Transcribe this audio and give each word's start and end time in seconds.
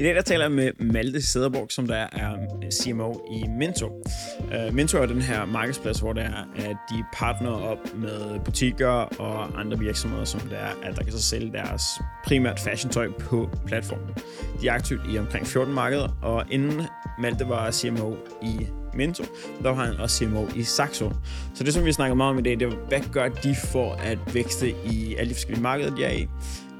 I 0.00 0.02
dag 0.02 0.14
der 0.14 0.22
taler 0.22 0.44
jeg 0.44 0.52
med 0.52 0.70
Malte 0.78 1.22
Sederborg, 1.22 1.66
som 1.70 1.86
der 1.86 2.06
er 2.12 2.32
um, 2.32 2.70
CMO 2.70 3.12
i 3.32 3.44
Minto. 3.58 3.86
Uh, 3.86 4.74
Minto 4.74 4.98
er 4.98 5.06
den 5.06 5.22
her 5.22 5.44
markedsplads, 5.44 5.98
hvor 5.98 6.12
der 6.12 6.22
er, 6.22 6.44
at 6.56 6.76
de 6.90 7.04
partner 7.12 7.50
op 7.50 7.78
med 7.94 8.40
butikker 8.44 8.88
og 9.20 9.60
andre 9.60 9.78
virksomheder, 9.78 10.24
som 10.24 10.40
der 10.40 10.56
er, 10.56 10.72
at 10.82 10.96
der 10.96 11.02
kan 11.02 11.12
så 11.12 11.22
sælge 11.22 11.52
deres 11.52 11.82
primært 12.26 12.60
fashion-tøj 12.60 13.08
på 13.20 13.50
platformen. 13.66 14.14
De 14.62 14.68
er 14.68 14.72
aktivt 14.72 15.00
i 15.12 15.18
omkring 15.18 15.46
14 15.46 15.74
markeder, 15.74 16.08
og 16.22 16.44
inden 16.50 16.82
Malte 17.18 17.48
var 17.48 17.70
CMO 17.70 18.14
i 18.42 18.66
Minto, 18.94 19.24
der 19.62 19.68
var 19.68 19.84
han 19.84 19.96
også 19.96 20.16
CMO 20.16 20.46
i 20.56 20.62
Saxo. 20.62 21.12
Så 21.54 21.64
det, 21.64 21.74
som 21.74 21.84
vi 21.84 21.92
snakker 21.92 22.14
meget 22.14 22.30
om 22.30 22.38
i 22.38 22.42
dag, 22.42 22.60
det 22.60 22.62
er, 22.62 22.76
hvad 22.88 23.00
gør 23.12 23.28
de 23.28 23.54
for 23.54 23.92
at 23.92 24.18
vækste 24.34 24.70
i 24.70 25.14
alle 25.18 25.30
de 25.30 25.34
forskellige 25.34 25.62
markeder, 25.62 25.96
de 25.96 26.04
er 26.04 26.12
i? 26.12 26.28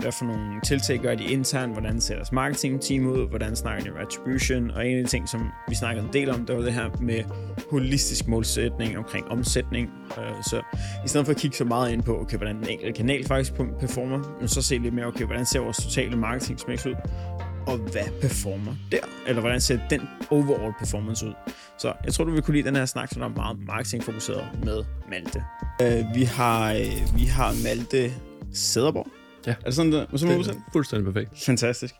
Hvad 0.00 0.12
for 0.12 0.24
nogle 0.24 0.60
tiltag 0.64 0.98
gør 0.98 1.14
de 1.14 1.24
internt? 1.24 1.72
Hvordan 1.72 2.00
ser 2.00 2.14
deres 2.14 2.32
marketing-team 2.32 3.06
ud? 3.06 3.28
Hvordan 3.28 3.56
snakker 3.56 3.84
de 3.84 3.90
om 3.90 3.96
attribution? 3.96 4.70
Og 4.70 4.86
en 4.86 4.98
af 4.98 5.04
de 5.04 5.10
ting, 5.10 5.28
som 5.28 5.50
vi 5.68 5.74
snakkede 5.74 6.06
en 6.06 6.12
del 6.12 6.30
om, 6.30 6.46
det 6.46 6.56
var 6.56 6.62
det 6.62 6.72
her 6.72 6.90
med 7.00 7.24
holistisk 7.70 8.28
målsætning 8.28 8.98
omkring 8.98 9.28
omsætning. 9.28 9.90
Øh, 10.18 10.42
så 10.42 10.62
i 11.04 11.08
stedet 11.08 11.26
for 11.26 11.32
at 11.32 11.38
kigge 11.38 11.56
så 11.56 11.64
meget 11.64 11.92
ind 11.92 12.02
på, 12.02 12.20
okay, 12.20 12.36
hvordan 12.36 12.56
den 12.56 12.68
enkelte 12.68 12.92
kanal 12.92 13.26
faktisk 13.26 13.54
performer, 13.80 14.36
men 14.40 14.48
så 14.48 14.62
se 14.62 14.78
lidt 14.78 14.94
mere, 14.94 15.06
okay, 15.06 15.24
hvordan 15.24 15.46
ser 15.46 15.60
vores 15.60 15.76
totale 15.76 16.16
marketing 16.16 16.58
ud? 16.86 16.94
og 17.66 17.76
hvad 17.78 18.20
performer 18.20 18.74
der? 18.92 18.98
Eller 19.26 19.40
hvordan 19.40 19.60
ser 19.60 19.78
den 19.90 20.00
overall 20.30 20.72
performance 20.78 21.26
ud? 21.26 21.32
Så 21.78 21.92
jeg 22.04 22.12
tror, 22.14 22.24
du 22.24 22.30
vil 22.30 22.42
kunne 22.42 22.56
lide 22.56 22.66
den 22.68 22.76
her 22.76 22.86
snak, 22.86 23.08
som 23.12 23.22
er 23.22 23.28
meget 23.28 23.58
marketingfokuseret 23.66 24.48
med 24.64 24.84
Malte. 25.10 25.44
Øh, 25.82 26.14
vi, 26.14 26.22
har, 26.22 26.72
øh, 26.72 27.16
vi 27.16 27.24
har 27.24 27.54
Malte 27.64 28.12
Sæderborg. 28.52 29.19
Ja. 29.46 29.50
Er 29.50 29.64
det 29.64 29.74
sådan, 29.74 29.92
der, 29.92 30.06
det 30.06 30.22
er 30.22 30.54
fuldstændig 30.72 31.12
perfekt. 31.12 31.44
Fantastisk. 31.44 31.94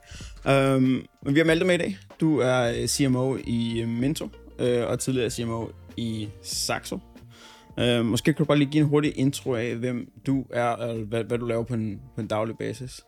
Um, 0.45 1.07
vi 1.27 1.39
har 1.39 1.45
Malte 1.45 1.65
med 1.65 1.75
i 1.75 1.79
dag. 1.79 1.99
Du 2.21 2.39
er 2.39 2.87
CMO 2.87 3.37
i 3.37 3.85
Minto, 3.87 4.25
uh, 4.59 4.91
og 4.91 4.99
tidligere 4.99 5.31
CMO 5.31 5.67
i 5.97 6.29
Saxo. 6.43 6.99
Uh, 7.79 8.05
måske 8.05 8.33
kan 8.33 8.39
du 8.39 8.45
bare 8.45 8.59
lige 8.59 8.71
give 8.71 8.83
en 8.83 8.89
hurtig 8.89 9.19
intro 9.19 9.55
af, 9.55 9.77
hvem 9.77 10.09
du 10.27 10.47
er, 10.51 10.69
og 10.69 10.97
hvad, 10.97 11.25
hvad 11.25 11.39
du 11.39 11.47
laver 11.47 11.65
på 11.65 11.75
en, 11.75 12.01
på 12.15 12.21
en 12.21 12.27
daglig 12.27 12.57
basis. 12.59 13.01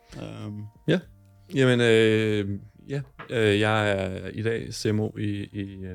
Um. 0.47 0.65
Ja, 0.89 0.99
Jamen, 1.55 1.81
øh, 1.81 2.59
ja, 2.89 3.01
øh, 3.31 3.61
jeg 3.61 3.91
er 3.91 4.29
i 4.29 4.43
dag 4.43 4.75
CMO 4.75 5.11
i, 5.19 5.43
i, 5.53 5.87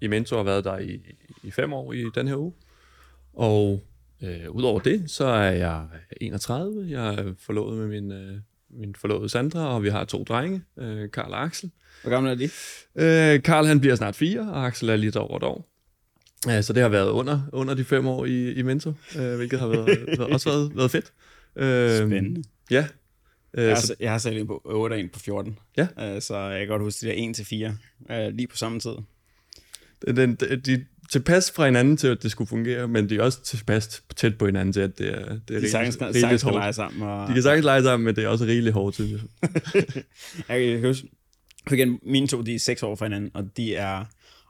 i 0.00 0.06
Mentor, 0.06 0.36
og 0.36 0.44
har 0.44 0.50
været 0.50 0.64
der 0.64 0.78
i, 0.78 1.00
i 1.42 1.50
fem 1.50 1.72
år 1.72 1.92
i 1.92 2.04
den 2.14 2.28
her 2.28 2.36
uge. 2.36 2.52
Og 3.34 3.80
øh, 4.22 4.50
udover 4.50 4.80
det, 4.80 5.10
så 5.10 5.24
er 5.24 5.50
jeg 5.50 5.86
31. 6.20 6.86
Jeg 6.90 7.14
er 7.14 7.34
forlovet 7.38 7.78
med 7.78 7.86
min, 7.86 8.12
øh, 8.12 8.36
min 8.70 8.94
forlovede 8.94 9.28
Sandra, 9.28 9.74
og 9.74 9.82
vi 9.82 9.88
har 9.88 10.04
to 10.04 10.24
drenge, 10.24 10.62
øh, 10.78 11.10
Karl 11.10 11.32
og 11.32 11.42
Axel. 11.42 11.70
Hvor 12.02 12.10
gammel 12.10 12.32
er 12.32 12.34
de? 12.34 12.44
Øh, 13.34 13.42
Karl 13.42 13.66
han 13.66 13.80
bliver 13.80 13.94
snart 13.94 14.16
fire, 14.16 14.40
og 14.40 14.66
Axel 14.66 14.88
er 14.88 14.96
lidt 14.96 15.16
over 15.16 15.36
et 15.36 15.42
år. 15.42 15.68
Ja, 16.46 16.62
så 16.62 16.72
det 16.72 16.82
har 16.82 16.88
været 16.88 17.10
under, 17.10 17.40
under 17.52 17.74
de 17.74 17.84
fem 17.84 18.06
år 18.06 18.24
i, 18.24 18.52
i 18.52 18.62
Mentor, 18.62 18.94
øh, 19.18 19.36
hvilket 19.36 19.60
har 19.60 19.66
været, 19.76 20.18
også 20.18 20.50
været, 20.50 20.76
været 20.76 20.90
fedt. 20.90 21.12
Øh, 21.56 21.96
Spændende. 21.96 22.44
Ja, 22.70 22.86
jeg, 23.54 23.68
har, 23.68 23.80
så, 23.80 23.94
jeg 24.00 24.10
har 24.10 24.18
sat 24.18 24.36
en 24.36 24.46
på 24.46 24.62
8 24.64 24.94
og 24.94 25.00
en 25.00 25.08
på 25.08 25.18
14. 25.18 25.58
Ja. 25.76 25.82
Uh, 25.82 26.22
så 26.22 26.36
jeg 26.36 26.58
kan 26.58 26.68
godt 26.68 26.82
huske 26.82 27.06
de 27.06 27.10
der 27.10 27.28
1 27.28 27.34
til 27.34 27.46
4 27.46 27.76
uh, 28.10 28.34
lige 28.34 28.46
på 28.46 28.56
samme 28.56 28.80
tid. 28.80 28.94
Den, 30.06 30.34
de, 30.34 30.56
de 30.56 30.84
tilpas 31.14 31.50
fra 31.50 31.64
hinanden 31.64 31.96
til, 31.96 32.08
at 32.08 32.22
det 32.22 32.30
skulle 32.30 32.48
fungere, 32.48 32.88
men 32.88 33.08
de 33.08 33.16
er 33.16 33.22
også 33.22 33.42
tilpas 33.42 34.02
tæt 34.16 34.38
på 34.38 34.46
hinanden 34.46 34.72
til, 34.72 34.80
at 34.80 34.98
det 34.98 35.08
er, 35.08 35.38
det 35.48 35.56
er 35.56 35.60
de 35.60 35.70
sagtens, 35.70 36.00
rigeligt 36.00 36.20
sagtens 36.20 36.42
hårdt. 36.42 36.56
lege 36.56 36.72
sammen. 36.72 37.02
Og... 37.02 37.28
De 37.28 37.32
kan 37.32 37.42
sagtens 37.42 37.64
lege 37.64 37.82
sammen, 37.82 38.04
men 38.04 38.16
det 38.16 38.24
er 38.24 38.28
også 38.28 38.44
rigeligt 38.44 38.74
hårdt, 38.74 38.94
synes 38.94 39.12
jeg. 39.12 39.22
jeg 40.48 40.80
kan 40.80 40.88
huske, 40.88 41.08
for 41.68 41.74
igen, 41.74 41.98
mine 42.02 42.26
to, 42.26 42.42
de 42.42 42.54
er 42.54 42.58
6 42.58 42.82
år 42.82 42.94
fra 42.94 43.04
hinanden, 43.06 43.30
og 43.34 43.56
de 43.56 43.74
er, 43.74 44.04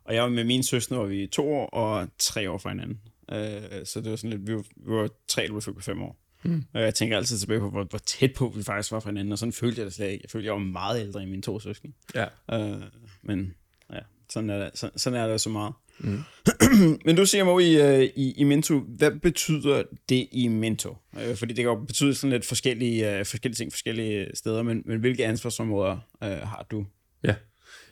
og 0.05 0.15
jeg 0.15 0.23
var 0.23 0.29
med 0.29 0.45
mine 0.45 0.65
søstre, 0.65 0.97
hvor 0.97 1.07
vi 1.07 1.27
2 1.27 1.53
år 1.53 1.67
og 1.67 2.09
3 2.19 2.51
år 2.51 2.59
fra 2.59 2.71
hinanden. 2.71 3.01
Uh, 3.33 3.39
så 3.85 4.01
det 4.01 4.11
var 4.11 4.17
sådan 4.17 4.31
lidt, 4.31 4.47
vi 4.47 4.55
var, 4.55 4.65
vi 4.77 4.93
var 4.93 5.09
3, 5.29 5.43
eller 5.45 5.73
vi 5.77 5.83
5 5.83 6.03
år. 6.03 6.17
Mm. 6.43 6.65
Og 6.73 6.81
jeg 6.81 6.95
tænker 6.95 7.17
altid 7.17 7.39
tilbage 7.39 7.61
på, 7.61 7.71
hvor, 7.71 7.85
hvor 7.85 7.99
tæt 7.99 8.33
på 8.37 8.53
vi 8.57 8.63
faktisk 8.63 8.93
var 8.93 9.01
fra 9.01 9.11
hinanden, 9.11 9.33
og 9.33 9.39
sådan 9.39 9.53
følte 9.53 9.79
jeg 9.79 9.87
det 9.87 9.95
slet 9.95 10.11
ikke. 10.11 10.23
Jeg 10.25 10.31
følte, 10.31 10.47
jeg 10.47 10.53
var 10.53 10.59
meget 10.59 11.01
ældre 11.01 11.23
end 11.23 11.31
mine 11.31 11.43
to 11.43 11.61
søskende. 11.61 11.95
Ja. 12.15 12.27
Uh, 12.53 12.83
men 13.23 13.55
ja, 13.93 13.99
sådan 14.31 14.51
er 14.51 14.59
det, 14.59 14.71
sådan, 14.75 14.99
sådan 14.99 15.21
er 15.21 15.27
det 15.27 15.41
så 15.41 15.51
meget. 15.51 15.73
Mm. 15.99 16.21
men 17.07 17.17
du 17.17 17.27
siger 17.27 17.45
mig 17.45 17.65
i, 17.65 17.83
uh, 17.83 18.03
i, 18.03 18.35
i 18.37 18.45
Minto, 18.45 18.79
hvad 18.79 19.11
betyder 19.11 19.83
det 20.09 20.29
i 20.33 20.49
Minto? 20.49 20.97
Uh, 21.13 21.37
fordi 21.37 21.55
det 21.55 21.65
kan 21.65 21.73
jo 21.73 21.75
betyde 21.75 22.15
sådan 22.15 22.33
lidt 22.33 22.47
forskellige, 22.47 23.21
uh, 23.21 23.27
forskellige 23.27 23.57
ting 23.57 23.73
forskellige 23.73 24.31
steder, 24.35 24.63
men, 24.63 24.83
men 24.85 25.01
hvilke 25.01 25.27
ansvarsområder 25.27 25.93
uh, 26.23 26.29
har 26.29 26.67
du? 26.71 26.87
Ja, 27.25 27.35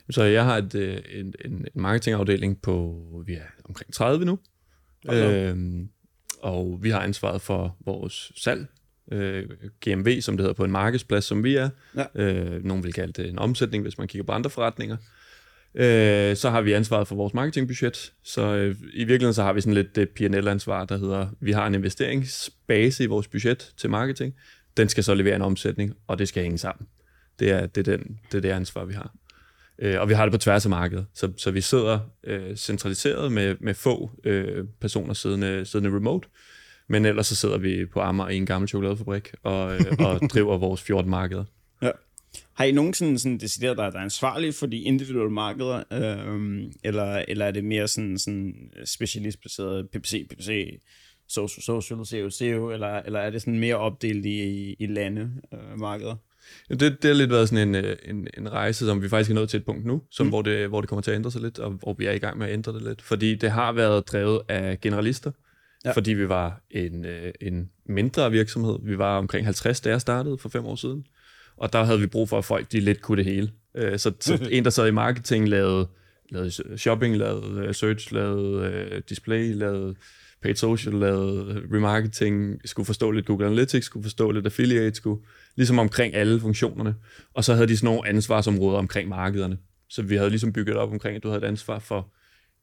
så 0.09 0.23
jeg 0.23 0.45
har 0.45 0.57
et, 0.57 1.03
en, 1.19 1.33
en, 1.45 1.65
marketingafdeling 1.75 2.61
på, 2.61 3.03
vi 3.25 3.33
er 3.33 3.45
omkring 3.65 3.93
30 3.93 4.25
nu. 4.25 4.39
Okay 5.07 5.55
og 6.43 6.79
vi 6.81 6.89
har 6.89 6.99
ansvaret 6.99 7.41
for 7.41 7.77
vores 7.85 8.31
salg, 8.35 8.67
øh, 9.11 9.49
GMV, 9.85 10.21
som 10.21 10.37
det 10.37 10.43
hedder 10.43 10.53
på 10.53 10.63
en 10.63 10.71
markedsplads, 10.71 11.25
som 11.25 11.43
vi 11.43 11.55
er. 11.55 11.69
Ja. 11.95 12.05
Øh, 12.15 12.63
nogen 12.63 12.83
vil 12.83 12.93
kalde 12.93 13.13
det 13.13 13.29
en 13.29 13.39
omsætning, 13.39 13.83
hvis 13.83 13.97
man 13.97 14.07
kigger 14.07 14.23
på 14.25 14.31
andre 14.31 14.49
forretninger. 14.49 14.97
Øh, 15.75 16.35
så 16.35 16.49
har 16.49 16.61
vi 16.61 16.73
ansvaret 16.73 17.07
for 17.07 17.15
vores 17.15 17.33
marketingbudget. 17.33 18.13
Så 18.23 18.41
øh, 18.41 18.75
i 18.93 19.03
virkeligheden 19.03 19.33
så 19.33 19.43
har 19.43 19.53
vi 19.53 19.61
sådan 19.61 19.73
lidt 19.73 19.95
det 19.95 20.09
P&L-ansvar, 20.09 20.85
der 20.85 20.97
hedder, 20.97 21.27
vi 21.39 21.51
har 21.51 21.67
en 21.67 21.75
investeringsbase 21.75 23.03
i 23.03 23.07
vores 23.07 23.27
budget 23.27 23.73
til 23.77 23.89
marketing. 23.89 24.33
Den 24.77 24.89
skal 24.89 25.03
så 25.03 25.13
levere 25.13 25.35
en 25.35 25.41
omsætning, 25.41 25.93
og 26.07 26.19
det 26.19 26.27
skal 26.27 26.43
hænge 26.43 26.57
sammen. 26.57 26.87
Det 27.39 27.51
er 27.51 27.65
det, 27.65 27.87
er 27.87 27.97
den, 27.97 28.19
det, 28.31 28.37
er 28.37 28.41
det 28.41 28.49
ansvar, 28.49 28.85
vi 28.85 28.93
har. 28.93 29.13
Øh, 29.79 30.01
og 30.01 30.09
vi 30.09 30.13
har 30.13 30.25
det 30.25 30.31
på 30.31 30.37
tværs 30.37 30.65
af 30.65 30.69
markedet. 30.69 31.05
Så, 31.13 31.31
så 31.37 31.51
vi 31.51 31.61
sidder 31.61 31.99
øh, 32.23 32.55
centraliseret 32.55 33.31
med, 33.31 33.55
med 33.59 33.73
få 33.73 34.11
øh, 34.23 34.65
personer 34.81 35.13
siddende, 35.13 35.65
siddende 35.65 35.95
remote, 35.95 36.27
men 36.87 37.05
ellers 37.05 37.27
så 37.27 37.35
sidder 37.35 37.57
vi 37.57 37.85
på 37.85 37.99
Amager 37.99 38.29
i 38.29 38.37
en 38.37 38.45
gammel 38.45 38.67
chokoladefabrik 38.67 39.31
og, 39.43 39.75
øh, 39.75 39.85
og 39.99 40.19
driver 40.33 40.57
vores 40.57 40.81
14 40.81 41.09
markeder. 41.09 41.45
Har 42.53 42.65
I 42.65 42.71
nogen 42.71 42.93
sådan, 42.93 43.19
sådan 43.19 43.37
decideret, 43.37 43.77
der, 43.77 43.89
der 43.89 43.99
er 43.99 44.03
ansvarlige 44.03 44.53
for 44.53 44.65
de 44.65 44.79
individuelle 44.79 45.31
markeder, 45.31 45.83
øh, 45.93 46.71
eller, 46.83 47.25
eller 47.27 47.45
er 47.45 47.51
det 47.51 47.63
mere 47.63 47.87
sådan, 47.87 48.19
sådan 48.19 48.71
specialistbaseret 48.85 49.89
PPC, 49.89 50.27
PPC, 50.29 50.79
social, 51.27 51.63
social, 51.63 52.05
SEO, 52.05 52.29
SEO, 52.29 52.71
eller, 52.71 52.87
eller 52.87 53.19
er 53.19 53.29
det 53.29 53.41
sådan 53.41 53.59
mere 53.59 53.75
opdelt 53.75 54.25
i, 54.25 54.73
i 54.79 54.85
lande, 54.85 55.31
øh, 55.53 55.79
markeder? 55.79 56.15
Ja, 56.69 56.75
det, 56.75 57.01
det 57.01 57.09
har 57.09 57.13
lidt 57.13 57.31
været 57.31 57.49
sådan 57.49 57.67
en, 57.67 57.85
øh, 57.85 57.97
en, 58.05 58.27
en 58.37 58.51
rejse, 58.51 58.85
som 58.85 59.01
vi 59.01 59.09
faktisk 59.09 59.29
er 59.29 59.35
nået 59.35 59.49
til 59.49 59.57
et 59.57 59.65
punkt 59.65 59.85
nu, 59.85 60.01
som, 60.11 60.25
mm. 60.25 60.29
hvor, 60.29 60.41
det, 60.41 60.69
hvor 60.69 60.81
det 60.81 60.89
kommer 60.89 61.01
til 61.01 61.11
at 61.11 61.15
ændre 61.15 61.31
sig 61.31 61.41
lidt, 61.41 61.59
og 61.59 61.71
hvor 61.71 61.93
vi 61.93 62.05
er 62.05 62.11
i 62.11 62.17
gang 62.17 62.37
med 62.37 62.47
at 62.47 62.53
ændre 62.53 62.73
det 62.73 62.81
lidt. 62.81 63.01
Fordi 63.01 63.35
det 63.35 63.51
har 63.51 63.71
været 63.71 64.07
drevet 64.07 64.41
af 64.49 64.81
generalister, 64.81 65.31
ja. 65.85 65.91
fordi 65.91 66.13
vi 66.13 66.29
var 66.29 66.61
en, 66.71 67.05
øh, 67.05 67.33
en 67.41 67.69
mindre 67.85 68.31
virksomhed. 68.31 68.77
Vi 68.83 68.97
var 68.97 69.17
omkring 69.17 69.45
50, 69.45 69.81
da 69.81 69.89
jeg 69.89 70.01
startede 70.01 70.37
for 70.37 70.49
fem 70.49 70.65
år 70.65 70.75
siden. 70.75 71.05
Og 71.57 71.73
der 71.73 71.83
havde 71.83 71.99
vi 71.99 72.07
brug 72.07 72.29
for, 72.29 72.37
at 72.37 72.45
folk 72.45 72.71
de 72.71 72.79
lidt 72.79 73.01
kunne 73.01 73.17
det 73.17 73.25
hele. 73.25 73.51
Øh, 73.75 73.99
så, 73.99 74.11
så 74.19 74.47
en, 74.51 74.63
der 74.63 74.69
sad 74.69 74.87
i 74.87 74.91
marketing, 74.91 75.49
lavede, 75.49 75.87
lavede 76.29 76.77
shopping, 76.77 77.17
lavede 77.17 77.73
search, 77.73 78.13
lavede 78.13 79.01
display, 79.09 79.55
lavede 79.55 79.95
paid 80.43 80.55
social, 80.55 80.93
lavede 80.93 81.63
remarketing, 81.73 82.59
skulle 82.65 82.85
forstå 82.85 83.11
lidt 83.11 83.25
Google 83.25 83.45
Analytics, 83.45 83.85
skulle 83.85 84.03
forstå 84.03 84.31
lidt 84.31 84.45
affiliate, 84.45 84.95
skulle 84.95 85.21
ligesom 85.55 85.79
omkring 85.79 86.15
alle 86.15 86.39
funktionerne. 86.39 86.95
Og 87.33 87.43
så 87.43 87.53
havde 87.53 87.67
de 87.67 87.77
sådan 87.77 87.85
nogle 87.85 88.09
ansvarsområder 88.09 88.77
omkring 88.77 89.09
markederne. 89.09 89.57
Så 89.89 90.01
vi 90.01 90.15
havde 90.15 90.29
ligesom 90.29 90.53
bygget 90.53 90.77
op 90.77 90.91
omkring, 90.91 91.15
at 91.15 91.23
du 91.23 91.27
havde 91.27 91.43
et 91.43 91.47
ansvar 91.47 91.79
for 91.79 92.13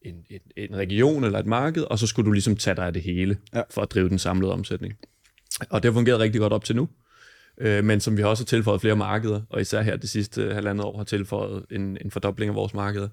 en, 0.02 0.14
en, 0.30 0.40
en 0.56 0.76
region 0.76 1.24
eller 1.24 1.38
et 1.38 1.46
marked, 1.46 1.82
og 1.82 1.98
så 1.98 2.06
skulle 2.06 2.26
du 2.26 2.32
ligesom 2.32 2.56
tage 2.56 2.76
dig 2.76 2.86
af 2.86 2.92
det 2.92 3.02
hele, 3.02 3.36
ja. 3.54 3.62
for 3.70 3.82
at 3.82 3.90
drive 3.90 4.08
den 4.08 4.18
samlede 4.18 4.52
omsætning. 4.52 4.94
Og 5.70 5.82
det 5.82 5.90
har 5.90 5.98
fungeret 5.98 6.20
rigtig 6.20 6.40
godt 6.40 6.52
op 6.52 6.64
til 6.64 6.76
nu. 6.76 6.88
Øh, 7.60 7.84
men 7.84 8.00
som 8.00 8.16
vi 8.16 8.22
har 8.22 8.28
også 8.28 8.44
tilføjet 8.44 8.81
flere 8.81 8.97
markeder, 8.97 9.41
og 9.50 9.60
især 9.60 9.82
her 9.82 9.97
det 9.97 10.10
sidste 10.10 10.54
halvandet 10.54 10.84
år 10.84 10.97
har 10.97 11.04
tilføjet 11.04 11.66
en, 11.71 11.98
en 12.00 12.10
fordobling 12.10 12.48
af 12.48 12.54
vores 12.54 12.74
markeder, 12.74 13.09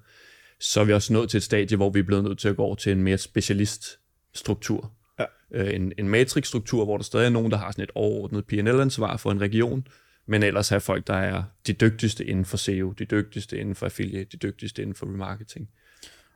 så 0.60 0.80
er 0.80 0.84
vi 0.84 0.92
også 0.92 1.12
nået 1.12 1.30
til 1.30 1.38
et 1.38 1.42
stadie, 1.42 1.76
hvor 1.76 1.90
vi 1.90 1.98
er 1.98 2.02
blevet 2.02 2.24
nødt 2.24 2.38
til 2.38 2.48
at 2.48 2.56
gå 2.56 2.62
over 2.62 2.74
til 2.74 2.92
en 2.92 3.02
mere 3.02 3.18
specialist 3.18 3.98
struktur. 4.34 4.92
Ja. 5.18 5.24
Øh, 5.52 5.74
en, 5.74 5.92
en 5.98 6.08
matrixstruktur, 6.08 6.84
hvor 6.84 6.96
der 6.96 7.04
stadig 7.04 7.26
er 7.26 7.30
nogen, 7.30 7.50
der 7.50 7.58
har 7.58 7.70
sådan 7.70 7.84
et 7.84 7.90
overordnet 7.94 8.46
P&L-ansvar 8.46 9.16
for 9.16 9.30
en 9.30 9.40
region, 9.40 9.86
men 10.26 10.42
ellers 10.42 10.72
er 10.72 10.78
folk, 10.78 11.06
der 11.06 11.14
er 11.14 11.42
de 11.66 11.72
dygtigste 11.72 12.24
inden 12.24 12.44
for 12.44 12.56
SEO, 12.56 12.90
de 12.90 13.04
dygtigste 13.04 13.58
inden 13.58 13.74
for 13.74 13.86
affiliate, 13.86 14.28
de 14.32 14.36
dygtigste 14.36 14.82
inden 14.82 14.94
for 14.94 15.06
remarketing. 15.06 15.68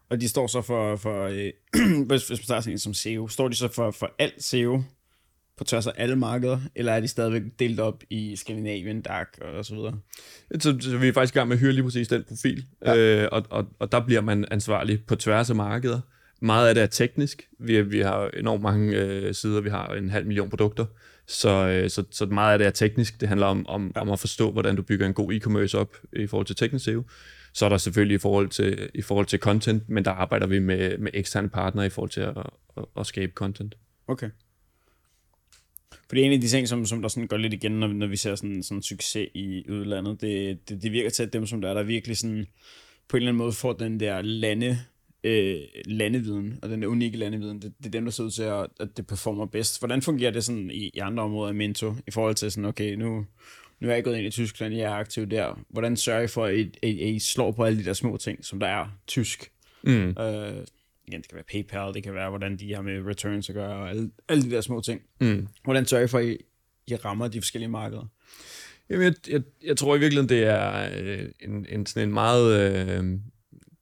Og 0.09 0.21
de 0.21 0.29
står 0.29 0.47
så 0.47 0.63
for, 0.63 0.97
for 0.97 1.25
øh, 1.25 1.53
hvis, 2.07 2.49
man 2.49 2.63
en 2.69 2.79
som 2.79 2.95
SEO, 2.95 3.29
står 3.29 3.49
de 3.49 3.55
så 3.55 3.69
for, 3.69 3.91
for 3.91 4.15
alt 4.19 4.43
SEO 4.43 4.83
på 5.63 5.67
tværs 5.67 5.87
af 5.87 5.93
alle 5.97 6.17
markeder, 6.17 6.61
eller 6.75 6.93
er 6.93 7.01
de 7.01 7.09
stadigvæk 7.09 7.43
delt 7.59 7.81
op 7.81 8.03
i 8.11 8.37
Skandinavien, 8.37 9.03
DAC 9.03 9.27
og 9.41 9.65
så 9.65 9.75
videre? 9.75 9.95
Så, 10.61 10.77
så 10.81 10.97
vi 10.97 11.09
er 11.09 11.13
faktisk 11.13 11.35
i 11.35 11.39
gang 11.39 11.49
med 11.49 11.57
at 11.57 11.61
hyre 11.61 11.73
lige 11.73 11.85
præcis 11.85 12.09
den 12.09 12.25
profil, 12.29 12.65
ja. 12.87 12.97
øh, 12.97 13.29
og, 13.33 13.47
og, 13.51 13.67
og 13.79 13.93
der 13.93 14.01
bliver 14.01 14.21
man 14.21 14.45
ansvarlig 14.51 15.05
på 15.05 15.17
tværs 15.17 15.51
af 15.51 15.57
markeder. 15.57 16.01
Meget 16.41 16.69
af 16.69 16.75
det 16.75 16.83
er 16.83 16.87
teknisk. 16.87 17.49
Vi, 17.59 17.83
vi 17.83 18.01
har 18.01 18.31
enormt 18.37 18.63
mange 18.63 18.97
øh, 18.97 19.35
sider. 19.35 19.61
Vi 19.61 19.71
har 19.71 19.87
en 19.87 20.11
halv 20.11 20.27
million 20.27 20.51
produkter. 20.51 20.87
Så, 21.27 21.69
øh, 21.69 21.91
så, 21.91 22.05
så 22.11 22.27
meget 22.27 22.53
af 22.53 22.59
det 22.59 22.67
er 22.67 22.71
teknisk. 22.71 23.21
Det 23.21 23.29
handler 23.29 23.47
om, 23.47 23.67
om, 23.67 23.93
ja. 23.97 24.01
om 24.01 24.11
at 24.11 24.19
forstå, 24.19 24.53
hvordan 24.53 24.77
du 24.77 24.83
bygger 24.83 25.07
en 25.07 25.15
god 25.15 25.33
e-commerce 25.33 25.79
op 25.79 25.97
i 26.13 26.27
forhold 26.27 26.47
til 26.47 26.57
teknisk 26.57 26.85
SEO. 26.85 27.03
Så 27.53 27.65
er 27.65 27.69
der 27.69 27.79
selvfølgelig 27.79 28.15
i 28.15 28.19
forhold 28.19 28.49
til, 28.49 28.91
i 28.95 29.03
forhold 29.03 29.27
til 29.27 29.39
content, 29.39 29.89
men 29.89 30.05
der 30.05 30.11
arbejder 30.11 30.47
vi 30.47 30.59
med, 30.59 30.99
med 30.99 31.11
eksterne 31.15 31.49
partnere 31.49 31.87
i 31.87 31.91
forhold 31.91 32.11
til 32.11 32.21
at, 32.21 32.35
at, 32.77 32.85
at 32.97 33.07
skabe 33.07 33.33
content. 33.35 33.75
Okay. 34.09 34.31
Fordi 36.13 36.23
en 36.23 36.33
af 36.33 36.41
de 36.41 36.49
ting, 36.49 36.69
som, 36.69 36.87
som 36.87 37.03
der 37.03 37.09
sådan 37.09 37.27
går 37.27 37.37
lidt 37.37 37.53
igen, 37.53 37.73
når, 37.73 37.87
når 37.87 38.07
vi 38.07 38.17
ser 38.17 38.35
sådan, 38.35 38.63
sådan 38.63 38.83
succes 38.83 39.29
i 39.35 39.71
udlandet, 39.71 40.21
det, 40.21 40.69
det, 40.69 40.83
det 40.83 40.93
virker 40.93 41.11
til, 41.11 41.23
at 41.23 41.33
dem, 41.33 41.47
som 41.47 41.61
der 41.61 41.71
er, 41.71 41.75
der 41.75 41.83
virkelig 41.83 42.17
sådan, 42.17 42.47
på 43.09 43.17
en 43.17 43.23
eller 43.23 43.31
anden 43.31 43.39
måde 43.39 43.53
får 43.53 43.73
den 43.73 44.01
der 44.01 44.23
lande, 44.23 44.79
øh, 45.25 45.61
landeviden, 45.85 46.59
og 46.63 46.69
den 46.69 46.83
der 46.83 46.89
unikke 46.89 47.19
landeviden, 47.19 47.63
det, 47.63 47.73
det 47.79 47.87
er 47.87 47.91
dem, 47.91 48.05
der 48.05 48.11
ser 48.11 48.25
ud 48.25 48.31
til, 48.31 48.43
at, 48.43 48.67
at 48.81 48.97
det 48.97 49.07
performer 49.07 49.47
bedst. 49.47 49.81
Hvordan 49.81 50.03
fungerer 50.03 50.31
det 50.31 50.45
sådan 50.45 50.71
i, 50.71 50.91
i 50.95 50.99
andre 50.99 51.23
områder 51.23 51.49
af 51.49 51.55
Minto, 51.55 51.95
i 52.07 52.11
forhold 52.11 52.35
til 52.35 52.53
sådan, 52.53 52.65
okay, 52.65 52.95
nu, 52.95 53.27
nu 53.81 53.89
er 53.89 53.95
jeg 53.95 54.05
gået 54.05 54.17
ind 54.17 54.27
i 54.27 54.31
Tyskland, 54.31 54.75
jeg 54.75 54.93
er 54.93 54.95
aktiv 54.95 55.27
der. 55.27 55.59
Hvordan 55.69 55.97
sørger 55.97 56.23
I 56.23 56.29
for, 56.29 56.45
at 56.45 56.55
I, 56.55 56.71
at 56.83 56.89
I 56.89 57.19
slår 57.19 57.53
på 57.53 57.65
alle 57.65 57.79
de 57.79 57.85
der 57.85 57.93
små 57.93 58.17
ting, 58.17 58.45
som 58.45 58.61
der 58.61 58.67
er 58.67 58.87
tysk? 59.07 59.51
Mm. 59.83 60.09
Øh, 60.19 60.67
igen, 61.09 61.21
det 61.21 61.29
kan 61.29 61.37
være 61.37 61.63
PayPal, 61.63 61.95
det 61.95 62.03
kan 62.03 62.15
være, 62.15 62.29
hvordan 62.29 62.57
de 62.57 62.75
har 62.75 62.83
med 62.83 63.07
returns 63.07 63.49
at 63.49 63.55
gøre, 63.55 63.77
og 63.77 63.91
alle, 63.91 64.11
alle 64.29 64.43
de 64.43 64.51
der 64.51 64.61
små 64.61 64.81
ting. 64.81 65.01
Mm. 65.21 65.49
Hvordan 65.65 65.87
sørger 65.87 66.05
I 66.05 66.09
for, 66.09 66.19
at 66.19 66.27
I, 66.27 66.37
I 66.87 66.95
rammer 66.95 67.29
de 67.29 67.41
forskellige 67.41 67.71
markeder? 67.71 68.07
Jamen, 68.91 69.05
jeg, 69.05 69.15
jeg, 69.29 69.43
jeg 69.65 69.77
tror 69.77 69.97
i 69.97 69.99
virkeligheden, 69.99 70.29
det 70.29 70.45
er 70.45 70.91
øh, 70.99 71.29
en, 71.41 71.67
en, 71.69 71.87
sådan 71.87 72.09
en 72.09 72.15
meget... 72.15 72.61
Øh, 72.61 73.19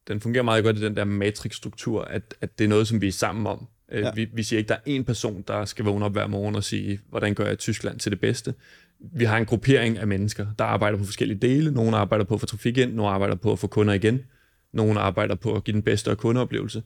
den 0.09 0.21
fungerer 0.21 0.45
meget 0.45 0.65
godt 0.65 0.79
i 0.79 0.81
den 0.81 0.97
der 0.97 1.05
matrixstruktur, 1.05 2.03
at, 2.03 2.35
at 2.41 2.59
det 2.59 2.65
er 2.65 2.69
noget, 2.69 2.89
som 2.89 3.01
vi 3.01 3.09
er 3.09 3.13
sammen 3.13 3.47
om. 3.47 3.67
Øh, 3.93 4.03
ja. 4.03 4.11
Vi, 4.15 4.29
vi 4.33 4.43
siger 4.43 4.59
ikke, 4.59 4.69
der 4.69 4.77
er 4.87 5.01
én 5.01 5.03
person, 5.03 5.45
der 5.49 5.65
skal 5.65 5.85
vågne 5.85 6.05
op 6.05 6.13
hver 6.13 6.27
morgen 6.27 6.57
og 6.57 6.65
sige, 6.65 7.01
hvordan 7.09 7.35
gør 7.35 7.47
jeg 7.47 7.59
Tyskland 7.59 7.99
til 7.99 8.13
det 8.13 8.21
bedste. 8.21 8.55
Vi 8.99 9.25
har 9.25 9.39
en 9.39 9.47
gruppering 9.47 9.99
af 9.99 10.07
mennesker, 10.07 10.47
der 10.59 10.65
arbejder 10.65 10.99
på 10.99 11.05
forskellige 11.05 11.39
dele. 11.39 11.71
Nogle 11.71 11.97
arbejder 11.97 12.25
på 12.25 12.35
at 12.35 12.41
få 12.41 12.47
trafik 12.47 12.79
ind, 12.79 12.93
nogle 12.93 13.13
arbejder 13.13 13.35
på 13.35 13.53
at 13.53 13.59
få 13.59 13.67
kunder 13.67 13.95
igen, 13.95 14.25
nogle 14.73 15.01
arbejder 15.01 15.35
på 15.35 15.55
at 15.55 15.65
give 15.65 15.75
den 15.75 15.83
bedste 15.83 16.17
kundeoplevelse. 16.17 16.83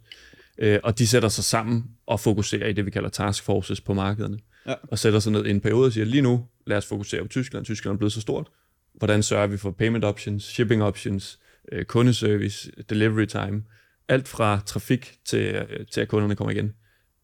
Øh, 0.59 0.81
og 0.83 0.99
de 0.99 1.07
sætter 1.07 1.29
sig 1.29 1.45
sammen 1.45 1.85
og 2.07 2.21
fokuserer 2.21 2.69
i 2.69 2.73
det, 2.73 2.87
vi 2.87 2.91
kalder 2.91 3.09
task 3.09 3.45
forces 3.45 3.81
på 3.81 3.95
markederne. 3.95 4.39
Ja. 4.67 4.75
Og 4.83 4.99
sætter 4.99 5.19
sig 5.19 5.33
ned 5.33 5.47
i 5.47 5.51
en 5.51 5.61
periode 5.61 5.87
og 5.87 5.93
siger, 5.93 6.05
lige 6.05 6.23
nu, 6.23 6.47
lad 6.67 6.77
os 6.77 6.87
fokusere 6.87 7.23
på 7.23 7.29
Tyskland. 7.29 7.65
Tyskland 7.65 7.95
er 7.95 7.99
blevet 7.99 8.13
så 8.13 8.21
stort. 8.21 8.51
Hvordan 8.95 9.23
sørger 9.23 9.47
vi 9.47 9.57
for 9.57 9.71
payment 9.71 10.05
options, 10.05 10.45
shipping 10.45 10.83
options, 10.83 11.39
øh, 11.73 11.85
kundeservice, 11.85 12.73
delivery 12.91 13.25
time, 13.27 13.63
alt 14.09 14.29
fra 14.29 14.61
trafik 14.67 15.19
til, 15.25 15.55
øh, 15.55 15.87
til 15.93 16.01
at 16.01 16.09
kunderne 16.09 16.37
kommer 16.37 16.53
igen. 16.53 16.73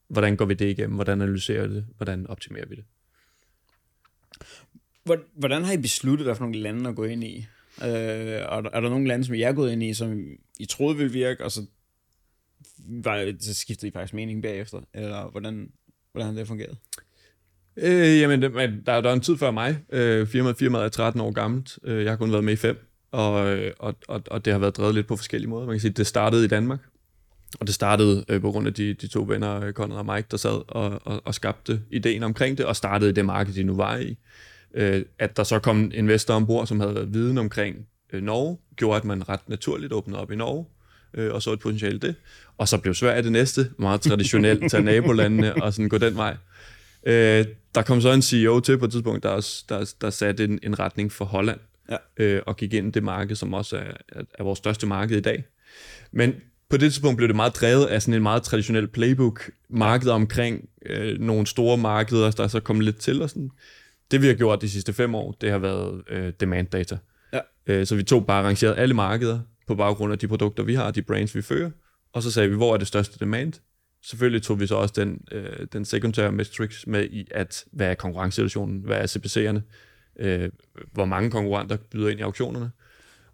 Hvordan 0.08 0.36
går 0.36 0.44
vi 0.44 0.54
det 0.54 0.70
igennem? 0.70 0.94
Hvordan 0.94 1.22
analyserer 1.22 1.66
vi 1.66 1.74
det? 1.74 1.86
Hvordan 1.96 2.26
optimerer 2.26 2.66
vi 2.66 2.74
det? 2.74 2.84
Hvordan 5.34 5.64
har 5.64 5.72
I 5.72 5.76
besluttet, 5.76 6.26
hvad 6.26 6.34
for 6.34 6.44
nogle 6.44 6.58
lande 6.58 6.90
at 6.90 6.96
gå 6.96 7.04
ind 7.04 7.24
i? 7.24 7.46
Øh, 7.82 7.88
er, 7.88 8.60
der, 8.60 8.70
er 8.72 8.80
der 8.80 8.88
nogle 8.88 9.08
lande, 9.08 9.24
som 9.24 9.34
jeg 9.34 9.48
er 9.48 9.52
gået 9.52 9.72
ind 9.72 9.82
i, 9.82 9.94
som 9.94 10.24
I 10.58 10.66
troede 10.66 10.96
ville 10.96 11.12
virke, 11.12 11.44
og 11.44 11.52
så, 11.52 11.66
var, 12.78 13.32
så 13.40 13.54
skiftede 13.54 13.88
I 13.88 13.92
faktisk 13.92 14.14
mening 14.14 14.42
bagefter? 14.42 14.80
Eller 14.94 15.30
hvordan, 15.30 15.70
hvordan 16.12 16.26
har 16.26 16.34
det 16.34 16.48
fungeret? 16.48 16.76
Øh, 17.76 18.20
jamen, 18.20 18.42
det, 18.42 18.52
der, 18.86 19.00
der 19.00 19.10
er 19.10 19.12
en 19.12 19.20
tid 19.20 19.36
før 19.36 19.50
mig. 19.50 19.78
Øh, 19.92 20.26
firmaet, 20.26 20.56
firmaet 20.56 20.84
er 20.84 20.88
13 20.88 21.20
år 21.20 21.30
gammelt. 21.30 21.78
Øh, 21.84 22.04
jeg 22.04 22.12
har 22.12 22.16
kun 22.16 22.32
været 22.32 22.44
med 22.44 22.52
i 22.52 22.56
fem. 22.56 22.86
Og, 23.12 23.48
øh, 23.48 23.72
og, 23.78 23.94
og, 24.08 24.22
og 24.30 24.44
det 24.44 24.52
har 24.52 24.60
været 24.60 24.76
drevet 24.76 24.94
lidt 24.94 25.06
på 25.06 25.16
forskellige 25.16 25.50
måder. 25.50 25.66
Man 25.66 25.74
kan 25.74 25.80
sige, 25.80 25.92
det 25.92 26.06
startede 26.06 26.44
i 26.44 26.48
Danmark. 26.48 26.80
Og 27.60 27.66
det 27.66 27.74
startede 27.74 28.24
øh, 28.28 28.40
på 28.40 28.50
grund 28.50 28.66
af 28.66 28.74
de, 28.74 28.94
de 28.94 29.08
to 29.08 29.24
venner, 29.28 29.72
Conrad 29.72 29.98
og 29.98 30.14
Mike, 30.14 30.28
der 30.30 30.36
sad 30.36 30.62
og, 30.68 31.00
og, 31.04 31.22
og 31.24 31.34
skabte 31.34 31.82
ideen 31.90 32.22
omkring 32.22 32.58
det, 32.58 32.66
og 32.66 32.76
startede 32.76 33.12
det 33.12 33.24
marked, 33.24 33.54
de 33.54 33.62
nu 33.62 33.76
var 33.76 33.96
i. 33.96 34.16
Øh, 34.74 35.04
at 35.18 35.36
der 35.36 35.44
så 35.44 35.58
kom 35.58 35.78
en 35.78 35.92
investor 35.92 36.34
ombord, 36.34 36.66
som 36.66 36.80
havde 36.80 37.08
viden 37.08 37.38
omkring 37.38 37.76
øh, 38.12 38.22
Norge, 38.22 38.58
gjorde, 38.76 38.96
at 38.96 39.04
man 39.04 39.28
ret 39.28 39.48
naturligt 39.48 39.92
åbnede 39.92 40.20
op 40.20 40.32
i 40.32 40.36
Norge, 40.36 40.66
øh, 41.14 41.34
og 41.34 41.42
så 41.42 41.52
et 41.52 41.60
potentiale 41.60 41.98
det. 41.98 42.14
Og 42.58 42.68
så 42.68 42.78
blev 42.78 42.94
Sverige 42.94 43.22
det 43.22 43.32
næste, 43.32 43.70
meget 43.78 44.00
traditionelt, 44.00 44.70
tage 44.70 44.82
nabolandene 44.82 45.54
og 45.62 45.74
sådan 45.74 45.88
gå 45.88 45.98
den 45.98 46.16
vej. 46.16 46.36
Øh, 47.06 47.44
der 47.74 47.82
kom 47.82 48.00
så 48.00 48.12
en 48.12 48.22
CEO 48.22 48.60
til 48.60 48.78
på 48.78 48.84
et 48.84 48.90
tidspunkt, 48.90 49.22
der, 49.22 49.62
der, 49.68 49.94
der 50.00 50.10
satte 50.10 50.44
en, 50.44 50.58
en 50.62 50.78
retning 50.78 51.12
for 51.12 51.24
Holland, 51.24 51.60
ja. 51.90 51.96
øh, 52.16 52.42
og 52.46 52.56
gik 52.56 52.74
ind 52.74 52.88
i 52.88 52.90
det 52.90 53.02
marked, 53.02 53.36
som 53.36 53.54
også 53.54 53.76
er, 53.76 53.92
er, 54.08 54.22
er 54.38 54.42
vores 54.42 54.58
største 54.58 54.86
marked 54.86 55.16
i 55.16 55.20
dag. 55.20 55.44
Men 56.12 56.34
på 56.70 56.76
det 56.76 56.92
tidspunkt 56.92 57.16
blev 57.16 57.28
det 57.28 57.36
meget 57.36 57.56
drevet 57.56 57.86
af 57.86 58.02
sådan 58.02 58.14
en 58.14 58.22
meget 58.22 58.42
traditionel 58.42 58.88
playbook, 58.88 59.50
marked 59.68 60.08
omkring 60.08 60.68
øh, 60.86 61.20
nogle 61.20 61.46
store 61.46 61.78
markeder, 61.78 62.30
der 62.30 62.48
så 62.48 62.60
kom 62.60 62.80
lidt 62.80 62.96
til 62.96 63.22
og 63.22 63.30
sådan. 63.30 63.50
Det 64.10 64.22
vi 64.22 64.26
har 64.26 64.34
gjort 64.34 64.62
de 64.62 64.70
sidste 64.70 64.92
fem 64.92 65.14
år, 65.14 65.36
det 65.40 65.50
har 65.50 65.58
været 65.58 66.02
øh, 66.08 66.32
demand 66.40 66.66
data. 66.66 66.98
Ja. 67.32 67.40
Øh, 67.66 67.86
så 67.86 67.96
vi 67.96 68.02
tog 68.02 68.26
bare 68.26 68.42
arrangeret 68.42 68.78
alle 68.78 68.94
markeder 68.94 69.40
på 69.66 69.74
baggrund 69.74 70.12
af 70.12 70.18
de 70.18 70.28
produkter, 70.28 70.62
vi 70.62 70.74
har, 70.74 70.90
de 70.90 71.02
brands, 71.02 71.34
vi 71.34 71.42
fører, 71.42 71.70
og 72.12 72.22
så 72.22 72.30
sagde 72.30 72.48
vi, 72.48 72.56
hvor 72.56 72.74
er 72.74 72.78
det 72.78 72.86
største 72.86 73.18
demand? 73.18 73.52
Selvfølgelig 74.02 74.42
tog 74.42 74.60
vi 74.60 74.66
så 74.66 74.74
også 74.74 74.94
den, 74.96 75.20
øh, 75.32 75.66
den 75.72 75.84
sekundære 75.84 76.32
metrics 76.32 76.86
med 76.86 77.04
i, 77.04 77.28
at 77.30 77.64
hvad 77.72 77.86
er 77.86 77.94
konkurrencesituationen, 77.94 78.80
hvad 78.80 78.96
er 78.96 79.06
CPC'erne, 79.06 79.60
øh, 80.24 80.50
hvor 80.92 81.04
mange 81.04 81.30
konkurrenter 81.30 81.76
byder 81.76 82.08
ind 82.08 82.20
i 82.20 82.22
auktionerne, 82.22 82.70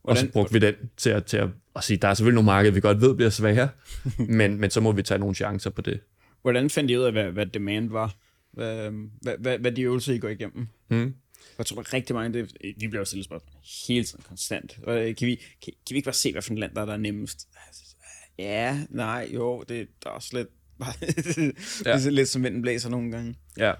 Hvordan? 0.03 0.23
og 0.23 0.27
så 0.27 0.33
brugte 0.33 0.53
vi 0.53 0.59
den 0.59 0.75
til 0.97 1.11
at, 1.11 1.25
til 1.25 1.37
at, 1.37 1.49
at 1.77 1.85
sige, 1.85 1.97
der 1.97 2.09
er 2.09 2.15
selvfølgelig 2.15 2.35
nogle 2.35 2.47
markeder, 2.47 2.75
vi 2.75 2.81
godt 2.81 3.01
ved 3.01 3.15
bliver 3.15 3.31
svære, 3.31 3.69
men, 4.39 4.61
men 4.61 4.71
så 4.71 4.81
må 4.81 4.93
vi 4.93 5.03
tage 5.03 5.19
nogle 5.19 5.35
chancer 5.35 5.71
på 5.71 5.83
det. 5.83 6.01
Hvordan 6.43 6.71
fandt 6.71 6.91
I 6.91 6.97
ud 6.97 7.03
af, 7.03 7.13
hvad, 7.13 7.25
hvad 7.25 7.47
demand 7.47 7.91
var? 7.91 8.15
Hvad, 8.57 8.91
hvad, 9.23 9.35
hvad, 9.39 9.59
hvad 9.59 9.73
de 9.73 9.83
øvelser, 9.83 10.13
I 10.13 10.19
går 10.19 10.29
igennem? 10.29 10.67
Hmm. 10.89 11.15
Jeg 11.59 11.67
tror, 11.67 11.95
rigtig 11.95 12.17
mange, 12.17 12.39
det, 12.39 12.53
vi 12.81 12.89
bliver 12.89 13.01
jo 13.01 13.05
stillet 13.05 13.25
spørgsmål 13.25 13.53
hele 13.89 14.05
tiden, 14.05 14.25
konstant. 14.29 14.79
Kan 14.85 15.27
vi, 15.27 15.35
kan, 15.35 15.73
kan 15.87 15.91
vi 15.91 15.97
ikke 15.97 16.07
bare 16.07 16.15
se, 16.15 16.33
hvad 16.33 16.43
for 16.43 16.51
en 16.53 16.59
land, 16.59 16.75
der 16.75 16.81
er, 16.81 16.87
der 16.87 16.93
er 16.93 16.97
nemmest? 16.97 17.49
Ja, 18.39 18.81
nej, 18.91 19.31
jo, 19.35 19.65
det, 19.69 19.89
der 20.03 20.11
er 20.11 20.15
også 20.15 20.31
lidt, 20.33 20.49
det 21.79 21.87
er 21.87 22.11
lidt 22.11 22.29
som 22.29 22.45
vinden 22.45 22.63
blæser 22.63 22.91
nogle 22.91 23.11
gange. 23.11 23.37
Ja, 23.59 23.73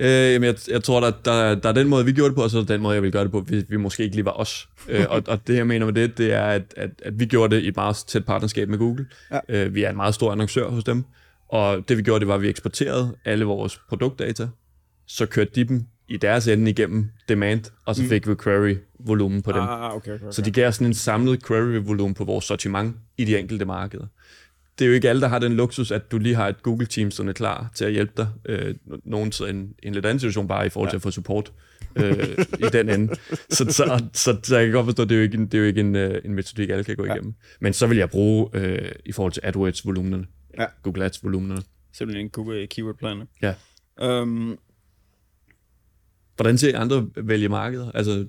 Øh, 0.00 0.32
jamen 0.32 0.46
jeg, 0.46 0.54
jeg 0.68 0.84
tror, 0.84 1.00
der, 1.00 1.12
der, 1.24 1.54
der 1.54 1.68
er 1.68 1.72
den 1.72 1.88
måde, 1.88 2.04
vi 2.04 2.12
gjorde 2.12 2.28
det 2.28 2.36
på, 2.36 2.42
og 2.42 2.50
så 2.50 2.58
er 2.58 2.64
den 2.64 2.80
måde, 2.80 2.94
jeg 2.94 3.02
vil 3.02 3.12
gøre 3.12 3.24
det 3.24 3.30
på, 3.30 3.40
hvis 3.40 3.64
vi 3.68 3.76
måske 3.76 4.02
ikke 4.02 4.16
lige 4.16 4.24
var 4.24 4.32
os. 4.32 4.68
øh, 4.88 5.06
og, 5.14 5.22
og 5.26 5.46
det, 5.46 5.56
jeg 5.56 5.66
mener 5.66 5.86
med 5.86 5.94
det, 5.94 6.18
det 6.18 6.32
er, 6.32 6.42
at, 6.44 6.74
at, 6.76 6.90
at 7.02 7.20
vi 7.20 7.26
gjorde 7.26 7.56
det 7.56 7.62
i 7.62 7.68
et 7.68 7.76
meget 7.76 7.96
tæt 7.96 8.24
partnerskab 8.24 8.68
med 8.68 8.78
Google. 8.78 9.06
Ja. 9.30 9.38
Øh, 9.48 9.74
vi 9.74 9.82
er 9.82 9.90
en 9.90 9.96
meget 9.96 10.14
stor 10.14 10.32
annoncør 10.32 10.68
hos 10.68 10.84
dem, 10.84 11.04
og 11.52 11.88
det 11.88 11.96
vi 11.96 12.02
gjorde, 12.02 12.20
det 12.20 12.28
var, 12.28 12.34
at 12.34 12.42
vi 12.42 12.48
eksporterede 12.48 13.16
alle 13.24 13.44
vores 13.44 13.80
produktdata, 13.88 14.48
så 15.06 15.26
kørte 15.26 15.50
de 15.54 15.64
dem 15.64 15.86
i 16.08 16.16
deres 16.16 16.48
ende 16.48 16.70
igennem 16.70 17.10
demand, 17.28 17.64
og 17.86 17.96
så 17.96 18.02
mm. 18.02 18.08
fik 18.08 18.28
vi 18.28 18.34
query-volumen 18.34 19.42
på 19.42 19.52
dem. 19.52 19.60
Ah, 19.60 19.96
okay, 19.96 20.12
okay, 20.12 20.24
okay. 20.24 20.32
Så 20.32 20.42
de 20.42 20.50
gav 20.50 20.72
sådan 20.72 20.86
en 20.86 20.94
samlet 20.94 21.46
query-volumen 21.46 22.14
på 22.14 22.24
vores 22.24 22.44
sortiment 22.44 22.96
i 23.18 23.24
de 23.24 23.38
enkelte 23.38 23.64
markeder 23.64 24.06
det 24.80 24.86
er 24.86 24.88
jo 24.88 24.94
ikke 24.94 25.08
alle, 25.08 25.22
der 25.22 25.28
har 25.28 25.38
den 25.38 25.52
luksus, 25.52 25.90
at 25.90 26.12
du 26.12 26.18
lige 26.18 26.34
har 26.34 26.48
et 26.48 26.62
Google 26.62 26.86
Team, 26.86 27.10
som 27.10 27.28
er 27.28 27.32
klar 27.32 27.70
til 27.74 27.84
at 27.84 27.92
hjælpe 27.92 28.12
dig. 28.16 28.28
Øh, 28.46 28.74
nogen 29.04 29.30
til 29.30 29.46
en, 29.46 29.74
en 29.82 29.92
lidt 29.92 30.06
anden 30.06 30.18
situation, 30.18 30.48
bare 30.48 30.66
i 30.66 30.68
forhold 30.68 30.90
til 30.90 30.94
ja. 30.94 30.98
at 30.98 31.02
få 31.02 31.10
support 31.10 31.52
øh, 31.96 32.28
i 32.58 32.64
den 32.72 32.88
ende. 32.88 33.14
Så, 33.50 33.64
så, 33.64 34.04
så, 34.12 34.36
så 34.42 34.56
jeg 34.56 34.66
kan 34.66 34.72
godt 34.72 34.84
forstå, 34.84 35.02
at 35.02 35.08
det 35.08 35.14
er 35.14 35.18
jo 35.18 35.22
ikke 35.22 35.36
en, 35.36 35.46
det 35.46 35.54
er 35.54 35.58
jo 35.58 35.64
ikke 35.64 35.80
en, 35.80 35.96
øh, 35.96 36.20
en 36.24 36.34
metodik, 36.34 36.70
alle 36.70 36.84
kan 36.84 36.96
gå 36.96 37.06
ja. 37.06 37.14
igennem. 37.14 37.34
Men 37.60 37.72
så 37.72 37.86
vil 37.86 37.98
jeg 37.98 38.10
bruge 38.10 38.48
øh, 38.54 38.92
i 39.04 39.12
forhold 39.12 39.32
til 39.32 39.40
AdWords-volumenerne. 39.44 40.26
Ja. 40.58 40.66
Google 40.82 41.04
Ads-volumenerne. 41.04 41.62
Simpelthen 41.92 42.26
en 42.26 42.30
Google 42.30 42.66
Keyword 42.66 42.96
Planner. 42.96 43.26
Ja. 43.42 43.54
Um, 44.22 44.58
Hvordan 46.36 46.58
ser 46.58 46.78
andre 46.78 47.08
vælge 47.16 47.48
markeder? 47.48 47.92
Altså, 47.92 48.26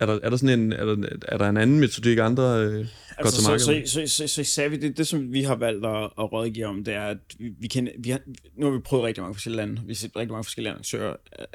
er 0.00 0.06
der, 0.06 0.18
er 0.22 0.30
der 0.30 0.36
sådan 0.36 0.60
en, 0.60 0.72
er 0.72 0.84
der, 0.84 1.08
er 1.28 1.38
der 1.38 1.48
en 1.48 1.56
anden 1.56 1.80
metodik, 1.80 2.18
andre 2.18 2.64
øh, 2.64 2.78
altså, 2.78 2.86
går 3.18 3.30
til 3.30 3.42
så, 3.42 3.58
så, 3.58 3.82
så, 3.86 4.06
så, 4.06 4.16
så, 4.16 4.34
så 4.34 4.44
sagde 4.44 4.70
vi, 4.70 4.76
det, 4.76 4.96
det 4.96 5.06
som 5.06 5.32
vi 5.32 5.42
har 5.42 5.56
valgt 5.56 5.86
at, 5.86 6.02
at 6.04 6.32
rådgive 6.32 6.66
om, 6.66 6.84
det 6.84 6.94
er, 6.94 7.04
at 7.06 7.18
vi, 7.38 7.52
vi 7.58 7.66
kan, 7.66 7.88
vi 7.98 8.10
har, 8.10 8.20
nu 8.56 8.66
har 8.66 8.72
vi 8.72 8.78
prøvet 8.78 9.04
rigtig 9.04 9.22
mange 9.22 9.34
forskellige 9.34 9.56
lande, 9.56 9.82
vi 9.82 9.92
har 9.92 9.94
set 9.94 10.16
rigtig 10.16 10.32
mange 10.32 10.44
forskellige 10.44 10.72
arrangører 10.72 11.16
øh, 11.38 11.46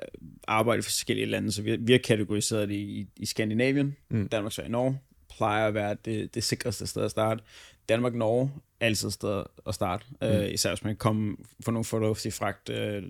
arbejde 0.48 0.84
for 0.84 0.90
forskellige 0.90 1.26
lande, 1.26 1.52
så 1.52 1.62
vi, 1.62 1.76
vi 1.76 1.92
har 1.92 2.00
kategoriseret 2.00 2.70
det 2.70 2.76
i, 2.76 3.08
i 3.18 3.26
Skandinavien, 3.26 3.96
mm. 4.10 4.28
Danmark, 4.28 4.54
Sverige, 4.54 4.72
Norge, 4.72 5.00
plejer 5.38 5.68
at 5.68 5.74
være 5.74 5.96
det, 6.06 6.36
det 6.36 6.44
sikreste 6.44 6.88
sted 6.88 7.04
at 7.04 7.12
starte. 7.12 7.44
Danmark, 7.90 8.14
Norge, 8.14 8.52
altid 8.80 9.12
sted 9.12 9.44
at 9.68 9.76
starte, 9.76 10.06
mm. 10.22 10.28
øh, 10.28 10.54
især 10.54 10.70
hvis 10.70 10.84
man 10.84 10.96
kommer 10.96 11.36
for 11.66 11.72
nogle 11.72 11.86
fornuftige 11.86 12.32
fragt 12.32 12.70
øh, 12.70 13.04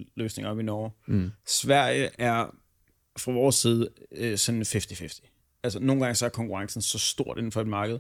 op 0.45 0.59
i 0.59 0.63
Norge. 0.63 0.91
Mm. 1.05 1.31
Sverige 1.45 2.09
er 2.17 2.55
fra 3.17 3.31
vores 3.31 3.55
side 3.55 3.89
øh, 4.11 4.37
sådan 4.37 4.61
50-50. 4.61 5.21
Altså 5.63 5.79
nogle 5.79 6.01
gange 6.01 6.15
så 6.15 6.25
er 6.25 6.29
konkurrencen 6.29 6.81
så 6.81 6.99
stort 6.99 7.37
inden 7.37 7.51
for 7.51 7.61
et 7.61 7.67
marked, 7.67 7.99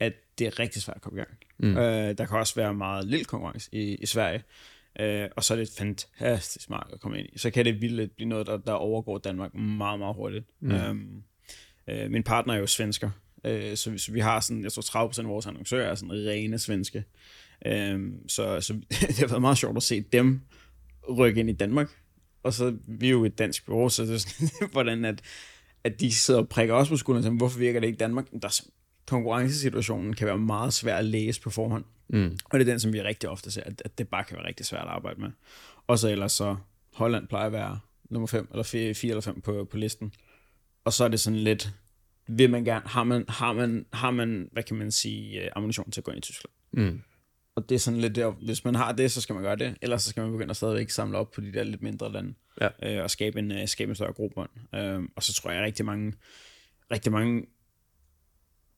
at 0.00 0.12
det 0.38 0.46
er 0.46 0.58
rigtig 0.58 0.82
svært 0.82 0.96
at 0.96 1.02
komme 1.02 1.20
i 1.20 1.24
gang. 1.24 1.38
Mm. 1.58 1.76
Øh, 1.76 2.18
der 2.18 2.26
kan 2.26 2.38
også 2.38 2.54
være 2.54 2.74
meget 2.74 3.04
lille 3.04 3.24
konkurrence 3.24 3.68
i, 3.72 3.94
i 3.94 4.06
Sverige, 4.06 4.42
øh, 5.00 5.28
og 5.36 5.44
så 5.44 5.54
er 5.54 5.58
det 5.58 5.68
et 5.68 5.74
fantastisk 5.78 6.70
marked 6.70 6.94
at 6.94 7.00
komme 7.00 7.18
ind 7.18 7.28
i. 7.32 7.38
Så 7.38 7.50
kan 7.50 7.64
det 7.64 7.80
vildt 7.80 8.16
blive 8.16 8.28
noget, 8.28 8.46
der, 8.46 8.56
der 8.56 8.72
overgår 8.72 9.18
Danmark 9.18 9.54
meget, 9.54 9.98
meget 9.98 10.14
hurtigt. 10.14 10.44
Mm. 10.60 10.70
Øhm, 10.70 11.22
øh, 11.88 12.10
min 12.10 12.22
partner 12.22 12.54
er 12.54 12.58
jo 12.58 12.66
svensker, 12.66 13.10
øh, 13.44 13.76
så, 13.76 13.98
så 13.98 14.12
vi 14.12 14.20
har 14.20 14.40
sådan, 14.40 14.62
jeg 14.64 14.72
tror 14.72 15.08
30% 15.08 15.20
af 15.20 15.28
vores 15.28 15.46
annoncører 15.46 15.90
er 15.90 15.94
sådan 15.94 16.12
rene 16.12 16.58
svenske. 16.58 17.04
Øh, 17.66 18.00
så, 18.28 18.60
så 18.60 18.72
det 19.08 19.18
har 19.18 19.26
været 19.26 19.40
meget 19.40 19.58
sjovt 19.58 19.76
at 19.76 19.82
se 19.82 20.00
dem 20.00 20.40
rykke 21.18 21.40
ind 21.40 21.50
i 21.50 21.52
Danmark, 21.52 21.90
og 22.42 22.52
så 22.52 22.76
vi 22.88 23.06
er 23.06 23.10
jo 23.10 23.24
et 23.24 23.38
dansk 23.38 23.66
bureau, 23.66 23.88
så 23.88 24.02
det 24.02 24.14
er 24.14 24.18
sådan, 24.18 24.48
hvordan 24.72 25.04
at, 25.04 25.22
at 25.84 26.00
de 26.00 26.14
sidder 26.14 26.40
og 26.40 26.48
prikker 26.48 26.74
os 26.74 26.88
på 26.88 26.96
skulderen 26.96 27.22
siger, 27.22 27.36
hvorfor 27.36 27.58
virker 27.58 27.80
det 27.80 27.86
ikke 27.86 27.96
i 27.96 27.98
Danmark? 27.98 28.26
Der, 28.42 28.48
er- 28.48 28.66
konkurrencesituationen 29.06 30.14
kan 30.14 30.26
være 30.26 30.38
meget 30.38 30.72
svær 30.72 30.96
at 30.96 31.04
læse 31.04 31.40
på 31.40 31.50
forhånd. 31.50 31.84
Mm. 32.08 32.38
Og 32.44 32.58
det 32.58 32.68
er 32.68 32.72
den, 32.72 32.80
som 32.80 32.92
vi 32.92 33.02
rigtig 33.02 33.28
ofte 33.30 33.50
ser, 33.50 33.62
at, 33.62 33.82
at 33.84 33.98
det 33.98 34.08
bare 34.08 34.24
kan 34.24 34.36
være 34.36 34.46
rigtig 34.46 34.66
svært 34.66 34.82
at 34.82 34.88
arbejde 34.88 35.20
med. 35.20 35.30
Og 35.86 35.98
så 35.98 36.08
ellers 36.08 36.32
så, 36.32 36.56
Holland 36.92 37.28
plejer 37.28 37.46
at 37.46 37.52
være 37.52 37.78
nummer 38.10 38.26
5, 38.26 38.48
eller 38.50 38.62
4, 38.62 38.94
eller 39.10 39.20
5 39.20 39.40
på, 39.40 39.68
på 39.70 39.76
listen. 39.76 40.12
Og 40.84 40.92
så 40.92 41.04
er 41.04 41.08
det 41.08 41.20
sådan 41.20 41.38
lidt, 41.38 41.70
vil 42.28 42.50
man 42.50 42.64
gerne, 42.64 42.86
har 42.88 43.04
man, 43.04 43.24
har 43.28 43.52
man, 43.52 43.86
har 43.92 44.10
man 44.10 44.48
hvad 44.52 44.62
kan 44.62 44.76
man 44.76 44.90
sige, 44.90 45.44
øh, 45.44 45.50
ammunition 45.56 45.90
til 45.90 46.00
at 46.00 46.04
gå 46.04 46.10
ind 46.10 46.18
i 46.18 46.20
Tyskland? 46.20 46.52
Mm. 46.72 47.02
Og 47.54 47.68
det 47.68 47.74
er 47.74 47.78
sådan 47.78 48.00
lidt 48.00 48.16
der, 48.16 48.30
hvis 48.30 48.64
man 48.64 48.74
har 48.74 48.92
det, 48.92 49.12
så 49.12 49.20
skal 49.20 49.34
man 49.34 49.42
gøre 49.42 49.56
det, 49.56 49.76
ellers 49.82 50.02
så 50.02 50.10
skal 50.10 50.22
man 50.22 50.32
begynde 50.32 50.50
at 50.50 50.56
stadigvæk 50.56 50.90
samle 50.90 51.18
op 51.18 51.30
på 51.30 51.40
de 51.40 51.52
der 51.52 51.64
lidt 51.64 51.82
mindre 51.82 52.12
lande, 52.12 52.34
Ja. 52.60 52.68
øh, 52.82 53.02
og 53.02 53.10
skabe 53.10 53.38
en, 53.38 53.52
øh, 53.52 53.68
skabe 53.68 53.88
en 53.90 53.94
større 53.94 54.12
grobånd. 54.12 54.50
Øh, 54.74 55.02
og 55.16 55.22
så 55.22 55.34
tror 55.34 55.50
jeg 55.50 55.62
rigtig 55.62 55.84
mange, 55.84 56.12
rigtig 56.90 57.12
mange 57.12 57.46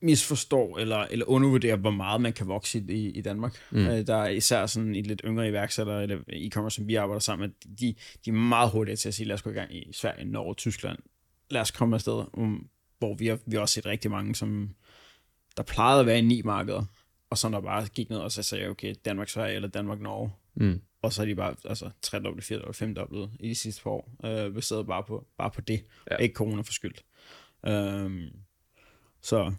misforstår 0.03 0.79
eller, 0.79 0.97
eller 0.97 1.27
undervurderer, 1.27 1.77
hvor 1.77 1.91
meget 1.91 2.21
man 2.21 2.33
kan 2.33 2.49
vokse 2.49 2.85
i, 2.89 3.11
i 3.11 3.21
Danmark. 3.21 3.57
Mm. 3.71 3.87
Øh, 3.87 4.07
der 4.07 4.17
er 4.17 4.29
især 4.29 4.67
sådan 4.67 4.95
i 4.95 5.03
lidt 5.03 5.23
yngre 5.25 5.49
iværksættere, 5.49 6.03
eller 6.03 6.19
e-commerce, 6.29 6.71
som 6.71 6.89
vi 6.89 6.95
arbejder 6.95 7.21
sammen 7.21 7.49
med, 7.49 7.77
de, 7.77 7.95
de 8.25 8.31
er 8.31 8.35
meget 8.35 8.71
hurtige 8.71 8.97
til 8.97 9.09
at 9.09 9.15
sige, 9.15 9.27
lad 9.27 9.35
os 9.35 9.43
gå 9.43 9.51
i 9.51 9.55
gang 9.55 9.77
i 9.77 9.93
Sverige, 9.93 10.25
Norge, 10.25 10.55
Tyskland. 10.55 10.99
Lad 11.51 11.61
os 11.61 11.71
komme 11.71 11.97
afsted, 11.97 12.25
um, 12.33 12.69
hvor 12.99 13.15
vi 13.15 13.27
har, 13.27 13.39
vi 13.47 13.57
har 13.57 13.61
også 13.61 13.75
set 13.75 13.87
rigtig 13.87 14.11
mange, 14.11 14.35
som 14.35 14.71
der 15.57 15.63
plejede 15.63 16.01
at 16.01 16.07
være 16.07 16.19
i 16.19 16.23
ni 16.23 16.43
markeder, 16.43 16.85
og 17.31 17.39
så 17.39 17.49
der 17.49 17.61
bare 17.61 17.87
gik 17.87 18.11
ned 18.11 18.19
og 18.19 18.33
så 18.33 18.43
sagde, 18.43 18.69
okay, 18.69 18.95
Danmark, 19.05 19.29
Sverige 19.29 19.55
eller 19.55 19.69
Danmark, 19.69 20.01
Norge. 20.01 20.31
Mm. 20.55 20.81
Og 21.03 21.13
så 21.13 21.23
er 21.23 21.27
de 21.27 21.35
bare 21.35 21.55
altså, 21.65 21.91
tredoblet, 22.03 22.45
firedoblet, 22.45 22.77
femdoblet 22.77 23.31
i 23.41 23.49
de 23.49 23.55
sidste 23.55 23.83
par 23.83 23.91
år, 23.91 24.11
øh, 24.25 24.55
baseret 24.55 24.87
bare 24.87 25.03
på, 25.03 25.27
bare 25.39 25.51
på 25.51 25.61
det, 25.61 25.85
Ja. 26.11 26.17
ikke 26.17 26.35
corona 26.35 26.63
forskyldt. 26.63 27.05
Um, 27.69 28.29
så 29.23 29.53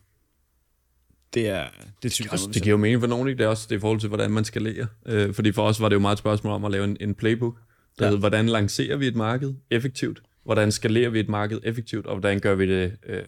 det 1.33 1.47
er, 1.49 1.67
det 2.03 2.11
synes 2.11 2.31
jeg, 2.31 2.53
det 2.53 2.63
giver 2.63 2.73
jo 2.73 2.77
mening 2.77 3.01
for 3.01 3.07
nogen, 3.07 3.27
ikke? 3.27 3.37
Det 3.37 3.43
er 3.43 3.47
også 3.47 3.65
det 3.69 3.75
er 3.75 3.79
i 3.79 3.81
forhold 3.81 3.99
til, 3.99 4.07
hvordan 4.07 4.31
man 4.31 4.45
skalerer. 4.45 4.85
Øh, 5.05 5.33
fordi 5.33 5.51
for 5.51 5.63
os 5.67 5.81
var 5.81 5.89
det 5.89 5.95
jo 5.95 5.99
meget 5.99 6.15
et 6.15 6.19
spørgsmål 6.19 6.53
om 6.53 6.65
at 6.65 6.71
lave 6.71 6.83
en, 6.83 6.97
en 6.99 7.15
playbook, 7.15 7.57
der 7.99 8.05
ja. 8.05 8.11
hed, 8.11 8.19
hvordan 8.19 8.49
lancerer 8.49 8.97
vi 8.97 9.07
et 9.07 9.15
marked 9.15 9.53
effektivt? 9.69 10.21
Hvordan 10.43 10.71
skalerer 10.71 11.09
vi 11.09 11.19
et 11.19 11.29
marked 11.29 11.59
effektivt? 11.63 12.05
Og 12.05 12.15
hvordan 12.15 12.39
gør 12.39 12.55
vi 12.55 12.67
det 12.67 12.97
øh, 13.05 13.23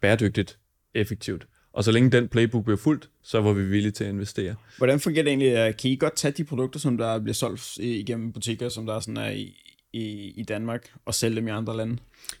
bæredygtigt 0.00 0.58
effektivt? 0.94 1.46
Og 1.72 1.84
så 1.84 1.92
længe 1.92 2.10
den 2.10 2.28
playbook 2.28 2.64
blev 2.64 2.78
fuldt, 2.78 3.08
så 3.22 3.40
var 3.40 3.52
vi 3.52 3.64
villige 3.64 3.92
til 3.92 4.04
at 4.04 4.10
investere. 4.10 4.54
Hvordan 4.78 5.00
fungerer 5.00 5.22
det 5.24 5.30
egentlig? 5.30 5.52
øh, 5.52 5.76
Kan 5.76 5.90
I 5.90 5.96
godt 5.96 6.16
tage 6.16 6.32
de 6.32 6.44
produkter, 6.44 6.80
som 6.80 6.96
der 6.98 7.18
bliver 7.18 7.34
solgt 7.34 7.76
igennem 7.78 8.32
butikker, 8.32 8.68
som 8.68 8.86
der 8.86 9.00
sådan 9.00 9.16
er 9.16 9.30
i, 9.30 9.54
i, 9.92 10.32
i 10.36 10.42
Danmark, 10.42 10.92
og 11.04 11.14
sælge 11.14 11.36
dem 11.36 11.48
i 11.48 11.50
andre 11.50 11.76
lande? 11.76 11.96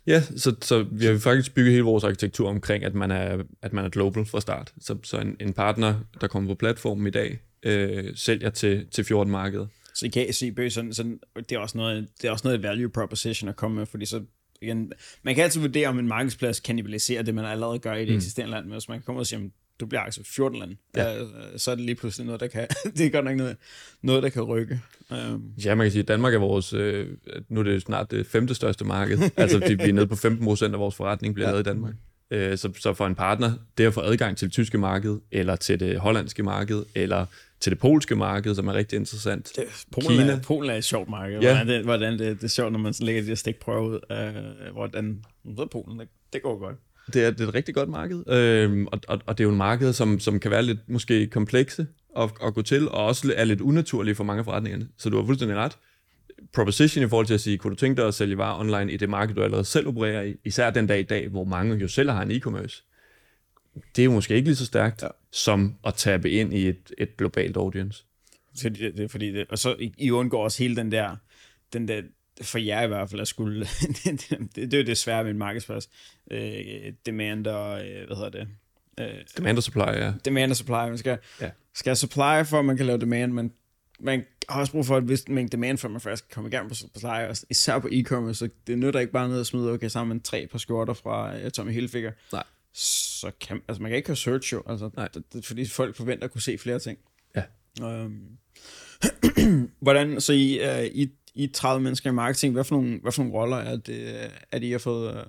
Ja, 0.06 0.22
så, 0.36 0.54
så 0.62 0.86
vi 0.92 1.04
har 1.04 1.18
faktisk 1.18 1.54
bygget 1.54 1.72
hele 1.72 1.84
vores 1.84 2.04
arkitektur 2.04 2.48
omkring, 2.48 2.84
at 2.84 2.94
man 2.94 3.10
er, 3.10 3.42
at 3.62 3.72
man 3.72 3.84
er 3.84 3.88
global 3.88 4.24
fra 4.24 4.40
start. 4.40 4.72
Så, 4.80 4.96
så 5.02 5.18
en, 5.18 5.36
en 5.40 5.52
partner, 5.52 5.94
der 6.20 6.26
kommer 6.26 6.50
på 6.50 6.54
platformen 6.54 7.06
i 7.06 7.10
dag, 7.10 7.38
øh, 7.62 8.04
sælger 8.14 8.50
til, 8.50 8.86
til 8.90 9.04
14 9.04 9.30
markeder. 9.32 9.66
Så 9.94 10.06
I 10.06 10.08
kan 10.08 10.32
se 10.32 10.70
sådan, 10.70 10.94
sådan, 10.94 11.20
det, 11.36 11.52
er 11.52 11.58
også 11.58 11.78
noget, 11.78 12.08
det 12.22 12.28
er 12.28 12.32
også 12.32 12.48
noget 12.48 12.62
value 12.62 12.90
proposition 12.90 13.48
at 13.48 13.56
komme 13.56 13.76
med, 13.76 13.86
fordi 13.86 14.06
så 14.06 14.22
igen, 14.62 14.92
man 15.22 15.34
kan 15.34 15.44
altid 15.44 15.60
vurdere, 15.60 15.88
om 15.88 15.98
en 15.98 16.08
markedsplads 16.08 16.60
kannibaliserer 16.60 17.22
det, 17.22 17.34
man 17.34 17.44
allerede 17.44 17.78
gør 17.78 17.94
i 17.94 18.00
det 18.00 18.08
mm. 18.08 18.16
eksisterende 18.16 18.50
land, 18.50 18.64
men 18.64 18.72
hvis 18.72 18.88
man 18.88 18.98
kan 18.98 19.04
komme 19.04 19.20
og 19.20 19.26
sige, 19.26 19.50
du 19.80 19.86
bliver 19.86 20.00
altså 20.00 20.20
14 20.24 20.58
land, 20.58 20.76
ja. 20.96 21.20
øh, 21.20 21.28
så 21.56 21.70
er 21.70 21.74
det 21.74 21.84
lige 21.84 21.94
pludselig 21.94 22.26
noget, 22.26 22.40
der 22.40 22.46
kan, 22.46 22.68
det 22.96 23.06
er 23.06 23.10
godt 23.10 23.24
nok 23.24 23.36
noget, 23.36 23.56
noget 24.02 24.22
der 24.22 24.28
kan 24.28 24.42
rykke. 24.42 24.80
Um, 25.10 25.52
Ja, 25.64 25.74
man 25.74 25.84
kan 25.84 25.92
sige, 25.92 26.02
at 26.02 26.08
Danmark 26.08 26.34
er 26.34 26.38
vores, 26.38 26.72
øh, 26.72 27.08
nu 27.48 27.60
er 27.60 27.64
det 27.64 27.82
snart 27.82 28.10
det 28.10 28.26
femte 28.26 28.54
største 28.54 28.84
marked. 28.84 29.18
altså, 29.36 29.58
det, 29.58 29.78
vi 29.78 29.88
er 29.88 29.92
nede 29.92 30.06
på 30.06 30.16
15 30.16 30.44
procent 30.44 30.74
af 30.74 30.80
vores 30.80 30.94
forretning 30.94 31.34
bliver 31.34 31.48
ja. 31.48 31.52
lavet 31.52 31.66
i 31.66 31.68
Danmark. 31.68 31.94
Øh, 32.30 32.58
så, 32.58 32.72
så 32.78 32.94
for 32.94 33.06
en 33.06 33.14
partner, 33.14 33.52
det 33.78 33.84
at 33.84 33.94
få 33.94 34.00
adgang 34.00 34.36
til 34.36 34.46
det 34.46 34.52
tyske 34.52 34.78
marked, 34.78 35.18
eller 35.30 35.56
til 35.56 35.80
det 35.80 35.98
hollandske 35.98 36.42
marked, 36.42 36.84
eller 36.94 37.26
til 37.62 37.70
det 37.70 37.78
polske 37.78 38.16
marked, 38.16 38.54
som 38.54 38.68
er 38.68 38.74
rigtig 38.74 38.96
interessant. 38.96 39.52
det, 39.56 39.64
Polen, 39.92 40.18
Kina. 40.18 40.32
er, 40.32 40.40
Polen 40.40 40.70
er 40.70 40.74
et 40.74 40.84
sjovt 40.84 41.08
marked. 41.08 41.40
Ja. 41.40 41.54
Hvordan, 41.54 41.68
det, 41.68 41.84
hvordan 41.84 42.12
det, 42.18 42.36
det 42.36 42.44
er 42.44 42.48
sjovt, 42.48 42.72
når 42.72 42.78
man 42.78 42.92
sådan 42.92 43.06
lægger 43.06 43.22
de 43.22 43.28
her 43.28 43.34
stikprøver 43.34 43.80
ud, 43.80 44.00
øh, 44.10 44.72
hvordan, 44.72 45.24
er 45.58 45.66
Polen, 45.72 45.98
det, 45.98 46.08
det 46.32 46.42
går 46.42 46.58
godt. 46.58 46.76
Det 47.14 47.24
er, 47.24 47.30
det 47.30 47.40
er 47.40 47.48
et 47.48 47.54
rigtig 47.54 47.74
godt 47.74 47.88
marked, 47.88 48.28
øhm, 48.28 48.86
og, 48.86 49.00
og, 49.08 49.20
og 49.26 49.38
det 49.38 49.44
er 49.44 49.46
jo 49.46 49.50
en 49.50 49.56
marked, 49.56 49.92
som, 49.92 50.20
som 50.20 50.40
kan 50.40 50.50
være 50.50 50.62
lidt 50.62 50.78
måske 50.88 51.26
komplekse 51.26 51.86
at, 52.18 52.30
at 52.44 52.54
gå 52.54 52.62
til, 52.62 52.88
og 52.88 53.06
også 53.06 53.34
er 53.36 53.44
lidt 53.44 53.60
unaturlige 53.60 54.14
for 54.14 54.24
mange 54.24 54.38
af 54.38 54.44
forretningerne. 54.44 54.88
Så 54.98 55.10
du 55.10 55.16
har 55.16 55.26
fuldstændig 55.26 55.56
ret. 55.56 55.78
Proposition 56.54 57.04
i 57.04 57.08
forhold 57.08 57.26
til 57.26 57.34
at 57.34 57.40
sige, 57.40 57.58
kunne 57.58 57.70
du 57.70 57.76
tænke 57.76 58.00
dig 58.00 58.08
at 58.08 58.14
sælge 58.14 58.38
varer 58.38 58.60
online 58.60 58.92
i 58.92 58.96
det 58.96 59.08
marked, 59.08 59.34
du 59.34 59.42
allerede 59.42 59.64
selv 59.64 59.88
opererer 59.88 60.22
i, 60.22 60.34
især 60.44 60.70
den 60.70 60.86
dag 60.86 61.00
i 61.00 61.02
dag, 61.02 61.28
hvor 61.28 61.44
mange 61.44 61.76
jo 61.76 61.88
selv 61.88 62.10
har 62.10 62.22
en 62.22 62.30
e-commerce, 62.30 62.91
det 63.96 64.04
er 64.04 64.08
måske 64.08 64.34
ikke 64.34 64.48
lige 64.48 64.56
så 64.56 64.66
stærkt, 64.66 65.02
Ja. 65.02 65.08
som 65.32 65.74
at 65.86 65.94
tabe 65.94 66.30
ind 66.30 66.54
i 66.54 66.68
et, 66.68 66.92
et 66.98 67.16
globalt 67.16 67.56
audience. 67.56 68.04
Så 68.54 68.68
det, 68.68 68.96
det, 68.96 69.10
fordi 69.10 69.32
det, 69.32 69.46
og 69.48 69.58
så 69.58 69.76
I, 69.98 70.10
undgår 70.10 70.44
også 70.44 70.62
hele 70.62 70.76
den 70.76 70.92
der, 70.92 71.16
den 71.72 71.88
der, 71.88 72.02
for 72.42 72.58
jer 72.58 72.82
i 72.82 72.86
hvert 72.86 73.10
fald, 73.10 73.20
at 73.20 73.28
skulle, 73.28 73.60
det, 74.04 74.26
det, 74.30 74.56
det 74.56 74.74
er 74.74 74.78
jo 74.78 74.84
det 74.84 74.96
svære 74.98 75.22
med 75.24 75.30
en 75.30 75.38
markedsplads, 75.38 75.90
øh, 76.30 76.92
demand 77.06 77.46
og, 77.46 77.86
øh, 77.88 78.06
hvad 78.06 78.16
hedder 78.16 78.30
det, 78.30 78.48
øh, 79.00 79.14
Demand 79.36 79.56
og 79.56 79.62
supply, 79.62 79.80
ja. 79.80 80.12
demand 80.24 80.50
og 80.50 80.56
supply, 80.56 80.72
man 80.72 80.98
skal, 80.98 81.18
Ja. 81.40 81.50
skal 81.74 81.96
supply 81.96 82.44
for, 82.44 82.58
at 82.58 82.64
man 82.64 82.76
kan 82.76 82.86
lave 82.86 82.98
demand, 82.98 83.32
men 83.32 83.52
man 84.00 84.24
har 84.48 84.60
også 84.60 84.72
brug 84.72 84.86
for 84.86 84.98
et 84.98 85.08
vist 85.08 85.28
mængde 85.28 85.52
demand, 85.52 85.78
for 85.78 85.88
at 85.88 85.92
man 85.92 86.00
faktisk 86.00 86.28
kan 86.28 86.34
komme 86.34 86.48
i 86.48 86.50
gang 86.50 86.68
på 86.68 86.74
supply, 86.74 87.06
og 87.28 87.36
især 87.50 87.78
på 87.78 87.88
e-commerce, 87.92 88.34
så 88.34 88.48
det 88.66 88.78
nytter 88.78 89.00
ikke 89.00 89.12
bare 89.12 89.28
noget 89.28 89.40
at 89.40 89.46
smide, 89.46 89.70
okay, 89.70 89.88
sammen 89.88 90.14
med 90.16 90.22
tre 90.22 90.46
par 90.46 90.58
skjorter 90.58 90.94
fra 90.94 91.36
uh, 91.44 91.50
Tommy 91.50 91.72
Hilfiger, 91.72 92.12
Nej. 92.32 92.44
Så 92.74 93.30
kan, 93.40 93.60
altså 93.68 93.82
man 93.82 93.90
kan 93.90 93.96
ikke 93.96 94.08
have 94.08 94.16
search 94.16 94.52
jo, 94.52 94.62
altså, 94.66 94.90
Nej. 94.96 95.08
det, 95.14 95.22
det, 95.32 95.46
fordi 95.46 95.66
folk 95.66 95.96
forventer 95.96 96.24
at 96.24 96.30
kunne 96.30 96.42
se 96.42 96.58
flere 96.58 96.78
ting. 96.78 96.98
Ja. 97.36 97.42
Øhm, 97.82 98.26
hvordan, 99.80 100.20
så 100.20 100.32
I, 100.32 100.60
uh, 100.60 100.84
I, 100.84 101.08
I 101.34 101.44
er 101.44 101.48
30 101.54 101.82
mennesker 101.82 102.10
i 102.10 102.12
marketing, 102.12 102.52
hvad 102.52 102.64
for 102.64 102.76
nogle, 102.76 102.98
hvad 103.02 103.12
for 103.12 103.22
nogle 103.22 103.38
roller 103.38 103.56
er 103.56 103.76
det, 103.76 104.30
er 104.52 104.58
det 104.58 104.66
I 104.66 104.70
har 104.70 104.78
fået, 104.78 105.26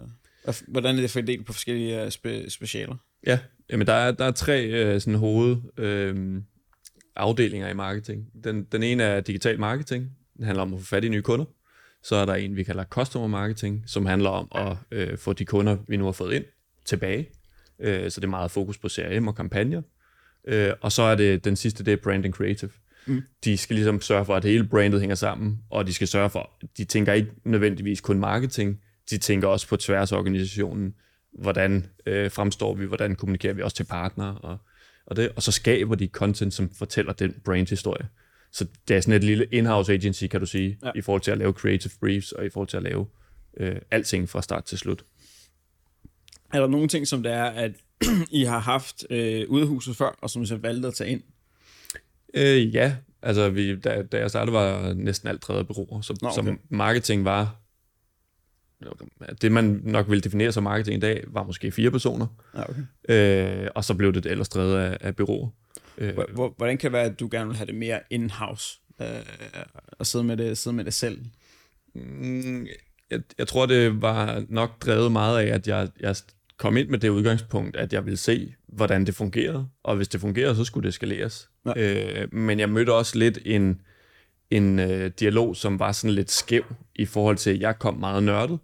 uh, 0.48 0.54
hvordan 0.68 0.98
er 0.98 1.02
det 1.02 1.12
fordelt 1.12 1.46
på 1.46 1.54
forskellige 1.54 2.04
uh, 2.06 2.10
spe, 2.10 2.50
specialer? 2.50 2.96
Ja, 3.28 3.40
jamen 3.70 3.88
der 3.88 3.94
er, 3.94 4.12
der 4.12 4.26
er 4.26 4.32
tre 4.32 4.66
øh, 4.66 5.02
sådan 5.02 5.20
hoved 5.20 5.58
øh, 5.78 6.42
afdelinger 7.16 7.70
i 7.70 7.74
marketing. 7.74 8.26
Den, 8.44 8.64
den 8.64 8.84
ene 8.84 9.04
er 9.04 9.22
digital 9.22 9.60
marketing. 9.60 10.12
Den 10.38 10.46
handler 10.46 10.62
om 10.62 10.74
at 10.74 10.80
få 10.80 10.86
fat 10.86 11.04
i 11.04 11.10
nye 11.10 11.22
kunder. 11.22 11.46
Så 12.04 12.16
er 12.16 12.26
der 12.26 12.34
en, 12.34 12.56
vi 12.56 12.64
kalder 12.64 12.84
customer 12.84 13.28
marketing, 13.28 13.84
som 13.88 14.06
handler 14.06 14.30
om 14.30 14.48
at 14.56 14.78
øh, 14.92 15.18
få 15.18 15.34
de 15.34 15.46
kunder, 15.46 15.78
vi 15.88 15.98
nu 15.98 16.06
har 16.06 16.12
fået 16.12 16.34
ind, 16.34 16.46
tilbage. 16.86 17.30
Øh, 17.80 18.12
så 18.12 18.20
det 18.20 18.26
er 18.26 18.30
meget 18.30 18.52
fokus 18.52 18.78
på 18.78 18.90
CRM 18.90 19.28
og 19.28 19.36
kampagner. 19.36 19.82
Øh, 20.48 20.72
og 20.82 20.92
så 20.92 21.02
er 21.02 21.16
det 21.16 21.46
den 21.46 21.56
sidste, 21.56 21.84
det 21.86 21.94
er 21.94 21.98
brand 21.98 22.26
and 22.26 22.34
creative. 22.34 22.72
Mm. 23.06 23.22
De 23.44 23.58
skal 23.58 23.76
ligesom 23.76 24.02
sørge 24.02 24.26
for, 24.26 24.36
at 24.36 24.44
hele 24.44 24.68
brandet 24.68 25.00
hænger 25.00 25.16
sammen, 25.16 25.60
og 25.70 25.88
de 25.88 25.94
skal 25.94 26.08
sørge 26.08 26.30
for, 26.30 26.50
de 26.78 26.86
tænker 26.86 27.14
ikke 27.14 27.32
nødvendigvis 27.46 28.02
kun 28.02 28.20
marketing, 28.20 28.80
de 29.10 29.18
tænker 29.18 29.48
også 29.48 29.68
på 29.68 29.78
tværs 29.78 30.12
af 30.12 30.18
organisationen, 30.18 30.94
hvordan 31.40 31.86
øh, 32.06 32.32
fremstår 32.32 32.74
vi, 32.76 32.86
hvordan 32.86 33.16
kommunikerer 33.16 33.54
vi 33.54 33.62
også 33.62 33.76
til 33.76 33.84
partnere, 33.84 34.38
og, 34.38 34.58
og, 35.06 35.16
det, 35.16 35.30
og 35.36 35.44
så 35.44 35.52
skaber 35.52 35.96
de 35.96 36.08
content, 36.08 36.54
som 36.54 36.70
fortæller 36.70 37.14
den 37.14 37.36
brandhistorie. 37.46 38.08
Så 38.52 38.66
det 38.88 38.96
er 38.96 39.02
sådan 39.02 39.14
et 39.14 39.24
lille 39.24 39.46
in-house 39.52 39.94
agency, 39.94 40.28
kan 40.28 40.40
du 40.40 40.46
sige, 40.46 40.78
Ja. 40.86 40.92
i 40.96 41.02
forhold 41.02 41.22
til 41.22 41.32
at 41.32 41.38
lave 41.38 41.54
creative 41.54 41.92
briefs, 42.00 42.32
og 42.32 42.46
i 42.46 42.50
forhold 42.50 42.68
til 42.68 42.78
at 42.78 42.84
lave 42.84 43.08
øh, 43.58 43.76
alting 43.92 44.30
fra 44.30 44.42
start 44.42 44.64
til 44.66 44.78
slut. 44.78 45.04
Er 46.54 46.60
der 46.60 46.68
nogle 46.68 46.88
ting, 46.88 47.08
som 47.08 47.24
det 47.24 47.32
er, 47.32 47.44
at 47.44 47.72
I 48.32 48.44
har 48.44 48.60
haft 48.60 49.06
øh, 49.10 49.50
ude 49.50 49.62
af 49.62 49.68
huset 49.68 49.96
før, 49.96 50.18
og 50.22 50.30
som 50.30 50.42
I 50.42 50.46
så 50.46 50.58
valgte 50.58 50.88
at 50.88 50.94
tage 50.94 51.10
ind? 51.10 51.22
Øh, 52.34 52.76
ja, 52.76 52.96
altså 53.22 53.50
vi, 53.50 53.80
da, 53.80 54.02
da 54.04 54.18
jeg 54.20 54.30
startede, 54.30 54.54
var 54.54 54.94
næsten 54.94 55.30
alt 55.30 55.42
drevet 55.44 55.60
af 55.60 55.68
bureauer, 55.68 56.02
så, 56.02 56.16
Nå, 56.22 56.28
okay. 56.30 56.36
så 56.52 56.56
marketing 56.70 57.26
var, 57.26 57.56
det 59.42 59.52
man 59.52 59.82
nok 59.84 60.10
vil 60.10 60.24
definere 60.24 60.52
som 60.52 60.64
marketing 60.64 60.98
i 60.98 61.00
dag, 61.00 61.24
var 61.28 61.44
måske 61.44 61.72
fire 61.72 61.92
personer, 61.92 62.28
Ja, 62.56 62.64
okay. 62.70 62.82
øh, 63.64 63.70
og 63.76 63.84
så 63.86 63.94
blev 63.94 64.14
det 64.14 64.26
ellers 64.26 64.50
drevet 64.50 64.78
af, 64.78 64.98
af 65.02 65.16
bureauer. 65.16 65.50
Øh, 65.98 66.14
Hvor- 66.14 66.28
hvor- 66.34 66.54
Hvordan 66.58 66.78
kan 66.78 66.88
det 66.92 66.94
være, 66.94 67.04
at 67.06 67.20
du 67.20 67.28
gerne 67.32 67.48
vil 67.48 67.58
have 67.58 67.68
det 67.68 67.76
mere 67.76 68.00
in-house, 68.10 68.80
øh, 69.02 69.08
og 69.92 70.06
sidde 70.08 70.24
med 70.26 70.38
det, 70.38 70.58
sidde 70.58 70.76
med 70.76 70.86
det 70.86 70.94
selv? 70.94 71.26
Mm, 71.96 72.68
jeg, 73.12 73.22
jeg 73.38 73.48
tror, 73.48 73.66
det 73.66 74.02
var 74.02 74.44
nok 74.50 74.82
drevet 74.86 75.12
meget 75.12 75.40
af, 75.40 75.46
at 75.56 75.68
jeg, 75.68 75.90
jeg 76.00 76.16
kom 76.58 76.78
ind 76.78 76.90
med 76.90 77.00
det 77.00 77.10
udgangspunkt, 77.10 77.76
at 77.76 77.94
jeg 77.94 78.06
ville 78.06 78.18
se, 78.18 78.56
hvordan 78.68 79.06
det 79.06 79.16
fungerede, 79.16 79.68
og 79.84 79.96
hvis 79.96 80.08
det 80.08 80.22
fungerede, 80.22 80.56
så 80.56 80.64
skulle 80.64 80.86
det 80.86 80.94
skaleres. 80.94 81.50
Ja. 81.66 81.74
Øh, 82.22 82.34
men 82.34 82.60
jeg 82.60 82.70
mødte 82.70 82.94
også 82.94 83.18
lidt 83.18 83.40
en, 83.46 83.82
en 84.52 84.80
øh, 84.80 85.12
dialog, 85.20 85.56
som 85.56 85.80
var 85.80 85.92
sådan 85.92 86.16
lidt 86.16 86.32
skæv 86.32 86.64
i 86.96 87.06
forhold 87.06 87.38
til, 87.38 87.50
at 87.50 87.60
jeg 87.60 87.80
kom 87.80 87.98
meget 87.98 88.24
nørdet, 88.24 88.60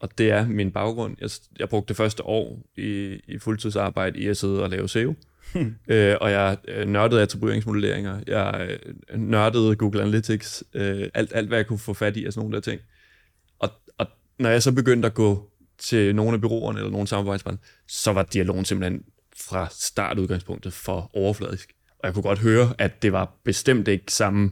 og 0.00 0.18
det 0.18 0.30
er 0.30 0.46
min 0.46 0.70
baggrund. 0.70 1.16
Jeg, 1.20 1.30
jeg 1.58 1.68
brugte 1.68 1.88
det 1.88 1.96
første 1.96 2.26
år 2.26 2.62
i, 2.76 3.20
i 3.28 3.38
fuldtidsarbejde 3.38 4.18
i 4.18 4.26
at 4.26 4.36
sidde 4.36 4.62
og 4.62 4.70
lave 4.70 4.88
SEO, 4.88 5.14
øh, 5.88 6.16
og 6.20 6.30
jeg 6.30 6.56
øh, 6.68 6.88
nørdede 6.88 7.22
attribueringsmodelleringer, 7.22 8.20
jeg 8.26 8.78
øh, 8.84 8.94
nørdede 9.20 9.76
Google 9.76 10.02
Analytics, 10.02 10.64
øh, 10.74 11.08
alt, 11.14 11.32
alt 11.34 11.48
hvad 11.48 11.58
jeg 11.58 11.66
kunne 11.66 11.78
få 11.78 11.94
fat 11.94 12.16
i 12.16 12.24
af 12.24 12.32
sådan 12.32 12.44
nogle 12.44 12.54
der 12.54 12.60
ting. 12.60 12.80
når 14.38 14.50
jeg 14.50 14.62
så 14.62 14.72
begyndte 14.72 15.06
at 15.06 15.14
gå 15.14 15.49
til 15.80 16.14
nogle 16.14 16.34
af 16.34 16.40
byråerne 16.40 16.78
eller 16.78 16.90
nogle 16.90 17.06
samarbejdspartnere, 17.06 17.62
så 17.88 18.12
var 18.12 18.22
dialogen 18.22 18.64
simpelthen 18.64 19.04
fra 19.36 19.68
startudgangspunktet 19.70 20.72
for 20.72 21.10
overfladisk. 21.14 21.72
Og 21.98 22.06
jeg 22.06 22.14
kunne 22.14 22.22
godt 22.22 22.38
høre, 22.38 22.74
at 22.78 23.02
det 23.02 23.12
var 23.12 23.34
bestemt 23.44 23.88
ikke 23.88 24.12
samme 24.12 24.50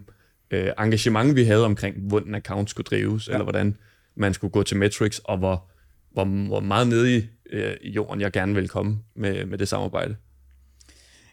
øh, 0.50 0.70
engagement, 0.78 1.36
vi 1.36 1.44
havde 1.44 1.64
omkring, 1.64 1.96
hvordan 2.08 2.34
account 2.34 2.70
skulle 2.70 2.84
drives, 2.84 3.28
ja. 3.28 3.32
eller 3.32 3.44
hvordan 3.44 3.76
man 4.14 4.34
skulle 4.34 4.50
gå 4.50 4.62
til 4.62 4.76
metrics, 4.76 5.18
og 5.24 5.38
hvor, 5.38 5.70
hvor, 6.12 6.24
hvor 6.24 6.60
meget 6.60 6.88
nede 6.88 7.16
i, 7.16 7.26
øh, 7.50 7.76
jorden 7.82 8.20
jeg 8.20 8.32
gerne 8.32 8.54
vil 8.54 8.68
komme 8.68 8.98
med, 9.14 9.46
med 9.46 9.58
det 9.58 9.68
samarbejde. 9.68 10.16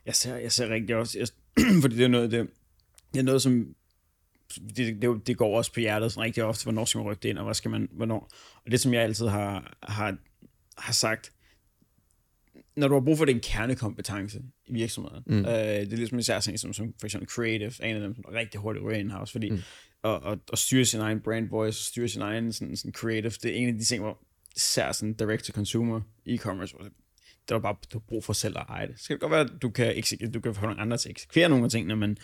Jeg 0.06 0.16
ser, 0.16 0.36
jeg 0.36 0.52
ser 0.52 0.70
rigtig 0.70 0.96
også, 0.96 1.20
jeg, 1.20 1.28
fordi 1.82 1.96
det 1.96 2.04
er 2.04 2.08
noget, 2.08 2.32
det, 2.32 2.48
det 3.14 3.20
er 3.20 3.24
noget, 3.24 3.42
som 3.42 3.76
det, 4.78 5.02
det, 5.02 5.28
det 5.28 5.38
går 5.38 5.58
også 5.58 5.74
på 5.74 5.80
hjertet 5.80 6.12
sådan 6.12 6.24
rigtig 6.24 6.44
ofte, 6.44 6.64
hvornår 6.64 6.86
skal 6.86 7.00
man 7.00 7.08
rykke 7.08 7.24
det 7.24 7.30
ind, 7.30 7.38
og 7.38 7.44
hvad 7.44 7.54
skal 7.54 7.72
man, 7.72 7.90
hvornår. 7.92 8.32
Og 8.66 8.72
det, 8.72 8.80
som 8.80 8.94
jeg 8.94 9.04
altid 9.04 9.28
har, 9.28 9.78
har, 9.84 10.18
har 10.78 10.94
sagt, 10.94 11.32
når 12.76 12.88
du 12.88 12.94
har 12.94 13.02
brug 13.02 13.18
for 13.18 13.26
den 13.26 13.40
kernekompetence 13.40 14.42
i 14.68 14.74
virksomheden, 14.74 15.24
mm. 15.28 15.40
øh, 15.40 15.46
det 15.46 15.94
er 15.94 15.98
ligesom 15.98 16.20
især 16.20 16.40
sådan 16.40 16.58
som, 16.58 16.74
som 16.74 16.94
for 17.00 17.08
eksempel 17.08 17.30
creative, 17.30 17.86
en 17.90 17.96
af 17.96 18.02
dem, 18.02 18.16
som 18.16 18.24
er 18.28 18.34
rigtig 18.34 18.60
hurtigt 18.60 18.86
ryger 18.86 19.00
in-house, 19.00 19.32
fordi 19.32 19.50
mm. 19.50 19.60
at, 20.04 20.22
at, 20.26 20.40
at, 20.52 20.58
styre 20.58 20.86
sin 20.86 21.00
egen 21.00 21.22
brand 21.22 21.50
voice, 21.50 21.84
styre 21.84 22.08
sin 22.08 22.22
egen 22.22 22.54
sådan, 22.54 22.76
sådan 22.76 22.94
creative, 22.94 23.30
det 23.30 23.46
er 23.46 23.56
en 23.56 23.68
af 23.68 23.74
de 23.74 23.84
ting, 23.84 24.04
hvor 24.04 24.20
især 24.56 24.92
sådan 24.92 25.14
direct-to-consumer 25.14 26.02
e-commerce, 26.30 26.90
det 27.50 27.56
var 27.56 27.60
bare, 27.60 27.76
du 27.94 27.98
har 27.98 28.04
brug 28.08 28.24
for 28.24 28.34
selv 28.34 28.58
at 28.58 28.66
eje 28.70 28.88
det. 28.88 29.00
Så 29.00 29.08
kan 29.08 29.14
det 29.14 29.22
godt 29.22 29.32
være, 29.32 29.42
at 29.42 29.62
du 29.62 29.70
kan, 29.70 30.04
du 30.34 30.40
kan 30.40 30.56
få 30.56 30.62
nogle 30.62 30.82
andre 30.82 30.98
til 30.98 31.10
at 31.10 31.12
eksekvere 31.12 31.50
nogle 31.50 31.66
af 31.66 31.72
tingene, 31.72 31.96
men 31.96 32.18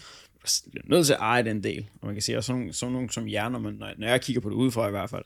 bliver 0.71 0.85
nødt 0.85 1.05
til 1.05 1.13
at 1.13 1.19
eje 1.19 1.43
den 1.43 1.63
del. 1.63 1.89
Og 2.01 2.05
man 2.05 2.15
kan 2.15 2.21
sige, 2.21 2.37
at 2.37 2.43
sådan 2.43 2.59
nogle, 2.59 2.73
sådan 2.73 2.93
nogle 2.93 3.09
som 3.09 3.29
jer, 3.29 3.49
når, 3.49 3.59
man, 3.59 3.73
når 3.97 4.07
jeg 4.07 4.21
kigger 4.21 4.41
på 4.41 4.49
det 4.49 4.55
udefra 4.55 4.87
i 4.87 4.91
hvert 4.91 5.09
fald, 5.09 5.23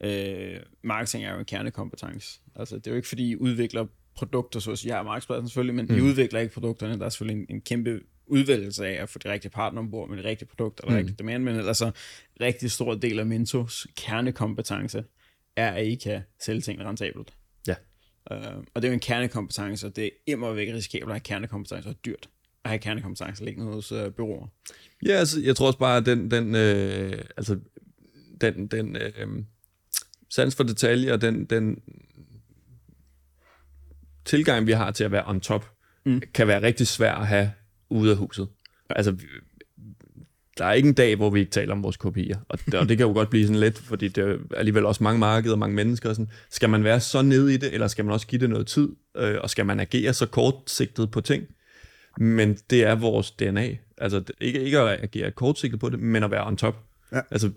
øh, 0.00 0.60
marketing 0.82 1.24
er 1.24 1.32
jo 1.32 1.38
en 1.38 1.44
kernekompetence. 1.44 2.40
Altså, 2.56 2.76
det 2.76 2.86
er 2.86 2.90
jo 2.90 2.96
ikke, 2.96 3.08
fordi 3.08 3.30
I 3.30 3.36
udvikler 3.36 3.86
produkter, 4.14 4.60
så 4.60 4.82
jeg 4.86 4.96
har 4.96 5.02
markedspladsen 5.02 5.48
selvfølgelig, 5.48 5.74
men 5.74 5.86
mm. 5.86 5.96
I 5.96 6.00
udvikler 6.00 6.40
ikke 6.40 6.54
produkterne. 6.54 6.98
Der 6.98 7.04
er 7.04 7.08
selvfølgelig 7.08 7.40
en, 7.42 7.56
en 7.56 7.60
kæmpe 7.60 8.00
udvælgelse 8.26 8.86
af 8.86 9.02
at 9.02 9.08
få 9.08 9.18
de 9.18 9.32
rigtige 9.32 9.50
partner 9.50 9.80
ombord 9.80 10.08
med 10.08 10.18
de 10.18 10.28
rigtige 10.28 10.48
produkter, 10.48 10.84
og 10.84 10.90
mm. 10.90 10.96
rigtige 10.96 11.16
demand, 11.16 11.44
men 11.44 11.56
altså 11.56 11.90
rigtig 12.40 12.70
stor 12.70 12.94
del 12.94 13.18
af 13.18 13.26
Mintos 13.26 13.86
kernekompetence 13.96 15.04
er, 15.56 15.70
at 15.70 15.86
I 15.86 15.94
kan 15.94 16.22
sælge 16.40 16.60
ting 16.60 16.80
rentabelt. 16.80 17.32
Uh, 18.30 18.36
og 18.74 18.82
det 18.82 18.84
er 18.84 18.88
jo 18.88 18.94
en 18.94 19.00
kernekompetence, 19.00 19.86
og 19.86 19.96
det 19.96 20.04
er 20.04 20.10
immer 20.26 20.52
væk 20.52 20.68
risikabelt 20.68 21.10
at 21.10 21.14
have 21.14 21.20
kernekompetence 21.20 21.88
og 21.88 21.94
dyrt 22.04 22.28
at 22.64 22.70
have 22.70 22.78
kernekompetence 22.78 23.44
liggende 23.44 23.72
hos 23.72 23.92
uh, 23.92 24.08
byråer. 24.08 24.46
Ja, 25.06 25.12
altså, 25.12 25.40
jeg 25.40 25.56
tror 25.56 25.66
også 25.66 25.78
bare, 25.78 25.96
at 25.96 26.06
den, 26.06 26.30
den, 26.30 26.54
øh, 26.54 27.24
altså, 27.36 27.58
den, 28.40 28.66
den 28.66 28.96
øh, 28.96 29.44
sans 30.30 30.56
for 30.56 30.64
detaljer, 30.64 31.16
den, 31.16 31.44
den 31.44 31.82
tilgang, 34.24 34.66
vi 34.66 34.72
har 34.72 34.90
til 34.90 35.04
at 35.04 35.12
være 35.12 35.28
on 35.28 35.40
top, 35.40 35.70
mm. 36.06 36.22
kan 36.34 36.48
være 36.48 36.62
rigtig 36.62 36.86
svær 36.86 37.14
at 37.14 37.26
have 37.26 37.52
ude 37.90 38.10
af 38.10 38.16
huset. 38.16 38.48
Ja. 38.90 38.94
Altså, 38.94 39.16
der 40.58 40.64
er 40.64 40.72
ikke 40.72 40.88
en 40.88 40.94
dag, 40.94 41.16
hvor 41.16 41.30
vi 41.30 41.40
ikke 41.40 41.52
taler 41.52 41.72
om 41.72 41.82
vores 41.82 41.96
kopier. 41.96 42.38
Og 42.48 42.58
det, 42.66 42.74
og 42.74 42.88
det 42.88 42.96
kan 42.96 43.06
jo 43.06 43.12
godt 43.12 43.30
blive 43.30 43.46
sådan 43.46 43.60
lidt, 43.60 43.78
fordi 43.78 44.08
det 44.08 44.24
er 44.24 44.36
alligevel 44.56 44.86
også 44.86 45.02
mange 45.04 45.18
markeder 45.18 45.52
og 45.54 45.58
mange 45.58 45.76
mennesker. 45.76 46.08
Og 46.08 46.14
sådan. 46.14 46.30
Skal 46.50 46.70
man 46.70 46.84
være 46.84 47.00
så 47.00 47.22
nede 47.22 47.54
i 47.54 47.56
det, 47.56 47.74
eller 47.74 47.88
skal 47.88 48.04
man 48.04 48.14
også 48.14 48.26
give 48.26 48.40
det 48.40 48.50
noget 48.50 48.66
tid? 48.66 48.88
Øh, 49.16 49.36
og 49.40 49.50
skal 49.50 49.66
man 49.66 49.80
agere 49.80 50.12
så 50.12 50.26
kortsigtet 50.26 51.10
på 51.10 51.20
ting? 51.20 51.44
Men 52.18 52.58
det 52.70 52.84
er 52.84 52.94
vores 52.94 53.30
DNA. 53.30 53.76
Altså 53.98 54.22
ikke, 54.40 54.60
ikke 54.60 54.78
at 54.78 55.02
agere 55.02 55.30
kortsigtet 55.30 55.80
på 55.80 55.88
det, 55.88 56.00
men 56.00 56.22
at 56.22 56.30
være 56.30 56.46
on 56.46 56.56
top. 56.56 56.76
Ja. 57.12 57.20
Altså, 57.30 57.50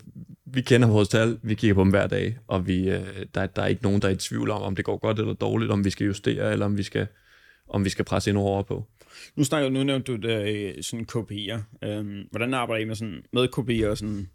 vi 0.44 0.60
kender 0.60 0.88
vores 0.88 1.08
tal, 1.08 1.38
vi 1.42 1.54
kigger 1.54 1.74
på 1.74 1.80
dem 1.80 1.90
hver 1.90 2.06
dag, 2.06 2.38
og 2.48 2.66
vi, 2.66 2.90
øh, 2.90 3.00
der, 3.34 3.46
der 3.46 3.62
er 3.62 3.66
ikke 3.66 3.82
nogen, 3.82 4.02
der 4.02 4.08
er 4.08 4.12
i 4.12 4.16
tvivl 4.16 4.50
om, 4.50 4.62
om 4.62 4.76
det 4.76 4.84
går 4.84 4.96
godt 4.96 5.18
eller 5.18 5.34
dårligt, 5.34 5.70
om 5.70 5.84
vi 5.84 5.90
skal 5.90 6.06
justere, 6.06 6.52
eller 6.52 6.66
om 6.66 6.78
vi 6.78 6.82
skal, 6.82 7.06
om 7.68 7.84
vi 7.84 7.90
skal 7.90 8.04
presse 8.04 8.30
endnu 8.30 8.42
hårdere 8.42 8.64
på. 8.64 8.84
Nu 9.36 9.44
snakker 9.44 9.70
nu 9.70 9.82
nævnte 9.82 10.12
du 10.12 10.16
det, 10.16 10.48
øh, 10.48 10.82
sådan 10.82 11.06
KPI'er. 11.12 11.88
Øhm, 11.88 12.28
hvordan 12.30 12.54
arbejder 12.54 12.84
I 12.84 12.86
med, 12.86 12.94
sådan, 12.94 13.22
med 13.32 13.48
KPI'er 13.58 13.88
og 13.88 13.98
sådan, 13.98 14.28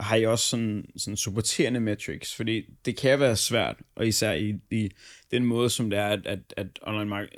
har 0.00 0.16
I 0.16 0.26
også 0.26 0.48
sådan, 0.48 0.84
sådan 0.96 1.16
supporterende 1.16 1.80
metrics? 1.80 2.36
Fordi 2.36 2.64
det 2.84 2.96
kan 2.96 3.20
være 3.20 3.36
svært, 3.36 3.76
og 3.96 4.06
især 4.06 4.32
i, 4.32 4.54
i 4.70 4.90
den 5.30 5.44
måde, 5.44 5.70
som 5.70 5.90
det 5.90 5.98
er, 5.98 6.06
at, 6.06 6.26
at, 6.26 6.38
at 6.56 6.66
online 6.82 7.10
mark- 7.10 7.28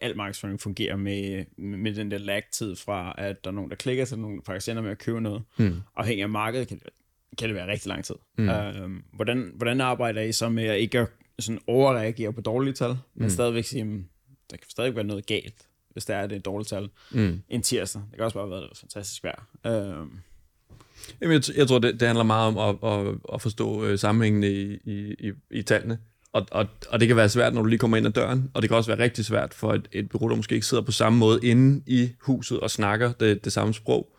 al 0.00 0.16
markedsføring 0.16 0.60
fungerer 0.60 0.96
med, 0.96 1.44
med 1.58 1.94
den 1.94 2.10
der 2.10 2.18
lag-tid 2.18 2.76
fra, 2.76 3.14
at 3.18 3.44
der 3.44 3.50
er 3.50 3.54
nogen, 3.54 3.70
der 3.70 3.76
klikker, 3.76 4.04
til 4.04 4.18
nogen, 4.18 4.36
der 4.36 4.42
faktisk 4.46 4.68
ender 4.68 4.82
med 4.82 4.90
at 4.90 4.98
købe 4.98 5.20
noget. 5.20 5.42
Mm. 5.56 5.80
Afhængig 5.96 6.22
af 6.22 6.28
markedet 6.28 6.68
kan 6.68 6.78
det, 6.78 6.88
kan 7.38 7.48
det 7.48 7.54
være 7.54 7.66
rigtig 7.66 7.88
lang 7.88 8.04
tid. 8.04 8.14
Mm. 8.38 8.48
Uh, 8.48 8.90
hvordan, 9.12 9.52
hvordan 9.56 9.80
arbejder 9.80 10.22
I 10.22 10.32
så 10.32 10.48
med 10.48 10.64
at 10.64 10.78
ikke 10.78 11.06
sådan 11.38 11.60
overreagere 11.66 12.32
på 12.32 12.40
dårlige 12.40 12.74
tal, 12.74 12.90
mm. 12.90 12.98
men 13.14 13.30
stadigvæk 13.30 13.64
sige, 13.64 14.04
der 14.50 14.56
kan 14.56 14.70
stadig 14.70 14.94
være 14.94 15.04
noget 15.04 15.26
galt, 15.26 15.68
hvis 15.92 16.04
der 16.04 16.16
er 16.16 16.26
det 16.26 16.44
dårlige 16.44 16.66
tal 16.66 16.88
mm. 17.10 17.42
en 17.48 17.62
tirsdag. 17.62 18.02
Det 18.10 18.16
kan 18.16 18.24
også 18.24 18.38
bare 18.38 18.50
være 18.50 18.68
fantastisk 18.80 19.24
værd. 19.24 19.42
Uh, 19.64 20.08
Jamen, 21.20 21.34
jeg, 21.34 21.56
jeg 21.56 21.68
tror, 21.68 21.78
det, 21.78 22.00
det 22.00 22.08
handler 22.08 22.24
meget 22.24 22.56
om 22.56 22.58
at, 22.84 22.90
at, 22.90 23.14
at 23.34 23.42
forstå 23.42 23.84
øh, 23.84 23.98
sammenhængene 23.98 24.52
i, 24.52 24.74
i, 24.84 25.14
i, 25.28 25.32
i 25.50 25.62
tallene. 25.62 25.98
Og, 26.32 26.46
og, 26.50 26.66
og 26.88 27.00
det 27.00 27.08
kan 27.08 27.16
være 27.16 27.28
svært, 27.28 27.54
når 27.54 27.62
du 27.62 27.68
lige 27.68 27.78
kommer 27.78 27.96
ind 27.96 28.06
ad 28.06 28.12
døren, 28.12 28.50
og 28.54 28.62
det 28.62 28.70
kan 28.70 28.76
også 28.76 28.90
være 28.90 29.04
rigtig 29.04 29.24
svært 29.24 29.54
for 29.54 29.72
et, 29.72 29.88
et 29.92 30.08
bureau, 30.08 30.28
der 30.28 30.36
måske 30.36 30.54
ikke 30.54 30.66
sidder 30.66 30.82
på 30.82 30.92
samme 30.92 31.18
måde 31.18 31.40
inde 31.42 31.82
i 31.86 32.10
huset 32.20 32.60
og 32.60 32.70
snakker 32.70 33.12
det, 33.12 33.44
det 33.44 33.52
samme 33.52 33.74
sprog. 33.74 34.16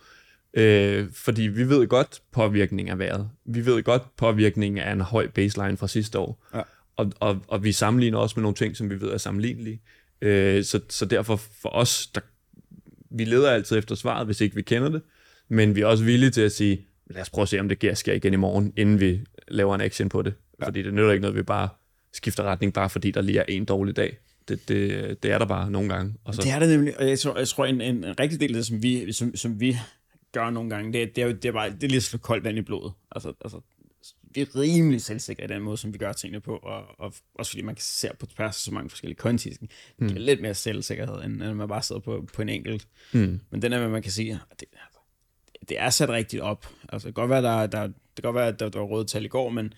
Øh, 0.53 1.07
fordi 1.13 1.41
vi 1.41 1.69
ved 1.69 1.88
godt 1.88 2.21
påvirkningen 2.31 2.91
af 2.91 2.99
vejret. 2.99 3.29
Vi 3.45 3.65
ved 3.65 3.83
godt 3.83 4.15
påvirkningen 4.17 4.83
af 4.83 4.91
en 4.91 5.01
høj 5.01 5.27
baseline 5.27 5.77
fra 5.77 5.88
sidste 5.88 6.19
år. 6.19 6.45
Ja. 6.53 6.61
Og, 6.95 7.11
og, 7.19 7.41
og 7.47 7.63
vi 7.63 7.71
sammenligner 7.71 8.17
også 8.17 8.33
med 8.38 8.41
nogle 8.41 8.55
ting, 8.55 8.77
som 8.77 8.89
vi 8.89 9.01
ved 9.01 9.09
er 9.09 9.17
sammenlignelige. 9.17 9.81
Øh, 10.25 10.63
så, 10.63 10.79
så 10.89 11.05
derfor 11.05 11.35
for 11.35 11.69
os, 11.69 12.07
der, 12.07 12.21
vi 13.09 13.25
leder 13.25 13.51
altid 13.51 13.77
efter 13.77 13.95
svaret, 13.95 14.25
hvis 14.25 14.41
ikke 14.41 14.55
vi 14.55 14.61
kender 14.61 14.89
det 14.89 15.01
men 15.49 15.75
vi 15.75 15.81
er 15.81 15.85
også 15.85 16.03
villige 16.03 16.29
til 16.29 16.41
at 16.41 16.51
sige, 16.51 16.88
lad 17.07 17.21
os 17.21 17.29
prøve 17.29 17.43
at 17.43 17.49
se, 17.49 17.59
om 17.59 17.69
det 17.69 17.97
sker 17.97 18.13
igen 18.13 18.33
i 18.33 18.38
morgen, 18.38 18.73
inden 18.77 18.99
vi 18.99 19.21
laver 19.47 19.75
en 19.75 19.81
action 19.81 20.09
på 20.09 20.21
det. 20.21 20.33
Ja. 20.61 20.67
Fordi 20.67 20.81
det 20.81 20.93
nytter 20.93 21.11
ikke 21.11 21.21
noget, 21.21 21.38
vi 21.38 21.43
bare 21.43 21.69
skifter 22.13 22.43
retning, 22.43 22.73
bare 22.73 22.89
fordi 22.89 23.11
der 23.11 23.21
lige 23.21 23.39
er 23.39 23.45
en 23.47 23.65
dårlig 23.65 23.95
dag. 23.95 24.17
Det, 24.47 24.69
det, 24.69 25.23
det 25.23 25.31
er 25.31 25.38
der 25.38 25.45
bare 25.45 25.71
nogle 25.71 25.89
gange. 25.89 26.13
Og 26.23 26.35
så... 26.35 26.41
Det 26.41 26.51
er 26.51 26.59
det 26.59 26.69
nemlig, 26.69 26.99
og 26.99 27.09
jeg 27.09 27.19
tror, 27.19 27.38
jeg 27.38 27.47
tror 27.47 27.65
en, 27.65 27.81
en, 27.81 28.03
en 28.03 28.19
rigtig 28.19 28.39
del 28.39 28.49
af 28.49 28.55
det, 28.55 28.65
som 28.65 28.83
vi, 28.83 29.13
som, 29.13 29.35
som 29.35 29.59
vi 29.59 29.77
gør 30.31 30.49
nogle 30.49 30.69
gange, 30.69 30.93
det, 30.93 31.15
det 31.15 31.21
er 31.21 31.25
jo 31.25 31.33
det 31.33 31.45
er 31.45 31.51
bare, 31.51 31.69
det 31.69 31.83
er 31.83 31.88
lige 31.88 32.01
så 32.01 32.17
koldt 32.17 32.43
vand 32.43 32.57
i 32.57 32.61
blodet. 32.61 32.91
Altså, 33.11 33.33
altså, 33.41 33.57
vi 34.35 34.41
er 34.41 34.55
rimelig 34.55 35.01
selvsikre 35.01 35.43
i 35.43 35.47
den 35.47 35.61
måde, 35.61 35.77
som 35.77 35.93
vi 35.93 35.97
gør 35.97 36.13
tingene 36.13 36.41
på, 36.41 36.55
og, 36.55 36.99
og 36.99 37.13
også 37.35 37.51
fordi 37.51 37.61
man 37.61 37.75
kan 37.75 37.83
se 37.83 38.09
på 38.19 38.25
tværs 38.25 38.55
af 38.55 38.61
så 38.61 38.73
mange 38.73 38.89
forskellige 38.89 39.17
kontis. 39.17 39.57
Det 39.57 39.69
mm. 39.97 40.07
lidt 40.07 40.41
mere 40.41 40.53
selvsikkerhed, 40.53 41.15
end, 41.15 41.43
end 41.43 41.53
man 41.53 41.67
bare 41.67 41.81
sidder 41.81 42.01
på, 42.01 42.27
på 42.33 42.41
en 42.41 42.49
enkelt. 42.49 42.87
Mm. 43.13 43.39
Men 43.49 43.61
den 43.61 43.73
er, 43.73 43.79
hvad 43.79 43.89
man 43.89 44.01
kan 44.01 44.11
sige, 44.11 44.39
det, 44.59 44.67
det 45.69 45.79
er 45.79 45.89
sat 45.89 46.09
rigtigt 46.09 46.41
op. 46.41 46.67
Altså, 46.89 47.07
det 47.07 47.15
kan 47.15 47.21
godt 47.21 47.29
være, 47.29 47.41
der, 47.41 47.67
der, 47.67 47.87
det 47.87 47.95
kan 48.15 48.23
godt 48.23 48.35
være, 48.35 48.47
at 48.47 48.59
der, 48.59 48.69
der 48.69 48.79
var 48.79 48.85
røde 48.85 49.05
tal 49.05 49.25
i 49.25 49.27
går, 49.27 49.49
men 49.49 49.73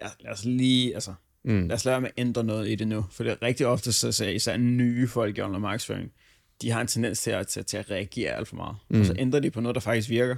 lad, 0.00 0.10
lad 0.20 0.32
os 0.32 0.44
lige, 0.44 0.94
altså, 0.94 1.14
mm. 1.44 1.66
lad 1.66 1.76
os 1.76 1.84
lade 1.84 2.00
med 2.00 2.08
at 2.16 2.20
ændre 2.20 2.44
noget 2.44 2.68
i 2.68 2.74
det 2.74 2.88
nu. 2.88 3.04
For 3.10 3.24
det 3.24 3.32
er 3.32 3.42
rigtig 3.42 3.66
ofte, 3.66 3.92
så, 3.92 4.12
så 4.12 4.26
især 4.26 4.56
nye 4.56 5.08
folk 5.08 5.38
i 5.38 5.40
online 5.40 5.60
markedsføring, 5.60 6.12
de 6.62 6.70
har 6.70 6.80
en 6.80 6.86
tendens 6.86 7.22
til 7.22 7.30
at, 7.30 7.46
til, 7.46 7.64
til 7.64 7.76
at 7.76 7.90
reagere 7.90 8.32
alt 8.32 8.48
for 8.48 8.56
meget. 8.56 8.76
Mm. 8.88 9.00
Og 9.00 9.06
så 9.06 9.14
ændrer 9.18 9.40
de 9.40 9.50
på 9.50 9.60
noget, 9.60 9.74
der 9.74 9.80
faktisk 9.80 10.10
virker, 10.10 10.36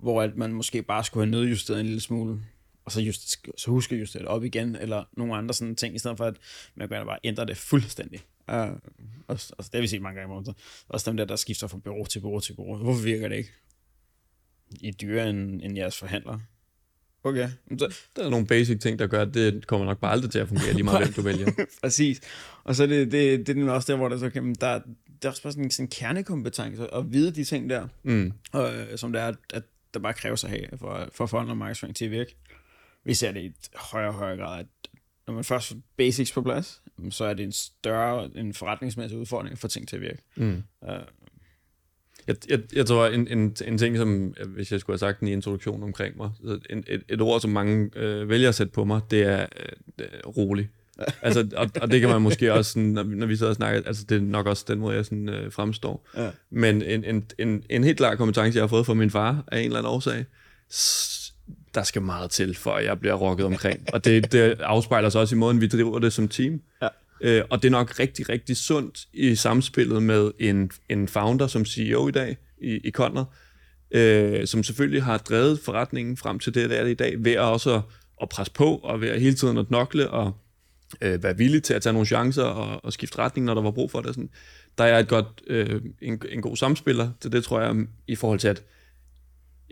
hvor 0.00 0.22
at 0.22 0.36
man 0.36 0.52
måske 0.52 0.82
bare 0.82 1.04
skulle 1.04 1.26
have 1.26 1.30
nedjusteret 1.30 1.80
en 1.80 1.86
lille 1.86 2.00
smule, 2.00 2.40
og 2.86 2.92
så, 2.92 3.00
just, 3.00 3.48
så 3.60 3.70
huske 3.70 3.94
at 3.94 4.00
justere 4.00 4.22
det 4.22 4.28
op 4.28 4.44
igen, 4.44 4.76
eller 4.76 5.04
nogle 5.16 5.36
andre 5.36 5.54
sådan 5.54 5.76
ting, 5.76 5.94
i 5.94 5.98
stedet 5.98 6.16
for 6.16 6.24
at 6.24 6.36
man 6.74 6.88
kan 6.88 7.06
bare 7.06 7.18
ændre 7.24 7.46
det 7.46 7.56
fuldstændig. 7.56 8.20
Uh, 8.48 8.56
og, 8.56 9.38
og, 9.58 9.64
det 9.64 9.70
har 9.74 9.80
vi 9.80 9.86
set 9.86 10.02
mange 10.02 10.20
gange 10.20 10.32
i 10.32 10.34
morgen. 10.34 10.54
Også 10.88 11.10
dem 11.10 11.16
der, 11.16 11.24
der 11.24 11.36
skifter 11.36 11.66
fra 11.66 11.78
bureau 11.78 12.06
til 12.06 12.20
bureau 12.20 12.40
til 12.40 12.54
bureau. 12.54 12.76
Hvorfor 12.76 13.02
virker 13.02 13.28
det 13.28 13.36
ikke? 13.36 13.50
I 14.80 14.90
dyre 14.90 15.30
end, 15.30 15.62
end 15.62 15.76
jeres 15.76 15.98
forhandlere. 15.98 16.40
Okay. 17.24 17.48
Så, 17.78 17.94
der 18.16 18.24
er 18.24 18.30
nogle 18.30 18.46
basic 18.46 18.80
ting, 18.80 18.98
der 18.98 19.06
gør, 19.06 19.22
at 19.22 19.34
det 19.34 19.66
kommer 19.66 19.86
nok 19.86 20.00
bare 20.00 20.12
aldrig 20.12 20.30
til 20.30 20.38
at 20.38 20.48
fungere 20.48 20.72
lige 20.72 20.82
meget, 20.82 21.04
hvem 21.04 21.12
du 21.12 21.22
vælger. 21.22 21.52
Præcis. 21.82 22.20
Og 22.64 22.74
så 22.74 22.82
er 22.82 22.86
det, 22.86 23.12
det, 23.12 23.46
det 23.46 23.58
er 23.58 23.70
også 23.70 23.92
der, 23.92 23.98
hvor 23.98 24.08
der 24.08 24.18
så 24.18 24.30
kan, 24.30 24.54
der, 24.54 24.80
det 25.06 25.24
er 25.24 25.28
også 25.28 25.42
bare 25.42 25.52
sådan 25.52 25.64
en 25.64 25.70
sådan 25.70 25.88
kernekompetence 25.88 26.94
at 26.94 27.12
vide 27.12 27.30
de 27.30 27.44
ting 27.44 27.70
der, 27.70 27.88
mm. 28.02 28.32
og, 28.52 28.72
som 28.96 29.12
det 29.12 29.22
er, 29.22 29.32
at 29.54 29.62
der 29.94 30.00
bare 30.00 30.14
kræver 30.14 30.36
sig 30.36 30.50
af 30.50 30.78
for, 30.78 31.08
for 31.14 31.40
at 31.40 31.48
og 31.48 31.56
markedsføring 31.56 31.96
til 31.96 32.04
at 32.04 32.10
virke. 32.10 32.36
Vi 33.06 33.14
ser 33.14 33.32
det 33.32 33.40
i 33.40 33.52
højere 33.74 34.08
og 34.08 34.14
højere 34.14 34.36
grad, 34.36 34.60
at 34.60 34.66
når 35.26 35.34
man 35.34 35.44
først 35.44 35.68
får 35.68 35.76
basics 35.96 36.32
på 36.32 36.42
plads, 36.42 36.82
så 37.10 37.24
er 37.24 37.34
det 37.34 37.44
en 37.44 37.52
større 37.52 38.30
en 38.34 38.54
forretningsmæssig 38.54 39.18
udfordring 39.18 39.52
at 39.52 39.58
få 39.58 39.68
ting 39.68 39.88
til 39.88 39.96
at 39.96 40.02
virke. 40.02 40.22
Mm. 40.36 40.62
Uh, 40.82 40.88
jeg, 42.26 42.36
jeg, 42.48 42.60
jeg 42.72 42.86
tror, 42.86 43.06
en, 43.06 43.28
en, 43.28 43.56
en 43.64 43.78
ting, 43.78 43.96
som 43.96 44.34
hvis 44.46 44.72
jeg 44.72 44.80
skulle 44.80 44.94
have 44.94 44.98
sagt 44.98 45.20
en 45.20 45.28
introduktion 45.28 45.82
omkring 45.82 46.16
mig, 46.16 46.30
en, 46.70 46.84
et, 46.86 47.02
et 47.08 47.20
ord, 47.20 47.40
som 47.40 47.50
mange 47.50 47.90
øh, 47.96 48.28
vælger 48.28 48.48
at 48.48 48.54
sætte 48.54 48.72
på 48.72 48.84
mig, 48.84 49.00
det 49.10 49.22
er 49.22 49.46
øh, 49.98 50.06
rolig. 50.24 50.68
altså, 51.22 51.48
og, 51.56 51.70
og 51.80 51.90
det 51.90 52.00
kan 52.00 52.10
man 52.10 52.22
måske 52.22 52.52
også, 52.52 52.72
sådan, 52.72 52.88
når, 52.88 53.02
når 53.02 53.26
vi 53.26 53.36
sidder 53.36 53.50
og 53.50 53.56
snakker, 53.56 53.82
altså 53.86 54.04
det 54.08 54.16
er 54.16 54.20
nok 54.20 54.46
også 54.46 54.64
den 54.68 54.78
måde, 54.78 54.96
jeg 54.96 55.04
sådan, 55.04 55.28
øh, 55.28 55.52
fremstår. 55.52 56.08
Ja. 56.16 56.30
Men 56.50 56.82
en, 56.82 57.04
en, 57.04 57.26
en, 57.38 57.62
en 57.70 57.84
helt 57.84 57.96
klar 57.96 58.14
kompetence, 58.14 58.56
jeg 58.56 58.62
har 58.62 58.68
fået 58.68 58.86
fra 58.86 58.94
min 58.94 59.10
far, 59.10 59.44
af 59.52 59.58
en 59.58 59.64
eller 59.64 59.78
anden 59.78 59.92
årsag, 59.92 60.24
der 61.76 61.82
skal 61.82 62.02
meget 62.02 62.30
til, 62.30 62.56
for 62.56 62.72
at 62.72 62.84
jeg 62.84 63.00
bliver 63.00 63.14
rokket 63.14 63.46
omkring. 63.46 63.80
og 63.92 64.04
det, 64.04 64.32
det 64.32 64.40
afspejler 64.60 65.08
sig 65.08 65.20
også 65.20 65.34
i 65.34 65.38
måden, 65.38 65.60
vi 65.60 65.66
driver 65.66 65.98
det 65.98 66.12
som 66.12 66.28
team. 66.28 66.60
Ja. 66.82 66.88
Øh, 67.20 67.44
og 67.50 67.62
det 67.62 67.68
er 67.68 67.72
nok 67.72 68.00
rigtig, 68.00 68.28
rigtig 68.28 68.56
sundt 68.56 68.98
i 69.12 69.34
samspillet 69.34 70.02
med 70.02 70.30
en, 70.38 70.70
en 70.88 71.08
founder 71.08 71.46
som 71.46 71.64
CEO 71.64 72.08
i 72.08 72.10
dag, 72.10 72.36
i, 72.62 72.80
i 72.84 72.90
Conner, 72.90 73.24
øh, 73.90 74.46
som 74.46 74.62
selvfølgelig 74.62 75.02
har 75.02 75.18
drevet 75.18 75.60
forretningen 75.64 76.16
frem 76.16 76.38
til 76.38 76.54
det, 76.54 76.70
der 76.70 76.76
er 76.76 76.84
det 76.84 76.90
i 76.90 76.94
dag, 76.94 77.24
ved 77.24 77.32
at 77.32 77.40
også 77.40 77.80
at 78.22 78.28
presse 78.28 78.52
på, 78.52 78.76
og 78.76 79.00
ved 79.00 79.08
at 79.08 79.20
hele 79.20 79.34
tiden 79.34 79.58
at 79.58 79.66
knokle, 79.66 80.10
og 80.10 80.32
øh, 81.00 81.22
være 81.22 81.36
villig 81.36 81.62
til 81.62 81.74
at 81.74 81.82
tage 81.82 81.92
nogle 81.92 82.06
chancer, 82.06 82.42
og, 82.42 82.84
og 82.84 82.92
skifte 82.92 83.18
retning, 83.18 83.44
når 83.44 83.54
der 83.54 83.62
var 83.62 83.70
brug 83.70 83.90
for 83.90 84.00
det. 84.00 84.14
Sådan. 84.14 84.30
Der 84.78 84.84
er 84.84 84.98
et 84.98 85.08
godt, 85.08 85.26
øh, 85.46 85.80
en, 86.02 86.22
en 86.30 86.42
god 86.42 86.56
samspiller 86.56 87.10
til 87.20 87.32
det, 87.32 87.44
tror 87.44 87.60
jeg, 87.60 87.76
i 88.06 88.14
forhold 88.14 88.38
til, 88.38 88.48
at 88.48 88.62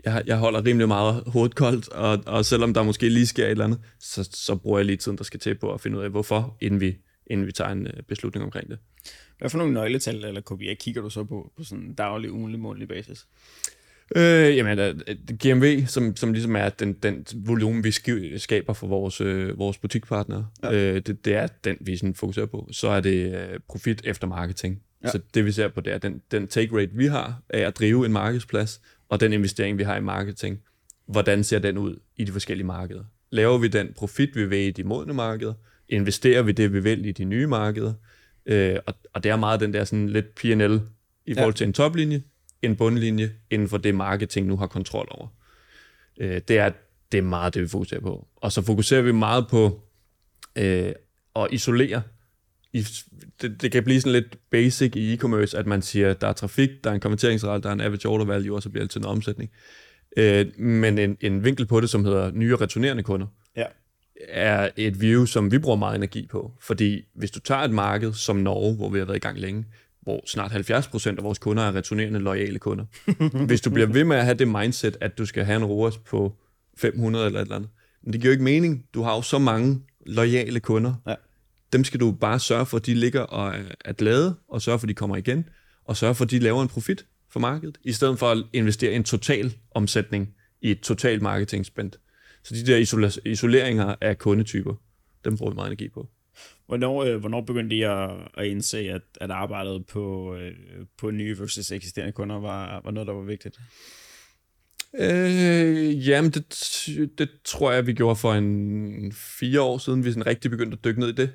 jeg, 0.05 0.23
jeg 0.25 0.37
holder 0.37 0.65
rimelig 0.65 0.87
meget 0.87 1.23
hovedet 1.27 1.55
koldt, 1.55 1.89
og, 1.89 2.23
og 2.25 2.45
selvom 2.45 2.73
der 2.73 2.83
måske 2.83 3.09
lige 3.09 3.27
sker 3.27 3.45
et 3.45 3.51
eller 3.51 3.65
andet, 3.65 3.79
så, 3.99 4.29
så 4.33 4.55
bruger 4.55 4.79
jeg 4.79 4.85
lige 4.85 4.97
tiden, 4.97 5.17
der 5.17 5.23
skal 5.23 5.39
til 5.39 5.55
på 5.55 5.73
at 5.73 5.81
finde 5.81 5.97
ud 5.97 6.03
af, 6.03 6.09
hvorfor, 6.09 6.57
inden 6.61 6.79
vi, 6.79 6.97
inden 7.27 7.47
vi 7.47 7.51
tager 7.51 7.71
en 7.71 7.87
øh, 7.87 8.03
beslutning 8.07 8.45
omkring 8.45 8.69
det. 8.69 8.79
Hvad 9.39 9.49
for 9.49 9.57
nogle 9.57 9.73
nøgletal 9.73 10.25
eller 10.25 10.41
KPI 10.41 10.73
kigger 10.73 11.01
du 11.01 11.09
så 11.09 11.23
på, 11.23 11.51
på 11.57 11.63
sådan 11.63 11.83
en 11.83 11.93
daglig, 11.93 12.31
ugenlig, 12.31 12.59
månedlig 12.59 12.87
basis? 12.87 13.25
Øh, 14.15 14.57
jamen, 14.57 14.79
uh, 14.79 15.15
GMV, 15.43 15.85
som, 15.87 16.15
som 16.15 16.33
ligesom 16.33 16.55
er 16.55 16.69
den, 16.69 16.93
den 16.93 17.25
volumen, 17.35 17.83
vi 17.83 17.91
skaber 18.37 18.73
for 18.73 18.87
vores, 18.87 19.21
øh, 19.21 19.59
vores 19.59 19.77
butikpartnere, 19.77 20.47
ja. 20.63 20.73
øh, 20.73 20.95
det, 20.95 21.25
det 21.25 21.35
er 21.35 21.47
den, 21.47 21.77
vi 21.81 21.97
sådan 21.97 22.15
fokuserer 22.15 22.45
på. 22.45 22.69
Så 22.71 22.87
er 22.87 22.99
det 22.99 23.35
øh, 23.35 23.59
profit 23.67 24.01
efter 24.03 24.27
marketing. 24.27 24.81
Ja. 25.03 25.11
Så 25.11 25.19
det, 25.33 25.45
vi 25.45 25.51
ser 25.51 25.67
på, 25.67 25.81
det 25.81 25.93
er 25.93 25.97
den, 25.97 26.21
den 26.31 26.47
take 26.47 26.77
rate, 26.77 26.91
vi 26.93 27.05
har 27.05 27.41
af 27.49 27.59
at 27.59 27.77
drive 27.77 28.05
en 28.05 28.11
markedsplads, 28.11 28.81
og 29.09 29.19
den 29.19 29.33
investering, 29.33 29.77
vi 29.77 29.83
har 29.83 29.97
i 29.97 30.01
marketing. 30.01 30.61
Hvordan 31.05 31.43
ser 31.43 31.59
den 31.59 31.77
ud 31.77 31.99
i 32.17 32.23
de 32.23 32.31
forskellige 32.31 32.67
markeder? 32.67 33.03
Laver 33.29 33.57
vi 33.57 33.67
den 33.67 33.93
profit, 33.95 34.35
vi 34.35 34.45
vil 34.45 34.59
i 34.59 34.71
de 34.71 34.83
modne 34.83 35.13
markeder? 35.13 35.53
Investerer 35.89 36.41
vi 36.41 36.51
det, 36.51 36.73
vi 36.73 36.79
vil 36.79 37.05
i 37.05 37.11
de 37.11 37.23
nye 37.23 37.47
markeder? 37.47 37.93
Øh, 38.45 38.79
og, 38.85 38.93
og 39.13 39.23
det 39.23 39.31
er 39.31 39.35
meget 39.35 39.59
den 39.59 39.73
der 39.73 39.83
sådan 39.83 40.09
lidt 40.09 40.35
P&L 40.35 40.79
i 41.25 41.33
forhold 41.33 41.53
til 41.53 41.67
en 41.67 41.73
toplinje, 41.73 42.23
en 42.61 42.75
bundlinje 42.75 43.31
inden 43.49 43.69
for 43.69 43.77
det 43.77 43.95
marketing 43.95 44.47
nu 44.47 44.57
har 44.57 44.67
kontrol 44.67 45.07
over. 45.11 45.27
Øh, 46.19 46.41
det, 46.47 46.57
er, 46.57 46.71
det 47.11 47.17
er 47.17 47.21
meget 47.21 47.53
det, 47.53 47.61
vi 47.61 47.67
fokuserer 47.67 48.01
på. 48.01 48.27
Og 48.35 48.51
så 48.51 48.61
fokuserer 48.61 49.01
vi 49.01 49.11
meget 49.11 49.47
på 49.47 49.81
øh, 50.55 50.93
at 51.35 51.47
isolere. 51.51 52.01
I, 52.75 52.85
det, 53.41 53.61
det 53.61 53.71
kan 53.71 53.83
blive 53.83 54.01
sådan 54.01 54.11
lidt 54.11 54.37
basic 54.49 54.95
i 54.95 55.13
e-commerce, 55.13 55.57
at 55.57 55.67
man 55.67 55.81
siger, 55.81 56.13
der 56.13 56.27
er 56.27 56.33
trafik, 56.33 56.69
der 56.83 56.89
er 56.89 56.93
en 56.93 56.99
konverteringsrate, 56.99 57.63
der 57.63 57.69
er 57.69 57.73
en 57.73 57.81
average 57.81 58.07
order 58.07 58.25
value, 58.25 58.55
og 58.55 58.63
så 58.63 58.69
bliver 58.69 58.83
det 58.83 58.91
til 58.91 58.99
en 58.99 59.05
omsætning. 59.05 59.49
Øh, 60.17 60.59
men 60.59 60.97
en, 60.97 61.17
en 61.21 61.43
vinkel 61.43 61.65
på 61.65 61.81
det, 61.81 61.89
som 61.89 62.05
hedder 62.05 62.31
nye 62.31 62.53
og 62.53 62.61
returnerende 62.61 63.03
kunder, 63.03 63.27
ja. 63.55 63.65
er 64.29 64.69
et 64.77 65.01
view, 65.01 65.25
som 65.25 65.51
vi 65.51 65.59
bruger 65.59 65.77
meget 65.77 65.95
energi 65.95 66.27
på. 66.31 66.51
Fordi 66.61 67.05
hvis 67.13 67.31
du 67.31 67.39
tager 67.39 67.61
et 67.61 67.71
marked 67.71 68.13
som 68.13 68.35
Norge, 68.35 68.75
hvor 68.75 68.89
vi 68.89 68.99
har 68.99 69.05
været 69.05 69.17
i 69.17 69.19
gang 69.19 69.39
længe, 69.39 69.65
hvor 70.01 70.21
snart 70.27 70.51
70% 70.51 71.17
af 71.17 71.23
vores 71.23 71.39
kunder 71.39 71.63
er 71.63 71.75
returnerende 71.75 72.19
loyale 72.19 72.59
kunder. 72.59 72.85
Hvis 73.47 73.61
du 73.61 73.69
bliver 73.69 73.87
ved 73.87 74.03
med 74.03 74.17
at 74.17 74.25
have 74.25 74.37
det 74.37 74.47
mindset, 74.47 74.97
at 75.01 75.17
du 75.17 75.25
skal 75.25 75.45
have 75.45 75.57
en 75.57 75.65
ROAS 75.65 75.97
på 75.97 76.33
500 76.77 77.25
eller 77.25 77.39
et 77.39 77.43
eller 77.43 77.55
andet, 77.55 77.69
men 78.03 78.13
det 78.13 78.21
giver 78.21 78.31
jo 78.31 78.33
ikke 78.33 78.43
mening. 78.43 78.85
Du 78.93 79.01
har 79.01 79.15
jo 79.15 79.21
så 79.21 79.39
mange 79.39 79.81
loyale 80.05 80.59
kunder. 80.59 80.93
Ja. 81.07 81.15
Dem 81.73 81.83
skal 81.83 81.99
du 81.99 82.11
bare 82.11 82.39
sørge 82.39 82.65
for, 82.65 82.77
at 82.77 82.85
de 82.85 82.93
ligger 82.93 83.21
og 83.21 83.55
er 83.85 83.93
glade, 83.93 84.35
og 84.47 84.61
sørge 84.61 84.79
for, 84.79 84.85
at 84.85 84.89
de 84.89 84.93
kommer 84.93 85.15
igen, 85.15 85.49
og 85.85 85.97
sørge 85.97 86.15
for, 86.15 86.25
at 86.25 86.31
de 86.31 86.39
laver 86.39 86.61
en 86.61 86.67
profit 86.67 87.05
for 87.29 87.39
markedet, 87.39 87.77
i 87.83 87.91
stedet 87.91 88.19
for 88.19 88.31
at 88.31 88.37
investere 88.53 88.93
en 88.93 89.03
total 89.03 89.53
omsætning 89.71 90.33
i 90.61 90.71
et 90.71 90.79
total 90.79 91.23
marketing 91.23 91.65
spend. 91.65 91.91
Så 92.43 92.55
de 92.55 92.65
der 92.65 92.77
isoleringer 93.25 93.95
af 94.01 94.17
kundetyper, 94.17 94.73
dem 95.25 95.37
bruger 95.37 95.51
vi 95.51 95.55
meget 95.55 95.67
energi 95.67 95.89
på. 95.89 96.09
Hvornår, 96.67 97.03
øh, 97.03 97.19
hvornår 97.19 97.41
begyndte 97.41 97.75
I 97.75 97.81
at, 97.81 98.09
at 98.37 98.45
indse, 98.45 98.77
at, 98.77 99.01
at 99.21 99.31
arbejdet 99.31 99.85
på, 99.85 100.35
øh, 100.35 100.51
på 100.97 101.11
nye 101.11 101.39
versus 101.39 101.71
eksisterende 101.71 102.11
kunder 102.11 102.39
var, 102.39 102.81
var 102.83 102.91
noget, 102.91 103.07
der 103.07 103.13
var 103.13 103.21
vigtigt? 103.21 103.59
Øh, 104.99 106.07
jamen, 106.07 106.31
det, 106.31 106.47
det 107.17 107.29
tror 107.45 107.71
jeg, 107.71 107.87
vi 107.87 107.93
gjorde 107.93 108.15
for 108.15 108.33
en 108.33 109.11
fire 109.11 109.61
år 109.61 109.77
siden, 109.77 110.05
vi 110.05 110.09
sådan 110.09 110.27
rigtig 110.27 110.51
begyndte 110.51 110.77
at 110.77 110.83
dykke 110.85 110.99
ned 110.99 111.09
i 111.09 111.15
det. 111.15 111.31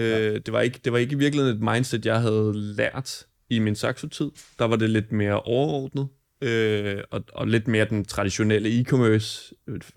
Øh, 0.00 0.40
det, 0.46 0.52
var 0.52 0.60
ikke, 0.60 0.80
det 0.84 0.92
var 0.92 0.98
ikke 0.98 1.12
i 1.12 1.18
virkeligheden 1.18 1.56
et 1.56 1.62
mindset, 1.62 2.06
jeg 2.06 2.20
havde 2.20 2.52
lært 2.54 3.26
i 3.50 3.58
min 3.58 3.74
saxo-tid. 3.74 4.30
Der 4.58 4.64
var 4.64 4.76
det 4.76 4.90
lidt 4.90 5.12
mere 5.12 5.40
overordnet, 5.40 6.08
øh, 6.40 7.02
og, 7.10 7.24
og 7.32 7.48
lidt 7.48 7.68
mere 7.68 7.84
den 7.84 8.04
traditionelle 8.04 8.80
e-commerce 8.80 9.52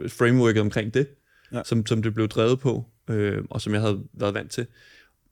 framework 0.07 0.57
omkring 0.57 0.93
det, 0.93 1.07
ja. 1.53 1.61
som, 1.65 1.85
som 1.85 2.03
det 2.03 2.13
blev 2.13 2.27
drevet 2.27 2.59
på 2.59 2.85
øh, 3.09 3.43
og 3.49 3.61
som 3.61 3.73
jeg 3.73 3.81
havde 3.81 4.03
været 4.13 4.33
vant 4.33 4.51
til. 4.51 4.67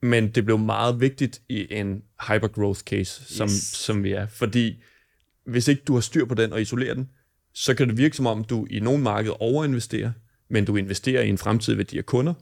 Men 0.01 0.29
det 0.29 0.45
blev 0.45 0.57
meget 0.57 1.01
vigtigt 1.01 1.41
i 1.49 1.67
en 1.69 2.03
hypergrowth 2.27 2.79
case, 2.79 3.35
som, 3.35 3.45
yes. 3.45 3.61
som 3.61 4.03
vi 4.03 4.11
er. 4.11 4.27
Fordi 4.27 4.83
hvis 5.45 5.67
ikke 5.67 5.81
du 5.87 5.93
har 5.93 6.01
styr 6.01 6.25
på 6.25 6.33
den 6.33 6.53
og 6.53 6.61
isolerer 6.61 6.93
den, 6.93 7.09
så 7.53 7.73
kan 7.73 7.89
det 7.89 7.97
virke 7.97 8.15
som 8.15 8.27
om, 8.27 8.43
du 8.43 8.67
i 8.69 8.79
nogle 8.79 9.03
markeder 9.03 9.41
overinvesterer, 9.41 10.11
men 10.49 10.65
du 10.65 10.75
investerer 10.75 11.21
i 11.21 11.29
en 11.29 11.37
fremtidig 11.37 11.77
værdi 11.77 11.97
af 11.97 12.05
kunder, 12.05 12.33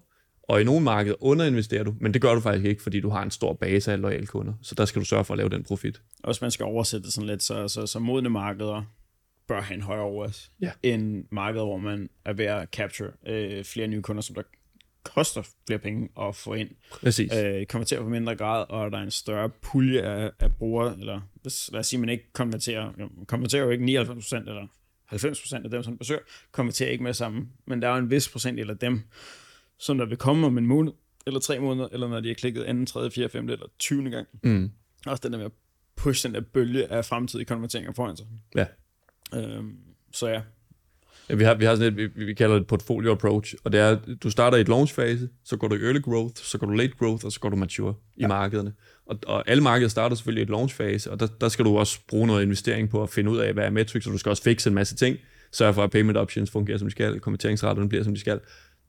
og 0.49 0.61
i 0.61 0.63
nogle 0.63 0.81
markeder 0.83 1.15
underinvesterer 1.19 1.83
du, 1.83 1.95
men 1.99 2.13
det 2.13 2.21
gør 2.21 2.33
du 2.33 2.39
faktisk 2.39 2.65
ikke, 2.65 2.81
fordi 2.81 2.99
du 2.99 3.09
har 3.09 3.23
en 3.23 3.31
stor 3.31 3.53
base 3.53 3.91
af 3.91 4.01
loyale 4.01 4.27
kunder. 4.27 4.53
Så 4.61 4.75
der 4.75 4.85
skal 4.85 4.99
du 4.99 5.05
sørge 5.05 5.25
for 5.25 5.33
at 5.33 5.37
lave 5.37 5.49
den 5.49 5.63
profit. 5.63 6.01
Og 6.23 6.31
hvis 6.31 6.41
man 6.41 6.51
skal 6.51 6.63
oversætte 6.63 7.11
sådan 7.11 7.27
lidt, 7.27 7.43
så, 7.43 7.67
så, 7.67 7.85
så 7.85 7.99
modne 7.99 8.29
markeder 8.29 8.83
bør 9.47 9.61
have 9.61 9.75
en 9.75 9.81
højere 9.81 10.03
ROAS, 10.03 10.51
ja. 10.61 10.71
end 10.83 11.25
markeder, 11.31 11.65
hvor 11.65 11.77
man 11.77 12.09
er 12.25 12.33
ved 12.33 12.45
at 12.45 12.69
capture 12.71 13.09
øh, 13.27 13.63
flere 13.63 13.87
nye 13.87 14.01
kunder, 14.01 14.21
som 14.21 14.35
der 14.35 14.41
koster 15.03 15.43
flere 15.67 15.79
penge 15.79 16.09
at 16.21 16.35
få 16.35 16.53
ind. 16.53 16.69
Præcis. 16.91 17.33
Øh, 17.33 17.65
konverterer 17.65 18.01
på 18.01 18.09
mindre 18.09 18.35
grad, 18.35 18.65
og 18.69 18.91
der 18.91 18.97
er 18.97 19.03
en 19.03 19.11
større 19.11 19.49
pulje 19.49 20.01
af, 20.01 20.31
af 20.39 20.55
brugere, 20.55 20.95
eller 20.99 21.21
hvis, 21.41 21.69
lad 21.71 21.79
os 21.79 21.87
sige, 21.87 21.99
man 21.99 22.09
ikke 22.09 22.33
konverterer, 22.33 22.91
jo, 22.99 23.09
konverterer 23.27 23.63
jo 23.63 23.69
ikke 23.69 24.01
99% 24.01 24.35
eller 24.35 24.67
90% 25.13 25.63
af 25.63 25.69
dem, 25.69 25.83
som 25.83 25.97
besøger, 25.97 26.21
konverterer 26.51 26.89
ikke 26.89 27.03
med 27.03 27.13
sammen. 27.13 27.49
Men 27.67 27.81
der 27.81 27.87
er 27.87 27.91
jo 27.91 27.97
en 27.97 28.11
vis 28.11 28.29
procent 28.29 28.69
af 28.69 28.77
dem, 28.77 29.01
som 29.79 29.97
der 29.97 30.05
vil 30.05 30.17
komme 30.17 30.47
om 30.47 30.57
en 30.57 30.65
måned, 30.65 30.93
eller 31.27 31.39
tre 31.39 31.59
måneder, 31.59 31.87
eller 31.91 32.07
når 32.07 32.19
de 32.19 32.27
har 32.27 32.35
klikket 32.35 32.63
anden, 32.63 32.85
tredje, 32.85 33.11
fjerde, 33.11 33.29
femte 33.29 33.53
eller 33.53 33.67
20. 33.79 34.09
gang. 34.09 34.27
Mm. 34.43 34.71
Også 35.05 35.21
den 35.23 35.31
der 35.31 35.37
med 35.37 35.45
at 35.45 35.51
pushe 35.95 36.27
den 36.27 36.35
der 36.35 36.41
bølge 36.41 36.91
af 36.91 37.05
fremtidige 37.05 37.45
konverteringer 37.45 37.93
foran 37.93 38.17
sig. 38.17 38.25
Ja. 38.55 38.65
Øhm, 39.33 39.77
så 40.11 40.27
ja, 40.27 40.41
Ja, 41.29 41.35
vi 41.35 41.43
har, 41.43 41.53
vi 41.53 41.65
har 41.65 41.75
sådan 41.75 41.93
et, 41.93 41.97
vi, 42.15 42.25
vi 42.25 42.33
kalder 42.33 42.55
det 42.55 42.67
portfolio 42.67 43.11
approach, 43.11 43.55
og 43.63 43.71
det 43.71 43.79
er, 43.79 43.97
du 44.23 44.29
starter 44.29 44.57
i 44.57 44.61
et 44.61 44.67
launch 44.67 44.93
fase, 44.93 45.29
så 45.43 45.57
går 45.57 45.67
du 45.67 45.75
i 45.75 45.79
early 45.79 46.01
growth, 46.01 46.43
så 46.43 46.57
går 46.57 46.67
du 46.67 46.73
late 46.73 46.93
growth, 46.99 47.25
og 47.25 47.31
så 47.31 47.39
går 47.39 47.49
du 47.49 47.55
mature 47.55 47.93
ja. 48.19 48.25
i 48.25 48.27
markederne. 48.27 48.73
Og, 49.05 49.19
og 49.27 49.49
alle 49.49 49.63
markeder 49.63 49.89
starter 49.89 50.15
selvfølgelig 50.15 50.41
i 50.41 50.43
et 50.43 50.49
launch 50.49 50.75
fase, 50.75 51.11
og 51.11 51.19
der, 51.19 51.27
der 51.41 51.49
skal 51.49 51.65
du 51.65 51.77
også 51.77 51.99
bruge 52.07 52.27
noget 52.27 52.43
investering 52.43 52.89
på 52.89 53.03
at 53.03 53.09
finde 53.09 53.31
ud 53.31 53.37
af, 53.37 53.53
hvad 53.53 53.65
er 53.65 53.69
metrics, 53.69 54.07
og 54.07 54.13
du 54.13 54.17
skal 54.17 54.29
også 54.29 54.43
fikse 54.43 54.69
en 54.69 54.73
masse 54.73 54.95
ting, 54.95 55.17
sørge 55.51 55.73
for, 55.73 55.83
at 55.83 55.91
payment 55.91 56.17
options 56.17 56.51
fungerer, 56.51 56.77
som 56.77 56.87
de 56.87 56.91
skal, 56.91 57.19
konverteringsraterne 57.19 57.89
bliver, 57.89 58.03
som 58.03 58.13
de 58.13 58.19
skal. 58.19 58.39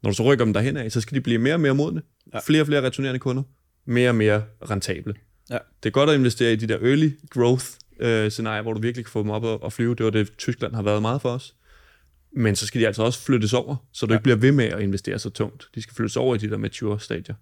Når 0.02 0.10
du 0.10 0.16
så 0.16 0.22
rykker 0.22 0.44
dem 0.44 0.54
derhen 0.54 0.76
af, 0.76 0.92
så 0.92 1.00
skal 1.00 1.14
de 1.14 1.20
blive 1.20 1.38
mere 1.38 1.54
og 1.54 1.60
mere 1.60 1.74
modne. 1.74 2.02
Ja. 2.34 2.38
Flere 2.38 2.62
og 2.62 2.66
flere 2.66 2.82
returnerende 2.82 3.18
kunder, 3.18 3.42
mere 3.84 4.08
og 4.08 4.14
mere 4.14 4.44
rentable. 4.70 5.14
Ja. 5.50 5.58
Det 5.82 5.88
er 5.88 5.90
godt 5.90 6.10
at 6.10 6.16
investere 6.16 6.52
i 6.52 6.56
de 6.56 6.68
der 6.68 6.78
early 6.78 7.10
growth 7.30 7.64
øh, 8.00 8.30
scenarier, 8.30 8.62
hvor 8.62 8.72
du 8.72 8.80
virkelig 8.80 9.04
kan 9.04 9.12
få 9.12 9.22
dem 9.22 9.30
op 9.30 9.44
og, 9.44 9.62
og 9.62 9.72
flyve. 9.72 9.94
Det 9.94 10.04
var 10.04 10.10
det, 10.10 10.36
Tyskland 10.36 10.74
har 10.74 10.82
været 10.82 11.02
meget 11.02 11.22
for 11.22 11.30
os. 11.30 11.54
Men 12.32 12.56
så 12.56 12.66
skal 12.66 12.80
de 12.80 12.86
altså 12.86 13.02
også 13.02 13.20
flyttes 13.20 13.52
over, 13.52 13.76
så 13.92 14.06
du 14.06 14.12
ja. 14.12 14.18
ikke 14.18 14.22
bliver 14.22 14.36
ved 14.36 14.52
med 14.52 14.64
at 14.64 14.80
investere 14.80 15.18
så 15.18 15.30
tungt. 15.30 15.68
De 15.74 15.82
skal 15.82 15.94
flyttes 15.94 16.16
over 16.16 16.34
i 16.34 16.38
de 16.38 16.50
der 16.50 16.56
mature 16.56 17.00
stadier. 17.00 17.34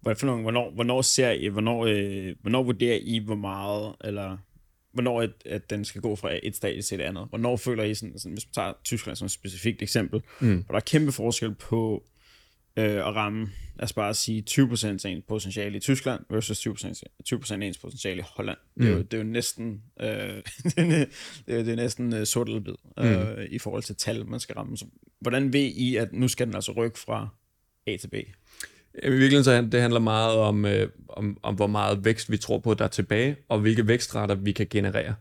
Hvornår, 0.00 0.42
hvornår, 0.42 0.70
hvornår 0.74 1.02
ser 1.02 1.30
I, 1.30 1.46
hvornår, 1.46 1.86
øh, 1.86 2.34
hvornår 2.42 2.62
vurderer 2.62 2.98
I, 3.02 3.18
hvor 3.18 3.34
meget, 3.34 3.94
eller 4.04 4.36
hvornår 4.96 5.22
at, 5.22 5.30
at 5.44 5.70
den 5.70 5.84
skal 5.84 6.00
gå 6.00 6.16
fra 6.16 6.38
et 6.42 6.56
stadie 6.56 6.82
til 6.82 7.00
et 7.00 7.04
andet? 7.04 7.26
Hvornår 7.28 7.56
føler 7.56 7.84
I, 7.84 7.94
sådan, 7.94 8.18
sådan, 8.18 8.32
hvis 8.32 8.46
man 8.46 8.52
tager 8.52 8.72
Tyskland 8.84 9.16
som 9.16 9.26
et 9.26 9.30
specifikt 9.30 9.82
eksempel, 9.82 10.22
mm. 10.40 10.54
hvor 10.54 10.72
der 10.72 10.76
er 10.76 10.84
kæmpe 10.84 11.12
forskel 11.12 11.54
på 11.54 12.04
øh, 12.76 12.84
at 12.84 13.16
ramme, 13.16 13.40
lad 13.76 13.84
os 13.84 13.92
bare 13.92 14.14
sige, 14.14 14.44
20% 14.50 14.86
af 14.86 15.10
ens 15.10 15.24
potentiale 15.28 15.76
i 15.76 15.80
Tyskland 15.80 16.20
versus 16.30 16.66
20%, 16.66 17.02
20% 17.28 17.52
af 17.52 17.66
ens 17.66 17.78
potentiale 17.78 18.20
i 18.20 18.24
Holland. 18.36 18.58
Mm. 18.74 18.82
Det, 18.84 18.92
er 18.92 18.96
jo, 18.96 19.02
det 19.02 19.14
er 19.14 19.18
jo 19.18 19.24
næsten, 19.24 19.82
øh, 20.00 20.08
det, 20.76 21.08
er, 21.46 21.62
det 21.62 21.68
er 21.68 21.76
næsten 21.76 22.12
uh, 22.12 22.24
sort 22.24 22.48
eller 22.48 22.60
hvid 22.60 22.74
øh, 22.98 23.36
mm. 23.36 23.42
i 23.50 23.58
forhold 23.58 23.82
til 23.82 23.96
tal, 23.96 24.26
man 24.26 24.40
skal 24.40 24.54
ramme. 24.54 24.76
Så, 24.76 24.86
hvordan 25.20 25.52
ved 25.52 25.64
I, 25.64 25.96
at 25.96 26.12
nu 26.12 26.28
skal 26.28 26.46
den 26.46 26.54
altså 26.54 26.72
rykke 26.72 26.98
fra 26.98 27.28
A 27.86 27.96
til 27.96 28.08
B? 28.08 28.14
I 29.02 29.10
virkeligheden 29.10 29.44
så 29.44 29.68
det 29.72 29.80
handler 29.80 30.00
meget 30.00 30.36
om, 30.36 30.64
øh, 30.64 30.88
om, 31.08 31.38
om, 31.42 31.54
hvor 31.54 31.66
meget 31.66 32.04
vækst 32.04 32.30
vi 32.30 32.36
tror 32.36 32.58
på, 32.58 32.74
der 32.74 32.84
er 32.84 32.88
tilbage, 32.88 33.36
og 33.48 33.58
hvilke 33.58 33.88
vækstrater 33.88 34.34
vi 34.34 34.52
kan 34.52 34.66
generere. 34.70 35.14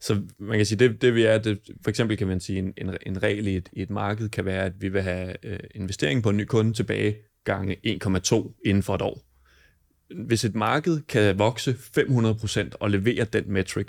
Så 0.00 0.22
man 0.38 0.58
kan 0.58 0.66
sige, 0.66 0.78
det, 0.78 1.02
det 1.02 1.14
vi 1.14 1.22
er, 1.22 1.38
det, 1.38 1.60
for 1.82 1.90
eksempel 1.90 2.16
kan 2.16 2.26
man 2.26 2.40
sige, 2.40 2.58
en, 2.58 2.72
en, 2.76 2.96
en 3.06 3.22
regel 3.22 3.46
i 3.46 3.56
et, 3.56 3.68
i 3.72 3.82
et 3.82 3.90
marked 3.90 4.28
kan 4.28 4.44
være, 4.44 4.64
at 4.64 4.72
vi 4.80 4.88
vil 4.88 5.02
have 5.02 5.34
øh, 5.42 5.58
investering 5.74 6.22
på 6.22 6.30
en 6.30 6.36
ny 6.36 6.44
kunde 6.44 6.72
tilbage 6.72 7.16
gange 7.44 7.76
1,2 7.86 8.60
inden 8.64 8.82
for 8.82 8.94
et 8.94 9.02
år. 9.02 9.22
Hvis 10.26 10.44
et 10.44 10.54
marked 10.54 11.00
kan 11.00 11.38
vokse 11.38 11.76
500% 11.98 12.68
og 12.80 12.90
levere 12.90 13.24
den 13.24 13.44
metric, 13.52 13.88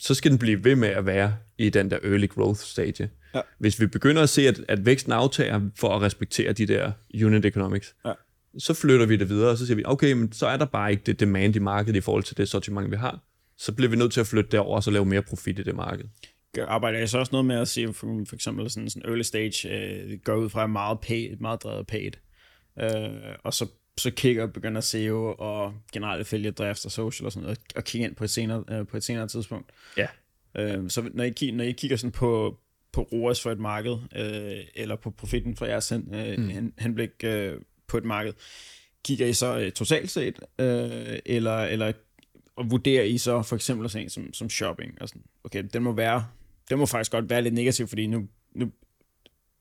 så 0.00 0.14
skal 0.14 0.30
den 0.30 0.38
blive 0.38 0.64
ved 0.64 0.76
med 0.76 0.88
at 0.88 1.06
være 1.06 1.34
i 1.58 1.70
den 1.70 1.90
der 1.90 1.98
early 2.02 2.28
growth 2.28 2.60
stage. 2.60 3.10
Ja. 3.34 3.40
Hvis 3.58 3.80
vi 3.80 3.86
begynder 3.86 4.22
at 4.22 4.28
se, 4.28 4.48
at, 4.48 4.60
at 4.68 4.86
væksten 4.86 5.12
aftager 5.12 5.60
for 5.76 5.96
at 5.96 6.02
respektere 6.02 6.52
de 6.52 6.66
der 6.66 6.92
unit 7.24 7.44
economics, 7.44 7.94
ja. 8.04 8.12
Så 8.58 8.74
flytter 8.74 9.06
vi 9.06 9.16
det 9.16 9.28
videre, 9.28 9.50
og 9.50 9.58
så 9.58 9.66
siger 9.66 9.76
vi, 9.76 9.82
okay, 9.86 10.12
men 10.12 10.32
så 10.32 10.46
er 10.46 10.56
der 10.56 10.64
bare 10.64 10.90
ikke 10.90 11.02
det 11.06 11.20
demand 11.20 11.56
i 11.56 11.58
markedet 11.58 11.96
i 11.96 12.00
forhold 12.00 12.22
til 12.22 12.36
det 12.36 12.48
sortiment, 12.48 12.90
vi 12.90 12.96
har. 12.96 13.20
Så 13.56 13.72
bliver 13.72 13.90
vi 13.90 13.96
nødt 13.96 14.12
til 14.12 14.20
at 14.20 14.26
flytte 14.26 14.50
derover 14.50 14.76
og 14.76 14.82
så 14.82 14.90
lave 14.90 15.04
mere 15.04 15.22
profit 15.22 15.58
i 15.58 15.62
det 15.62 15.74
marked. 15.74 16.04
Arbejder 16.58 16.98
jeg 16.98 17.08
så 17.08 17.18
også 17.18 17.32
noget 17.32 17.46
med 17.46 17.56
at 17.56 17.68
sige, 17.68 17.92
for, 17.92 18.24
for 18.28 18.34
eksempel 18.34 18.70
sådan, 18.70 18.90
sådan 18.90 19.10
early 19.10 19.22
stage, 19.22 19.68
øh, 19.68 20.18
går 20.24 20.34
ud 20.34 20.48
fra 20.48 20.66
meget 20.66 21.00
paid, 21.00 21.36
meget 21.36 21.62
drevet 21.62 21.86
paid, 21.86 22.12
øh, 22.80 23.34
og 23.44 23.54
så 23.54 23.66
så 23.98 24.10
kigger 24.10 24.42
og 24.42 24.52
begynder 24.52 24.80
SEO 24.80 25.34
og 25.38 25.74
generelt 25.92 26.26
følge 26.26 26.50
drift 26.50 26.84
og 26.84 26.90
social 26.90 27.26
og 27.26 27.32
sådan 27.32 27.42
noget, 27.42 27.58
og 27.76 27.84
kigge 27.84 28.06
ind 28.06 28.16
på 28.16 28.24
et 28.24 28.30
senere, 28.30 28.64
øh, 28.70 28.86
på 28.86 28.96
et 28.96 29.04
senere 29.04 29.28
tidspunkt. 29.28 29.70
Ja. 29.96 30.06
Øh, 30.54 30.90
så 30.90 31.10
når 31.14 31.24
I, 31.24 31.50
når 31.50 31.64
I 31.64 31.72
kigger 31.72 31.96
sådan 31.96 32.12
på, 32.12 32.58
på 32.92 33.02
ROAS 33.12 33.42
for 33.42 33.50
et 33.50 33.58
marked, 33.58 33.96
øh, 34.16 34.64
eller 34.74 34.96
på 34.96 35.10
profitten 35.10 35.56
for 35.56 35.66
jeres 35.66 35.88
hen, 35.88 36.14
øh, 36.14 36.38
mm. 36.38 36.72
henblik 36.78 37.10
øh, 37.24 37.56
på 37.88 37.96
et 37.96 38.04
marked, 38.04 38.32
kigger 39.04 39.26
I 39.26 39.32
så 39.32 39.58
øh, 39.58 39.72
totalt 39.72 40.10
set, 40.10 40.40
øh, 40.58 41.18
eller, 41.26 41.58
eller 41.58 41.92
og 42.56 42.70
vurderer 42.70 43.02
I 43.02 43.18
så 43.18 43.42
for 43.42 43.56
eksempel 43.56 43.90
sådan 43.90 44.10
som, 44.10 44.32
som 44.32 44.50
shopping? 44.50 45.02
Og 45.02 45.08
sådan, 45.08 45.22
okay, 45.44 45.64
den 45.72 45.82
må 45.82 45.92
være, 45.92 46.26
den 46.70 46.78
må 46.78 46.86
faktisk 46.86 47.12
godt 47.12 47.30
være 47.30 47.42
lidt 47.42 47.54
negativ, 47.54 47.86
fordi 47.86 48.06
nu, 48.06 48.28
nu, 48.54 48.72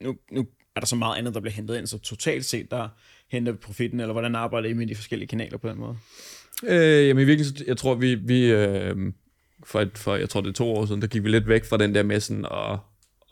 nu, 0.01 0.17
nu 0.31 0.47
er 0.75 0.79
der 0.79 0.87
så 0.87 0.95
meget 0.95 1.17
andet, 1.17 1.33
der 1.33 1.39
bliver 1.39 1.53
hentet 1.53 1.77
ind, 1.77 1.87
så 1.87 1.99
totalt 1.99 2.45
set, 2.45 2.71
der 2.71 2.89
henter 3.31 3.51
vi 3.51 3.57
profitten, 3.57 3.99
eller 3.99 4.13
hvordan 4.13 4.35
arbejder 4.35 4.69
I 4.69 4.73
med 4.73 4.87
de 4.87 4.95
forskellige 4.95 5.27
kanaler 5.27 5.57
på 5.57 5.69
den 5.69 5.79
måde? 5.79 5.97
Øh, 6.63 7.07
jamen 7.07 7.23
i 7.23 7.25
virkeligheden, 7.25 7.67
jeg 7.67 7.77
tror, 7.77 7.95
vi, 7.95 8.15
vi 8.15 8.45
øh, 8.45 9.13
for, 9.63 9.81
et, 9.81 9.97
for, 9.97 10.15
jeg 10.15 10.29
tror 10.29 10.41
det 10.41 10.49
er 10.49 10.53
to 10.53 10.73
år 10.73 10.85
siden, 10.85 11.01
der 11.01 11.07
gik 11.07 11.23
vi 11.23 11.29
lidt 11.29 11.47
væk 11.47 11.65
fra 11.65 11.77
den 11.77 11.95
der 11.95 12.03
med 12.03 12.19
sådan 12.19 12.45
at, 12.45 12.79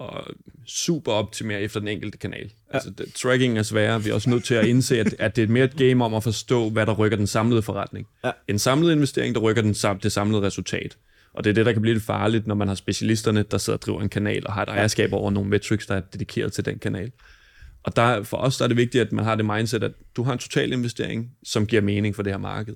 at 0.01 0.23
super 0.67 1.11
optimere 1.11 1.61
efter 1.61 1.79
den 1.79 1.87
enkelte 1.87 2.17
kanal. 2.17 2.51
Ja. 2.69 2.73
Altså, 2.73 2.89
det, 2.89 3.13
tracking 3.13 3.57
er 3.57 3.63
sværere. 3.63 4.03
Vi 4.03 4.09
er 4.09 4.13
også 4.13 4.29
nødt 4.29 4.43
til 4.43 4.55
at 4.55 4.65
indse, 4.65 4.99
at, 4.99 5.15
at 5.19 5.35
det 5.35 5.43
er 5.43 5.47
mere 5.47 5.65
et 5.65 5.75
game 5.75 6.05
om 6.05 6.13
at 6.13 6.23
forstå, 6.23 6.69
hvad 6.69 6.85
der 6.85 6.93
rykker 6.93 7.17
den 7.17 7.27
samlede 7.27 7.61
forretning. 7.61 8.07
Ja. 8.23 8.31
En 8.47 8.59
samlet 8.59 8.91
investering, 8.91 9.35
der 9.35 9.41
rykker 9.41 9.61
den, 9.61 9.73
det 10.03 10.11
samlede 10.11 10.41
resultat. 10.41 10.97
Og 11.33 11.43
det 11.43 11.49
er 11.49 11.53
det, 11.53 11.65
der 11.65 11.73
kan 11.73 11.81
blive 11.81 11.93
lidt 11.93 12.05
farligt, 12.05 12.47
når 12.47 12.55
man 12.55 12.67
har 12.67 12.75
specialisterne, 12.75 13.43
der 13.43 13.57
sidder 13.57 13.77
og 13.77 13.81
driver 13.81 14.01
en 14.01 14.09
kanal, 14.09 14.47
og 14.47 14.53
har 14.53 14.63
et 14.63 14.69
ejerskab 14.69 15.13
over 15.13 15.31
nogle 15.31 15.49
metrics, 15.49 15.85
der 15.85 15.95
er 15.95 16.01
dedikeret 16.01 16.53
til 16.53 16.65
den 16.65 16.79
kanal. 16.79 17.11
Og 17.83 17.95
der, 17.95 18.23
for 18.23 18.37
os 18.37 18.57
der 18.57 18.63
er 18.63 18.67
det 18.67 18.77
vigtigt, 18.77 19.01
at 19.01 19.11
man 19.11 19.25
har 19.25 19.35
det 19.35 19.45
mindset, 19.45 19.83
at 19.83 19.91
du 20.15 20.23
har 20.23 20.33
en 20.33 20.39
total 20.39 20.73
investering, 20.73 21.31
som 21.43 21.65
giver 21.65 21.81
mening 21.81 22.15
for 22.15 22.23
det 22.23 22.33
her 22.33 22.37
marked. 22.37 22.75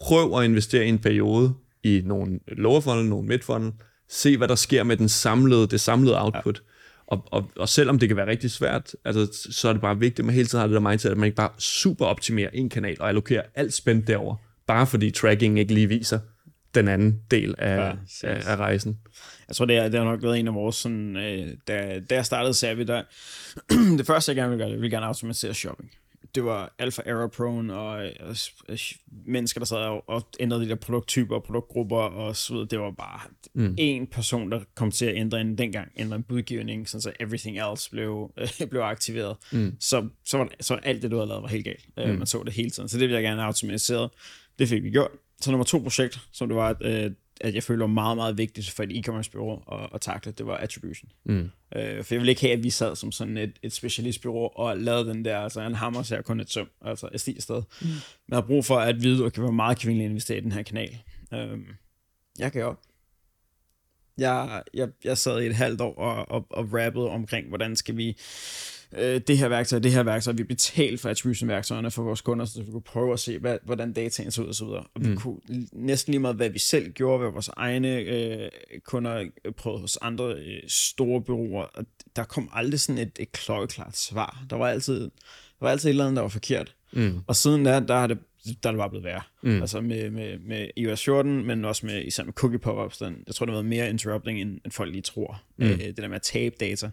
Prøv 0.00 0.38
at 0.38 0.44
investere 0.44 0.84
i 0.84 0.88
en 0.88 0.98
periode 0.98 1.54
i 1.82 2.02
nogle 2.04 2.40
lower 2.48 2.80
funnel, 2.80 3.06
nogle 3.06 3.28
mid 3.28 3.38
funnel. 3.38 3.72
Se, 4.08 4.36
hvad 4.36 4.48
der 4.48 4.54
sker 4.54 4.82
med 4.82 4.96
den 4.96 5.08
samlede, 5.08 5.66
det 5.66 5.80
samlede 5.80 6.22
output. 6.22 6.62
Ja. 6.66 6.72
Og, 7.06 7.24
og, 7.26 7.50
og 7.56 7.68
selvom 7.68 7.98
det 7.98 8.08
kan 8.08 8.16
være 8.16 8.26
rigtig 8.26 8.50
svært, 8.50 8.94
altså, 9.04 9.48
så 9.50 9.68
er 9.68 9.72
det 9.72 9.82
bare 9.82 9.98
vigtigt, 9.98 10.18
at 10.18 10.24
man 10.24 10.34
hele 10.34 10.46
tiden 10.46 10.60
har 10.60 10.66
det 10.66 10.74
der 10.74 10.90
mindset, 10.90 11.10
at 11.10 11.16
man 11.16 11.26
ikke 11.26 11.36
bare 11.36 11.50
super 11.58 12.06
optimerer 12.06 12.50
en 12.52 12.68
kanal 12.68 12.96
og 13.00 13.08
allokerer 13.08 13.42
alt 13.54 13.74
spændt 13.74 14.06
derover, 14.06 14.36
bare 14.66 14.86
fordi 14.86 15.10
tracking 15.10 15.58
ikke 15.58 15.74
lige 15.74 15.88
viser 15.88 16.18
den 16.74 16.88
anden 16.88 17.20
del 17.30 17.54
af, 17.58 17.76
ja, 17.76 17.92
af, 18.28 18.50
af 18.50 18.56
rejsen. 18.56 18.98
Jeg 19.48 19.56
tror, 19.56 19.64
det, 19.64 19.76
er, 19.76 19.88
det 19.88 19.94
har 19.94 20.04
nok 20.04 20.22
været 20.22 20.38
en 20.38 20.48
af 20.48 20.54
vores, 20.54 20.76
sådan, 20.76 21.16
øh, 21.16 21.48
da, 21.68 22.00
da 22.10 22.14
jeg 22.14 22.26
startede 22.26 22.54
Savvy, 22.54 22.80
der, 22.80 23.02
det 23.98 24.06
første, 24.06 24.30
jeg 24.30 24.36
gerne 24.36 24.50
ville 24.50 24.64
gøre, 24.64 24.72
det 24.72 24.80
ville 24.80 24.96
gerne 24.96 25.06
automatisere 25.06 25.54
shopping. 25.54 25.90
Det 26.34 26.44
var 26.44 26.74
alfa 26.78 27.02
error 27.06 27.26
prone, 27.26 27.74
og, 27.74 28.10
og, 28.20 28.36
og 28.68 28.78
mennesker, 29.26 29.60
der 29.60 29.64
sad 29.64 29.76
og, 29.76 30.08
og 30.08 30.28
ændrede 30.40 30.64
de 30.64 30.68
der 30.68 30.74
produkttyper 30.74 31.34
og 31.34 31.42
produktgrupper, 31.42 31.96
og 31.96 32.36
så 32.36 32.52
videre. 32.52 32.68
Det 32.70 32.78
var 32.78 32.90
bare 32.90 33.20
mm. 33.54 33.74
en 33.78 34.06
person, 34.06 34.52
der 34.52 34.60
kom 34.74 34.90
til 34.90 35.06
at 35.06 35.16
ændre 35.16 35.40
en 35.40 35.58
dengang, 35.58 35.92
ændre 35.96 36.16
en 36.16 36.22
budgivning, 36.22 36.88
så 36.88 37.12
everything 37.20 37.58
else 37.58 37.90
blev, 37.90 38.32
øh, 38.36 38.48
blev 38.70 38.80
aktiveret. 38.80 39.36
Mm. 39.52 39.76
Så, 39.80 40.08
så, 40.24 40.38
var, 40.38 40.48
så 40.60 40.74
alt 40.74 41.02
det, 41.02 41.10
du 41.10 41.16
havde 41.16 41.28
lavet, 41.28 41.42
var 41.42 41.48
helt 41.48 41.64
galt. 41.64 41.86
Øh, 41.98 42.10
mm. 42.10 42.18
Man 42.18 42.26
så 42.26 42.42
det 42.42 42.52
hele 42.52 42.70
tiden. 42.70 42.88
Så 42.88 42.98
det 42.98 43.02
ville 43.02 43.14
jeg 43.14 43.22
gerne 43.22 43.44
automatisere. 43.44 44.08
Det 44.58 44.68
fik 44.68 44.82
vi 44.82 44.90
gjort. 44.90 45.10
Så 45.40 45.50
nummer 45.50 45.64
to 45.64 45.78
projekt, 45.78 46.20
som 46.32 46.48
det 46.48 46.56
var, 46.56 46.68
at, 46.68 47.04
øh, 47.04 47.10
at 47.40 47.54
jeg 47.54 47.62
føler 47.62 47.86
var 47.86 47.86
meget, 47.86 48.16
meget 48.16 48.38
vigtigt 48.38 48.70
for 48.70 48.82
et 48.82 48.92
e-commerce 48.92 49.30
bureau 49.32 49.62
at, 49.72 49.90
at 49.94 50.00
takle, 50.00 50.32
det 50.32 50.46
var 50.46 50.56
attribution. 50.56 51.10
Mm. 51.24 51.50
Øh, 51.76 52.04
for 52.04 52.14
jeg 52.14 52.20
ville 52.20 52.30
ikke 52.30 52.40
have, 52.40 52.52
at 52.52 52.62
vi 52.62 52.70
sad 52.70 52.96
som 52.96 53.12
sådan 53.12 53.36
et, 53.36 53.58
et 53.62 53.72
specialistbureau 53.72 54.50
og 54.54 54.78
lavede 54.78 55.08
den 55.08 55.24
der, 55.24 55.38
altså 55.38 55.60
en 55.60 55.74
hammer 55.74 56.02
ser 56.02 56.22
kun 56.22 56.40
et 56.40 56.50
søm, 56.50 56.68
altså 56.84 57.08
et 57.12 57.42
sted. 57.42 57.62
Mm. 57.80 57.88
Man 58.28 58.34
har 58.34 58.40
brug 58.40 58.64
for 58.64 58.76
at 58.76 59.02
vide, 59.02 59.24
okay, 59.24 59.42
hvor 59.42 59.50
meget 59.50 59.78
kan 59.78 59.90
vi 59.90 60.04
investere 60.04 60.38
i 60.38 60.40
den 60.40 60.52
her 60.52 60.62
kanal. 60.62 60.98
Øh, 61.34 61.58
jeg 62.38 62.52
kan 62.52 62.60
jo 62.60 62.74
jeg, 64.18 64.62
jeg, 64.74 64.88
jeg 65.04 65.18
sad 65.18 65.42
i 65.42 65.46
et 65.46 65.54
halvt 65.54 65.80
år 65.80 65.94
og, 65.94 66.30
og, 66.30 66.46
og 66.50 66.72
rappede 66.72 67.08
omkring, 67.08 67.48
hvordan 67.48 67.76
skal 67.76 67.96
vi 67.96 68.18
øh, 68.92 69.20
det 69.26 69.38
her 69.38 69.48
værktøj, 69.48 69.78
det 69.78 69.92
her 69.92 70.02
værktøj, 70.02 70.32
vi 70.32 70.44
betalte 70.44 70.98
for 70.98 71.08
attribution-værktøjerne 71.08 71.90
for 71.90 72.02
vores 72.02 72.20
kunder, 72.20 72.44
så 72.44 72.62
vi 72.62 72.70
kunne 72.70 72.82
prøve 72.82 73.12
at 73.12 73.20
se, 73.20 73.38
hvad, 73.38 73.58
hvordan 73.64 73.92
dataen 73.92 74.30
så 74.30 74.42
ud 74.42 74.48
og 74.48 74.54
så 74.54 74.64
videre. 74.64 74.84
Og 74.94 75.04
vi 75.04 75.08
mm. 75.08 75.16
kunne 75.16 75.36
næsten 75.72 76.10
lige 76.10 76.20
meget, 76.20 76.36
hvad 76.36 76.50
vi 76.50 76.58
selv 76.58 76.92
gjorde, 76.92 77.18
hvad 77.18 77.32
vores 77.32 77.48
egne 77.48 77.98
øh, 77.98 78.50
kunder 78.84 79.24
prøvede 79.56 79.80
hos 79.80 79.98
andre 80.02 80.34
øh, 80.34 80.62
store 80.68 81.20
byråer, 81.20 81.64
og 81.64 81.84
der 82.16 82.24
kom 82.24 82.50
aldrig 82.52 82.80
sådan 82.80 83.02
et, 83.02 83.18
et 83.20 83.32
klokkeklart 83.32 83.96
svar. 83.96 84.44
Der 84.50 84.56
var 84.56 84.68
altid, 84.68 85.00
der 85.00 85.10
var 85.60 85.70
altid 85.70 85.88
et 85.88 85.90
eller 85.90 86.04
andet, 86.04 86.16
der 86.16 86.22
var 86.22 86.28
forkert. 86.28 86.74
Mm. 86.92 87.20
Og 87.26 87.36
siden 87.36 87.64
da, 87.64 87.80
der 87.80 87.94
har 87.98 88.06
det 88.06 88.18
der 88.62 88.68
er 88.68 88.72
det 88.72 88.78
bare 88.78 88.90
blevet 88.90 89.04
værre. 89.04 89.22
Mm. 89.42 89.60
Altså 89.60 89.80
med, 89.80 90.10
med, 90.10 90.38
med 90.38 90.68
iOS 90.76 91.04
14, 91.04 91.46
men 91.46 91.64
også 91.64 91.86
med, 91.86 92.04
især 92.04 92.24
med 92.24 92.32
cookie 92.32 92.58
pop-ups. 92.58 92.98
Den, 92.98 93.24
jeg 93.26 93.34
tror, 93.34 93.46
det 93.46 93.52
har 93.52 93.56
været 93.56 93.68
mere 93.68 93.90
interrupting, 93.90 94.40
end, 94.40 94.60
end 94.64 94.72
folk 94.72 94.92
lige 94.92 95.02
tror. 95.02 95.42
Mm. 95.56 95.64
Øh, 95.66 95.78
det 95.78 95.96
der 95.96 96.08
med 96.08 96.16
at 96.16 96.22
tabe 96.22 96.56
data 96.60 96.90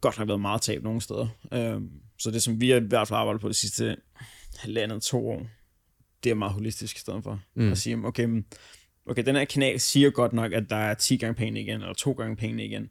godt 0.00 0.18
nok 0.18 0.28
været 0.28 0.40
meget 0.40 0.62
tab 0.62 0.82
nogle 0.82 1.00
steder. 1.00 1.28
Øh, 1.52 1.80
så 2.18 2.30
det, 2.30 2.42
som 2.42 2.60
vi 2.60 2.70
har 2.70 2.76
i 2.76 2.84
hvert 2.84 3.08
fald 3.08 3.18
arbejdet 3.18 3.40
på 3.40 3.48
de 3.48 3.54
sidste 3.54 3.96
halvandet 4.56 5.02
to 5.02 5.28
år, 5.30 5.46
det 6.24 6.30
er 6.30 6.34
meget 6.34 6.54
holistisk 6.54 6.96
i 6.96 7.00
stedet 7.00 7.24
for. 7.24 7.40
Mm. 7.54 7.72
At 7.72 7.78
sige, 7.78 7.96
okay, 8.04 8.42
okay, 9.06 9.26
den 9.26 9.36
her 9.36 9.44
kanal 9.44 9.80
siger 9.80 10.10
godt 10.10 10.32
nok, 10.32 10.52
at 10.52 10.70
der 10.70 10.76
er 10.76 10.94
10 10.94 11.16
gange 11.16 11.34
penge 11.34 11.60
igen, 11.60 11.80
eller 11.80 11.94
to 11.94 12.12
gange 12.12 12.36
penge 12.36 12.64
igen. 12.64 12.90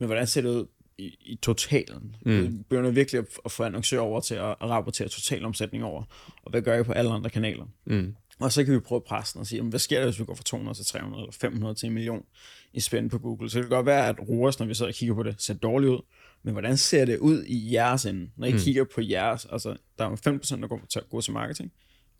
Men 0.00 0.06
hvordan 0.06 0.26
ser 0.26 0.40
det 0.40 0.48
ud 0.48 0.66
i, 0.98 1.16
i 1.20 1.38
totalen? 1.42 2.16
Mm. 2.26 2.64
begynder 2.68 2.90
virkelig 2.90 3.18
at, 3.18 3.26
at 3.44 3.50
få 3.50 3.64
annoncører 3.64 4.02
over 4.02 4.20
til 4.20 4.34
at, 4.34 4.50
at 4.50 4.70
rapportere 4.70 5.08
total 5.08 5.44
omsætning 5.44 5.84
over. 5.84 6.04
Og 6.42 6.50
hvad 6.50 6.62
gør 6.62 6.74
jeg 6.74 6.84
på 6.84 6.92
alle 6.92 7.10
andre 7.10 7.30
kanaler? 7.30 7.66
Mm. 7.84 8.14
Og 8.40 8.52
så 8.52 8.64
kan 8.64 8.74
vi 8.74 8.80
prøve 8.80 8.96
at 8.96 9.04
presse 9.04 9.34
den 9.34 9.40
og 9.40 9.46
sige, 9.46 9.62
hvad 9.62 9.78
sker 9.78 9.98
der, 9.98 10.06
hvis 10.06 10.20
vi 10.20 10.24
går 10.24 10.34
fra 10.34 10.42
200 10.42 10.78
til 10.78 10.86
300 10.86 11.22
eller 11.22 11.32
500 11.32 11.74
til 11.74 11.86
en 11.86 11.94
million 11.94 12.24
i 12.72 12.80
spænd 12.80 13.10
på 13.10 13.18
Google? 13.18 13.50
Så 13.50 13.58
det 13.58 13.64
kan 13.64 13.76
godt 13.76 13.86
være, 13.86 14.08
at 14.08 14.16
ROAS, 14.28 14.58
når 14.58 14.66
vi 14.66 14.74
så 14.74 14.86
og 14.86 14.92
kigger 14.94 15.14
på 15.14 15.22
det, 15.22 15.34
ser 15.38 15.54
dårligt 15.54 15.90
ud. 15.90 16.00
Men 16.42 16.52
hvordan 16.52 16.76
ser 16.76 17.04
det 17.04 17.18
ud 17.18 17.44
i 17.44 17.72
jeres 17.72 18.06
ende? 18.06 18.30
Når 18.36 18.46
I 18.46 18.52
mm. 18.52 18.58
kigger 18.58 18.84
på 18.94 19.00
jeres, 19.00 19.46
altså 19.52 19.76
der 19.98 20.04
er 20.04 20.16
5% 20.56 20.60
der 20.60 20.66
går 20.66 20.80
til, 20.88 21.02
går 21.10 21.20
til 21.20 21.32
marketing. 21.32 21.72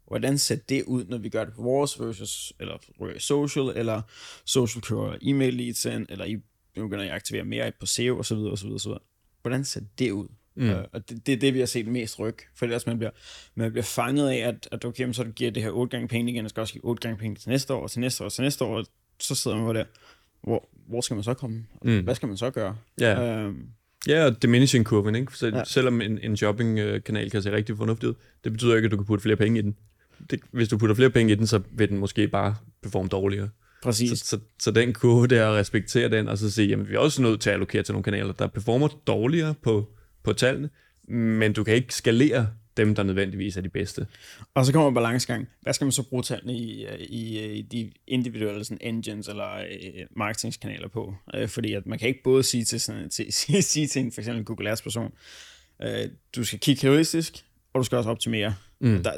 Hvordan 0.06 0.38
ser 0.38 0.56
det 0.56 0.84
ud, 0.84 1.04
når 1.04 1.18
vi 1.18 1.28
gør 1.28 1.44
det 1.44 1.54
på 1.54 1.62
vores 1.62 2.00
versus, 2.00 2.52
eller 2.60 2.78
social, 3.18 3.72
eller 3.76 4.02
social 4.44 4.82
kører 4.82 5.18
e-mail 5.22 5.54
leads 5.54 5.84
ind, 5.84 6.06
eller 6.08 6.24
I 6.24 6.36
begynder 6.74 7.04
at 7.04 7.10
aktivere 7.10 7.44
mere 7.44 7.72
på 7.80 7.86
SEO 7.86 8.18
osv. 8.18 8.36
osv., 8.36 8.68
osv. 8.68 8.92
Hvordan 9.42 9.64
ser 9.64 9.80
det 9.98 10.10
ud? 10.10 10.28
Mm. 10.58 10.70
Uh, 10.70 10.76
og 10.92 11.08
det, 11.08 11.26
det 11.26 11.32
er 11.32 11.36
det, 11.36 11.54
vi 11.54 11.58
har 11.58 11.66
set 11.66 11.86
mest 11.86 12.18
ryg. 12.18 12.36
For 12.54 12.66
ellers 12.66 12.86
man 12.86 12.98
bliver, 12.98 13.10
man 13.54 13.70
bliver 13.70 13.84
fanget 13.84 14.30
af, 14.30 14.36
at, 14.36 14.68
at 14.72 14.84
okay, 14.84 15.12
så 15.12 15.24
giver 15.24 15.50
det 15.50 15.62
her 15.62 15.70
8 15.70 15.90
gange 15.90 16.08
penge 16.08 16.32
igen, 16.32 16.44
og 16.44 16.50
skal 16.50 16.60
også 16.60 16.72
give 16.72 16.84
8 16.84 17.00
gange 17.00 17.18
penge 17.18 17.36
til 17.36 17.48
næste 17.48 17.74
år, 17.74 17.82
og 17.82 17.90
til 17.90 18.00
næste 18.00 18.22
år, 18.22 18.24
og 18.24 18.32
til 18.32 18.42
næste 18.42 18.64
år, 18.64 18.76
og 18.76 18.86
så 19.20 19.34
sidder 19.34 19.56
man 19.56 19.74
der. 19.74 19.84
Hvor, 20.42 20.68
hvor 20.88 21.00
skal 21.00 21.14
man 21.14 21.24
så 21.24 21.34
komme? 21.34 21.66
Mm. 21.82 22.00
Hvad 22.00 22.14
skal 22.14 22.28
man 22.28 22.36
så 22.36 22.50
gøre? 22.50 22.76
Yeah. 23.02 23.48
Uh, 23.48 23.54
Ja, 24.08 24.24
og 24.24 24.42
diminishing 24.42 24.86
kurven, 24.86 25.14
ikke? 25.14 25.32
Så 25.36 25.46
ja. 25.46 25.64
selvom 25.64 26.00
en, 26.00 26.18
en 26.22 26.36
shopping-kanal 26.36 27.30
kan 27.30 27.42
se 27.42 27.52
rigtig 27.52 27.76
fornuftig 27.76 28.08
ud, 28.08 28.14
det 28.44 28.52
betyder 28.52 28.76
ikke, 28.76 28.86
at 28.86 28.92
du 28.92 28.96
kan 28.96 29.06
putte 29.06 29.22
flere 29.22 29.36
penge 29.36 29.58
i 29.58 29.62
den. 29.62 29.76
Det, 30.30 30.40
hvis 30.50 30.68
du 30.68 30.78
putter 30.78 30.94
flere 30.94 31.10
penge 31.10 31.32
i 31.32 31.34
den, 31.34 31.46
så 31.46 31.60
vil 31.70 31.88
den 31.88 31.98
måske 31.98 32.28
bare 32.28 32.56
performe 32.82 33.08
dårligere. 33.08 33.48
Præcis. 33.82 34.18
Så, 34.18 34.26
så, 34.26 34.38
så 34.58 34.70
den 34.70 34.92
kurve 34.92 35.26
der, 35.26 35.56
respektere 35.56 36.08
den, 36.08 36.28
og 36.28 36.38
så 36.38 36.50
sige, 36.50 36.68
jamen 36.68 36.88
vi 36.88 36.94
er 36.94 36.98
også 36.98 37.22
nødt 37.22 37.40
til 37.40 37.50
at 37.50 37.54
allokere 37.54 37.82
til 37.82 37.92
nogle 37.92 38.02
kanaler, 38.02 38.32
der 38.32 38.46
performer 38.46 38.88
dårligere 39.06 39.54
på, 39.62 39.88
på 40.28 40.38
tallene, 40.38 40.70
men 41.08 41.52
du 41.52 41.64
kan 41.64 41.74
ikke 41.74 41.94
skalere 41.94 42.48
dem, 42.78 42.94
der 42.94 43.02
nødvendigvis 43.02 43.56
er 43.56 43.60
de 43.60 43.68
bedste. 43.68 44.06
Og 44.54 44.66
så 44.66 44.72
kommer 44.72 44.90
balancegang. 44.90 45.48
Hvad 45.60 45.72
skal 45.72 45.84
man 45.84 45.92
så 45.92 46.02
bruge 46.02 46.22
tallene 46.22 46.54
i, 46.54 46.86
i, 47.08 47.52
i 47.52 47.62
de 47.62 47.92
individuelle 48.06 48.64
sådan, 48.64 48.78
engines 48.80 49.28
eller 49.28 49.58
uh, 49.58 50.18
marketingskanaler 50.18 50.88
på? 50.88 51.14
Uh, 51.38 51.48
fordi 51.48 51.72
at 51.72 51.86
man 51.86 51.98
kan 51.98 52.08
ikke 52.08 52.22
både 52.22 52.42
sige 52.42 52.64
til, 52.64 52.80
sådan, 52.80 53.10
til, 53.32 53.32
sige, 53.62 53.86
til 53.86 54.02
en 54.02 54.12
for 54.12 54.20
eksempel 54.20 54.44
Google 54.44 54.70
Ads 54.70 54.82
person, 54.82 55.12
uh, 55.84 56.10
du 56.36 56.44
skal 56.44 56.58
kigge 56.58 56.82
heuristisk, 56.82 57.44
og 57.72 57.78
du 57.78 57.84
skal 57.84 57.98
også 57.98 58.10
optimere. 58.10 58.54
Mm. 58.80 59.02
Der, 59.02 59.12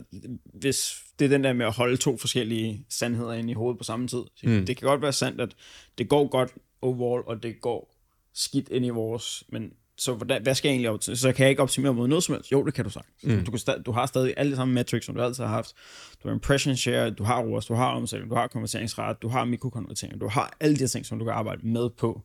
hvis 0.45 1.03
det 1.19 1.25
er 1.25 1.29
den 1.29 1.45
der 1.45 1.53
med 1.53 1.67
at 1.67 1.73
holde 1.73 1.97
to 1.97 2.17
forskellige 2.17 2.85
sandheder 2.89 3.33
ind 3.33 3.51
i 3.51 3.53
hovedet 3.53 3.79
på 3.79 3.85
samme 3.85 4.09
tid. 4.09 4.23
Mm. 4.43 4.67
Det 4.67 4.77
kan 4.77 4.89
godt 4.89 5.03
være 5.03 5.13
sandt, 5.13 5.41
at 5.41 5.55
det 5.99 6.09
går 6.09 6.29
godt 6.29 6.51
overall, 6.83 7.23
og 7.27 7.43
det 7.43 7.61
går 7.61 7.97
skidt 8.35 8.69
ind 8.69 8.87
i 8.87 8.89
vores, 8.89 9.45
men 9.49 9.73
så 10.01 10.15
hvad, 10.15 10.41
hvad 10.41 10.55
skal 10.55 10.69
jeg 10.69 10.77
egentlig? 10.77 11.19
Så 11.19 11.33
kan 11.33 11.43
jeg 11.43 11.51
ikke 11.51 11.63
optimere 11.63 11.95
mod 11.95 12.09
noget 12.09 12.25
som 12.25 12.35
helst? 12.35 12.53
Jo, 12.53 12.65
det 12.65 12.75
kan 12.75 12.85
du 12.85 12.91
sagt. 12.91 13.09
Mm. 13.23 13.45
Du, 13.45 13.51
kan 13.51 13.83
du 13.83 13.93
har 13.93 14.07
stadig 14.07 14.35
alle 14.37 14.53
de 14.53 14.57
samme 14.57 14.75
metrics, 14.75 15.07
som 15.07 15.15
du 15.15 15.23
altid 15.23 15.45
har 15.45 15.51
haft. 15.51 15.75
Du 16.23 16.29
har 16.29 16.35
impression 16.35 16.77
share, 16.77 17.11
du 17.11 17.25
har 17.25 17.43
ROAS, 17.43 17.67
du 17.67 17.75
har 17.75 17.87
omsætning, 17.87 18.31
du 18.31 18.35
har 18.35 18.47
konverteringsret, 18.47 19.23
du 19.23 19.29
har 19.29 19.45
mikrokonvertering, 19.45 20.21
du 20.21 20.29
har 20.29 20.57
alle 20.61 20.77
de 20.77 20.89
ting, 20.89 21.07
som 21.07 21.19
du 21.19 21.25
kan 21.25 21.35
arbejde 21.35 21.67
med 21.69 21.91
på. 21.91 22.23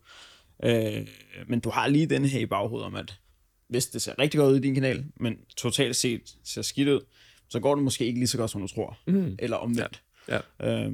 Øh, 0.63 1.07
men 1.47 1.59
du 1.59 1.69
har 1.69 1.87
lige 1.87 2.05
den 2.05 2.25
her 2.25 2.39
i 2.39 2.45
baghovedet 2.45 2.85
om, 2.85 2.95
at 2.95 3.19
hvis 3.67 3.87
det 3.87 4.01
ser 4.01 4.19
rigtig 4.19 4.39
godt 4.39 4.51
ud 4.51 4.57
i 4.57 4.61
din 4.61 4.73
kanal, 4.73 5.05
men 5.19 5.37
totalt 5.57 5.95
set 5.95 6.21
ser 6.43 6.61
skidt 6.61 6.87
ud, 6.87 7.01
så 7.49 7.59
går 7.59 7.75
det 7.75 7.83
måske 7.83 8.05
ikke 8.05 8.19
lige 8.19 8.27
så 8.27 8.37
godt, 8.37 8.51
som 8.51 8.61
du 8.61 8.67
tror. 8.67 8.97
Mm. 9.07 9.35
Eller 9.39 9.57
omvendt. 9.57 10.01
Ja. 10.27 10.39
Ja. 10.59 10.85
Øh, 10.85 10.93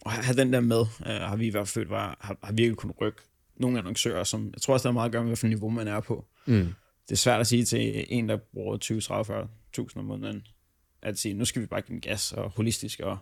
og 0.00 0.10
have 0.10 0.36
den 0.36 0.52
der 0.52 0.60
med, 0.60 0.80
øh, 0.80 1.12
har 1.12 1.36
vi 1.36 1.46
i 1.46 1.50
hvert 1.50 1.68
fald 1.68 1.86
var, 1.86 2.16
har, 2.20 2.36
har 2.42 2.52
virkelig 2.52 2.76
kunnet 2.76 3.00
rykke 3.00 3.22
nogle 3.60 3.78
annoncører, 3.78 4.24
som 4.24 4.50
jeg 4.54 4.62
tror 4.62 4.74
også, 4.74 4.82
der 4.82 4.88
er 4.88 4.94
meget 4.94 5.08
at 5.08 5.12
gøre 5.12 5.22
med, 5.22 5.28
hvilket 5.28 5.48
niveau 5.48 5.70
man 5.70 5.88
er 5.88 6.00
på. 6.00 6.26
Mm. 6.46 6.68
Det 7.08 7.12
er 7.12 7.16
svært 7.16 7.40
at 7.40 7.46
sige 7.46 7.64
til 7.64 8.04
en, 8.08 8.28
der 8.28 8.36
bruger 8.36 8.76
20, 8.76 9.00
30, 9.00 9.48
40.000 9.78 9.98
om 9.98 10.04
måneden, 10.04 10.46
at 11.02 11.18
sige, 11.18 11.34
nu 11.34 11.44
skal 11.44 11.62
vi 11.62 11.66
bare 11.66 11.80
give 11.80 11.94
den 11.94 12.00
gas 12.00 12.32
og 12.32 12.50
holistisk 12.56 13.00
og 13.00 13.18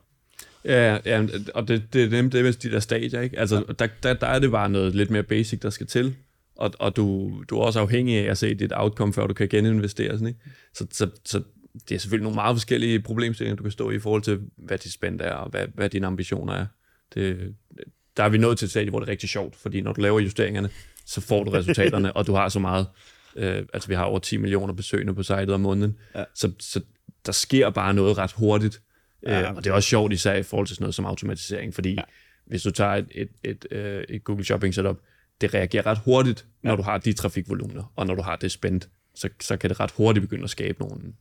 Ja, 0.64 0.98
ja 1.04 1.26
og 1.54 1.68
det, 1.68 1.92
det 1.92 2.04
er 2.04 2.10
nemt 2.10 2.32
det 2.32 2.44
med 2.44 2.52
de 2.52 2.70
der 2.70 2.80
stadier, 2.80 3.20
ikke? 3.20 3.38
Altså, 3.38 3.56
ja. 3.56 3.72
der, 3.72 3.88
der, 4.02 4.14
der 4.14 4.26
er 4.26 4.38
det 4.38 4.50
bare 4.50 4.70
noget 4.70 4.94
lidt 4.94 5.10
mere 5.10 5.22
basic, 5.22 5.60
der 5.60 5.70
skal 5.70 5.86
til, 5.86 6.16
og, 6.56 6.72
og 6.78 6.96
du, 6.96 7.32
du 7.50 7.58
er 7.58 7.62
også 7.62 7.80
afhængig 7.80 8.18
af 8.18 8.30
at 8.30 8.38
se 8.38 8.54
dit 8.54 8.72
outcome, 8.74 9.12
før 9.12 9.26
du 9.26 9.34
kan 9.34 9.48
geninvestere, 9.48 10.12
sådan, 10.12 10.28
ikke? 10.28 10.40
Så, 10.74 10.86
så, 10.90 11.10
så 11.24 11.42
det 11.88 11.94
er 11.94 11.98
selvfølgelig 11.98 12.22
nogle 12.22 12.34
meget 12.34 12.54
forskellige 12.54 13.00
problemstillinger, 13.00 13.56
du 13.56 13.62
kan 13.62 13.72
stå 13.72 13.90
i 13.90 13.94
i 13.94 13.98
forhold 13.98 14.22
til, 14.22 14.40
hvad 14.56 14.78
dit 14.78 14.92
spændt 14.92 15.22
er, 15.22 15.32
og 15.32 15.50
hvad, 15.50 15.66
hvad 15.74 15.88
dine 15.90 16.06
ambitioner 16.06 16.52
er. 16.52 16.66
Det, 17.14 17.54
der 18.18 18.24
er 18.24 18.28
vi 18.28 18.38
nået 18.38 18.58
til 18.58 18.66
et 18.66 18.70
stadie, 18.70 18.90
hvor 18.90 18.98
det 18.98 19.06
er 19.06 19.10
rigtig 19.10 19.28
sjovt, 19.28 19.56
fordi 19.56 19.80
når 19.80 19.92
du 19.92 20.00
laver 20.00 20.20
justeringerne, 20.20 20.70
så 21.06 21.20
får 21.20 21.44
du 21.44 21.50
resultaterne, 21.50 22.12
og 22.16 22.26
du 22.26 22.34
har 22.34 22.48
så 22.48 22.58
meget, 22.58 22.86
øh, 23.36 23.66
altså 23.72 23.88
vi 23.88 23.94
har 23.94 24.04
over 24.04 24.18
10 24.18 24.36
millioner 24.36 24.74
besøgende 24.74 25.14
på 25.14 25.22
sitet 25.22 25.50
om 25.50 25.60
måneden, 25.60 25.98
ja. 26.14 26.24
så, 26.34 26.52
så 26.58 26.80
der 27.26 27.32
sker 27.32 27.70
bare 27.70 27.94
noget 27.94 28.18
ret 28.18 28.32
hurtigt, 28.32 28.82
ja, 29.22 29.42
øh, 29.42 29.56
og 29.56 29.64
det 29.64 29.70
er 29.70 29.74
også 29.74 29.88
sjovt 29.88 30.12
især 30.12 30.34
i 30.34 30.42
forhold 30.42 30.66
til 30.66 30.76
sådan 30.76 30.84
noget 30.84 30.94
som 30.94 31.04
automatisering, 31.04 31.74
fordi 31.74 31.94
ja. 31.94 32.02
hvis 32.46 32.62
du 32.62 32.70
tager 32.70 32.94
et, 32.94 33.08
et, 33.10 33.28
et, 33.44 33.66
øh, 33.70 34.04
et 34.08 34.24
Google 34.24 34.44
Shopping 34.44 34.74
setup, 34.74 34.96
det 35.40 35.54
reagerer 35.54 35.86
ret 35.86 35.98
hurtigt, 36.04 36.46
når 36.62 36.70
ja. 36.70 36.76
du 36.76 36.82
har 36.82 36.98
de 36.98 37.12
trafikvolumener, 37.12 37.92
og 37.96 38.06
når 38.06 38.14
du 38.14 38.22
har 38.22 38.36
det 38.36 38.52
spændt, 38.52 38.88
så, 39.14 39.28
så 39.40 39.56
kan 39.56 39.70
det 39.70 39.80
ret 39.80 39.90
hurtigt 39.90 40.22
begynde 40.22 40.44
at 40.44 40.50
skabe 40.50 40.80
nogle, 40.80 41.12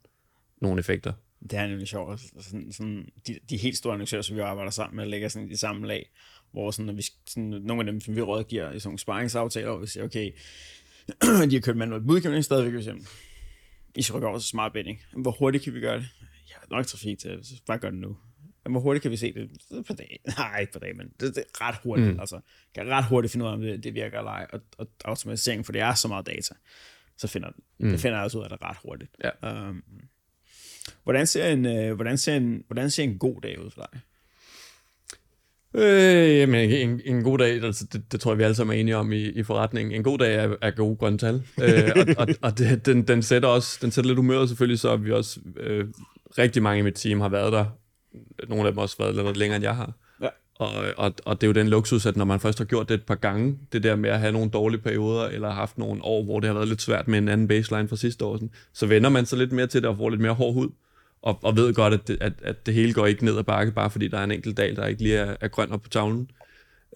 nogle 0.61 0.79
effekter. 0.79 1.13
Det 1.43 1.53
er 1.53 1.67
nemlig 1.67 1.87
sjovt. 1.87 2.21
Sådan, 2.39 2.71
sådan, 2.71 3.09
de, 3.27 3.39
de 3.49 3.57
helt 3.57 3.77
store 3.77 3.93
annoncører, 3.93 4.21
som 4.21 4.35
vi 4.35 4.41
arbejder 4.41 4.71
sammen 4.71 4.97
med, 4.97 5.05
ligger 5.05 5.27
sådan 5.27 5.51
i 5.51 5.55
samme 5.55 5.87
lag, 5.87 6.09
hvor 6.51 6.71
sådan, 6.71 6.85
når 6.85 6.93
vi, 6.93 7.01
sådan, 7.27 7.43
nogle 7.43 7.81
af 7.81 7.85
dem, 7.85 8.01
som 8.01 8.15
vi 8.15 8.21
rådgiver 8.21 8.71
i 8.71 8.79
sådan 8.79 8.89
nogle 8.89 8.99
sparringsaftaler, 8.99 9.69
hvor 9.69 9.79
vi 9.79 9.87
siger, 9.87 10.03
okay, 10.03 10.31
de 11.49 11.55
har 11.55 11.59
kørt 11.59 11.77
manuelt 11.77 12.07
budkøbning 12.07 12.43
stadigvæk, 12.43 12.73
vi 12.73 12.83
siger, 12.83 12.95
I 13.95 14.01
skal 14.01 14.15
rykke 14.15 14.27
over 14.27 14.39
til 14.39 14.47
smart 14.47 14.73
bidding. 14.73 15.01
Hvor 15.17 15.31
hurtigt 15.31 15.63
kan 15.63 15.73
vi 15.73 15.79
gøre 15.79 15.97
det? 15.97 16.07
Jeg 16.21 16.55
har 16.55 16.77
nok 16.77 16.85
trafik 16.85 17.19
til 17.19 17.39
så 17.43 17.53
bare 17.67 17.77
gør 17.77 17.89
det 17.89 17.99
nu. 17.99 18.17
Hvor 18.69 18.79
hurtigt 18.79 19.01
kan 19.01 19.11
vi 19.11 19.17
se 19.17 19.33
det? 19.33 19.49
det 19.69 19.85
på 19.85 19.93
dag. 19.93 20.19
Nej, 20.37 20.59
ikke 20.59 20.73
på 20.73 20.79
dag, 20.79 20.95
men 20.95 21.07
det, 21.19 21.35
det 21.35 21.37
er 21.37 21.67
ret 21.67 21.75
hurtigt. 21.83 22.13
Mm. 22.13 22.19
Altså, 22.19 22.39
kan 22.75 22.89
ret 22.89 23.05
hurtigt 23.05 23.31
finde 23.31 23.45
ud 23.45 23.49
af, 23.49 23.53
om 23.53 23.61
det, 23.61 23.83
det 23.83 23.93
virker 23.93 24.17
eller 24.17 24.31
ej. 24.31 24.47
Og, 24.53 24.61
og 24.77 24.87
automatisering, 25.05 25.65
for 25.65 25.71
det 25.71 25.81
er 25.81 25.93
så 25.93 26.07
meget 26.07 26.27
data, 26.27 26.53
så 27.17 27.27
finder 27.27 27.49
mm. 27.79 27.89
det 27.89 27.99
finder 27.99 28.17
jeg 28.17 28.25
også 28.25 28.37
ud 28.37 28.43
af 28.43 28.49
det 28.49 28.61
ret 28.61 28.77
hurtigt. 28.83 29.11
Ja. 29.23 29.67
Um, 29.69 29.83
hvordan, 31.03 31.27
ser 31.27 31.47
en, 31.47 31.65
uh, 31.65 31.95
hvordan, 31.95 32.17
ser 32.17 32.35
en, 32.35 32.63
hvordan 32.67 32.89
ser 32.89 33.03
en 33.03 33.17
god 33.17 33.41
dag 33.41 33.59
ud 33.59 33.69
for 33.69 33.89
dig? 33.91 34.01
Øh, 35.77 36.37
jamen, 36.37 36.69
en, 36.69 37.01
en 37.05 37.23
god 37.23 37.37
dag, 37.37 37.63
altså, 37.63 37.85
det, 37.93 38.11
det 38.11 38.19
tror 38.19 38.31
jeg, 38.31 38.37
vi 38.37 38.43
alle 38.43 38.55
sammen 38.55 38.77
er 38.77 38.81
enige 38.81 38.97
om 38.97 39.11
i, 39.11 39.21
i 39.21 39.43
forretningen. 39.43 39.95
En 39.95 40.03
god 40.03 40.17
dag 40.17 40.35
er, 40.35 40.55
er 40.61 40.71
gode 40.71 40.95
grønne 40.95 41.17
tal. 41.17 41.43
øh, 41.61 41.91
og 41.95 42.05
og, 42.17 42.27
og 42.41 42.57
det, 42.57 42.85
den, 42.85 43.01
den, 43.07 43.21
sætter 43.23 43.49
også 43.49 43.79
den 43.81 43.91
sætter 43.91 44.07
lidt 44.07 44.17
humøret 44.17 44.49
selvfølgelig, 44.49 44.79
så 44.79 44.95
vi 44.95 45.11
også 45.11 45.39
øh, 45.59 45.85
rigtig 46.37 46.63
mange 46.63 46.79
i 46.79 46.83
mit 46.83 46.93
team 46.93 47.21
har 47.21 47.29
været 47.29 47.53
der. 47.53 47.65
Nogle 48.49 48.65
af 48.65 48.71
dem 48.71 48.77
har 48.77 48.83
også 48.83 48.95
været 48.99 49.15
lidt 49.15 49.37
længere, 49.37 49.55
end 49.55 49.63
jeg 49.63 49.75
har. 49.75 49.93
Ja. 50.21 50.27
Og, 50.55 50.71
og, 50.97 51.13
og 51.25 51.41
det 51.41 51.47
er 51.47 51.49
jo 51.49 51.53
den 51.53 51.67
luksus, 51.67 52.05
at 52.05 52.17
når 52.17 52.25
man 52.25 52.39
først 52.39 52.57
har 52.57 52.65
gjort 52.65 52.89
det 52.89 52.95
et 52.95 53.05
par 53.05 53.15
gange, 53.15 53.57
det 53.73 53.83
der 53.83 53.95
med 53.95 54.09
at 54.09 54.19
have 54.19 54.31
nogle 54.31 54.49
dårlige 54.49 54.81
perioder, 54.81 55.25
eller 55.27 55.49
haft 55.49 55.77
nogle 55.77 56.03
år, 56.03 56.23
hvor 56.23 56.39
det 56.39 56.47
har 56.47 56.53
været 56.53 56.67
lidt 56.67 56.81
svært 56.81 57.07
med 57.07 57.17
en 57.17 57.27
anden 57.27 57.47
baseline 57.47 57.87
fra 57.87 57.95
sidste 57.95 58.25
år, 58.25 58.35
sådan, 58.35 58.51
så 58.73 58.85
vender 58.85 59.09
man 59.09 59.25
sig 59.25 59.37
lidt 59.37 59.51
mere 59.51 59.67
til 59.67 59.81
det 59.81 59.89
og 59.89 59.97
får 59.97 60.09
lidt 60.09 60.21
mere 60.21 60.33
hård 60.33 60.53
hud 60.53 60.69
og, 61.21 61.39
og 61.43 61.55
ved 61.55 61.73
godt, 61.73 61.93
at 61.93 62.07
det, 62.07 62.17
at, 62.21 62.33
at 62.41 62.65
det 62.65 62.73
hele 62.73 62.93
går 62.93 63.05
ikke 63.05 63.25
ned 63.25 63.37
ad 63.37 63.43
bakke, 63.43 63.71
bare 63.71 63.89
fordi 63.89 64.07
der 64.07 64.17
er 64.17 64.23
en 64.23 64.31
enkelt 64.31 64.57
dal, 64.57 64.75
der 64.75 64.85
ikke 64.85 65.01
lige 65.01 65.17
er, 65.17 65.35
er 65.41 65.47
grøn 65.47 65.71
op 65.71 65.81
på 65.81 65.89
tavlen. 65.89 66.31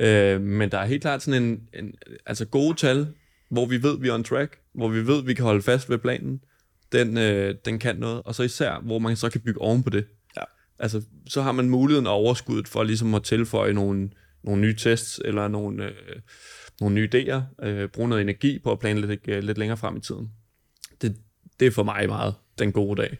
Øh, 0.01 0.41
men 0.41 0.71
der 0.71 0.77
er 0.77 0.85
helt 0.85 1.01
klart 1.01 1.23
sådan 1.23 1.43
en, 1.43 1.61
en, 1.73 1.93
altså 2.25 2.45
gode 2.45 2.77
tal, 2.77 3.07
hvor 3.49 3.65
vi 3.65 3.83
ved, 3.83 3.99
vi 3.99 4.07
er 4.07 4.13
on 4.13 4.23
track, 4.23 4.59
hvor 4.73 4.87
vi 4.87 5.07
ved, 5.07 5.23
vi 5.23 5.33
kan 5.33 5.45
holde 5.45 5.61
fast 5.61 5.89
ved 5.89 5.97
planen, 5.97 6.41
den, 6.91 7.17
øh, 7.17 7.55
den 7.65 7.79
kan 7.79 7.95
noget, 7.95 8.21
og 8.25 8.35
så 8.35 8.43
især, 8.43 8.79
hvor 8.79 8.99
man 8.99 9.15
så 9.15 9.29
kan 9.29 9.41
bygge 9.41 9.61
oven 9.61 9.83
på 9.83 9.89
det. 9.89 10.05
Ja. 10.37 10.43
Altså, 10.79 11.01
så 11.27 11.41
har 11.41 11.51
man 11.51 11.69
muligheden 11.69 12.07
og 12.07 12.13
overskuddet 12.13 12.67
for 12.67 12.83
ligesom 12.83 13.15
at 13.15 13.23
tilføje 13.23 13.73
nogle, 13.73 14.09
nogle 14.43 14.61
nye 14.61 14.75
tests, 14.75 15.21
eller 15.25 15.47
nogle, 15.47 15.85
øh, 15.85 15.91
nogle 16.81 16.95
nye 16.95 17.09
idéer, 17.13 17.65
øh, 17.65 17.89
bruge 17.89 18.09
noget 18.09 18.21
energi 18.21 18.59
på 18.59 18.71
at 18.71 18.79
planlægge 18.79 19.13
lidt, 19.13 19.37
øh, 19.37 19.43
lidt 19.43 19.57
længere 19.57 19.77
frem 19.77 19.97
i 19.97 20.01
tiden. 20.01 20.31
Det, 21.01 21.15
det 21.59 21.67
er 21.67 21.71
for 21.71 21.83
mig 21.83 22.07
meget 22.07 22.33
den 22.59 22.71
gode 22.71 23.01
dag. 23.01 23.17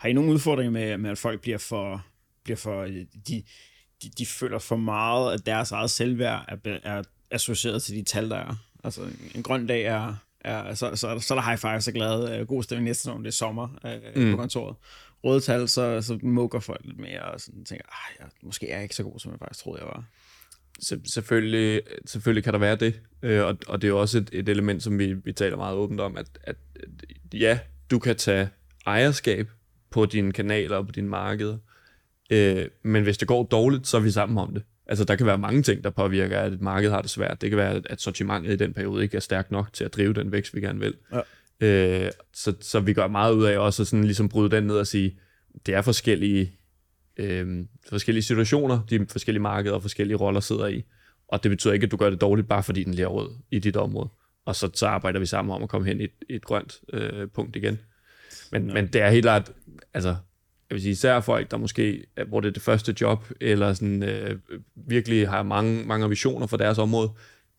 Har 0.00 0.08
I 0.08 0.12
nogle 0.12 0.32
udfordringer 0.32 0.70
med, 0.70 0.98
med 0.98 1.10
at 1.10 1.18
folk 1.18 1.40
bliver 1.40 1.58
for, 1.58 2.06
bliver 2.44 2.56
for 2.56 2.84
de, 2.84 3.06
de, 4.02 4.10
de 4.18 4.26
føler 4.26 4.58
for 4.58 4.76
meget, 4.76 5.34
at 5.34 5.46
deres 5.46 5.72
eget 5.72 5.90
selvværd 5.90 6.44
er, 6.64 6.78
er 6.82 7.02
associeret 7.30 7.82
til 7.82 7.96
de 7.96 8.02
tal, 8.02 8.30
der 8.30 8.36
er? 8.36 8.54
Altså, 8.84 9.00
en 9.34 9.42
grøn 9.42 9.66
dag 9.66 9.82
er, 9.82 10.14
er 10.40 10.74
så, 10.74 10.96
så, 10.96 11.18
så 11.18 11.34
er 11.34 11.38
der 11.38 11.42
high 11.42 11.58
five, 11.58 11.80
så 11.80 11.92
glad, 11.92 12.46
god 12.46 12.62
stemning 12.62 12.84
næste 12.84 13.02
sæson, 13.02 13.20
det 13.20 13.26
er 13.26 13.32
sommer 13.32 13.68
øh, 13.84 14.24
mm. 14.24 14.30
på 14.30 14.36
kontoret. 14.36 14.76
Røde 15.24 15.40
tal, 15.40 15.68
så, 15.68 16.02
så 16.02 16.18
mukker 16.22 16.60
folk 16.60 16.80
lidt 16.84 16.98
mere, 16.98 17.22
og 17.22 17.40
sådan 17.40 17.64
tænker, 17.64 17.84
ah, 17.88 18.20
jeg, 18.20 18.28
måske 18.42 18.70
er 18.70 18.74
jeg 18.74 18.82
ikke 18.82 18.96
så 18.96 19.02
god, 19.02 19.18
som 19.18 19.32
jeg 19.32 19.38
faktisk 19.38 19.64
troede, 19.64 19.82
jeg 19.82 19.88
var. 19.88 20.04
selvfølgelig, 21.06 21.82
selvfølgelig 22.06 22.44
kan 22.44 22.52
der 22.52 22.58
være 22.58 22.76
det, 22.76 23.00
øh, 23.22 23.44
og, 23.44 23.58
og 23.66 23.82
det 23.82 23.88
er 23.88 23.92
jo 23.92 24.00
også 24.00 24.18
et, 24.18 24.30
et 24.32 24.48
element, 24.48 24.82
som 24.82 24.98
vi, 24.98 25.12
vi 25.12 25.32
taler 25.32 25.56
meget 25.56 25.76
åbent 25.76 26.00
om, 26.00 26.16
at, 26.16 26.26
at 26.44 26.56
ja, 27.34 27.58
du 27.90 27.98
kan 27.98 28.16
tage 28.16 28.48
ejerskab 28.86 29.50
på 29.90 30.06
dine 30.06 30.32
kanaler 30.32 30.76
og 30.76 30.86
på 30.86 30.92
dine 30.92 31.08
markeder. 31.08 31.58
Øh, 32.30 32.66
men 32.82 33.02
hvis 33.02 33.18
det 33.18 33.28
går 33.28 33.42
dårligt, 33.42 33.86
så 33.86 33.96
er 33.96 34.00
vi 34.00 34.10
sammen 34.10 34.38
om 34.38 34.54
det. 34.54 34.62
Altså, 34.86 35.04
der 35.04 35.16
kan 35.16 35.26
være 35.26 35.38
mange 35.38 35.62
ting, 35.62 35.84
der 35.84 35.90
påvirker, 35.90 36.40
at 36.40 36.52
et 36.52 36.60
marked 36.60 36.90
har 36.90 37.02
det 37.02 37.10
svært. 37.10 37.40
Det 37.40 37.50
kan 37.50 37.56
være, 37.56 37.82
at 37.90 38.00
sortimentet 38.00 38.52
i 38.52 38.56
den 38.56 38.72
periode 38.72 39.02
ikke 39.02 39.16
er 39.16 39.20
stærkt 39.20 39.50
nok 39.50 39.72
til 39.72 39.84
at 39.84 39.94
drive 39.94 40.12
den 40.12 40.32
vækst, 40.32 40.54
vi 40.54 40.60
gerne 40.60 40.80
vil. 40.80 40.94
Ja. 41.12 41.20
Øh, 41.60 42.10
så, 42.34 42.54
så 42.60 42.80
vi 42.80 42.92
gør 42.92 43.08
meget 43.08 43.34
ud 43.34 43.44
af 43.44 43.58
også 43.58 43.82
at 43.82 43.86
sådan 43.86 44.04
ligesom 44.04 44.28
bryde 44.28 44.50
den 44.50 44.64
ned 44.64 44.76
og 44.76 44.86
sige, 44.86 45.18
det 45.66 45.74
er 45.74 45.82
forskellige, 45.82 46.52
øh, 47.16 47.64
forskellige 47.88 48.22
situationer, 48.22 48.80
de 48.90 49.06
forskellige 49.10 49.42
markeder 49.42 49.74
og 49.74 49.82
forskellige 49.82 50.16
roller 50.16 50.40
sidder 50.40 50.66
i. 50.66 50.84
Og 51.28 51.42
det 51.42 51.50
betyder 51.50 51.72
ikke, 51.72 51.84
at 51.84 51.90
du 51.90 51.96
gør 51.96 52.10
det 52.10 52.20
dårligt, 52.20 52.48
bare 52.48 52.62
fordi 52.62 52.84
den 52.84 52.94
lige 52.94 53.04
er 53.04 53.08
rød 53.08 53.30
i 53.50 53.58
dit 53.58 53.76
område. 53.76 54.08
Og 54.44 54.56
så, 54.56 54.70
så 54.74 54.86
arbejder 54.86 55.20
vi 55.20 55.26
sammen 55.26 55.54
om 55.54 55.62
at 55.62 55.68
komme 55.68 55.86
hen 55.86 56.00
i 56.00 56.04
et, 56.04 56.10
et 56.28 56.44
grønt 56.44 56.80
øh, 56.92 57.28
punkt 57.28 57.56
igen. 57.56 57.78
Men, 58.52 58.66
ja. 58.66 58.74
men 58.74 58.86
det 58.86 59.02
er 59.02 59.10
helt 59.10 59.24
klart, 59.24 59.52
altså, 59.94 60.08
jeg 60.70 60.74
vil 60.74 60.80
sige, 60.82 60.92
især 60.92 61.20
folk, 61.20 61.50
der 61.50 61.56
måske, 61.56 62.06
hvor 62.28 62.40
det 62.40 62.48
er 62.48 62.52
det 62.52 62.62
første 62.62 62.94
job, 63.00 63.24
eller 63.40 63.72
sådan, 63.72 64.02
øh, 64.02 64.38
virkelig 64.74 65.28
har 65.28 65.42
mange, 65.42 65.84
mange 65.86 66.08
visioner 66.08 66.46
for 66.46 66.56
deres 66.56 66.78
område, 66.78 67.10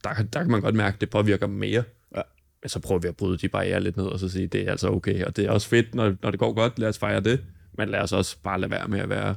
der, 0.03 0.09
der 0.33 0.41
kan 0.41 0.51
man 0.51 0.61
godt 0.61 0.75
mærke, 0.75 0.95
at 0.95 1.01
det 1.01 1.09
påvirker 1.09 1.45
dem 1.45 1.55
mere. 1.55 1.83
Ja. 2.15 2.21
Men 2.61 2.69
så 2.69 2.79
prøver 2.79 3.01
vi 3.01 3.07
at 3.07 3.17
bryde 3.17 3.37
de 3.37 3.49
barriere 3.49 3.79
lidt 3.79 3.97
ned, 3.97 4.05
og 4.05 4.19
så 4.19 4.29
sige, 4.29 4.47
det 4.47 4.67
er 4.67 4.71
altså 4.71 4.89
okay, 4.89 5.23
og 5.23 5.35
det 5.35 5.45
er 5.45 5.51
også 5.51 5.67
fedt, 5.67 5.95
når, 5.95 6.15
når 6.21 6.31
det 6.31 6.39
går 6.39 6.53
godt, 6.53 6.79
lad 6.79 6.89
os 6.89 6.97
fejre 6.97 7.19
det, 7.19 7.43
men 7.77 7.89
lad 7.89 7.99
os 7.99 8.11
også 8.11 8.37
bare 8.43 8.59
lade 8.59 8.71
være 8.71 8.87
med 8.87 8.99
at 8.99 9.09
være, 9.09 9.35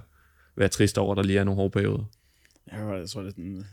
være 0.57 0.69
trist 0.69 0.99
over, 0.99 1.13
at 1.13 1.17
der 1.17 1.23
lige 1.23 1.39
er 1.39 1.45
nogle 1.45 1.57
hårde 1.57 1.71
perioder. 1.71 2.05
Jeg 2.73 3.09
tror, 3.09 3.21
det 3.21 3.29
er 3.29 3.33
sådan, 3.33 3.67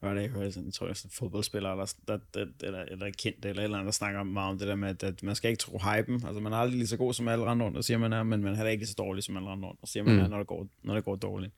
sådan, 0.00 0.64
jeg 0.66 0.74
tror, 0.74 0.86
jeg 0.86 0.96
sådan 0.96 1.10
fodboldspiller, 1.10 1.70
eller, 1.70 1.94
der, 2.08 2.18
der, 2.34 2.46
eller, 2.62 2.82
eller 2.82 3.10
kendt, 3.18 3.44
eller 3.44 3.62
eller 3.62 3.76
andet, 3.76 3.86
der 3.86 3.92
snakker 3.92 4.22
meget 4.22 4.50
om 4.50 4.58
det 4.58 4.68
der 4.68 4.74
med, 4.74 4.88
at, 4.88 5.02
at 5.02 5.22
man 5.22 5.34
skal 5.34 5.50
ikke 5.50 5.60
tro 5.60 5.78
hypen. 5.78 6.14
Altså, 6.26 6.40
man 6.40 6.52
er 6.52 6.56
aldrig 6.56 6.78
lige 6.78 6.86
så 6.86 6.96
god 6.96 7.14
som 7.14 7.28
alle 7.28 7.46
andre 7.46 7.66
rundt, 7.66 7.78
og 7.78 7.84
siger 7.84 7.98
man 7.98 8.12
er, 8.12 8.22
men 8.22 8.42
man 8.42 8.52
er 8.52 8.56
heller 8.56 8.70
ikke 8.70 8.80
lige 8.80 8.88
så 8.88 8.94
dårlig 8.98 9.24
som 9.24 9.36
alle 9.36 9.50
andre 9.50 9.68
rundt, 9.68 9.80
og 9.82 9.88
siger 9.88 10.04
man 10.04 10.14
mm. 10.14 10.20
er, 10.20 10.28
når 10.28 10.38
det 10.38 10.46
går, 10.46 10.66
når 10.82 10.94
det 10.94 11.04
går 11.04 11.16
dårligt. 11.16 11.52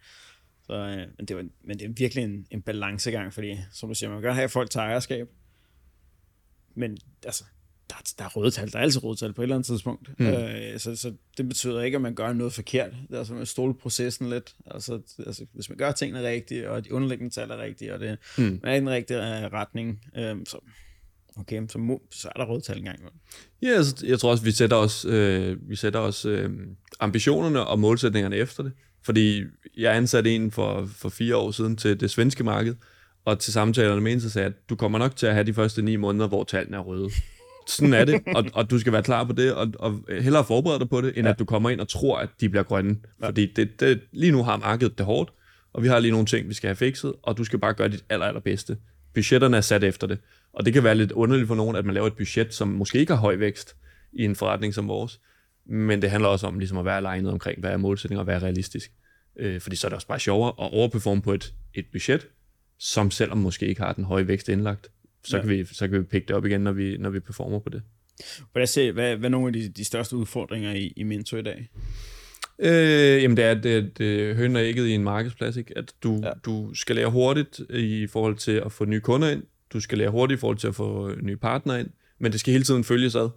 Så, 0.66 0.74
øh, 0.74 1.06
men, 1.16 1.26
det 1.26 1.36
var, 1.36 1.46
men 1.62 1.78
det 1.78 1.84
er 1.84 1.92
virkelig 1.96 2.24
en, 2.24 2.46
en 2.50 2.62
balancegang, 2.62 3.32
fordi, 3.32 3.58
som 3.72 3.88
du 3.88 3.94
siger, 3.94 4.10
man 4.10 4.20
kan 4.20 4.28
godt 4.28 4.34
have, 4.34 4.44
at 4.44 4.50
folk 4.50 4.70
tager 4.70 4.86
ejerskab, 4.86 5.28
men 6.74 6.98
altså, 7.24 7.44
der, 7.90 8.12
der 8.18 8.24
er 8.24 8.28
røde 8.28 8.50
tal. 8.50 8.72
Der 8.72 8.78
er 8.78 8.82
altid 8.82 9.04
røde 9.04 9.16
tal 9.16 9.32
på 9.32 9.42
et 9.42 9.44
eller 9.44 9.56
andet 9.56 9.66
tidspunkt. 9.66 10.18
Mm. 10.18 10.26
Øh, 10.26 10.78
så, 10.78 10.96
så 10.96 11.12
det 11.36 11.48
betyder 11.48 11.82
ikke, 11.82 11.96
at 11.96 12.02
man 12.02 12.14
gør 12.14 12.32
noget 12.32 12.52
forkert. 12.52 12.90
Det 13.08 13.14
er 13.14 13.18
altså, 13.18 13.34
man 13.34 13.46
stole 13.46 13.74
processen 13.74 14.30
lidt. 14.30 14.54
Altså, 14.66 15.00
altså, 15.26 15.46
hvis 15.52 15.68
man 15.68 15.78
gør 15.78 15.92
tingene 15.92 16.28
rigtigt, 16.28 16.66
og 16.66 16.84
de 16.84 16.94
underliggende 16.94 17.34
tal 17.34 17.50
er 17.50 17.58
rigtige, 17.58 17.94
og 17.94 18.00
det 18.00 18.18
mm. 18.38 18.60
er 18.64 18.74
i 18.74 18.80
den 18.80 18.90
rigtige 18.90 19.18
uh, 19.18 19.24
retning, 19.24 20.00
øh, 20.16 20.36
så, 20.46 20.58
okay, 21.36 21.62
så, 21.68 21.78
må, 21.78 22.02
så 22.10 22.28
er 22.28 22.38
der 22.38 22.46
røde 22.46 22.60
tal 22.60 22.78
engang. 22.78 22.98
Ja, 23.62 23.68
altså, 23.68 24.06
jeg 24.06 24.18
tror 24.18 24.30
også, 24.30 24.44
vi 24.44 24.52
sætter 24.52 24.76
os, 24.76 25.04
øh, 25.04 25.68
vi 25.68 25.76
sætter 25.76 26.00
os 26.00 26.24
øh, 26.24 26.50
ambitionerne 27.00 27.66
og 27.66 27.78
målsætningerne 27.78 28.36
efter 28.36 28.62
det. 28.62 28.72
Fordi 29.02 29.42
jeg 29.76 29.96
ansatte 29.96 30.34
en 30.34 30.50
for, 30.50 30.88
for 30.96 31.08
fire 31.08 31.36
år 31.36 31.50
siden 31.50 31.76
til 31.76 32.00
det 32.00 32.10
svenske 32.10 32.44
marked, 32.44 32.74
og 33.24 33.38
til 33.38 33.52
samtalerne 33.52 34.00
med 34.00 34.12
en, 34.12 34.20
så 34.20 34.30
sagde 34.30 34.46
jeg, 34.46 34.54
at 34.54 34.68
du 34.70 34.76
kommer 34.76 34.98
nok 34.98 35.16
til 35.16 35.26
at 35.26 35.32
have 35.32 35.46
de 35.46 35.54
første 35.54 35.82
ni 35.82 35.96
måneder, 35.96 36.28
hvor 36.28 36.44
tallene 36.44 36.76
er 36.76 36.80
røde. 36.80 37.10
Sådan 37.66 37.94
er 37.94 38.04
det, 38.04 38.20
og, 38.36 38.44
og 38.54 38.70
du 38.70 38.78
skal 38.78 38.92
være 38.92 39.02
klar 39.02 39.24
på 39.24 39.32
det, 39.32 39.54
og, 39.54 39.72
og 39.78 40.04
hellere 40.20 40.44
forberede 40.44 40.78
dig 40.78 40.88
på 40.88 41.00
det, 41.00 41.18
end 41.18 41.26
ja. 41.26 41.32
at 41.32 41.38
du 41.38 41.44
kommer 41.44 41.70
ind 41.70 41.80
og 41.80 41.88
tror, 41.88 42.18
at 42.18 42.28
de 42.40 42.48
bliver 42.48 42.62
grønne. 42.62 42.96
Ja. 43.22 43.26
Fordi 43.26 43.52
det, 43.56 43.80
det, 43.80 44.00
lige 44.12 44.32
nu 44.32 44.42
har 44.42 44.56
markedet 44.56 44.98
det 44.98 45.06
hårdt, 45.06 45.32
og 45.72 45.82
vi 45.82 45.88
har 45.88 45.98
lige 45.98 46.10
nogle 46.10 46.26
ting, 46.26 46.48
vi 46.48 46.54
skal 46.54 46.68
have 46.68 46.76
fikset, 46.76 47.12
og 47.22 47.38
du 47.38 47.44
skal 47.44 47.58
bare 47.58 47.74
gøre 47.74 47.88
dit 47.88 48.04
aller, 48.08 48.26
allerbedste. 48.26 48.76
Budgetterne 49.14 49.56
er 49.56 49.60
sat 49.60 49.84
efter 49.84 50.06
det, 50.06 50.18
og 50.52 50.64
det 50.64 50.72
kan 50.72 50.84
være 50.84 50.94
lidt 50.94 51.12
underligt 51.12 51.48
for 51.48 51.54
nogen, 51.54 51.76
at 51.76 51.84
man 51.84 51.94
laver 51.94 52.06
et 52.06 52.16
budget, 52.16 52.54
som 52.54 52.68
måske 52.68 52.98
ikke 52.98 53.12
har 53.12 53.20
høj 53.20 53.36
vækst 53.36 53.76
i 54.12 54.24
en 54.24 54.36
forretning 54.36 54.74
som 54.74 54.88
vores, 54.88 55.20
men 55.66 56.02
det 56.02 56.10
handler 56.10 56.28
også 56.28 56.46
om 56.46 56.58
ligesom 56.58 56.78
at 56.78 56.84
være 56.84 57.02
legnet 57.02 57.32
omkring, 57.32 57.60
hvad 57.60 57.70
er 57.70 57.76
målsætninger 57.76 58.20
og 58.20 58.24
hvad 58.24 58.34
er 58.34 58.42
realistisk. 58.42 58.92
Øh, 59.38 59.60
fordi 59.60 59.76
så 59.76 59.86
er 59.86 59.88
det 59.88 59.94
også 59.94 60.06
bare 60.06 60.20
sjovere 60.20 60.48
at 60.48 60.72
overperforme 60.72 61.22
på 61.22 61.32
et, 61.32 61.54
et 61.74 61.86
budget, 61.92 62.26
som 62.78 63.10
selvom 63.10 63.38
måske 63.38 63.66
ikke 63.66 63.80
har 63.80 63.92
den 63.92 64.04
høje 64.04 64.28
vækst 64.28 64.48
indlagt, 64.48 64.90
så, 65.24 65.36
ja. 65.36 65.42
kan, 65.42 65.50
vi, 65.50 65.64
så 65.64 65.88
kan 65.88 65.98
vi 65.98 66.04
pikke 66.04 66.28
det 66.28 66.36
op 66.36 66.46
igen, 66.46 66.60
når 66.60 66.72
vi, 66.72 66.96
når 66.96 67.10
vi 67.10 67.20
performer 67.20 67.58
på 67.58 67.68
det. 67.68 67.82
Hvad, 68.52 68.66
ser, 68.66 68.92
hvad, 68.92 69.16
hvad 69.16 69.28
er 69.28 69.30
nogle 69.30 69.46
af 69.46 69.52
de, 69.52 69.68
de 69.68 69.84
største 69.84 70.16
udfordringer 70.16 70.72
i, 70.72 70.92
i 70.96 71.02
Mentor 71.02 71.38
i 71.38 71.42
dag? 71.42 71.68
Øh, 72.58 73.22
jamen 73.22 73.36
det 73.36 73.44
er 73.44 73.54
det, 73.54 73.98
det 73.98 74.36
høn 74.36 74.56
og 74.56 74.62
ægget 74.62 74.86
i 74.86 74.92
en 74.92 75.04
markedsplads, 75.04 75.56
ikke? 75.56 75.78
at 75.78 75.94
du, 76.02 76.20
ja. 76.22 76.30
du 76.44 76.74
skal 76.74 76.96
lære 76.96 77.10
hurtigt 77.10 77.60
i 77.70 78.06
forhold 78.06 78.36
til 78.36 78.62
at 78.66 78.72
få 78.72 78.84
nye 78.84 79.00
kunder 79.00 79.30
ind, 79.30 79.42
du 79.72 79.80
skal 79.80 79.98
lære 79.98 80.10
hurtigt 80.10 80.38
i 80.38 80.40
forhold 80.40 80.56
til 80.58 80.68
at 80.68 80.74
få 80.74 81.14
nye 81.22 81.36
partnere 81.36 81.80
ind, 81.80 81.90
men 82.18 82.32
det 82.32 82.40
skal 82.40 82.52
hele 82.52 82.64
tiden 82.64 82.84
følges 82.84 83.14
ad. 83.14 83.28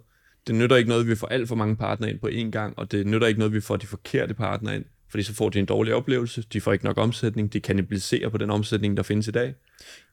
Det 0.46 0.54
nytter 0.54 0.76
ikke 0.76 0.88
noget, 0.88 1.02
at 1.02 1.08
vi 1.08 1.14
får 1.14 1.26
alt 1.26 1.48
for 1.48 1.54
mange 1.54 1.76
partnere 1.76 2.10
ind 2.10 2.18
på 2.18 2.28
én 2.28 2.50
gang, 2.50 2.78
og 2.78 2.92
det 2.92 3.06
nytter 3.06 3.26
ikke 3.26 3.38
noget, 3.38 3.50
at 3.50 3.54
vi 3.54 3.60
får 3.60 3.76
de 3.76 3.86
forkerte 3.86 4.34
partnere 4.34 4.76
ind, 4.76 4.84
fordi 5.14 5.22
så 5.22 5.34
får 5.34 5.48
de 5.48 5.58
en 5.58 5.66
dårlig 5.66 5.94
oplevelse, 5.94 6.42
de 6.42 6.60
får 6.60 6.72
ikke 6.72 6.84
nok 6.84 6.98
omsætning, 6.98 7.52
de 7.52 7.60
kannibaliserer 7.60 8.28
på 8.28 8.38
den 8.38 8.50
omsætning, 8.50 8.96
der 8.96 9.02
findes 9.02 9.28
i 9.28 9.30
dag. 9.30 9.54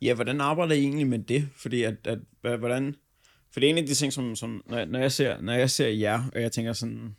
Ja, 0.02 0.14
hvordan 0.14 0.42
arbejder 0.42 0.76
I 0.76 0.80
egentlig 0.80 1.08
med 1.08 1.20
det? 1.20 1.50
Fordi 1.56 1.84
at, 1.84 1.96
at 2.44 2.60
hvordan... 2.60 2.96
For 3.54 3.60
det 3.60 3.68
er 3.68 3.70
en 3.70 3.78
af 3.78 3.86
de 3.86 3.94
ting, 3.94 4.14
som, 4.14 4.36
som 4.36 4.64
når, 4.70 4.86
når, 4.86 5.00
jeg 5.00 5.12
ser, 5.12 5.42
når 5.42 5.54
jeg 5.54 5.70
ser 5.70 5.88
jer, 5.88 6.24
og 6.36 6.42
jeg 6.42 6.52
tænker 6.52 6.74
sådan... 6.74 7.16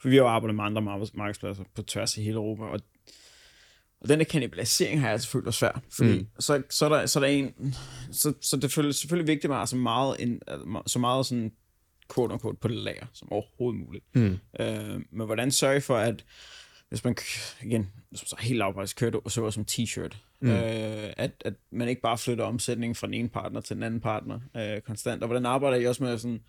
For 0.00 0.08
vi 0.08 0.16
har 0.16 0.22
jo 0.22 0.28
arbejdet 0.28 0.54
med 0.54 0.64
andre 0.64 0.82
markedspladser 1.14 1.64
på 1.74 1.82
tværs 1.82 2.18
af 2.18 2.24
hele 2.24 2.36
Europa, 2.36 2.62
og, 2.62 2.80
og 4.00 4.08
den 4.08 4.18
der 4.18 4.24
kannibalisering 4.24 5.00
har 5.00 5.06
jeg 5.06 5.12
altså 5.12 5.28
følt 5.28 5.54
svært, 5.54 5.80
fordi 5.92 6.18
mm. 6.18 6.26
så, 6.38 6.62
så, 6.70 6.84
er 6.84 6.88
der, 6.88 7.06
så 7.06 7.18
er 7.18 7.20
der 7.20 7.30
en... 7.30 7.74
Så, 8.12 8.32
så 8.40 8.56
det 8.56 8.64
er 8.64 8.92
selvfølgelig 8.92 9.28
vigtigt 9.28 9.50
med 9.50 9.66
så 9.66 9.76
meget, 9.76 10.16
en, 10.18 10.40
så 10.86 10.98
meget 10.98 11.26
sådan 11.26 11.52
quote 12.14 12.32
unquote, 12.32 12.58
på 12.60 12.68
det 12.68 12.76
lager, 12.76 13.06
som 13.12 13.32
overhovedet 13.32 13.80
muligt. 13.80 14.04
Mm. 14.14 14.38
Øh, 14.60 15.00
men 15.10 15.26
hvordan 15.26 15.50
sørge 15.50 15.80
for, 15.80 15.96
at 15.96 16.24
hvis 16.92 17.04
man, 17.04 17.16
igen, 17.62 17.90
så 18.14 18.36
helt 18.40 18.58
lavpris 18.58 18.92
kører 18.92 19.10
du 19.10 19.20
så 19.28 19.50
som 19.50 19.64
t-shirt, 19.70 20.16
mm. 20.40 20.50
øh, 20.50 21.12
at, 21.16 21.30
at 21.44 21.54
man 21.70 21.88
ikke 21.88 22.02
bare 22.02 22.18
flytter 22.18 22.44
omsætningen 22.44 22.94
fra 22.94 23.06
den 23.06 23.14
ene 23.14 23.28
partner 23.28 23.60
til 23.60 23.76
den 23.76 23.82
anden 23.82 24.00
partner 24.00 24.40
øh, 24.56 24.80
konstant. 24.80 25.22
Og 25.22 25.26
hvordan 25.26 25.46
arbejder 25.46 25.76
I 25.76 25.86
også 25.86 26.02
med 26.02 26.18
sådan, 26.18 26.40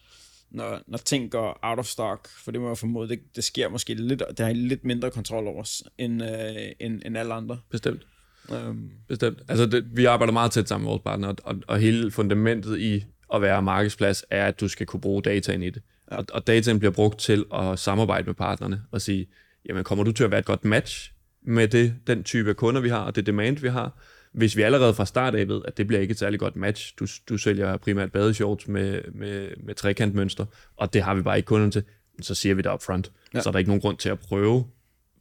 når, 0.51 0.81
når 0.87 0.97
ting 0.97 1.31
går 1.31 1.59
out 1.61 1.79
of 1.79 1.85
stock, 1.85 2.29
for 2.29 2.51
det 2.51 2.61
må 2.61 2.67
jeg 2.67 2.77
formode, 2.77 3.09
det, 3.09 3.19
det 3.35 3.43
sker 3.43 3.69
måske 3.69 3.93
lidt, 3.93 4.23
det 4.29 4.39
har 4.39 4.49
I 4.49 4.53
lidt 4.53 4.85
mindre 4.85 5.11
kontrol 5.11 5.47
over 5.47 5.81
end, 5.97 6.23
øh, 6.23 6.71
end, 6.79 7.01
end 7.05 7.17
alle 7.17 7.33
andre. 7.33 7.59
Bestemt. 7.69 8.01
Um. 8.49 8.91
Bestemt. 9.07 9.39
Altså, 9.47 9.65
det, 9.65 9.97
vi 9.97 10.05
arbejder 10.05 10.33
meget 10.33 10.51
tæt 10.51 10.67
sammen 10.69 10.85
med 10.85 10.91
vores 10.91 11.03
partner, 11.03 11.33
og, 11.43 11.55
og 11.67 11.79
hele 11.79 12.11
fundamentet 12.11 12.79
i 12.79 13.05
at 13.33 13.41
være 13.41 13.61
markedsplads 13.61 14.23
er, 14.29 14.45
at 14.45 14.59
du 14.59 14.67
skal 14.67 14.85
kunne 14.85 15.01
bruge 15.01 15.21
dataen 15.21 15.63
i 15.63 15.69
det. 15.69 15.81
Ja. 16.11 16.17
Og, 16.17 16.25
og 16.33 16.47
dataen 16.47 16.79
bliver 16.79 16.91
brugt 16.91 17.19
til 17.19 17.45
at 17.53 17.79
samarbejde 17.79 18.25
med 18.25 18.33
partnerne 18.33 18.81
og 18.91 19.01
sige, 19.01 19.27
jamen 19.65 19.83
kommer 19.83 20.03
du 20.03 20.11
til 20.11 20.23
at 20.23 20.31
være 20.31 20.39
et 20.39 20.45
godt 20.45 20.65
match 20.65 21.13
med 21.41 21.67
det, 21.67 21.95
den 22.07 22.23
type 22.23 22.53
kunder, 22.53 22.81
vi 22.81 22.89
har, 22.89 22.99
og 22.99 23.15
det 23.15 23.25
demand, 23.25 23.57
vi 23.57 23.67
har, 23.67 23.99
hvis 24.33 24.57
vi 24.57 24.61
allerede 24.61 24.93
fra 24.93 25.05
start 25.05 25.35
af 25.35 25.47
ved, 25.47 25.61
at 25.65 25.77
det 25.77 25.87
bliver 25.87 26.01
ikke 26.01 26.11
et 26.11 26.19
særligt 26.19 26.39
godt 26.39 26.55
match, 26.55 26.93
du, 26.99 27.07
du 27.29 27.37
sælger 27.37 27.77
primært 27.77 28.11
badeshorts 28.11 28.67
med, 28.67 29.01
med, 29.11 29.49
med 29.63 29.75
trekantmønster, 29.75 30.45
og 30.75 30.93
det 30.93 31.01
har 31.01 31.15
vi 31.15 31.21
bare 31.21 31.37
ikke 31.37 31.47
kunderne 31.47 31.71
til, 31.71 31.83
så 32.21 32.35
siger 32.35 32.55
vi 32.55 32.61
det 32.61 32.73
upfront. 32.73 33.11
Ja. 33.33 33.41
Så 33.41 33.49
er 33.49 33.51
der 33.51 33.59
ikke 33.59 33.69
nogen 33.69 33.81
grund 33.81 33.97
til 33.97 34.09
at 34.09 34.19
prøve, 34.19 34.65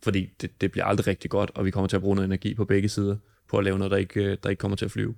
fordi 0.03 0.31
det, 0.41 0.61
det 0.61 0.73
bliver 0.73 0.85
aldrig 0.85 1.07
rigtig 1.07 1.31
godt, 1.31 1.51
og 1.55 1.65
vi 1.65 1.71
kommer 1.71 1.89
til 1.89 1.97
at 1.97 2.03
bruge 2.03 2.17
noget 2.17 2.27
energi 2.27 2.55
på 2.55 2.65
begge 2.65 2.89
sider, 2.89 3.17
på 3.51 3.59
at 3.59 3.65
lave 3.65 3.79
noget, 3.79 3.91
der 3.91 3.97
ikke, 3.97 4.37
der 4.37 4.51
ikke 4.51 4.61
kommer 4.61 4.77
til 4.77 4.85
at 4.85 4.91
flyve. 4.91 5.15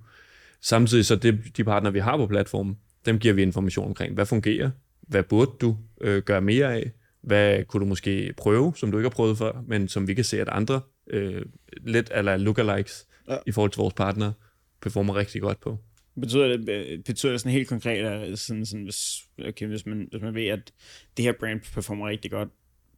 Samtidig 0.61 1.05
så 1.05 1.15
det, 1.15 1.57
de 1.57 1.63
partner, 1.63 1.91
vi 1.91 1.99
har 1.99 2.17
på 2.17 2.27
platformen, 2.27 2.77
dem 3.05 3.19
giver 3.19 3.33
vi 3.33 3.41
information 3.41 3.87
omkring, 3.87 4.13
hvad 4.13 4.25
fungerer, 4.25 4.69
hvad 5.01 5.23
burde 5.23 5.51
du 5.61 5.77
øh, 6.01 6.23
gøre 6.23 6.41
mere 6.41 6.73
af, 6.73 6.91
hvad 7.25 7.65
kunne 7.65 7.81
du 7.81 7.85
måske 7.85 8.33
prøve, 8.37 8.73
som 8.75 8.91
du 8.91 8.97
ikke 8.97 9.09
har 9.09 9.15
prøvet 9.15 9.37
før, 9.37 9.63
men 9.67 9.87
som 9.87 10.07
vi 10.07 10.13
kan 10.13 10.23
se, 10.23 10.41
at 10.41 10.49
andre 10.49 10.81
øh, 11.09 11.45
lidt 11.85 12.11
eller 12.15 12.37
lookalikes 12.37 13.07
ja. 13.29 13.37
i 13.47 13.51
forhold 13.51 13.71
til 13.71 13.77
vores 13.77 13.93
partner 13.93 14.31
performer 14.81 15.15
rigtig 15.15 15.41
godt 15.41 15.59
på. 15.59 15.77
Betyder 16.21 16.57
det, 16.57 17.03
betyder 17.05 17.31
det 17.31 17.41
sådan 17.41 17.51
helt 17.51 17.67
konkret, 17.67 18.05
at 18.05 18.39
sådan, 18.39 18.65
sådan, 18.65 18.83
hvis, 18.83 19.23
okay, 19.47 19.67
hvis, 19.67 19.85
man, 19.85 20.07
hvis 20.11 20.21
man 20.21 20.35
ved, 20.35 20.47
at 20.47 20.71
det 21.17 21.25
her 21.25 21.33
brand 21.39 21.61
performer 21.73 22.07
rigtig 22.07 22.31
godt, 22.31 22.49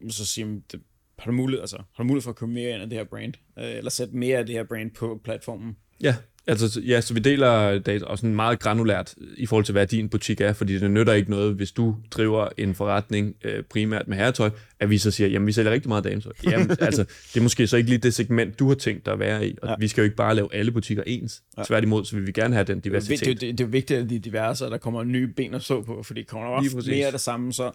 så 0.10 0.26
siger 0.26 0.46
man, 0.46 0.64
det, 0.72 0.82
har 1.20 1.32
du 1.32 1.38
mulighed, 1.38 1.62
altså, 1.62 1.78
har 1.78 2.04
du 2.04 2.08
mulighed 2.08 2.22
for 2.22 2.30
at 2.30 2.36
komme 2.36 2.56
mere 2.56 2.74
ind 2.74 2.82
af 2.82 2.90
det 2.90 2.98
her 2.98 3.06
brand, 3.06 3.34
øh, 3.60 3.78
eller 3.78 3.90
sætte 3.90 4.16
mere 4.16 4.38
af 4.38 4.46
det 4.46 4.56
her 4.56 4.64
brand 4.64 4.92
på 4.92 5.22
platformen? 5.24 5.78
Ja, 6.02 6.16
Altså, 6.48 6.82
ja, 6.82 7.02
så 7.02 7.14
vi 7.14 7.20
deler 7.20 7.80
data 7.80 8.06
også 8.06 8.22
sådan 8.22 8.36
meget 8.36 8.60
granulært 8.60 9.16
i 9.38 9.46
forhold 9.46 9.66
til, 9.66 9.72
hvad 9.72 9.88
din 9.88 10.10
butik 10.10 10.42
er, 10.42 10.54
fordi 10.54 10.80
det 10.80 10.92
nytter 10.92 11.14
ikke 11.14 11.30
noget, 11.30 11.56
hvis 11.56 11.72
du 11.72 11.96
driver 12.12 12.50
en 12.58 12.76
forretning 12.76 13.36
øh, 13.44 13.64
primært 13.64 14.08
med 14.08 14.18
herretøj, 14.18 14.50
at 14.80 14.90
vi 14.90 14.98
så 14.98 15.12
siger, 15.12 15.28
jamen 15.28 15.48
vi 15.48 15.52
sælger 15.52 15.72
rigtig 15.72 15.90
meget 15.90 16.04
dametøj. 16.04 16.32
Jamen, 16.44 16.72
altså, 16.80 17.04
det 17.34 17.40
er 17.40 17.44
måske 17.44 17.68
så 17.68 17.78
ikke 17.78 17.90
lige 17.90 18.00
det 18.00 18.14
segment, 18.14 18.60
du 18.60 18.68
har 18.68 18.76
tænkt 18.76 19.06
dig 19.06 19.14
at 19.14 19.20
være 19.20 19.48
i, 19.48 19.56
og 19.62 19.70
ja. 19.70 19.76
vi 19.80 19.88
skal 19.88 20.02
jo 20.02 20.04
ikke 20.04 20.16
bare 20.16 20.36
lave 20.36 20.56
alle 20.56 20.72
butikker 20.72 21.04
ens. 21.08 21.44
Ja. 21.58 21.64
Tværtimod, 21.64 22.06
så 22.06 22.16
vil 22.16 22.28
vi 22.28 22.32
gerne 22.32 22.54
have 22.54 22.64
den 22.64 22.80
diversitet. 22.80 23.20
Det, 23.20 23.28
det, 23.28 23.42
det, 23.42 23.58
det 23.58 23.64
er 23.64 23.68
vigtigt, 23.68 24.00
at 24.00 24.10
de 24.10 24.16
er 24.16 24.20
diverse, 24.20 24.66
og 24.66 24.72
der 24.72 24.78
kommer 24.78 25.04
nye 25.04 25.28
ben 25.28 25.54
at 25.54 25.64
stå 25.64 25.82
på, 25.82 26.04
fordi 26.04 26.24
kommer 26.24 26.48
der 26.48 26.56
også 26.56 26.84
mere 26.88 27.06
af 27.06 27.12
det 27.12 27.22
samme, 27.22 27.54
så 27.54 27.72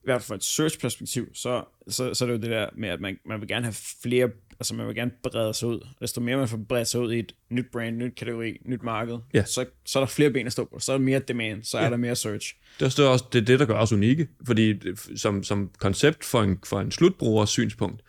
i 0.00 0.04
hvert 0.04 0.22
fald 0.22 0.26
fra 0.26 0.34
et 0.34 0.44
search-perspektiv, 0.44 1.34
så, 1.34 1.64
så, 1.88 2.14
så 2.14 2.24
er 2.24 2.26
det 2.26 2.36
jo 2.36 2.40
det 2.40 2.50
der 2.50 2.68
med, 2.76 2.88
at 2.88 3.00
man, 3.00 3.18
man 3.26 3.40
vil 3.40 3.48
gerne 3.48 3.64
have 3.64 3.74
flere, 4.02 4.30
altså 4.60 4.74
man 4.74 4.86
vil 4.86 4.94
gerne 4.94 5.10
brede 5.22 5.54
sig 5.54 5.68
ud. 5.68 5.86
Desto 6.00 6.20
mere 6.20 6.36
man 6.36 6.48
får 6.48 6.60
bredt 6.68 6.88
sig 6.88 7.00
ud 7.00 7.12
i 7.12 7.18
et 7.18 7.34
nyt 7.50 7.66
brand, 7.72 7.96
nyt 7.96 8.14
kategori, 8.16 8.56
nyt 8.64 8.82
marked, 8.82 9.18
ja. 9.34 9.44
så, 9.44 9.64
så 9.86 9.98
er 9.98 10.00
der 10.00 10.08
flere 10.08 10.30
ben 10.30 10.46
at 10.46 10.52
stå 10.52 10.64
på. 10.64 10.78
Så 10.78 10.92
er 10.92 10.98
der 10.98 11.04
mere 11.04 11.18
demand, 11.18 11.62
så 11.62 11.78
er 11.78 11.84
ja. 11.84 11.90
der 11.90 11.96
mere 11.96 12.16
search. 12.16 12.56
Det 12.80 12.98
er 12.98 13.04
også 13.04 13.24
det, 13.32 13.40
er 13.40 13.44
det, 13.44 13.60
der 13.60 13.66
gør 13.66 13.78
os 13.78 13.92
unikke, 13.92 14.28
fordi 14.46 14.74
som, 15.16 15.42
som 15.42 15.70
koncept 15.78 16.24
for 16.24 16.42
en, 16.42 16.58
for 16.64 16.80
en 16.80 16.90
slutbrugers 16.90 17.50
synspunkt, 17.50 18.02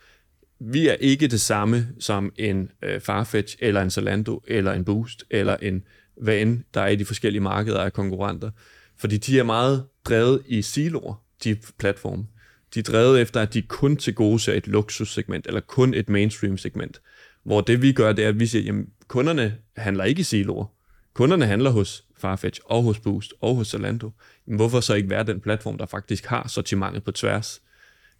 vi 0.60 0.88
er 0.88 0.94
ikke 0.94 1.26
det 1.26 1.40
samme 1.40 1.88
som 1.98 2.32
en 2.36 2.70
øh, 2.82 3.00
Farfetch, 3.00 3.56
eller 3.60 3.82
en 3.82 3.90
Zalando, 3.90 4.42
eller 4.46 4.72
en 4.72 4.84
Boost, 4.84 5.24
eller 5.30 5.56
en 5.56 5.84
hvad 6.16 6.38
end 6.38 6.62
der 6.74 6.80
er 6.80 6.88
i 6.88 6.96
de 6.96 7.04
forskellige 7.04 7.40
markeder 7.40 7.80
af 7.80 7.92
konkurrenter. 7.92 8.50
Fordi 8.98 9.16
de 9.16 9.38
er 9.38 9.42
meget 9.42 9.86
drevet 10.04 10.42
i 10.46 10.62
siloer 10.62 11.21
de 11.44 11.56
platforme. 11.78 12.26
De 12.74 12.78
er 12.78 12.82
drevet 12.82 13.20
efter, 13.20 13.40
at 13.40 13.54
de 13.54 13.62
kun 13.62 13.96
til 13.96 14.14
gode 14.14 14.38
ser 14.38 14.52
et 14.52 14.66
luksussegment, 14.66 15.46
eller 15.46 15.60
kun 15.60 15.94
et 15.94 16.08
mainstream-segment. 16.08 17.00
Hvor 17.44 17.60
det 17.60 17.82
vi 17.82 17.92
gør, 17.92 18.12
det 18.12 18.24
er, 18.24 18.28
at 18.28 18.40
vi 18.40 18.46
siger, 18.46 18.62
jamen 18.62 18.88
kunderne 19.08 19.56
handler 19.76 20.04
ikke 20.04 20.20
i 20.20 20.22
siloer. 20.22 20.66
Kunderne 21.14 21.46
handler 21.46 21.70
hos 21.70 22.04
Farfetch 22.16 22.60
og 22.64 22.82
hos 22.82 23.00
Boost 23.00 23.34
og 23.40 23.56
hos 23.56 23.68
Zalando. 23.68 24.10
Jamen, 24.46 24.56
hvorfor 24.56 24.80
så 24.80 24.94
ikke 24.94 25.10
være 25.10 25.24
den 25.24 25.40
platform, 25.40 25.78
der 25.78 25.86
faktisk 25.86 26.26
har 26.26 26.48
sortimentet 26.48 27.04
på 27.04 27.12
tværs? 27.12 27.62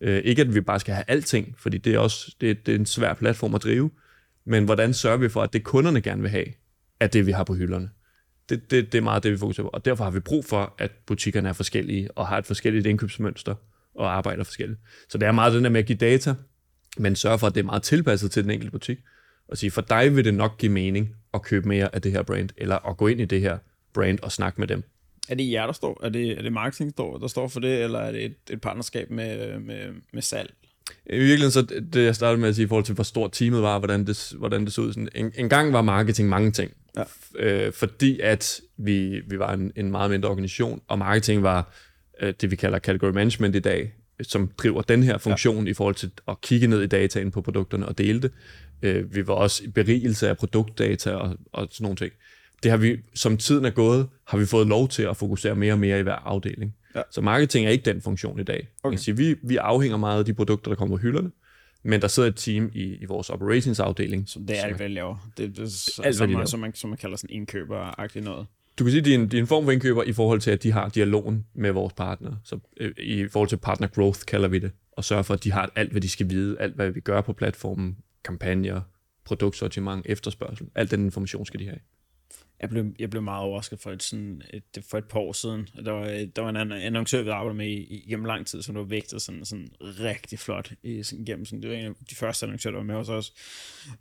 Øh, 0.00 0.22
ikke 0.24 0.42
at 0.42 0.54
vi 0.54 0.60
bare 0.60 0.80
skal 0.80 0.94
have 0.94 1.04
alting, 1.08 1.54
fordi 1.58 1.78
det 1.78 1.94
er 1.94 1.98
også 1.98 2.34
det, 2.40 2.66
det 2.66 2.74
er 2.74 2.78
en 2.78 2.86
svær 2.86 3.14
platform 3.14 3.54
at 3.54 3.62
drive, 3.62 3.90
men 4.44 4.64
hvordan 4.64 4.94
sørger 4.94 5.16
vi 5.16 5.28
for, 5.28 5.42
at 5.42 5.52
det 5.52 5.64
kunderne 5.64 6.00
gerne 6.00 6.22
vil 6.22 6.30
have, 6.30 6.46
er 7.00 7.06
det, 7.06 7.26
vi 7.26 7.32
har 7.32 7.44
på 7.44 7.54
hylderne? 7.54 7.90
Det, 8.52 8.70
det, 8.70 8.92
det 8.92 8.98
er 8.98 9.02
meget 9.02 9.22
det, 9.22 9.32
vi 9.32 9.36
fokuserer 9.36 9.64
på. 9.64 9.70
Og 9.70 9.84
derfor 9.84 10.04
har 10.04 10.10
vi 10.10 10.20
brug 10.20 10.44
for, 10.44 10.74
at 10.78 10.90
butikkerne 11.06 11.48
er 11.48 11.52
forskellige 11.52 12.10
og 12.10 12.26
har 12.26 12.38
et 12.38 12.46
forskelligt 12.46 12.86
indkøbsmønster 12.86 13.54
og 13.94 14.16
arbejder 14.16 14.44
forskelligt. 14.44 14.80
Så 15.08 15.18
det 15.18 15.26
er 15.26 15.32
meget 15.32 15.52
den 15.52 15.64
der 15.64 15.70
med 15.70 15.80
at 15.80 15.86
give 15.86 15.98
data, 15.98 16.34
men 16.98 17.16
sørge 17.16 17.38
for, 17.38 17.46
at 17.46 17.54
det 17.54 17.60
er 17.60 17.64
meget 17.64 17.82
tilpasset 17.82 18.30
til 18.30 18.42
den 18.42 18.50
enkelte 18.50 18.70
butik. 18.70 18.98
Og 19.48 19.58
sige, 19.58 19.70
for 19.70 19.80
dig 19.80 20.16
vil 20.16 20.24
det 20.24 20.34
nok 20.34 20.58
give 20.58 20.72
mening 20.72 21.14
at 21.34 21.42
købe 21.42 21.68
mere 21.68 21.94
af 21.94 22.02
det 22.02 22.12
her 22.12 22.22
brand, 22.22 22.48
eller 22.56 22.88
at 22.90 22.96
gå 22.96 23.06
ind 23.06 23.20
i 23.20 23.24
det 23.24 23.40
her 23.40 23.58
brand 23.94 24.18
og 24.22 24.32
snakke 24.32 24.60
med 24.60 24.68
dem. 24.68 24.82
Er 25.28 25.34
det 25.34 25.50
jer, 25.50 25.66
der 25.66 25.72
står? 25.72 26.00
Er 26.04 26.08
det, 26.08 26.38
er 26.38 26.42
det 26.42 26.52
marketing, 26.52 26.96
der 26.96 27.26
står 27.26 27.48
for 27.48 27.60
det, 27.60 27.82
eller 27.82 27.98
er 27.98 28.12
det 28.12 28.24
et, 28.24 28.34
et 28.50 28.60
partnerskab 28.60 29.10
med, 29.10 29.58
med, 29.58 29.88
med 30.12 30.22
salg? 30.22 30.54
I 31.06 31.18
virkeligheden, 31.18 31.50
så 31.50 31.62
det 31.92 32.04
jeg 32.04 32.14
startede 32.14 32.40
med 32.40 32.48
at 32.48 32.54
sige, 32.54 32.64
i 32.64 32.68
forhold 32.68 32.84
til, 32.84 32.94
hvor 32.94 33.04
stort 33.04 33.32
teamet 33.32 33.62
var, 33.62 33.78
hvordan 33.78 34.06
det, 34.06 34.32
hvordan 34.38 34.64
det 34.64 34.72
så 34.72 34.80
ud. 34.80 34.92
Sådan, 34.92 35.08
en, 35.14 35.32
en 35.36 35.48
gang 35.48 35.72
var 35.72 35.82
marketing 35.82 36.28
mange 36.28 36.50
ting. 36.50 36.72
Ja. 36.96 37.04
Øh, 37.36 37.72
fordi 37.72 38.20
at 38.20 38.60
vi, 38.76 39.20
vi 39.26 39.38
var 39.38 39.52
en, 39.52 39.72
en 39.76 39.90
meget 39.90 40.10
mindre 40.10 40.28
organisation, 40.28 40.82
og 40.88 40.98
marketing 40.98 41.42
var 41.42 41.74
øh, 42.20 42.34
det, 42.40 42.50
vi 42.50 42.56
kalder 42.56 42.78
category 42.78 43.10
management 43.10 43.56
i 43.56 43.60
dag, 43.60 43.92
som 44.22 44.50
driver 44.58 44.82
den 44.82 45.02
her 45.02 45.18
funktion 45.18 45.64
ja. 45.64 45.70
i 45.70 45.74
forhold 45.74 45.94
til 45.94 46.10
at 46.28 46.40
kigge 46.40 46.66
ned 46.66 46.82
i 46.82 46.86
dataen 46.86 47.30
på 47.30 47.40
produkterne 47.40 47.88
og 47.88 47.98
dele 47.98 48.20
det. 48.22 48.32
Øh, 48.82 49.14
vi 49.14 49.26
var 49.26 49.34
også 49.34 49.64
i 49.64 49.68
berigelse 49.68 50.28
af 50.28 50.36
produktdata 50.36 51.10
og, 51.10 51.36
og 51.52 51.68
sådan 51.70 51.84
nogle 51.84 51.96
ting. 51.96 52.12
Det 52.62 52.70
har 52.70 52.78
vi, 52.78 52.96
som 53.14 53.36
tiden 53.36 53.64
er 53.64 53.70
gået, 53.70 54.08
har 54.24 54.38
vi 54.38 54.46
fået 54.46 54.66
lov 54.66 54.88
til 54.88 55.02
at 55.02 55.16
fokusere 55.16 55.54
mere 55.54 55.72
og 55.72 55.78
mere 55.78 55.98
i 55.98 56.02
hver 56.02 56.14
afdeling. 56.14 56.74
Ja. 56.94 57.02
Så 57.10 57.20
marketing 57.20 57.66
er 57.66 57.70
ikke 57.70 57.84
den 57.84 58.02
funktion 58.02 58.40
i 58.40 58.44
dag. 58.44 58.68
Okay. 58.82 58.96
sige, 58.96 59.16
vi, 59.16 59.34
vi 59.42 59.56
afhænger 59.56 59.96
meget 59.96 60.18
af 60.18 60.24
de 60.24 60.34
produkter, 60.34 60.70
der 60.70 60.76
kommer 60.76 60.96
på 60.96 61.00
hylderne, 61.02 61.30
men 61.84 62.02
der 62.02 62.08
sidder 62.08 62.28
et 62.28 62.36
team 62.36 62.70
i, 62.74 62.82
i 62.82 63.04
vores 63.04 63.30
operations-afdeling. 63.30 64.28
Så 64.28 64.38
det 64.38 64.58
er 64.58 64.62
alt, 64.62 64.76
hvad 64.76 64.88
laver. 64.88 65.30
Det, 65.36 65.48
det, 65.48 65.56
det 65.56 66.00
alt, 66.04 66.16
hvad 66.16 66.28
de 66.28 66.32
laver. 66.32 66.44
Som 66.44 66.60
man, 66.60 66.74
som 66.74 66.90
man 66.90 66.98
kalder 66.98 67.16
sådan 67.16 67.36
indkøber-agtigt 67.36 68.24
noget. 68.24 68.46
du 68.78 68.84
kan 68.84 68.90
sige, 68.90 68.98
at 68.98 69.04
de 69.04 69.14
er, 69.14 69.18
en, 69.18 69.28
de 69.28 69.36
er 69.36 69.40
en 69.40 69.46
form 69.46 69.64
for 69.64 69.70
indkøber 69.72 70.02
i 70.02 70.12
forhold 70.12 70.40
til, 70.40 70.50
at 70.50 70.62
de 70.62 70.72
har 70.72 70.88
dialogen 70.88 71.46
med 71.54 71.70
vores 71.70 71.92
partner. 71.92 72.36
Så 72.44 72.58
øh, 72.80 72.92
i 72.98 73.28
forhold 73.28 73.48
til 73.48 73.56
partner 73.56 73.88
growth 73.88 74.20
kalder 74.26 74.48
vi 74.48 74.58
det. 74.58 74.70
Og 74.92 75.04
sørge 75.04 75.24
for, 75.24 75.34
at 75.34 75.44
de 75.44 75.52
har 75.52 75.72
alt, 75.76 75.90
hvad 75.90 76.00
de 76.00 76.08
skal 76.08 76.30
vide. 76.30 76.60
Alt, 76.60 76.74
hvad 76.74 76.90
vi 76.90 77.00
gør 77.00 77.20
på 77.20 77.32
platformen. 77.32 77.96
Kampagner, 78.24 78.80
produktsortiment, 79.24 80.06
efterspørgsel. 80.08 80.66
Alt 80.74 80.90
den 80.90 81.04
information 81.04 81.46
skal 81.46 81.60
de 81.60 81.64
have. 81.64 81.78
Jeg 82.60 82.70
blev, 82.70 82.92
jeg 82.98 83.10
blev 83.10 83.22
meget 83.22 83.42
overrasket 83.42 83.80
for 83.80 83.92
et, 83.92 84.02
sådan 84.02 84.42
et, 84.50 84.84
for 84.90 84.98
et 84.98 85.04
par 85.04 85.20
år 85.20 85.32
siden. 85.32 85.68
Der 85.84 85.92
var, 85.92 86.04
der 86.36 86.42
var 86.42 86.50
en 86.50 86.72
annoncør, 86.72 87.22
vi 87.22 87.28
arbejdede 87.28 87.56
med 87.56 87.68
i, 87.68 88.04
gennem 88.08 88.24
lang 88.24 88.46
tid, 88.46 88.62
som 88.62 88.74
var 88.74 88.82
vægtet 88.82 89.22
sådan, 89.22 89.44
sådan 89.44 89.68
rigtig 89.80 90.38
flot 90.38 90.72
i, 90.82 91.02
sådan, 91.02 91.24
gennem 91.24 91.44
sådan, 91.44 91.62
det 91.62 91.70
var 91.70 91.76
en 91.76 91.84
af 91.84 91.94
de 92.10 92.14
første 92.14 92.46
annoncører, 92.46 92.72
der 92.72 92.78
var 92.78 92.86
med 92.86 92.94
hos 92.94 93.08
os. 93.08 93.32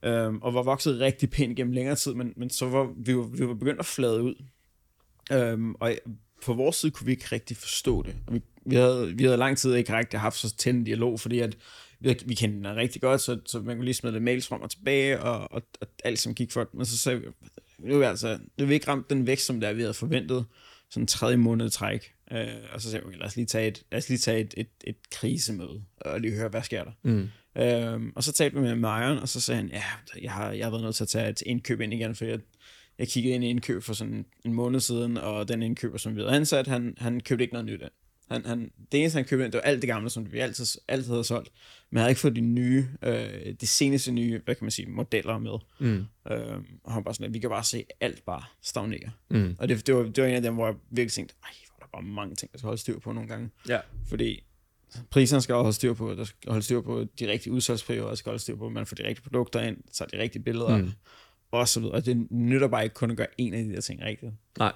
Øhm, 0.04 0.42
og 0.42 0.54
var 0.54 0.64
vokset 0.64 1.00
rigtig 1.00 1.30
pænt 1.30 1.58
gennem 1.58 1.74
længere 1.74 1.96
tid, 1.96 2.14
men, 2.14 2.34
men 2.36 2.50
så 2.50 2.70
var 2.70 2.94
vi, 2.98 3.16
var, 3.16 3.24
vi 3.24 3.48
var 3.48 3.54
begyndt 3.54 3.80
at 3.80 3.86
flade 3.86 4.22
ud. 4.22 4.36
Øhm, 5.32 5.76
og 5.76 5.96
på 6.46 6.54
vores 6.54 6.76
side 6.76 6.92
kunne 6.92 7.06
vi 7.06 7.12
ikke 7.12 7.28
rigtig 7.32 7.58
forstå 7.58 8.04
det. 8.04 8.16
Vi, 8.32 8.42
vi, 8.66 8.76
havde, 8.76 9.14
vi 9.18 9.24
havde 9.24 9.38
lang 9.38 9.58
tid 9.58 9.76
ikke 9.76 9.98
rigtig 9.98 10.20
haft 10.20 10.38
så 10.38 10.56
tændt 10.56 10.86
dialog, 10.86 11.20
fordi 11.20 11.40
at 11.40 11.58
vi, 12.00 12.16
vi 12.26 12.36
kendte 12.36 12.70
den 12.70 12.76
rigtig 12.76 13.02
godt, 13.02 13.22
så, 13.22 13.40
så 13.46 13.60
man 13.60 13.76
kunne 13.76 13.86
lige 13.86 13.94
smide 13.94 14.14
det 14.14 14.22
mails 14.22 14.48
frem 14.48 14.62
og 14.62 14.70
tilbage, 14.70 15.22
og, 15.22 15.52
og, 15.52 15.62
og 15.82 15.88
alt 16.04 16.20
som 16.20 16.36
gik 16.36 16.52
for 16.52 16.70
Men 16.74 16.86
så 16.86 16.98
sagde 16.98 17.22
vi, 17.22 17.28
nu 17.84 17.94
er 17.94 18.00
vi 18.00 18.04
altså, 18.04 18.40
nu 18.58 18.64
er 18.64 18.68
vi 18.68 18.74
ikke 18.74 18.88
ramt 18.88 19.10
den 19.10 19.28
vækst, 19.28 19.46
som 19.46 19.60
der 19.60 19.74
vi 19.74 19.82
havde 19.82 19.94
forventet, 19.94 20.46
sådan 20.90 21.04
en 21.04 21.08
tredje 21.08 21.38
måned 21.38 21.70
træk. 21.70 22.14
Øh, 22.32 22.48
og 22.74 22.82
så 22.82 22.92
sagde 22.92 23.06
vi, 23.06 23.08
okay, 23.08 23.18
lad 23.18 23.28
os 23.28 23.36
lige 23.36 23.46
tage 23.46 23.68
et, 23.68 23.84
lad 23.92 23.98
os 23.98 24.10
lige 24.10 24.18
tage 24.18 24.40
et, 24.40 24.54
et, 24.58 24.70
et 24.84 24.96
krisemøde, 25.12 25.84
og 25.98 26.22
lige 26.22 26.36
høre, 26.36 26.50
hvad 26.50 26.64
sker 26.64 26.84
der. 26.84 26.92
Mm. 27.04 27.30
Øh, 27.58 28.12
og 28.16 28.24
så 28.24 28.32
talte 28.32 28.56
vi 28.56 28.62
med 28.62 28.76
Marion, 28.76 29.18
og 29.18 29.30
så 29.30 29.42
sagde 29.42 29.62
han, 29.62 29.70
ja, 29.70 29.84
jeg 30.22 30.32
har, 30.32 30.52
jeg 30.52 30.66
har 30.66 30.72
været 30.72 30.84
nødt 30.84 30.96
til 30.96 31.04
at 31.04 31.08
tage 31.08 31.30
et 31.30 31.44
indkøb 31.46 31.82
ind 31.82 31.94
igen, 31.94 32.16
for 32.16 32.26
jeg, 32.26 32.40
jeg 32.98 33.08
kiggede 33.08 33.36
ind 33.36 33.44
i 33.44 33.50
indkøb 33.50 33.84
for 33.84 33.94
sådan 33.94 34.26
en 34.46 34.54
måned 34.54 34.80
siden, 34.80 35.18
og 35.18 35.48
den 35.48 35.62
indkøber, 35.62 35.98
som 35.98 36.16
vi 36.16 36.22
havde 36.22 36.36
ansat, 36.36 36.68
han, 36.68 36.96
han 36.98 37.20
købte 37.20 37.44
ikke 37.44 37.54
noget 37.54 37.66
nyt 37.66 37.82
ind. 37.82 37.92
Han, 38.32 38.46
han, 38.46 38.72
det 38.92 39.00
eneste, 39.00 39.18
han 39.18 39.26
købte 39.26 39.46
ind, 39.46 39.52
det 39.52 39.58
var 39.58 39.62
alt 39.70 39.82
det 39.82 39.88
gamle, 39.88 40.10
som 40.10 40.32
vi 40.32 40.40
altid, 40.40 40.66
altid 40.88 41.12
havde 41.12 41.24
solgt. 41.24 41.52
Men 41.90 41.98
han 41.98 42.02
havde 42.04 42.12
ikke 42.12 42.22
fået 42.22 42.36
de 42.36 42.42
nye, 42.42 42.88
øh, 43.02 43.56
de 43.62 43.68
seneste 43.68 44.12
nye, 44.12 44.42
hvad 44.46 44.56
kan 44.56 44.66
man 44.66 44.72
sige, 44.72 44.90
modeller 44.90 45.38
med. 45.38 45.58
Mm. 45.80 46.06
Øh, 46.32 46.64
og 46.84 46.94
han 46.94 47.04
bare 47.04 47.14
sådan, 47.14 47.26
at 47.26 47.34
vi 47.34 47.40
kan 47.40 47.50
bare 47.50 47.64
se 47.64 47.86
alt 48.02 48.26
bare 48.26 48.44
stagnere. 48.62 49.12
Mm. 49.30 49.56
Og 49.60 49.70
det, 49.70 49.88
det, 49.88 49.96
var, 49.96 50.04
det 50.04 50.24
var 50.24 50.30
en 50.30 50.36
af 50.36 50.42
dem, 50.42 50.54
hvor 50.54 50.66
jeg 50.66 50.76
virkelig 50.90 51.12
tænkte, 51.12 51.36
ej, 51.44 51.50
hvor 51.68 51.86
er 51.86 51.88
der 51.88 51.92
bare 51.92 52.04
mange 52.04 52.36
ting, 52.36 52.52
der 52.52 52.58
skal 52.58 52.66
holde 52.66 52.82
styr 52.82 53.00
på 53.00 53.12
nogle 53.12 53.30
gange. 53.30 53.50
Ja. 53.70 53.80
Fordi 54.10 54.44
priserne 55.10 55.42
skal 55.42 55.56
også 55.56 55.64
holde 55.64 55.76
styr 55.76 55.94
på, 55.94 56.16
der 56.16 56.24
skal 56.24 56.52
holde 56.52 56.64
styr 56.64 56.82
på 56.82 57.06
de 57.20 57.28
rigtige 57.28 57.54
udsalgsperioder, 57.54 58.08
der 58.08 58.16
skal 58.16 58.30
holde 58.30 58.42
styr 58.42 58.56
på, 58.56 58.66
at 58.66 58.72
man 58.72 58.86
får 58.86 58.96
de 58.96 59.08
rigtige 59.08 59.24
produkter 59.24 59.62
ind, 59.62 59.78
så 59.92 60.06
de 60.14 60.20
rigtige 60.20 60.44
billeder, 60.44 60.78
mm. 60.78 60.92
og 61.52 61.68
så 61.68 61.80
videre. 61.80 61.96
Og 61.96 62.06
det 62.06 62.32
nytter 62.32 62.68
bare 62.68 62.84
ikke 62.84 62.94
kun 62.94 63.12
at 63.12 63.18
gøre 63.18 63.28
en 63.38 63.54
af 63.54 63.64
de 63.64 63.74
der 63.74 63.82
ting 63.82 64.02
rigtigt. 64.04 64.32
Nej. 64.58 64.74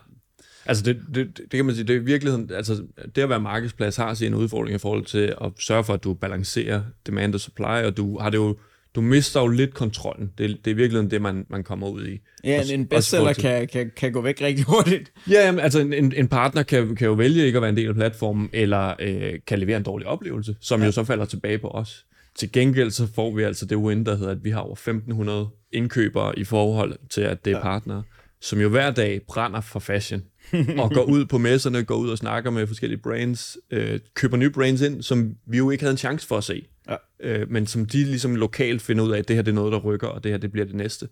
Altså 0.66 0.84
det, 0.84 1.02
det, 1.16 1.38
det 1.38 1.50
kan 1.52 1.66
man 1.66 1.76
sige, 1.76 1.88
det 1.88 1.96
er 1.96 2.00
i 2.00 2.04
virkeligheden, 2.04 2.52
altså 2.54 2.84
det 3.16 3.22
at 3.22 3.30
være 3.30 3.40
markedsplads 3.40 3.96
har 3.96 4.14
sin 4.14 4.34
udfordring 4.34 4.76
i 4.76 4.80
forhold 4.80 5.06
til 5.06 5.36
at 5.42 5.52
sørge 5.60 5.84
for, 5.84 5.94
at 5.94 6.04
du 6.04 6.14
balancerer 6.14 6.82
demand 7.08 7.34
og 7.34 7.40
supply, 7.40 7.84
og 7.86 7.98
du 7.98 8.20
har 8.20 8.30
det 8.30 8.38
jo, 8.38 8.58
du 8.96 9.02
mister 9.02 9.42
jo 9.42 9.48
lidt 9.48 9.74
kontrollen. 9.74 10.32
Det, 10.38 10.58
det 10.66 10.72
er 10.72 10.76
virkeligheden 10.76 11.12
det, 11.12 11.22
man, 11.22 11.46
man 11.50 11.64
kommer 11.64 11.88
ud 11.88 12.08
i. 12.08 12.20
Ja, 12.44 12.60
også, 12.60 12.74
en 12.74 12.86
bestseller 12.86 13.34
kan, 13.34 13.68
kan, 13.68 13.92
kan 13.96 14.12
gå 14.12 14.22
væk 14.22 14.42
rigtig 14.42 14.66
hurtigt. 14.66 15.12
Ja, 15.32 15.46
jamen, 15.46 15.60
altså 15.60 15.80
en, 15.80 16.14
en 16.14 16.28
partner 16.28 16.64
kan, 16.64 16.96
kan 16.96 17.08
jo 17.08 17.14
vælge 17.14 17.46
ikke 17.46 17.58
at 17.58 17.62
være 17.62 17.70
en 17.70 17.78
del 17.78 17.88
af 17.88 17.96
platformen, 17.96 18.50
eller 18.54 18.94
øh, 19.00 19.34
kan 19.48 19.60
levere 19.60 19.78
en 19.78 19.84
dårlig 19.84 20.08
oplevelse, 20.08 20.56
som 20.62 20.80
ja. 20.80 20.86
jo 20.86 20.92
så 20.92 21.04
falder 21.04 21.26
tilbage 21.26 21.58
på 21.58 21.68
os. 21.68 22.06
Til 22.36 22.52
gengæld 22.52 22.92
så 22.92 23.08
får 23.16 23.36
vi 23.36 23.44
altså 23.44 23.66
det 23.66 23.78
win, 23.78 24.06
der 24.06 24.16
hedder, 24.16 24.32
at 24.32 24.44
vi 24.44 24.50
har 24.50 24.60
over 24.60 24.74
1500 24.74 25.48
indkøbere 25.72 26.40
i 26.40 26.44
forhold 26.44 26.98
til, 27.10 27.22
at 27.22 27.46
det 27.46 27.52
er 27.52 27.58
ja. 27.58 27.64
partnere, 27.64 28.04
som 28.42 28.60
jo 28.60 28.70
hver 28.70 28.92
dag 28.92 29.22
brænder 29.28 29.62
for 29.62 29.80
fashion 29.80 30.24
og 30.84 30.92
går 30.92 31.04
ud 31.04 31.26
på 31.26 31.38
messerne, 31.38 31.84
går 31.84 31.96
ud 31.96 32.10
og 32.10 32.18
snakker 32.18 32.52
med 32.52 32.68
forskellige 32.68 33.00
brands, 33.00 33.58
øh, 33.72 34.00
køber 34.14 34.38
nye 34.38 34.50
brands 34.50 34.82
ind, 34.82 35.02
som 35.02 35.36
vi 35.46 35.58
jo 35.58 35.70
ikke 35.70 35.84
havde 35.84 35.92
en 35.92 35.98
chance 35.98 36.28
for 36.28 36.38
at 36.38 36.44
se. 36.44 36.68
Ja. 36.90 36.96
Øh, 37.20 37.52
men 37.52 37.68
som 37.68 37.86
de 37.86 38.04
ligesom 38.04 38.36
lokalt 38.36 38.82
finder 38.82 39.04
ud 39.04 39.12
af, 39.12 39.20
at 39.20 39.28
det 39.28 39.36
her 39.36 39.44
det 39.44 39.52
er 39.52 39.56
noget, 39.56 39.72
der 39.72 39.80
rykker, 39.80 40.08
og 40.08 40.24
det 40.24 40.32
her 40.32 40.38
det 40.38 40.52
bliver 40.52 40.66
det 40.66 40.76
næste. 40.76 41.08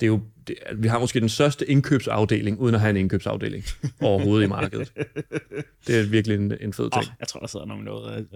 Det 0.00 0.06
er 0.06 0.10
jo, 0.10 0.20
det, 0.46 0.56
vi 0.76 0.88
har 0.88 0.98
måske 0.98 1.20
den 1.20 1.28
største 1.28 1.70
indkøbsafdeling, 1.70 2.58
uden 2.60 2.74
at 2.74 2.80
have 2.80 2.90
en 2.90 2.96
indkøbsafdeling 2.96 3.64
overhovedet 4.00 4.46
i 4.46 4.48
markedet. 4.48 4.92
Det 5.86 5.98
er 5.98 6.02
virkelig 6.02 6.34
en, 6.34 6.52
en 6.60 6.72
fed 6.72 6.90
ting. 6.90 7.04
Oh, 7.04 7.12
jeg 7.20 7.28
tror, 7.28 7.40
der 7.40 7.46
sidder 7.46 7.66
nogen 7.66 7.84
noget, 7.84 8.26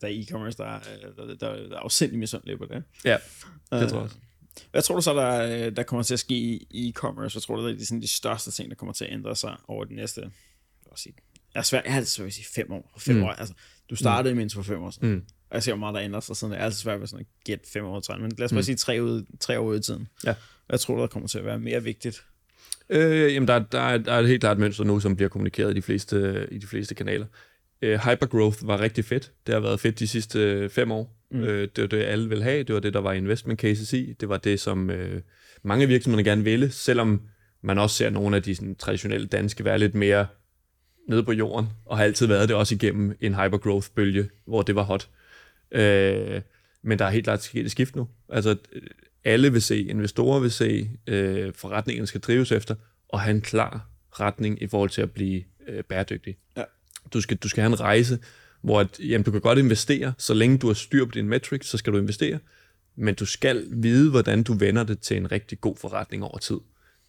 der 0.00 0.08
er 0.08 0.22
e-commerce, 0.22 0.56
der, 0.56 0.78
der, 1.16 1.26
der, 1.26 1.68
der 1.68 1.76
er 1.76 1.80
afsindelig 1.80 2.18
misundelig 2.18 2.58
på 2.58 2.64
det. 2.64 2.82
Ja, 3.04 3.16
det 3.72 3.82
uh, 3.82 3.88
tror 3.88 3.96
jeg 3.96 4.04
også. 4.04 4.16
Hvad 4.70 4.82
tror 4.82 4.94
du 4.94 5.02
så, 5.02 5.14
der, 5.14 5.70
der 5.70 5.82
kommer 5.82 6.02
til 6.02 6.14
at 6.14 6.20
ske 6.20 6.34
i 6.70 6.94
e-commerce? 6.96 7.32
Hvad 7.32 7.40
tror 7.40 7.56
du, 7.56 7.66
der 7.66 7.72
er 7.72 7.76
de, 7.76 7.86
sådan, 7.86 8.02
de 8.02 8.08
største 8.08 8.50
ting, 8.50 8.70
der 8.70 8.76
kommer 8.76 8.92
til 8.92 9.04
at 9.04 9.12
ændre 9.12 9.36
sig 9.36 9.56
over 9.68 9.84
de 9.84 9.94
næste, 9.94 10.30
sige, 10.98 11.14
jeg 11.54 11.60
er 11.60 11.64
svært, 11.64 11.84
jeg 11.84 11.92
har 11.92 11.98
altid 11.98 12.10
svært 12.10 12.26
at 12.26 12.34
sige 12.34 12.46
fem 12.54 12.72
år. 12.72 12.92
Fem 12.98 13.16
mm. 13.16 13.22
år, 13.22 13.28
altså, 13.28 13.54
du 13.90 13.96
startede 13.96 14.34
mm. 14.34 14.38
mindst 14.38 14.54
for 14.54 14.62
fem 14.62 14.82
år 14.82 14.90
siden. 14.90 15.10
Mm. 15.10 15.24
Og 15.50 15.54
jeg 15.54 15.62
ser, 15.62 15.72
hvor 15.72 15.80
meget 15.80 15.94
der 15.94 16.02
ændrer 16.02 16.20
sig 16.20 16.36
siden. 16.36 16.52
Det 16.52 16.60
er 16.60 16.64
altid 16.64 16.78
svært 16.78 17.00
ved 17.00 17.06
sådan 17.06 17.20
at 17.20 17.44
gætte 17.44 17.70
fem 17.70 17.84
år 17.84 18.00
til 18.00 18.14
men 18.20 18.32
lad 18.38 18.44
os 18.44 18.50
bare 18.50 18.58
mm. 18.58 18.62
sige 18.62 18.76
tre, 18.76 19.02
ud, 19.02 19.24
tre 19.40 19.60
år 19.60 19.64
ud 19.64 19.78
i 19.78 19.82
tiden. 19.82 20.08
Ja. 20.24 20.34
Hvad 20.66 20.78
tror 20.78 20.94
du, 20.94 21.00
der 21.00 21.06
kommer 21.06 21.28
til 21.28 21.38
at 21.38 21.44
være 21.44 21.58
mere 21.58 21.82
vigtigt? 21.82 22.24
Øh, 22.88 23.34
jamen, 23.34 23.48
der, 23.48 23.58
der, 23.58 23.80
er, 23.80 23.98
der 23.98 24.12
er 24.12 24.18
et 24.18 24.28
helt 24.28 24.40
klart 24.40 24.58
mønster 24.58 24.84
nu, 24.84 25.00
som 25.00 25.16
bliver 25.16 25.28
kommunikeret 25.28 25.70
i 25.70 25.74
de 25.74 25.82
fleste, 25.82 26.48
i 26.50 26.58
de 26.58 26.66
fleste 26.66 26.94
kanaler. 26.94 27.26
Øh, 27.82 27.98
hypergrowth 27.98 28.66
var 28.66 28.80
rigtig 28.80 29.04
fedt. 29.04 29.32
Det 29.46 29.54
har 29.54 29.60
været 29.60 29.80
fedt 29.80 29.98
de 29.98 30.08
sidste 30.08 30.68
fem 30.68 30.92
år. 30.92 31.17
Mm. 31.30 31.42
Øh, 31.42 31.68
det 31.76 31.82
var 31.82 31.88
det, 31.88 32.02
alle 32.02 32.28
ville 32.28 32.44
have. 32.44 32.62
Det 32.62 32.74
var 32.74 32.80
det, 32.80 32.94
der 32.94 33.00
var 33.00 33.12
investment 33.12 33.60
cases 33.60 33.92
i. 33.92 34.12
Det 34.20 34.28
var 34.28 34.36
det, 34.36 34.60
som 34.60 34.90
øh, 34.90 35.22
mange 35.62 35.86
virksomheder 35.86 36.24
gerne 36.24 36.44
ville, 36.44 36.70
selvom 36.70 37.22
man 37.62 37.78
også 37.78 37.96
ser 37.96 38.10
nogle 38.10 38.36
af 38.36 38.42
de 38.42 38.54
sådan, 38.54 38.74
traditionelle 38.74 39.26
danske 39.26 39.64
være 39.64 39.78
lidt 39.78 39.94
mere 39.94 40.26
nede 41.08 41.22
på 41.22 41.32
jorden, 41.32 41.66
og 41.86 41.96
har 41.96 42.04
altid 42.04 42.26
været 42.26 42.48
det 42.48 42.56
også 42.56 42.74
igennem 42.74 43.16
en 43.20 43.34
hypergrowth-bølge, 43.34 44.28
hvor 44.46 44.62
det 44.62 44.74
var 44.74 44.82
hot. 44.82 45.08
Øh, 45.70 46.40
men 46.82 46.98
der 46.98 47.04
er 47.04 47.10
helt 47.10 47.24
klart 47.24 47.42
sket 47.42 47.64
et 47.64 47.70
skift 47.70 47.96
nu. 47.96 48.08
Altså, 48.28 48.56
alle 49.24 49.52
vil 49.52 49.62
se, 49.62 49.80
investorer 49.80 50.40
vil 50.40 50.50
se, 50.50 50.90
øh, 51.06 51.52
forretningen 51.54 52.06
skal 52.06 52.20
drives 52.20 52.52
efter, 52.52 52.74
og 53.08 53.20
have 53.20 53.34
en 53.34 53.40
klar 53.40 53.88
retning 54.12 54.62
i 54.62 54.66
forhold 54.66 54.90
til 54.90 55.02
at 55.02 55.10
blive 55.10 55.42
øh, 55.68 55.84
bæredygtig. 55.84 56.36
Ja. 56.56 56.62
Du, 57.12 57.20
skal, 57.20 57.36
du 57.36 57.48
skal 57.48 57.62
have 57.62 57.72
en 57.72 57.80
rejse, 57.80 58.18
hvor 58.62 58.80
at, 58.80 59.00
jamen, 59.00 59.24
du 59.24 59.30
kan 59.30 59.40
godt 59.40 59.58
investere, 59.58 60.12
så 60.18 60.34
længe 60.34 60.58
du 60.58 60.66
har 60.66 60.74
styr 60.74 61.04
på 61.04 61.10
dine 61.10 61.28
metrics, 61.28 61.68
så 61.68 61.78
skal 61.78 61.92
du 61.92 61.98
investere, 61.98 62.38
men 62.96 63.14
du 63.14 63.26
skal 63.26 63.66
vide, 63.70 64.10
hvordan 64.10 64.42
du 64.42 64.54
vender 64.54 64.82
det 64.82 65.00
til 65.00 65.16
en 65.16 65.32
rigtig 65.32 65.60
god 65.60 65.76
forretning 65.76 66.24
over 66.24 66.38
tid. 66.38 66.56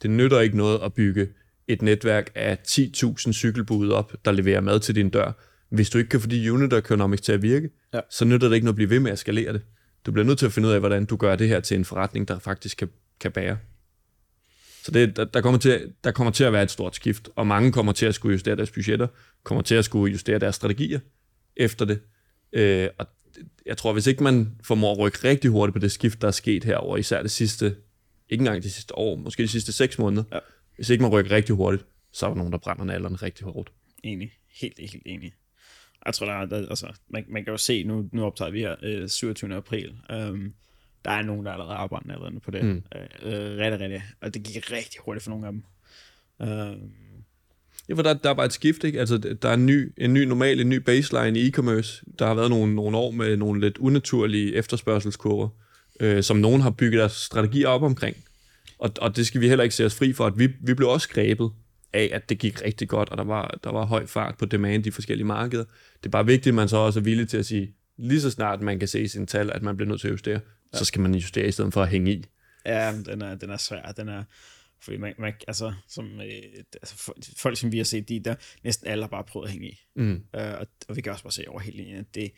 Det 0.01 0.09
nytter 0.09 0.39
ikke 0.39 0.57
noget 0.57 0.79
at 0.83 0.93
bygge 0.93 1.27
et 1.67 1.81
netværk 1.81 2.31
af 2.35 2.57
10.000 2.67 3.31
cykelbud 3.31 3.89
op, 3.89 4.15
der 4.25 4.31
leverer 4.31 4.61
mad 4.61 4.79
til 4.79 4.95
din 4.95 5.09
dør. 5.09 5.31
Hvis 5.69 5.89
du 5.89 5.97
ikke 5.97 6.09
kan 6.09 6.19
få 6.19 6.27
de 6.27 6.53
unit 6.53 6.73
economics 6.73 7.21
til 7.21 7.31
at 7.31 7.41
virke, 7.41 7.69
ja. 7.93 7.99
så 8.09 8.25
nytter 8.25 8.47
det 8.47 8.55
ikke 8.55 8.65
noget 8.65 8.73
at 8.73 8.75
blive 8.75 8.89
ved 8.89 8.99
med 8.99 9.11
at 9.11 9.19
skalere 9.19 9.53
det. 9.53 9.61
Du 10.05 10.11
bliver 10.11 10.25
nødt 10.25 10.39
til 10.39 10.45
at 10.45 10.51
finde 10.51 10.67
ud 10.67 10.73
af, 10.73 10.79
hvordan 10.79 11.05
du 11.05 11.15
gør 11.15 11.35
det 11.35 11.47
her 11.47 11.59
til 11.59 11.77
en 11.77 11.85
forretning, 11.85 12.27
der 12.27 12.39
faktisk 12.39 12.77
kan, 12.77 12.89
kan 13.19 13.31
bære. 13.31 13.57
Så 14.83 14.91
det, 14.91 15.15
der, 15.15 15.25
der, 15.25 15.41
kommer 15.41 15.59
til, 15.59 15.93
der 16.03 16.11
kommer 16.11 16.31
til 16.31 16.43
at 16.43 16.53
være 16.53 16.63
et 16.63 16.71
stort 16.71 16.95
skift, 16.95 17.29
og 17.35 17.47
mange 17.47 17.71
kommer 17.71 17.91
til 17.91 18.05
at 18.05 18.15
skulle 18.15 18.33
justere 18.33 18.55
deres 18.55 18.71
budgetter, 18.71 19.07
kommer 19.43 19.61
til 19.61 19.75
at 19.75 19.85
skulle 19.85 20.11
justere 20.11 20.39
deres 20.39 20.55
strategier, 20.55 20.99
efter 21.59 21.85
det. 21.85 22.01
Øh, 22.53 22.89
og 22.97 23.07
jeg 23.65 23.77
tror, 23.77 23.93
hvis 23.93 24.07
ikke 24.07 24.23
man 24.23 24.55
formår 24.63 24.91
at 24.91 24.99
rykke 24.99 25.17
rigtig 25.23 25.51
hurtigt 25.51 25.73
på 25.73 25.79
det 25.79 25.91
skift, 25.91 26.21
der 26.21 26.27
er 26.27 26.31
sket 26.31 26.63
herover, 26.63 26.97
især 26.97 27.21
det 27.21 27.31
sidste, 27.31 27.75
ikke 28.29 28.41
engang 28.41 28.63
de 28.63 28.71
sidste 28.71 28.97
år, 28.97 29.15
måske 29.15 29.43
de 29.43 29.47
sidste 29.47 29.71
seks 29.71 29.99
måneder, 29.99 30.23
ja. 30.31 30.39
hvis 30.75 30.89
ikke 30.89 31.01
man 31.01 31.11
rykker 31.11 31.31
rigtig 31.31 31.55
hurtigt, 31.55 31.85
så 32.11 32.25
er 32.25 32.29
der 32.29 32.37
nogen, 32.37 32.51
der 32.51 32.57
brænder 32.57 32.83
nalderne 32.83 33.15
rigtig 33.15 33.45
hårdt. 33.45 33.71
Enig. 34.03 34.31
Helt, 34.61 34.79
helt 34.79 35.03
enig. 35.05 35.33
Jeg 36.05 36.13
tror, 36.13 36.25
der 36.25 36.33
er, 36.33 36.45
der, 36.45 36.69
altså, 36.69 36.93
man, 37.09 37.25
man 37.27 37.43
kan 37.43 37.51
jo 37.51 37.57
se, 37.57 37.83
nu, 37.83 38.09
nu 38.11 38.25
optager 38.25 38.51
vi 38.51 38.59
her 38.59 38.75
øh, 38.83 39.09
27. 39.09 39.55
april, 39.55 39.89
um, 39.89 40.53
der 41.05 41.11
er 41.11 41.21
nogen, 41.21 41.45
der 41.45 41.51
allerede 41.51 41.75
arbejder 41.75 42.13
allerede 42.13 42.39
på 42.39 42.51
det. 42.51 42.65
Mm. 42.65 42.83
Øh, 42.95 43.01
øh, 43.21 43.57
rigtig, 43.57 43.79
rigtig. 43.79 44.03
Og 44.21 44.33
det 44.33 44.43
gik 44.43 44.71
rigtig 44.71 45.01
hurtigt 45.05 45.23
for 45.23 45.29
nogle 45.29 45.47
af 45.47 45.51
dem. 45.51 45.63
Um, 46.39 46.91
Ja, 47.89 47.93
for 47.93 48.01
der, 48.01 48.13
der 48.13 48.29
er 48.29 48.33
bare 48.33 48.45
et 48.45 48.53
skift, 48.53 48.83
ikke? 48.83 48.99
Altså, 48.99 49.17
der 49.17 49.49
er 49.49 49.53
en 49.53 49.65
ny, 49.65 49.93
en 49.97 50.13
ny 50.13 50.23
normal, 50.23 50.59
en 50.59 50.69
ny 50.69 50.75
baseline 50.75 51.39
i 51.39 51.49
e-commerce. 51.49 52.03
Der 52.19 52.27
har 52.27 52.33
været 52.33 52.49
nogle, 52.49 52.75
nogle 52.75 52.97
år 52.97 53.11
med 53.11 53.37
nogle 53.37 53.61
lidt 53.61 53.77
unaturlige 53.77 54.55
efterspørgselskurver, 54.55 55.49
øh, 55.99 56.23
som 56.23 56.37
nogen 56.37 56.61
har 56.61 56.69
bygget 56.69 56.99
deres 56.99 57.11
strategier 57.11 57.67
op 57.67 57.83
omkring. 57.83 58.17
Og, 58.79 58.91
og 59.01 59.15
det 59.15 59.27
skal 59.27 59.41
vi 59.41 59.47
heller 59.47 59.63
ikke 59.63 59.75
se 59.75 59.85
os 59.85 59.95
fri 59.95 60.13
for, 60.13 60.25
at 60.25 60.39
vi, 60.39 60.49
vi 60.61 60.73
blev 60.73 60.89
også 60.89 61.09
grebet 61.09 61.51
af, 61.93 62.09
at 62.13 62.29
det 62.29 62.37
gik 62.37 62.61
rigtig 62.65 62.89
godt, 62.89 63.09
og 63.09 63.17
der 63.17 63.23
var, 63.23 63.59
der 63.63 63.71
var 63.71 63.85
høj 63.85 64.05
fart 64.05 64.35
på 64.37 64.45
demand 64.45 64.85
i 64.85 64.91
forskellige 64.91 65.27
markeder. 65.27 65.63
Det 65.97 66.05
er 66.05 66.09
bare 66.09 66.25
vigtigt, 66.25 66.47
at 66.47 66.55
man 66.55 66.69
så 66.69 66.77
også 66.77 66.99
er 66.99 67.03
villig 67.03 67.29
til 67.29 67.37
at 67.37 67.45
sige, 67.45 67.73
lige 67.97 68.21
så 68.21 68.31
snart 68.31 68.61
man 68.61 68.79
kan 68.79 68.87
se 68.87 69.07
sine 69.07 69.25
tal, 69.25 69.51
at 69.51 69.61
man 69.61 69.77
bliver 69.77 69.89
nødt 69.89 70.01
til 70.01 70.07
at 70.07 70.11
justere, 70.11 70.39
ja. 70.73 70.77
så 70.77 70.85
skal 70.85 71.01
man 71.01 71.15
justere 71.15 71.47
i 71.47 71.51
stedet 71.51 71.73
for 71.73 71.81
at 71.81 71.89
hænge 71.89 72.11
i. 72.11 72.25
Ja, 72.65 72.93
den 73.05 73.21
er, 73.21 73.35
den 73.35 73.49
er 73.49 73.57
svær. 73.57 73.91
Den 73.97 74.09
er, 74.09 74.23
fordi 74.81 74.97
man, 74.97 75.13
man 75.17 75.33
altså, 75.47 75.73
som, 75.87 76.21
øh, 76.21 76.63
altså, 76.73 77.13
folk, 77.37 77.57
som 77.57 77.71
vi 77.71 77.77
har 77.77 77.83
set, 77.83 78.09
de 78.09 78.19
der 78.19 78.35
næsten 78.63 78.87
alle 78.87 79.03
har 79.03 79.09
bare 79.09 79.23
prøvet 79.23 79.45
at 79.45 79.51
hænge 79.51 79.67
i. 79.67 79.81
Mm. 79.95 80.23
Øh, 80.35 80.53
og, 80.59 80.67
og, 80.89 80.95
vi 80.95 81.01
kan 81.01 81.11
også 81.11 81.23
bare 81.23 81.31
se 81.31 81.49
over 81.49 81.59
hele 81.59 81.77
linjen, 81.77 81.97
at 81.97 82.15
det, 82.15 82.31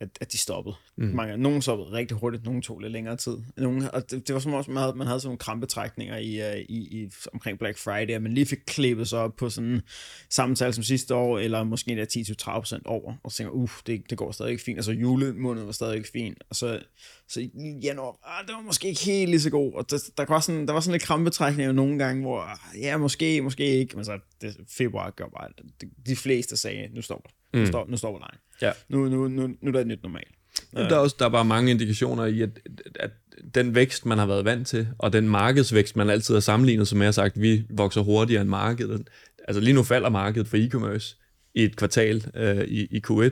at, 0.00 0.08
at 0.20 0.32
de 0.32 0.38
stoppede. 0.38 0.76
Mm. 0.96 1.04
Mange, 1.04 1.36
nogen 1.36 1.62
stoppede 1.62 1.92
rigtig 1.92 2.16
hurtigt, 2.16 2.44
nogen 2.44 2.62
tog 2.62 2.80
lidt 2.80 2.92
længere 2.92 3.16
tid. 3.16 3.36
Nogle, 3.56 3.90
og 3.90 4.10
det, 4.10 4.28
det 4.28 4.34
var 4.34 4.40
som 4.40 4.52
også, 4.52 4.70
man 4.70 4.82
havde, 4.82 4.96
man 4.96 5.06
havde 5.06 5.20
sådan 5.20 5.28
nogle 5.28 5.38
krampetrækninger 5.38 6.16
i, 6.16 6.52
uh, 6.52 6.58
i, 6.58 7.02
i, 7.02 7.10
omkring 7.32 7.58
Black 7.58 7.78
Friday, 7.78 8.14
at 8.14 8.22
man 8.22 8.34
lige 8.34 8.46
fik 8.46 8.58
klippet 8.66 9.08
sig 9.08 9.18
op 9.18 9.36
på 9.36 9.50
sådan 9.50 9.82
samme 10.30 10.56
tal 10.56 10.74
som 10.74 10.84
sidste 10.84 11.14
år, 11.14 11.38
eller 11.38 11.64
måske 11.64 11.90
endda 11.90 12.04
10-30% 12.04 12.82
over, 12.84 13.14
og 13.22 13.32
så 13.32 13.36
tænker, 13.36 13.52
uff, 13.52 13.82
det, 13.86 14.10
det 14.10 14.18
går 14.18 14.32
stadig 14.32 14.50
ikke 14.50 14.64
fint. 14.64 14.78
Altså 14.78 14.92
julemåneden 14.92 15.66
var 15.66 15.72
stadig 15.72 15.96
ikke 15.96 16.08
fint, 16.12 16.44
og 16.50 16.56
så, 16.56 16.80
så 17.28 17.40
i 17.40 17.78
januar, 17.82 18.18
ah, 18.24 18.46
det 18.46 18.54
var 18.54 18.62
måske 18.62 18.88
ikke 18.88 19.04
helt 19.04 19.30
lige 19.30 19.40
så 19.40 19.50
god, 19.50 19.72
og 19.72 19.90
der, 19.90 20.10
der, 20.16 20.24
var, 20.28 20.40
sådan, 20.40 20.66
der 20.66 20.72
var 20.72 20.80
sådan 20.80 20.92
lidt 20.92 21.02
krampetrækninger 21.02 21.72
nogle 21.72 21.98
gange, 21.98 22.22
hvor, 22.22 22.40
ah, 22.40 22.80
ja, 22.80 22.96
måske, 22.96 23.42
måske 23.42 23.64
ikke, 23.64 23.96
men 23.96 24.04
så 24.04 24.18
det, 24.40 24.56
februar 24.68 25.10
gør 25.10 25.26
bare, 25.26 25.48
de, 25.80 25.90
de 26.06 26.16
fleste 26.16 26.56
sagde, 26.56 26.88
nu 26.94 27.02
stopper 27.02 27.30
Mm. 27.56 27.62
Nu, 27.62 27.66
står, 27.66 27.86
nu 27.88 27.96
stopper 27.96 28.20
lejen. 28.20 28.38
Ja. 28.62 28.72
Nu, 28.88 29.08
nu, 29.08 29.28
nu, 29.28 29.46
nu 29.46 29.68
er 29.68 29.72
der 29.72 29.80
et 29.80 29.86
nyt 29.86 30.02
normalt. 30.02 30.28
Der 30.72 30.96
er 30.96 30.98
også 30.98 31.16
der 31.18 31.24
er 31.24 31.28
bare 31.30 31.44
mange 31.44 31.70
indikationer 31.70 32.24
i, 32.24 32.42
at, 32.42 32.50
at 32.94 33.10
den 33.54 33.74
vækst, 33.74 34.06
man 34.06 34.18
har 34.18 34.26
været 34.26 34.44
vant 34.44 34.66
til, 34.66 34.88
og 34.98 35.12
den 35.12 35.28
markedsvækst, 35.28 35.96
man 35.96 36.10
altid 36.10 36.34
har 36.34 36.40
sammenlignet 36.40 36.88
som 36.88 36.98
jeg 36.98 37.06
har 37.06 37.12
sagt, 37.12 37.40
vi 37.40 37.64
vokser 37.70 38.00
hurtigere 38.00 38.40
end 38.40 38.50
markedet. 38.50 39.08
Altså 39.48 39.60
lige 39.60 39.74
nu 39.74 39.82
falder 39.82 40.08
markedet 40.08 40.48
for 40.48 40.56
e-commerce 40.56 41.16
i 41.54 41.64
et 41.64 41.76
kvartal 41.76 42.24
øh, 42.34 42.64
i, 42.64 42.86
i 42.90 43.02
Q1. 43.10 43.30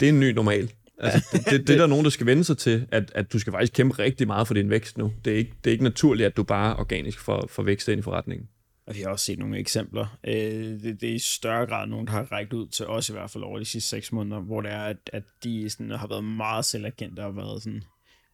Det 0.00 0.08
er 0.08 0.08
en 0.08 0.20
ny 0.20 0.30
normal. 0.30 0.72
Altså, 0.98 1.28
det, 1.32 1.44
det, 1.50 1.66
det 1.66 1.74
er 1.74 1.78
der 1.78 1.86
nogen, 1.86 2.04
der 2.04 2.10
skal 2.10 2.26
vende 2.26 2.44
sig 2.44 2.58
til, 2.58 2.86
at, 2.90 3.12
at 3.14 3.32
du 3.32 3.38
skal 3.38 3.52
faktisk 3.52 3.72
kæmpe 3.72 3.98
rigtig 3.98 4.26
meget 4.26 4.46
for 4.46 4.54
din 4.54 4.70
vækst 4.70 4.98
nu. 4.98 5.12
Det 5.24 5.32
er 5.32 5.36
ikke, 5.36 5.52
det 5.64 5.70
er 5.70 5.72
ikke 5.72 5.84
naturligt, 5.84 6.26
at 6.26 6.36
du 6.36 6.42
bare 6.42 6.76
organisk 6.76 7.18
får, 7.20 7.46
får 7.50 7.62
vækst 7.62 7.88
ind 7.88 7.98
i 7.98 8.02
forretningen. 8.02 8.48
Og 8.86 8.94
vi 8.94 9.00
har 9.00 9.08
også 9.08 9.24
set 9.24 9.38
nogle 9.38 9.58
eksempler. 9.58 10.18
Øh, 10.24 10.34
det, 10.82 11.00
det 11.00 11.10
er 11.10 11.14
i 11.14 11.18
større 11.18 11.66
grad 11.66 11.86
nogen, 11.86 12.06
der 12.06 12.12
har 12.12 12.32
rækket 12.32 12.52
ud 12.52 12.66
til 12.66 12.86
os 12.86 13.08
i 13.08 13.12
hvert 13.12 13.30
fald 13.30 13.44
over 13.44 13.58
de 13.58 13.64
sidste 13.64 13.90
seks 13.90 14.12
måneder, 14.12 14.40
hvor 14.40 14.60
det 14.60 14.72
er, 14.72 14.84
at, 14.84 15.10
at 15.12 15.22
de 15.44 15.70
sådan, 15.70 15.90
har 15.90 16.06
været 16.06 16.24
meget 16.24 16.64
selvagente 16.64 17.24
og 17.24 17.36
været 17.36 17.62
sådan, 17.62 17.82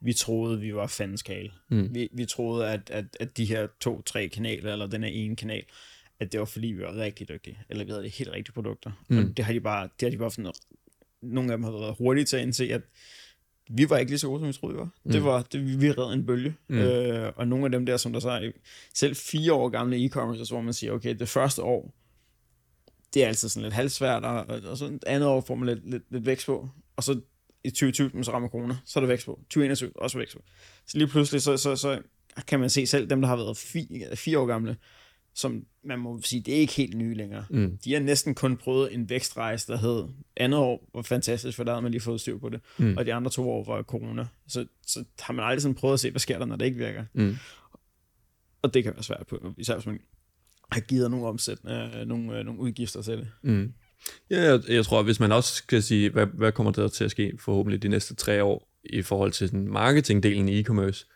vi 0.00 0.12
troede, 0.12 0.60
vi 0.60 0.74
var 0.74 0.86
fanskale. 0.86 1.52
Mm. 1.68 1.94
Vi, 1.94 2.08
vi 2.12 2.24
troede, 2.24 2.68
at, 2.68 2.90
at, 2.90 3.04
at 3.20 3.36
de 3.36 3.44
her 3.44 3.66
to-tre 3.80 4.28
kanaler, 4.28 4.72
eller 4.72 4.86
den 4.86 5.02
her 5.02 5.10
ene 5.10 5.36
kanal, 5.36 5.64
at 6.20 6.32
det 6.32 6.40
var 6.40 6.46
fordi, 6.46 6.66
vi 6.66 6.82
var 6.82 6.96
rigtig 6.96 7.28
dygtige, 7.28 7.58
eller 7.70 7.84
vi 7.84 7.90
havde 7.90 8.04
de 8.04 8.08
helt 8.08 8.30
rigtige 8.30 8.54
produkter. 8.54 8.90
Mm. 9.08 9.18
Og 9.18 9.36
det 9.36 9.44
har 9.44 9.52
de 9.52 9.60
bare, 9.60 9.82
det 9.82 10.06
har 10.06 10.10
de 10.10 10.18
bare 10.18 10.30
sådan, 10.30 10.52
nogle 11.22 11.52
af 11.52 11.58
dem 11.58 11.64
har 11.64 11.70
været 11.70 11.94
hurtige 11.98 12.24
til 12.24 12.36
at 12.36 12.42
indse, 12.42 12.64
at 12.72 12.82
vi 13.70 13.90
var 13.90 13.98
ikke 13.98 14.12
lige 14.12 14.18
så 14.18 14.28
gode, 14.28 14.40
som 14.40 14.48
vi 14.48 14.52
troede, 14.52 14.74
vi 14.74 14.80
var. 14.80 14.88
Mm. 15.04 15.12
Det 15.12 15.24
var, 15.24 15.42
det, 15.42 15.80
vi 15.80 15.90
redde 15.90 16.14
en 16.14 16.26
bølge. 16.26 16.54
Mm. 16.68 16.78
Øh, 16.78 17.32
og 17.36 17.48
nogle 17.48 17.64
af 17.64 17.70
dem 17.70 17.86
der, 17.86 17.96
som 17.96 18.12
der 18.12 18.20
så 18.20 18.52
selv 18.94 19.16
fire 19.16 19.52
år 19.52 19.68
gamle 19.68 19.96
e-commerce, 19.96 20.52
hvor 20.52 20.60
man 20.60 20.74
siger, 20.74 20.92
okay, 20.92 21.16
det 21.18 21.28
første 21.28 21.62
år, 21.62 21.94
det 23.14 23.24
er 23.24 23.28
altid 23.28 23.48
sådan 23.48 23.62
lidt 23.62 23.74
halvsvært, 23.74 24.24
og, 24.24 24.46
og 24.46 24.76
så 24.76 24.84
et 24.84 25.04
andet 25.06 25.28
år 25.28 25.40
får 25.40 25.54
man 25.54 25.68
lidt, 25.68 25.90
lidt, 25.90 26.02
lidt 26.10 26.26
vækst 26.26 26.46
på, 26.46 26.68
og 26.96 27.04
så 27.04 27.20
i 27.64 27.70
2020, 27.70 28.24
så 28.24 28.32
rammer 28.32 28.48
corona, 28.48 28.76
så 28.84 28.98
er 28.98 29.00
der 29.00 29.08
vækst 29.08 29.26
på. 29.26 29.40
2021, 29.42 29.92
også 29.94 30.18
vækst 30.18 30.36
på. 30.36 30.42
Så 30.86 30.98
lige 30.98 31.08
pludselig, 31.08 31.42
så, 31.42 31.56
så, 31.56 31.76
så 31.76 32.02
kan 32.48 32.60
man 32.60 32.70
se 32.70 32.86
selv 32.86 33.10
dem, 33.10 33.20
der 33.20 33.28
har 33.28 33.36
været 33.36 33.56
fire, 33.56 34.16
fire 34.16 34.38
år 34.38 34.46
gamle, 34.46 34.76
som 35.34 35.64
man 35.84 35.98
må 35.98 36.20
sige, 36.22 36.42
det 36.42 36.54
er 36.54 36.58
ikke 36.58 36.72
helt 36.72 36.96
nye 36.96 37.14
længere. 37.14 37.44
Mm. 37.50 37.78
De 37.84 37.92
har 37.92 38.00
næsten 38.00 38.34
kun 38.34 38.56
prøvet 38.56 38.94
en 38.94 39.10
vækstrejse, 39.10 39.72
der 39.72 39.78
hed 39.78 40.04
andet 40.36 40.60
år 40.60 40.90
var 40.94 41.02
fantastisk, 41.02 41.56
for 41.56 41.64
der 41.64 41.72
havde 41.72 41.82
man 41.82 41.92
lige 41.92 42.00
fået 42.00 42.20
styr 42.20 42.38
på 42.38 42.48
det, 42.48 42.60
mm. 42.78 42.96
og 42.96 43.06
de 43.06 43.14
andre 43.14 43.30
to 43.30 43.50
år 43.50 43.64
var 43.64 43.82
corona. 43.82 44.26
Så, 44.48 44.66
så 44.86 45.04
har 45.20 45.32
man 45.32 45.44
aldrig 45.44 45.62
sådan 45.62 45.74
prøvet 45.74 45.94
at 45.94 46.00
se, 46.00 46.10
hvad 46.10 46.20
sker 46.20 46.38
der, 46.38 46.46
når 46.46 46.56
det 46.56 46.64
ikke 46.64 46.78
virker. 46.78 47.04
Mm. 47.14 47.36
Og 48.62 48.74
det 48.74 48.84
kan 48.84 48.94
være 48.94 49.02
svært 49.02 49.26
på, 49.26 49.54
især 49.58 49.74
hvis 49.74 49.86
man 49.86 50.00
har 50.72 50.80
givet 50.80 51.10
nogle 51.10 51.26
omsætninger, 51.26 52.00
øh, 52.00 52.06
nogle, 52.06 52.38
øh, 52.38 52.44
nogle 52.44 52.60
udgifter 52.60 53.02
til 53.02 53.18
det. 53.18 53.28
Mm. 53.42 53.72
Ja, 54.30 54.40
jeg, 54.40 54.60
jeg 54.68 54.84
tror, 54.84 55.02
hvis 55.02 55.20
man 55.20 55.32
også 55.32 55.54
skal 55.54 55.82
sige, 55.82 56.10
hvad, 56.10 56.26
hvad 56.26 56.52
kommer 56.52 56.72
der 56.72 56.88
til 56.88 57.04
at 57.04 57.10
ske 57.10 57.32
forhåbentlig 57.38 57.82
de 57.82 57.88
næste 57.88 58.14
tre 58.14 58.44
år 58.44 58.68
i 58.84 59.02
forhold 59.02 59.32
til 59.32 59.48
sådan 59.48 59.68
marketingdelen 59.68 60.48
i 60.48 60.62
e-commerce, 60.62 61.06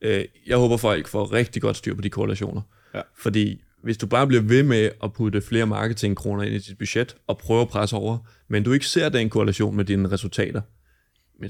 øh, 0.00 0.24
jeg 0.46 0.56
håber 0.56 0.76
folk 0.76 1.08
får 1.08 1.32
rigtig 1.32 1.62
godt 1.62 1.76
styr 1.76 1.94
på 1.94 2.00
de 2.00 2.10
korrelationer. 2.10 2.62
Ja. 2.96 3.00
Fordi 3.18 3.62
hvis 3.82 3.98
du 3.98 4.06
bare 4.06 4.26
bliver 4.26 4.42
ved 4.42 4.62
med 4.62 4.90
at 5.02 5.12
putte 5.12 5.40
flere 5.40 5.66
marketingkroner 5.66 6.42
ind 6.42 6.54
i 6.54 6.58
dit 6.58 6.78
budget 6.78 7.16
og 7.26 7.38
prøve 7.38 7.60
at 7.62 7.68
presse 7.68 7.96
over, 7.96 8.18
men 8.48 8.62
du 8.62 8.72
ikke 8.72 8.86
ser 8.86 9.08
den 9.08 9.30
korrelation 9.30 9.76
med 9.76 9.84
dine 9.84 10.10
resultater, 10.10 10.60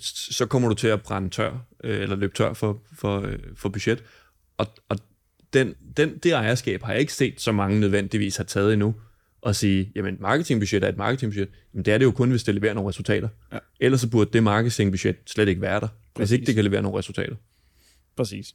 så 0.02 0.46
kommer 0.46 0.68
du 0.68 0.74
til 0.74 0.88
at 0.88 1.02
brænde 1.02 1.30
tør, 1.30 1.66
øh, 1.84 2.00
eller 2.02 2.16
løbe 2.16 2.34
tør 2.34 2.52
for, 2.52 2.82
for, 2.98 3.20
øh, 3.20 3.38
for 3.56 3.68
budget. 3.68 4.04
Og, 4.58 4.66
og 4.88 4.98
den, 5.52 5.74
den, 5.96 6.18
det 6.18 6.32
ejerskab 6.32 6.82
har 6.82 6.92
jeg 6.92 7.00
ikke 7.00 7.12
set 7.12 7.40
så 7.40 7.52
mange 7.52 7.80
nødvendigvis 7.80 8.36
har 8.36 8.44
taget 8.44 8.72
endnu, 8.72 8.94
og 9.40 9.56
sige, 9.56 9.92
jamen 9.94 10.16
marketingbudget 10.20 10.84
er 10.84 10.88
et 10.88 10.96
marketingbudget, 10.96 11.48
men 11.72 11.84
det 11.84 11.94
er 11.94 11.98
det 11.98 12.04
jo 12.04 12.10
kun, 12.10 12.30
hvis 12.30 12.44
det 12.44 12.54
leverer 12.54 12.74
nogle 12.74 12.88
resultater. 12.88 13.28
Ja. 13.52 13.58
Ellers 13.80 14.00
så 14.00 14.10
burde 14.10 14.30
det 14.32 14.42
marketingbudget 14.42 15.16
slet 15.26 15.48
ikke 15.48 15.60
være 15.60 15.80
der, 15.80 15.88
Præcis. 16.14 16.30
hvis 16.30 16.32
ikke 16.32 16.46
det 16.46 16.54
kan 16.54 16.64
levere 16.64 16.82
nogle 16.82 16.98
resultater. 16.98 17.36
Præcis. 18.16 18.54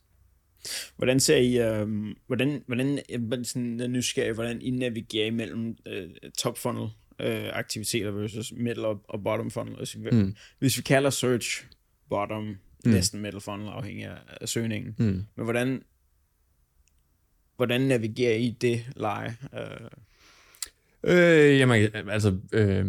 Hvordan 0.97 1.19
ser 1.19 1.37
I, 1.37 1.57
øh, 1.57 1.87
hvordan, 2.27 2.63
hvordan, 2.67 2.99
øh, 3.09 3.45
sådan 3.45 3.91
nysgerrig, 3.91 4.33
hvordan 4.33 4.61
I 4.61 4.69
navigerer 4.69 5.27
imellem 5.27 5.77
øh, 5.85 6.09
top 6.37 6.57
funnel 6.57 6.89
øh, 7.19 7.49
aktiviteter 7.53 8.11
versus 8.11 8.53
middle 8.57 8.87
og, 8.87 9.05
og 9.07 9.23
bottom 9.23 9.51
funnel? 9.51 9.75
Hvis 9.75 9.97
vi, 9.97 10.09
mm. 10.11 10.35
hvis 10.59 10.77
vi 10.77 10.81
kalder 10.81 11.09
search 11.09 11.65
bottom, 12.09 12.43
mm. 12.43 12.57
næsten 12.91 13.21
middle 13.21 13.41
funnel, 13.41 13.67
afhængig 13.67 14.09
af 14.41 14.49
søgningen. 14.49 14.95
Mm. 14.97 15.25
Men 15.35 15.43
hvordan, 15.43 15.83
hvordan 17.55 17.81
navigerer 17.81 18.35
I 18.35 18.49
det 18.61 18.85
leje? 18.95 19.35
Øh? 19.53 19.89
Øh, 21.03 21.59
jamen, 21.59 21.89
altså, 22.09 22.37
øh, 22.53 22.85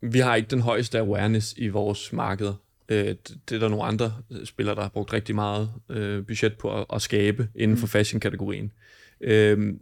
vi 0.00 0.18
har 0.18 0.34
ikke 0.34 0.48
den 0.48 0.60
højeste 0.60 0.98
awareness 0.98 1.54
i 1.56 1.68
vores 1.68 2.12
marked. 2.12 2.52
Øh, 2.92 3.14
det 3.48 3.54
er 3.54 3.58
der 3.58 3.68
nogle 3.68 3.84
andre 3.84 4.12
spillere, 4.44 4.74
der 4.74 4.82
har 4.82 4.88
brugt 4.88 5.12
rigtig 5.12 5.34
meget 5.34 5.70
øh, 5.88 6.26
budget 6.26 6.58
på 6.58 6.80
at, 6.80 6.86
at 6.92 7.02
skabe 7.02 7.48
inden 7.54 7.76
for 7.76 7.86
mm. 7.86 7.90
fashion-kategorien. 7.90 8.72
Øh, 9.20 9.74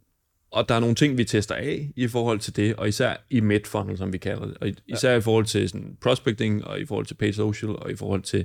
og 0.50 0.68
der 0.68 0.74
er 0.74 0.80
nogle 0.80 0.94
ting, 0.94 1.18
vi 1.18 1.24
tester 1.24 1.54
af 1.54 1.92
i 1.96 2.08
forhold 2.08 2.38
til 2.38 2.56
det, 2.56 2.76
og 2.76 2.88
især 2.88 3.16
i 3.30 3.40
mid-funnel, 3.40 3.98
som 3.98 4.12
vi 4.12 4.18
kalder 4.18 4.46
det. 4.46 4.56
Og 4.61 4.68
især 4.86 5.11
ja. 5.12 5.18
i 5.18 5.20
forhold 5.20 5.44
til 5.44 5.68
sådan, 5.68 5.96
prospecting, 6.00 6.64
og 6.64 6.80
i 6.80 6.86
forhold 6.86 7.06
til 7.06 7.14
paid 7.14 7.32
social, 7.32 7.70
og 7.70 7.90
i 7.90 7.96
forhold 7.96 8.22
til 8.22 8.44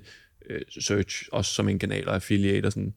øh, 0.49 0.61
search, 0.79 1.23
også 1.31 1.53
som 1.53 1.69
en 1.69 1.79
kanal 1.79 2.07
og 2.07 2.15
affiliate 2.15 2.65
og 2.65 2.71
sådan. 2.71 2.93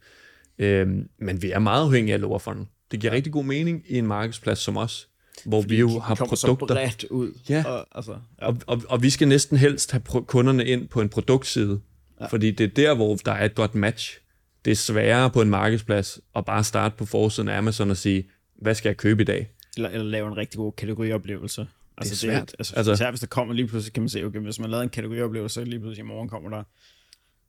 Øh, 0.58 0.88
men 1.18 1.42
vi 1.42 1.50
er 1.50 1.58
meget 1.58 1.84
afhængige 1.84 2.14
af 2.14 2.20
lower 2.20 2.38
funnel. 2.38 2.66
Det 2.90 3.00
giver 3.00 3.12
rigtig 3.12 3.32
god 3.32 3.44
mening 3.44 3.84
i 3.86 3.98
en 3.98 4.06
markedsplads 4.06 4.58
som 4.58 4.76
os, 4.76 5.08
hvor 5.44 5.62
Fordi 5.62 5.74
vi 5.74 5.80
jo 5.80 5.98
har 5.98 6.14
produkter. 6.14 6.66
Bredt 6.66 7.04
ud. 7.04 7.32
Ja, 7.48 7.64
og, 7.66 7.86
altså, 7.92 8.12
ja. 8.40 8.46
Og, 8.46 8.56
og, 8.66 8.82
og 8.88 9.02
vi 9.02 9.10
skal 9.10 9.28
næsten 9.28 9.56
helst 9.56 9.90
have 9.90 10.02
kunderne 10.26 10.66
ind 10.66 10.88
på 10.88 11.00
en 11.00 11.08
produktside, 11.08 11.80
ja. 12.20 12.26
fordi 12.26 12.50
det 12.50 12.64
er 12.64 12.68
der, 12.68 12.94
hvor 12.94 13.16
der 13.16 13.32
er 13.32 13.44
et 13.44 13.54
godt 13.54 13.74
match. 13.74 14.18
Det 14.64 14.70
er 14.70 14.74
sværere 14.74 15.30
på 15.30 15.42
en 15.42 15.50
markedsplads 15.50 16.20
at 16.36 16.44
bare 16.44 16.64
starte 16.64 16.96
på 16.96 17.06
forsiden 17.06 17.48
af 17.48 17.58
Amazon 17.58 17.90
og 17.90 17.96
sige, 17.96 18.30
hvad 18.56 18.74
skal 18.74 18.88
jeg 18.88 18.96
købe 18.96 19.22
i 19.22 19.24
dag? 19.24 19.50
Eller, 19.76 19.88
eller 19.88 20.06
lave 20.06 20.28
en 20.28 20.36
rigtig 20.36 20.58
god 20.58 20.72
kategorioplevelse. 20.72 21.66
Altså, 21.98 22.14
det 22.14 22.32
er 22.32 22.32
svært. 22.32 22.50
Det, 22.50 22.56
altså, 22.58 22.74
altså, 22.76 22.92
især 22.92 23.10
hvis 23.10 23.20
der 23.20 23.26
kommer 23.26 23.54
lige 23.54 23.66
pludselig, 23.66 23.92
kan 23.92 24.02
man 24.02 24.08
se, 24.08 24.24
okay, 24.24 24.38
hvis 24.38 24.58
man 24.58 24.70
laver 24.70 24.82
en 24.82 24.88
kategorioplevelse, 24.88 25.54
så 25.54 25.64
lige 25.64 25.80
pludselig 25.80 26.04
i 26.04 26.08
morgen 26.08 26.28
kommer 26.28 26.50
der 26.50 26.62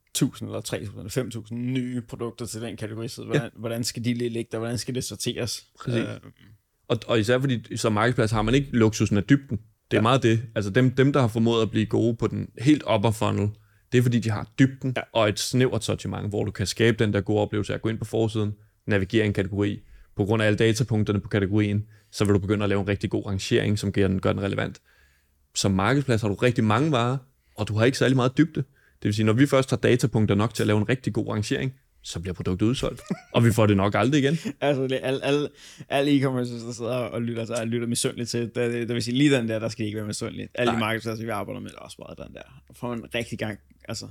1000 0.10 0.50
eller 0.50 0.62
3000 0.62 0.98
eller 0.98 1.10
5000 1.10 1.72
nye 1.72 2.02
produkter 2.02 2.46
til 2.46 2.62
den 2.62 2.78
kategoriside. 2.78 3.26
Hvordan, 3.26 3.44
ja. 3.44 3.50
hvordan 3.60 3.84
skal 3.84 4.06
de 4.06 4.14
lige 4.14 4.30
ligge 4.30 4.50
der? 4.52 4.58
Hvordan 4.58 4.78
skal 4.78 4.96
det 4.96 5.04
sorteres? 5.04 5.68
Præcis. 5.80 6.00
Øh, 6.00 6.16
og, 6.90 6.98
og 7.08 7.20
især 7.20 7.40
fordi 7.40 7.78
som 7.78 7.94
markedsplads 7.94 8.32
har 8.32 8.42
man 8.42 8.54
ikke 8.54 8.70
luksusen 8.72 9.18
af 9.18 9.24
dybden. 9.24 9.58
Det 9.92 9.98
er 9.98 10.02
ja. 10.02 10.02
meget 10.02 10.24
det. 10.24 10.42
Altså 10.56 10.72
dem, 10.72 10.92
dem, 10.92 11.14
der 11.14 11.22
har 11.22 11.28
formået 11.28 11.62
at 11.62 11.72
blive 11.72 11.86
gode 11.86 12.16
på 12.16 12.28
den 12.28 12.50
helt 12.60 12.84
upper 12.94 13.12
funnel, 13.12 13.50
det 13.92 13.98
er 13.98 14.02
fordi, 14.02 14.20
de 14.20 14.30
har 14.30 14.48
dybden 14.60 14.94
ja. 14.98 15.02
og 15.14 15.30
et 15.30 15.40
snævert 15.40 15.84
sortiment, 15.84 16.30
hvor 16.30 16.44
du 16.44 16.52
kan 16.52 16.68
skabe 16.68 17.04
den 17.04 17.14
der 17.14 17.22
gode 17.22 17.42
oplevelse 17.42 17.74
af 17.74 17.78
at 17.78 17.82
gå 17.82 17.90
ind 17.90 17.98
på 17.98 18.06
forsiden, 18.06 18.54
navigere 18.88 19.26
en 19.26 19.34
kategori. 19.34 19.80
På 20.16 20.26
grund 20.26 20.42
af 20.42 20.48
alle 20.48 20.58
datapunkterne 20.58 21.20
på 21.20 21.30
kategorien, 21.30 21.86
så 22.12 22.26
vil 22.26 22.34
du 22.34 22.40
begynde 22.40 22.64
at 22.64 22.70
lave 22.70 22.82
en 22.82 22.88
rigtig 22.88 23.10
god 23.10 23.26
rangering, 23.26 23.80
som 23.80 23.92
gør 23.92 24.08
den, 24.08 24.22
gør 24.22 24.34
den 24.34 24.42
relevant. 24.42 24.82
Som 25.56 25.72
markedsplads 25.72 26.22
har 26.22 26.30
du 26.30 26.34
rigtig 26.34 26.64
mange 26.64 26.92
varer, 26.92 27.18
og 27.56 27.68
du 27.68 27.74
har 27.74 27.86
ikke 27.86 27.98
særlig 27.98 28.16
meget 28.16 28.38
dybde. 28.38 28.64
Det 29.02 29.04
vil 29.04 29.14
sige, 29.14 29.26
når 29.26 29.34
vi 29.34 29.46
først 29.46 29.70
har 29.70 29.78
datapunkter 29.78 30.36
nok 30.36 30.54
til 30.54 30.64
at 30.64 30.68
lave 30.68 30.78
en 30.78 30.90
rigtig 30.90 31.14
god 31.14 31.28
rangering, 31.28 31.74
så 32.02 32.20
bliver 32.20 32.34
produktet 32.34 32.66
udsolgt. 32.66 33.02
og 33.34 33.46
vi 33.46 33.52
får 33.52 33.66
det 33.66 33.78
nok 33.78 33.96
aldrig 33.96 34.24
igen. 34.24 34.38
altså, 34.62 34.82
alle, 34.96 35.24
alle, 35.24 35.50
alle 35.90 36.12
e-commerce, 36.12 36.66
der 36.66 36.74
sidder 36.74 36.92
og 36.92 37.22
lytter, 37.22 37.46
så 37.46 37.66
lytter 37.66 37.88
misundeligt 37.88 38.30
til, 38.30 38.42
det, 38.56 38.56
det, 38.56 38.90
vil 38.90 39.04
sige, 39.04 39.18
lige 39.18 39.36
den 39.36 39.50
der, 39.50 39.60
der 39.60 39.70
skal 39.70 39.86
ikke 39.86 39.98
være 39.98 40.08
misundeligt. 40.08 40.52
Alle 40.54 40.72
Nej. 40.72 40.76
de 40.76 40.80
markedspladser, 40.80 41.26
vi 41.26 41.30
arbejder 41.30 41.62
med, 41.62 41.72
er 41.72 41.76
også 41.80 41.98
bare 41.98 42.26
den 42.26 42.34
der. 42.34 42.62
Der 42.68 42.74
får 42.74 42.90
man 42.90 43.16
rigtig 43.16 43.40
gang, 43.40 43.60
altså, 43.88 44.08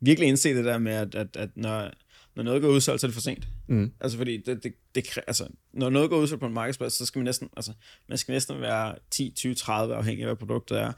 virkelig 0.00 0.28
indse 0.28 0.54
det 0.54 0.64
der 0.64 0.78
med, 0.78 0.92
at, 0.92 1.14
at, 1.14 1.36
at 1.36 1.50
når, 1.54 1.90
når 2.36 2.42
noget 2.42 2.62
går 2.62 2.68
udsolgt, 2.68 3.00
så 3.00 3.06
er 3.06 3.08
det 3.08 3.14
for 3.14 3.20
sent. 3.20 3.48
Mm. 3.66 3.92
Altså, 4.00 4.18
fordi 4.18 4.36
det, 4.36 4.64
det, 4.64 4.72
det, 4.94 5.18
altså, 5.26 5.48
når 5.72 5.90
noget 5.90 6.10
går 6.10 6.16
udsolgt 6.16 6.40
på 6.40 6.46
en 6.46 6.54
markedsplads, 6.54 6.92
så 6.92 7.06
skal 7.06 7.18
man 7.18 7.24
næsten, 7.24 7.48
altså, 7.56 7.72
man 8.08 8.18
skal 8.18 8.32
næsten 8.32 8.60
være 8.60 8.94
10, 9.10 9.32
20, 9.36 9.54
30 9.54 9.94
afhængig 9.94 10.22
af, 10.22 10.28
hvad 10.28 10.36
produktet 10.36 10.80
er 10.80 10.92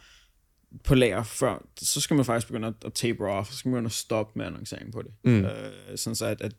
på 0.84 0.94
lager 0.94 1.22
før, 1.22 1.66
så 1.78 2.00
skal 2.00 2.16
man 2.16 2.24
faktisk 2.24 2.46
begynde 2.46 2.74
at, 2.84 2.92
taper 2.92 3.28
off, 3.28 3.50
så 3.50 3.56
skal 3.56 3.68
man 3.68 3.74
begynde 3.74 3.86
at 3.86 3.92
stoppe 3.92 4.38
med 4.38 4.46
annoncering 4.46 4.92
på 4.92 5.02
det. 5.02 5.10
Mm. 5.24 5.44
Øh, 5.44 5.72
sådan 5.96 6.14
så 6.14 6.26
at, 6.26 6.40
at, 6.40 6.52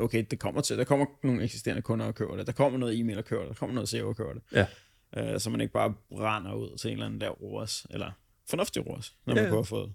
okay, 0.00 0.24
det 0.30 0.38
kommer 0.38 0.60
til, 0.60 0.78
der 0.78 0.84
kommer 0.84 1.06
nogle 1.22 1.44
eksisterende 1.44 1.82
kunder 1.82 2.06
og 2.06 2.14
køber 2.14 2.36
det, 2.36 2.46
der 2.46 2.52
kommer 2.52 2.78
noget 2.78 3.00
e-mail 3.00 3.18
og 3.18 3.24
køber 3.24 3.42
det, 3.42 3.48
der 3.48 3.54
kommer 3.54 3.74
noget 3.74 3.88
SEO 3.88 4.08
og 4.08 4.16
køber 4.16 4.32
det. 4.32 4.42
Ja. 4.52 4.66
Øh, 5.16 5.40
så 5.40 5.50
man 5.50 5.60
ikke 5.60 5.72
bare 5.72 5.94
brænder 6.16 6.54
ud 6.54 6.78
til 6.78 6.88
en 6.88 6.92
eller 6.92 7.06
anden 7.06 7.20
der 7.20 7.28
ROAS, 7.30 7.86
eller 7.90 8.10
fornuftig 8.50 8.86
ROAS, 8.86 9.12
når 9.26 9.34
ja, 9.34 9.40
man 9.40 9.50
kunne 9.50 9.58
have 9.58 9.64
fået 9.64 9.92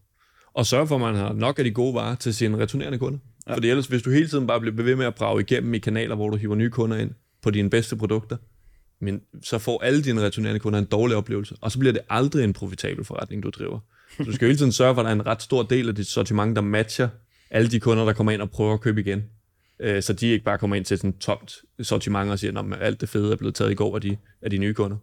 og 0.55 0.65
sørge 0.65 0.87
for, 0.87 0.95
at 0.95 1.01
man 1.01 1.15
har 1.15 1.33
nok 1.33 1.59
af 1.59 1.65
de 1.65 1.71
gode 1.71 1.93
varer 1.93 2.15
til 2.15 2.33
sine 2.33 2.57
returnerende 2.57 2.97
kunder. 2.97 3.19
Ja. 3.47 3.53
Fordi 3.55 3.69
ellers, 3.69 3.87
hvis 3.87 4.01
du 4.01 4.09
hele 4.09 4.27
tiden 4.27 4.47
bare 4.47 4.59
bliver 4.59 4.83
ved 4.83 4.95
med 4.95 5.05
at 5.05 5.15
brage 5.15 5.41
igennem 5.41 5.73
i 5.73 5.79
kanaler, 5.79 6.15
hvor 6.15 6.29
du 6.29 6.37
hiver 6.37 6.55
nye 6.55 6.69
kunder 6.69 6.97
ind 6.97 7.11
på 7.41 7.51
dine 7.51 7.69
bedste 7.69 7.95
produkter, 7.95 8.37
men 8.99 9.21
så 9.43 9.57
får 9.57 9.83
alle 9.83 10.03
dine 10.03 10.21
returnerende 10.21 10.59
kunder 10.59 10.79
en 10.79 10.85
dårlig 10.85 11.17
oplevelse, 11.17 11.55
og 11.61 11.71
så 11.71 11.79
bliver 11.79 11.93
det 11.93 12.01
aldrig 12.09 12.43
en 12.43 12.53
profitabel 12.53 13.05
forretning, 13.05 13.43
du 13.43 13.49
driver. 13.49 13.79
Så 14.17 14.23
du 14.23 14.31
skal 14.31 14.47
hele 14.47 14.57
tiden 14.57 14.71
sørge 14.71 14.95
for, 14.95 15.01
at 15.01 15.05
der 15.05 15.09
er 15.09 15.15
en 15.15 15.25
ret 15.25 15.41
stor 15.41 15.63
del 15.63 15.89
af 15.89 15.95
dit 15.95 16.07
sortiment, 16.07 16.55
der 16.55 16.61
matcher 16.61 17.07
alle 17.49 17.71
de 17.71 17.79
kunder, 17.79 18.05
der 18.05 18.13
kommer 18.13 18.31
ind 18.31 18.41
og 18.41 18.51
prøver 18.51 18.73
at 18.73 18.81
købe 18.81 19.01
igen. 19.01 19.23
Øh, 19.79 20.03
så 20.03 20.13
de 20.13 20.27
ikke 20.27 20.45
bare 20.45 20.57
kommer 20.57 20.75
ind 20.75 20.85
til 20.85 20.97
sådan 20.97 21.09
et 21.09 21.17
tomt 21.17 21.55
sortiment 21.81 22.31
og 22.31 22.39
siger, 22.39 22.73
at 22.73 22.81
alt 22.81 23.01
det 23.01 23.09
fede 23.09 23.31
er 23.31 23.35
blevet 23.35 23.55
taget 23.55 23.71
i 23.71 23.75
går 23.75 23.95
af 23.95 24.01
de, 24.01 24.17
af 24.41 24.49
de 24.49 24.57
nye 24.57 24.73
kunder. 24.73 24.97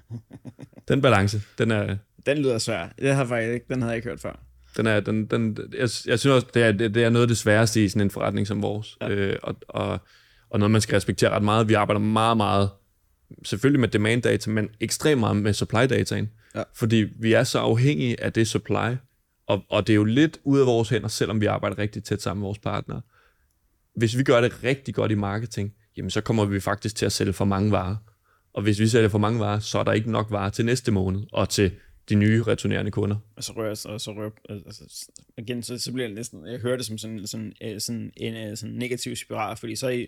den 0.88 1.02
balance, 1.02 1.42
den 1.58 1.70
er... 1.70 1.96
Den 2.26 2.38
lyder 2.38 2.58
svær. 2.58 2.88
Det 2.98 3.14
har 3.14 3.24
faktisk 3.24 3.52
ikke, 3.52 3.66
den 3.68 3.82
havde 3.82 3.90
jeg 3.90 3.96
ikke 3.96 4.08
hørt 4.08 4.20
før. 4.20 4.40
Den 4.76 4.86
er, 4.86 5.00
den, 5.00 5.26
den, 5.26 5.58
jeg, 5.72 5.80
jeg 5.80 5.88
synes 5.88 6.26
også, 6.26 6.46
det 6.54 6.62
er, 6.62 6.72
det 6.72 6.96
er 6.96 7.10
noget 7.10 7.24
af 7.24 7.28
det 7.28 7.38
sværeste 7.38 7.84
i 7.84 7.88
sådan 7.88 8.02
en 8.02 8.10
forretning 8.10 8.46
som 8.46 8.62
vores. 8.62 8.96
Ja. 9.00 9.08
Øh, 9.08 9.36
og, 9.42 9.56
og, 9.68 10.00
og 10.50 10.58
noget, 10.58 10.70
man 10.70 10.80
skal 10.80 10.94
respektere 10.94 11.30
ret 11.30 11.42
meget. 11.42 11.68
Vi 11.68 11.74
arbejder 11.74 12.00
meget, 12.00 12.36
meget, 12.36 12.70
selvfølgelig 13.44 13.80
med 13.80 13.88
demand 13.88 14.22
data, 14.22 14.50
men 14.50 14.68
ekstremt 14.80 15.20
meget 15.20 15.36
med 15.36 15.52
supply 15.52 15.86
dataen. 15.88 16.30
Ja. 16.54 16.62
Fordi 16.74 17.06
vi 17.20 17.32
er 17.32 17.44
så 17.44 17.58
afhængige 17.58 18.22
af 18.22 18.32
det 18.32 18.48
supply, 18.48 18.96
og, 19.46 19.62
og 19.68 19.86
det 19.86 19.92
er 19.92 19.96
jo 19.96 20.04
lidt 20.04 20.40
ud 20.44 20.60
af 20.60 20.66
vores 20.66 20.88
hænder, 20.88 21.08
selvom 21.08 21.40
vi 21.40 21.46
arbejder 21.46 21.78
rigtig 21.78 22.04
tæt 22.04 22.22
sammen 22.22 22.40
med 22.40 22.46
vores 22.46 22.58
partnere. 22.58 23.00
Hvis 23.96 24.18
vi 24.18 24.22
gør 24.22 24.40
det 24.40 24.64
rigtig 24.64 24.94
godt 24.94 25.10
i 25.10 25.14
marketing, 25.14 25.74
jamen 25.96 26.10
så 26.10 26.20
kommer 26.20 26.44
vi 26.44 26.60
faktisk 26.60 26.96
til 26.96 27.06
at 27.06 27.12
sælge 27.12 27.32
for 27.32 27.44
mange 27.44 27.70
varer. 27.70 27.96
Og 28.52 28.62
hvis 28.62 28.80
vi 28.80 28.88
sælger 28.88 29.08
for 29.08 29.18
mange 29.18 29.40
varer, 29.40 29.58
så 29.58 29.78
er 29.78 29.84
der 29.84 29.92
ikke 29.92 30.10
nok 30.10 30.30
varer 30.30 30.50
til 30.50 30.64
næste 30.64 30.92
måned, 30.92 31.22
og 31.32 31.48
til 31.48 31.70
de 32.08 32.14
nye 32.14 32.42
returnerende 32.42 32.90
kunder. 32.90 33.16
Og 33.36 33.44
så 33.44 33.52
rører, 33.52 33.84
og 33.88 34.00
så 34.00 34.12
rører, 34.12 34.30
altså, 34.48 35.10
igen, 35.38 35.62
så, 35.62 35.78
så 35.78 35.92
bliver 35.92 36.06
det 36.06 36.16
næsten, 36.16 36.46
jeg 36.46 36.60
hører 36.60 36.76
det 36.76 36.86
som 36.86 36.98
sådan, 36.98 37.26
sådan, 37.26 37.52
øh, 37.62 37.80
sådan 37.80 38.12
en 38.16 38.34
øh, 38.34 38.56
sådan 38.56 38.74
negativ 38.74 39.16
spiral, 39.16 39.56
fordi 39.56 39.76
så 39.76 39.86
har 39.86 39.92
I, 39.92 40.06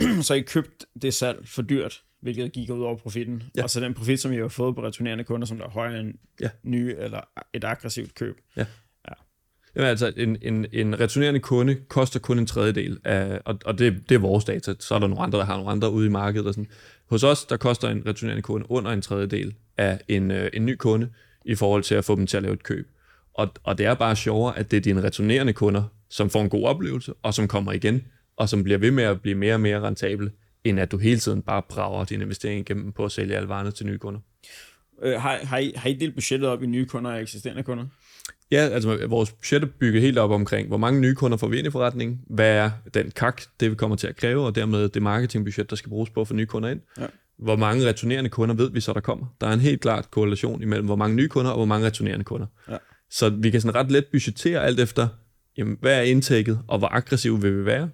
så 0.22 0.34
har 0.34 0.38
I 0.38 0.42
købt 0.42 0.86
det 1.02 1.14
salg 1.14 1.48
for 1.48 1.62
dyrt, 1.62 2.02
hvilket 2.22 2.52
gik 2.52 2.70
ud 2.70 2.80
over 2.80 2.96
profitten. 2.96 3.42
Ja. 3.56 3.62
Og 3.62 3.70
så 3.70 3.80
den 3.80 3.94
profit, 3.94 4.20
som 4.20 4.32
I 4.32 4.36
har 4.36 4.48
fået 4.48 4.74
på 4.74 4.82
returnerende 4.82 5.24
kunder, 5.24 5.46
som 5.46 5.58
der 5.58 5.64
er 5.64 5.70
højere 5.70 6.00
end 6.00 6.14
ja. 6.40 6.48
nye 6.62 6.94
eller 6.98 7.20
et 7.52 7.64
aggressivt 7.64 8.14
køb. 8.14 8.40
Ja. 8.56 8.66
ja. 9.08 9.12
Jamen 9.76 9.88
altså, 9.88 10.12
en, 10.16 10.36
en, 10.42 10.66
en 10.72 11.00
returnerende 11.00 11.40
kunde 11.40 11.74
koster 11.74 12.20
kun 12.20 12.38
en 12.38 12.46
tredjedel, 12.46 12.98
af, 13.04 13.40
og, 13.44 13.58
og 13.64 13.78
det, 13.78 14.08
det 14.08 14.14
er 14.14 14.18
vores 14.18 14.44
data. 14.44 14.74
Så 14.78 14.94
er 14.94 14.98
der 14.98 15.06
nogle 15.06 15.22
andre, 15.22 15.38
der 15.38 15.44
har 15.44 15.56
nogle 15.56 15.70
andre 15.70 15.90
ude 15.90 16.06
i 16.06 16.10
markedet. 16.10 16.46
Og 16.46 16.54
sådan. 16.54 16.70
Hos 17.10 17.24
os, 17.24 17.44
der 17.44 17.56
koster 17.56 17.88
en 17.88 18.02
returnerende 18.06 18.42
kunde 18.42 18.70
under 18.70 18.90
en 18.90 19.02
tredjedel 19.02 19.54
af 19.76 20.00
en, 20.08 20.30
øh, 20.30 20.50
en 20.52 20.66
ny 20.66 20.76
kunde, 20.76 21.10
i 21.44 21.54
forhold 21.54 21.82
til 21.82 21.94
at 21.94 22.04
få 22.04 22.16
dem 22.16 22.26
til 22.26 22.36
at 22.36 22.42
lave 22.42 22.54
et 22.54 22.62
køb. 22.62 22.88
Og, 23.34 23.48
og 23.62 23.78
det 23.78 23.86
er 23.86 23.94
bare 23.94 24.16
sjovere, 24.16 24.58
at 24.58 24.70
det 24.70 24.76
er 24.76 24.80
dine 24.80 25.02
returnerende 25.02 25.52
kunder, 25.52 25.82
som 26.08 26.30
får 26.30 26.42
en 26.42 26.48
god 26.48 26.64
oplevelse, 26.64 27.14
og 27.22 27.34
som 27.34 27.48
kommer 27.48 27.72
igen, 27.72 28.04
og 28.36 28.48
som 28.48 28.64
bliver 28.64 28.78
ved 28.78 28.90
med 28.90 29.04
at 29.04 29.20
blive 29.20 29.34
mere 29.34 29.54
og 29.54 29.60
mere 29.60 29.80
rentable, 29.80 30.30
end 30.68 30.80
at 30.80 30.92
du 30.92 30.98
hele 30.98 31.20
tiden 31.20 31.42
bare 31.42 31.62
brager 31.68 32.04
din 32.04 32.20
investering 32.20 32.60
igennem 32.60 32.92
på 32.92 33.04
at 33.04 33.12
sælge 33.12 33.36
alle 33.36 33.48
varerne 33.48 33.70
til 33.70 33.86
nye 33.86 33.98
kunder. 33.98 34.20
Øh, 35.02 35.20
har, 35.20 35.38
har, 35.42 35.58
I, 35.58 35.72
har 35.76 35.88
I 35.88 35.94
delt 35.94 36.14
budgettet 36.14 36.48
op 36.48 36.62
i 36.62 36.66
nye 36.66 36.86
kunder 36.86 37.10
og 37.10 37.22
eksisterende 37.22 37.62
kunder? 37.62 37.84
Ja, 38.50 38.58
altså 38.58 39.06
vores 39.06 39.32
budget 39.32 39.62
er 39.62 39.66
bygget 39.66 40.02
helt 40.02 40.18
op 40.18 40.30
omkring, 40.30 40.68
hvor 40.68 40.76
mange 40.76 41.00
nye 41.00 41.14
kunder 41.14 41.36
får 41.36 41.48
vi 41.48 41.58
ind 41.58 41.66
i 41.66 41.70
forretningen, 41.70 42.20
hvad 42.26 42.56
er 42.56 42.70
den 42.94 43.10
kak, 43.10 43.42
det 43.60 43.70
vi 43.70 43.76
kommer 43.76 43.96
til 43.96 44.06
at 44.06 44.16
kræve, 44.16 44.46
og 44.46 44.54
dermed 44.54 44.88
det 44.88 45.02
marketingbudget, 45.02 45.70
der 45.70 45.76
skal 45.76 45.88
bruges 45.88 46.10
på 46.10 46.20
at 46.20 46.28
få 46.28 46.34
nye 46.34 46.46
kunder 46.46 46.68
ind. 46.68 46.80
Ja. 46.98 47.06
Hvor 47.38 47.56
mange 47.56 47.88
returnerende 47.88 48.30
kunder 48.30 48.54
ved 48.54 48.70
vi 48.70 48.80
så, 48.80 48.92
der 48.92 49.00
kommer? 49.00 49.26
Der 49.40 49.46
er 49.46 49.52
en 49.52 49.60
helt 49.60 49.80
klart 49.80 50.10
korrelation 50.10 50.62
imellem, 50.62 50.86
hvor 50.86 50.96
mange 50.96 51.16
nye 51.16 51.28
kunder 51.28 51.50
og 51.50 51.56
hvor 51.56 51.64
mange 51.64 51.86
returnerende 51.86 52.24
kunder. 52.24 52.46
Ja. 52.70 52.76
Så 53.10 53.28
vi 53.28 53.50
kan 53.50 53.60
sådan 53.60 53.74
ret 53.74 53.90
let 53.90 54.06
budgettere 54.06 54.64
alt 54.64 54.80
efter, 54.80 55.08
jamen, 55.56 55.76
hvad 55.80 55.98
er 55.98 56.02
indtægget, 56.02 56.60
og 56.68 56.78
hvor 56.78 56.88
aggressiv 56.94 57.42
vil 57.42 57.58
vi 57.58 57.64
være? 57.64 57.90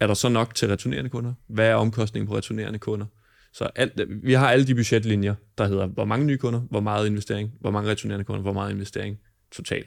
Er 0.00 0.06
der 0.06 0.14
så 0.14 0.28
nok 0.28 0.54
til 0.54 0.68
returnerende 0.68 1.10
kunder? 1.10 1.34
Hvad 1.46 1.68
er 1.68 1.74
omkostningen 1.74 2.28
på 2.28 2.36
returnerende 2.36 2.78
kunder? 2.78 3.06
Så 3.52 3.64
alt, 3.64 4.00
vi 4.22 4.32
har 4.32 4.50
alle 4.50 4.66
de 4.66 4.74
budgetlinjer, 4.74 5.34
der 5.58 5.68
hedder, 5.68 5.86
hvor 5.86 6.04
mange 6.04 6.26
nye 6.26 6.38
kunder, 6.38 6.60
hvor 6.60 6.80
meget 6.80 7.06
investering, 7.06 7.50
hvor 7.60 7.70
mange 7.70 7.90
returnerende 7.90 8.24
kunder, 8.24 8.42
hvor 8.42 8.52
meget 8.52 8.70
investering 8.70 9.18
totalt. 9.52 9.86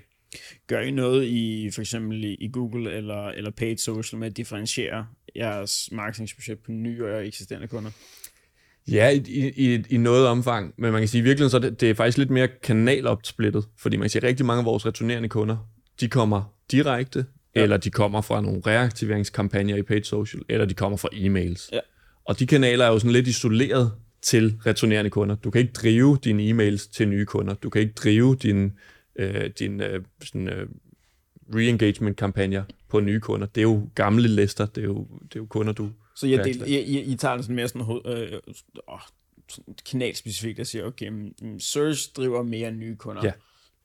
Gør 0.68 0.80
I 0.80 0.92
noget 0.92 1.26
i 1.26 1.72
for 1.74 1.82
eksempel 1.82 2.24
i 2.40 2.50
Google 2.54 2.92
eller, 2.92 3.28
eller 3.28 3.52
paid 3.52 3.78
social 3.78 4.20
med 4.20 4.28
at 4.28 4.38
differentiere 4.38 5.06
jeres 5.36 5.90
marketingsbudget 5.92 6.60
på 6.60 6.72
nye 6.72 7.06
og 7.06 7.28
eksisterende 7.28 7.68
kunder? 7.68 7.92
Ja, 8.88 9.10
i, 9.10 9.52
i, 9.56 9.84
i 9.90 9.98
noget 9.98 10.28
omfang, 10.28 10.74
men 10.78 10.92
man 10.92 11.02
kan 11.02 11.08
sige, 11.08 11.20
at 11.20 11.24
i 11.24 11.28
virkeligheden 11.28 11.50
så 11.50 11.58
er 11.58 11.62
det, 11.62 11.82
det 11.82 11.90
er 11.90 11.94
faktisk 11.94 12.18
lidt 12.18 12.30
mere 12.30 12.48
kanalopsplittet, 12.64 13.66
fordi 13.78 13.98
man 13.98 14.04
kan 14.04 14.10
sige, 14.10 14.20
at 14.20 14.28
rigtig 14.28 14.46
mange 14.46 14.60
af 14.60 14.66
vores 14.66 14.86
returnerende 14.86 15.30
kunder, 15.30 15.58
de 16.00 16.08
kommer 16.08 16.56
direkte, 16.72 17.26
ja. 17.56 17.64
eller 17.64 17.78
de 17.78 17.90
kommer 17.90 18.22
fra 18.22 18.42
nogle 18.42 18.62
reaktiveringskampagner 18.68 19.76
i 19.76 19.82
paid 19.82 20.04
social, 20.04 20.44
eller 20.50 20.66
de 20.66 20.74
kommer 20.74 20.98
fra 20.98 21.10
e-mails. 21.14 21.70
Ja. 21.72 21.80
Og 22.26 22.40
de 22.40 22.48
kanaler 22.48 22.86
er 22.86 22.90
jo 22.90 23.00
sådan 23.00 23.12
lidt 23.12 23.28
isoleret 23.28 23.92
til 24.22 24.58
returnerende 24.66 25.10
kunder. 25.10 25.36
Du 25.36 25.52
kan 25.52 25.62
ikke 25.62 25.74
drive 25.74 26.18
dine 26.24 26.44
e-mails 26.44 26.92
til 26.92 27.08
nye 27.08 27.26
kunder. 27.26 27.54
Du 27.54 27.70
kan 27.70 27.82
ikke 27.82 27.94
drive 27.94 28.36
din, 28.36 28.72
øh, 29.16 29.50
din 29.60 29.82
øh, 29.82 30.04
sådan, 30.24 30.48
øh, 30.48 30.68
re-engagement 31.56 32.14
kampagner 32.14 32.64
på 32.90 33.00
nye 33.00 33.20
kunder. 33.20 33.48
Det 33.48 33.62
er 33.62 33.66
jo 33.66 33.90
gamle 33.96 34.28
lister, 34.28 34.66
det 34.66 34.82
er 34.82 34.86
jo, 34.86 35.08
det 35.24 35.36
er 35.36 35.40
jo 35.40 35.46
kunder, 35.46 35.74
du 35.74 35.90
så 36.16 36.28
jeg 36.28 36.44
del, 36.44 36.64
I, 36.68 36.80
I, 36.80 37.02
I 37.02 37.16
tager 37.16 37.42
sådan 37.42 37.56
mere 37.56 37.68
sådan, 37.68 38.02
øh, 38.06 38.32
øh, 38.34 38.40
kanalspecifikt, 39.92 40.58
der 40.58 40.64
siger, 40.64 40.86
okay, 40.86 41.12
search 41.60 42.14
driver 42.14 42.44
mere 42.44 42.72
nye 42.72 42.96
kunder. 42.96 43.22
Ja. 43.26 43.32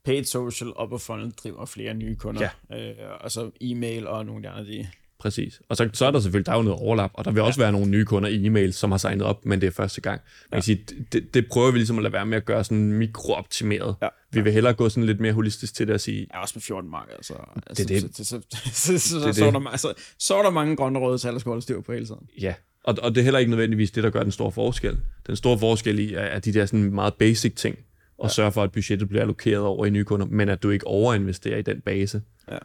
Paid 0.07 0.25
social, 0.25 0.73
upper 0.83 0.99
funnel 0.99 1.31
driver 1.31 1.67
flere 1.67 1.95
nye 1.95 2.17
kunder. 2.17 2.49
Ja. 2.71 2.91
Øh, 2.91 2.95
og 3.21 3.31
så 3.31 3.51
e-mail 3.61 4.07
og 4.07 4.27
nogle 4.27 4.49
af 4.49 4.53
de 4.53 4.59
andre, 4.59 4.73
de 4.73 4.87
Præcis. 5.19 5.61
Og 5.69 5.77
så, 5.77 5.89
så 5.93 6.07
er 6.07 6.11
der 6.11 6.21
selvfølgelig, 6.21 6.47
der 6.47 6.53
er 6.53 6.57
jo 6.57 6.63
noget 6.63 6.81
overlap, 6.81 7.11
og 7.15 7.25
der 7.25 7.31
vil 7.31 7.43
også 7.43 7.61
være 7.61 7.73
nogle 7.73 7.87
nye 7.87 8.05
kunder 8.05 8.29
i 8.29 8.47
e-mail, 8.47 8.73
som 8.73 8.91
har 8.91 8.99
signet 8.99 9.23
op, 9.23 9.45
men 9.45 9.61
det 9.61 9.67
er 9.67 9.71
første 9.71 10.01
gang. 10.01 10.21
Man 10.21 10.49
ja. 10.51 10.57
kan 10.57 10.63
sige, 10.63 10.85
det, 11.13 11.35
det, 11.35 11.47
prøver 11.49 11.71
vi 11.71 11.79
ligesom 11.79 11.97
at 11.97 12.03
lade 12.03 12.13
være 12.13 12.27
med 12.27 12.37
at 12.37 12.45
gøre 12.45 12.65
sådan 12.65 12.93
mikrooptimeret. 12.93 13.97
Ja. 14.03 14.09
Vi 14.33 14.41
vil 14.41 14.53
hellere 14.53 14.75
gå 14.75 14.89
sådan 14.89 15.07
lidt 15.07 15.21
mere 15.21 15.33
holistisk 15.33 15.75
til 15.75 15.89
det 15.89 15.95
at 15.95 16.01
sige... 16.01 16.27
Ja, 16.35 16.41
også 16.41 16.53
med 16.57 16.63
14 16.63 16.91
mark, 16.91 17.09
altså. 17.17 17.35
det, 17.77 17.89
det. 17.89 18.17
Så, 18.17 18.25
så, 18.25 18.41
så, 18.73 18.99
så, 18.99 19.27
det, 19.27 19.37
så, 19.37 19.45
er 19.45 19.69
altså, 19.71 19.95
så 20.19 20.37
er 20.37 20.43
der 20.43 20.51
mange 20.51 20.77
grønne 20.77 20.99
røde 20.99 21.19
tal, 21.19 21.33
der 21.33 21.39
skal 21.39 21.51
holde 21.51 21.63
styr 21.63 21.81
på 21.81 21.93
hele 21.93 22.07
tiden. 22.07 22.29
Ja, 22.41 22.55
og, 22.85 22.95
og 23.03 23.15
det 23.15 23.21
er 23.21 23.25
heller 23.25 23.39
ikke 23.39 23.51
nødvendigvis 23.51 23.91
det, 23.91 24.05
der 24.05 24.11
gør 24.11 24.23
den 24.23 24.33
store 24.33 24.53
forskel. 24.53 24.99
Den 25.27 25.37
store 25.37 25.59
forskel 25.59 25.99
i 25.99 26.15
er, 26.15 26.21
er 26.21 26.39
de 26.39 26.53
der 26.53 26.67
sådan 26.67 26.95
meget 26.95 27.15
basic 27.15 27.55
ting, 27.55 27.79
og 28.19 28.25
ja. 28.25 28.33
sørge 28.33 28.53
for, 28.53 28.63
at 28.63 28.73
budgettet 28.73 29.09
bliver 29.09 29.23
allokeret 29.23 29.63
over 29.63 29.87
i 29.87 29.91
nye 29.91 30.05
kunder, 30.05 30.27
men 30.27 30.49
at 30.49 30.63
du 30.63 30.71
ikke 30.71 30.87
overinvesterer 30.87 31.59
i 31.59 31.63
den 31.63 31.81
base. 31.81 32.23
Ja. 32.51 32.59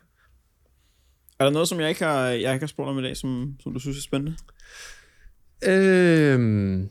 Er 1.40 1.46
der 1.46 1.50
noget, 1.50 1.68
som 1.68 1.80
jeg 1.80 1.90
ikke 1.90 2.06
har, 2.06 2.28
jeg 2.28 2.54
ikke 2.54 2.64
har 2.64 2.68
spurgt 2.68 2.90
om 2.90 3.00
i 3.00 3.02
dag, 3.02 3.18
som, 3.18 3.56
som 3.60 3.74
du 3.74 3.80
synes 3.80 3.98
er 3.98 4.02
spændende? 4.02 4.38
Øhm... 5.68 6.90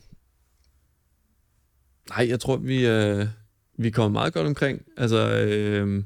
Nej, 2.08 2.28
jeg 2.28 2.40
tror, 2.40 2.56
vi, 2.56 2.86
øh, 2.86 3.26
vi 3.78 3.88
er 3.88 3.92
kommet 3.92 4.12
meget 4.12 4.32
godt 4.32 4.46
omkring. 4.46 4.86
Altså, 4.96 5.44
øh... 5.46 6.04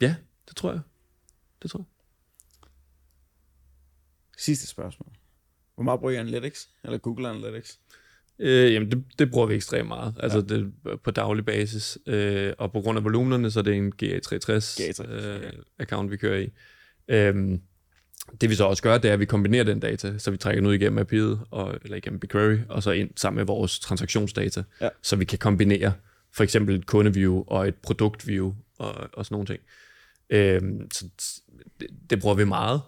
ja, 0.00 0.16
det 0.48 0.56
tror 0.56 0.72
jeg. 0.72 0.80
Det 1.62 1.70
tror 1.70 1.78
jeg. 1.78 1.86
Sidste 4.38 4.66
spørgsmål. 4.66 5.12
Hvor 5.74 5.84
meget 5.84 6.00
bruger 6.00 6.12
I 6.12 6.16
Analytics? 6.16 6.70
Eller 6.84 6.98
Google 6.98 7.28
Analytics? 7.28 7.80
Øh, 8.38 8.72
jamen, 8.72 8.90
det, 8.90 9.04
det 9.18 9.30
bruger 9.30 9.46
vi 9.46 9.54
ekstremt 9.54 9.88
meget. 9.88 10.14
Altså 10.20 10.44
ja. 10.50 10.54
det, 10.54 10.72
på 11.04 11.10
daglig 11.10 11.44
basis. 11.44 11.98
Øh, 12.06 12.52
og 12.58 12.72
på 12.72 12.80
grund 12.80 12.98
af 12.98 13.04
volumenerne, 13.04 13.50
så 13.50 13.58
er 13.58 13.62
det 13.62 13.74
en 13.74 13.92
GA360, 14.02 14.80
GA360 14.80 15.12
øh, 15.12 15.52
account, 15.78 16.10
vi 16.10 16.16
kører 16.16 16.38
i. 16.38 16.50
Øh, 17.08 17.58
det 18.40 18.50
vi 18.50 18.54
så 18.54 18.64
også 18.64 18.82
gør, 18.82 18.98
det 18.98 19.08
er, 19.08 19.12
at 19.12 19.20
vi 19.20 19.24
kombinerer 19.24 19.64
den 19.64 19.80
data, 19.80 20.18
så 20.18 20.30
vi 20.30 20.36
trækker 20.36 20.60
den 20.60 20.68
ud 20.68 20.74
igennem 20.74 20.98
API'et, 20.98 21.46
og, 21.50 21.78
eller 21.84 21.96
igennem 21.96 22.20
BigQuery, 22.20 22.58
og 22.68 22.82
så 22.82 22.90
ind 22.90 23.10
sammen 23.16 23.36
med 23.36 23.44
vores 23.46 23.78
transaktionsdata, 23.78 24.62
ja. 24.80 24.88
så 25.02 25.16
vi 25.16 25.24
kan 25.24 25.38
kombinere 25.38 25.92
for 26.32 26.44
eksempel 26.44 26.74
et 26.74 26.86
kundeview 26.86 27.44
og 27.46 27.68
et 27.68 27.74
produktview 27.74 28.54
og, 28.78 28.94
og 29.12 29.26
sådan 29.26 29.34
nogle 29.34 29.46
ting. 29.46 29.60
Øh, 30.30 30.60
så 30.92 31.08
det, 31.80 31.88
det 32.10 32.20
bruger 32.20 32.34
vi 32.34 32.44
meget, 32.44 32.80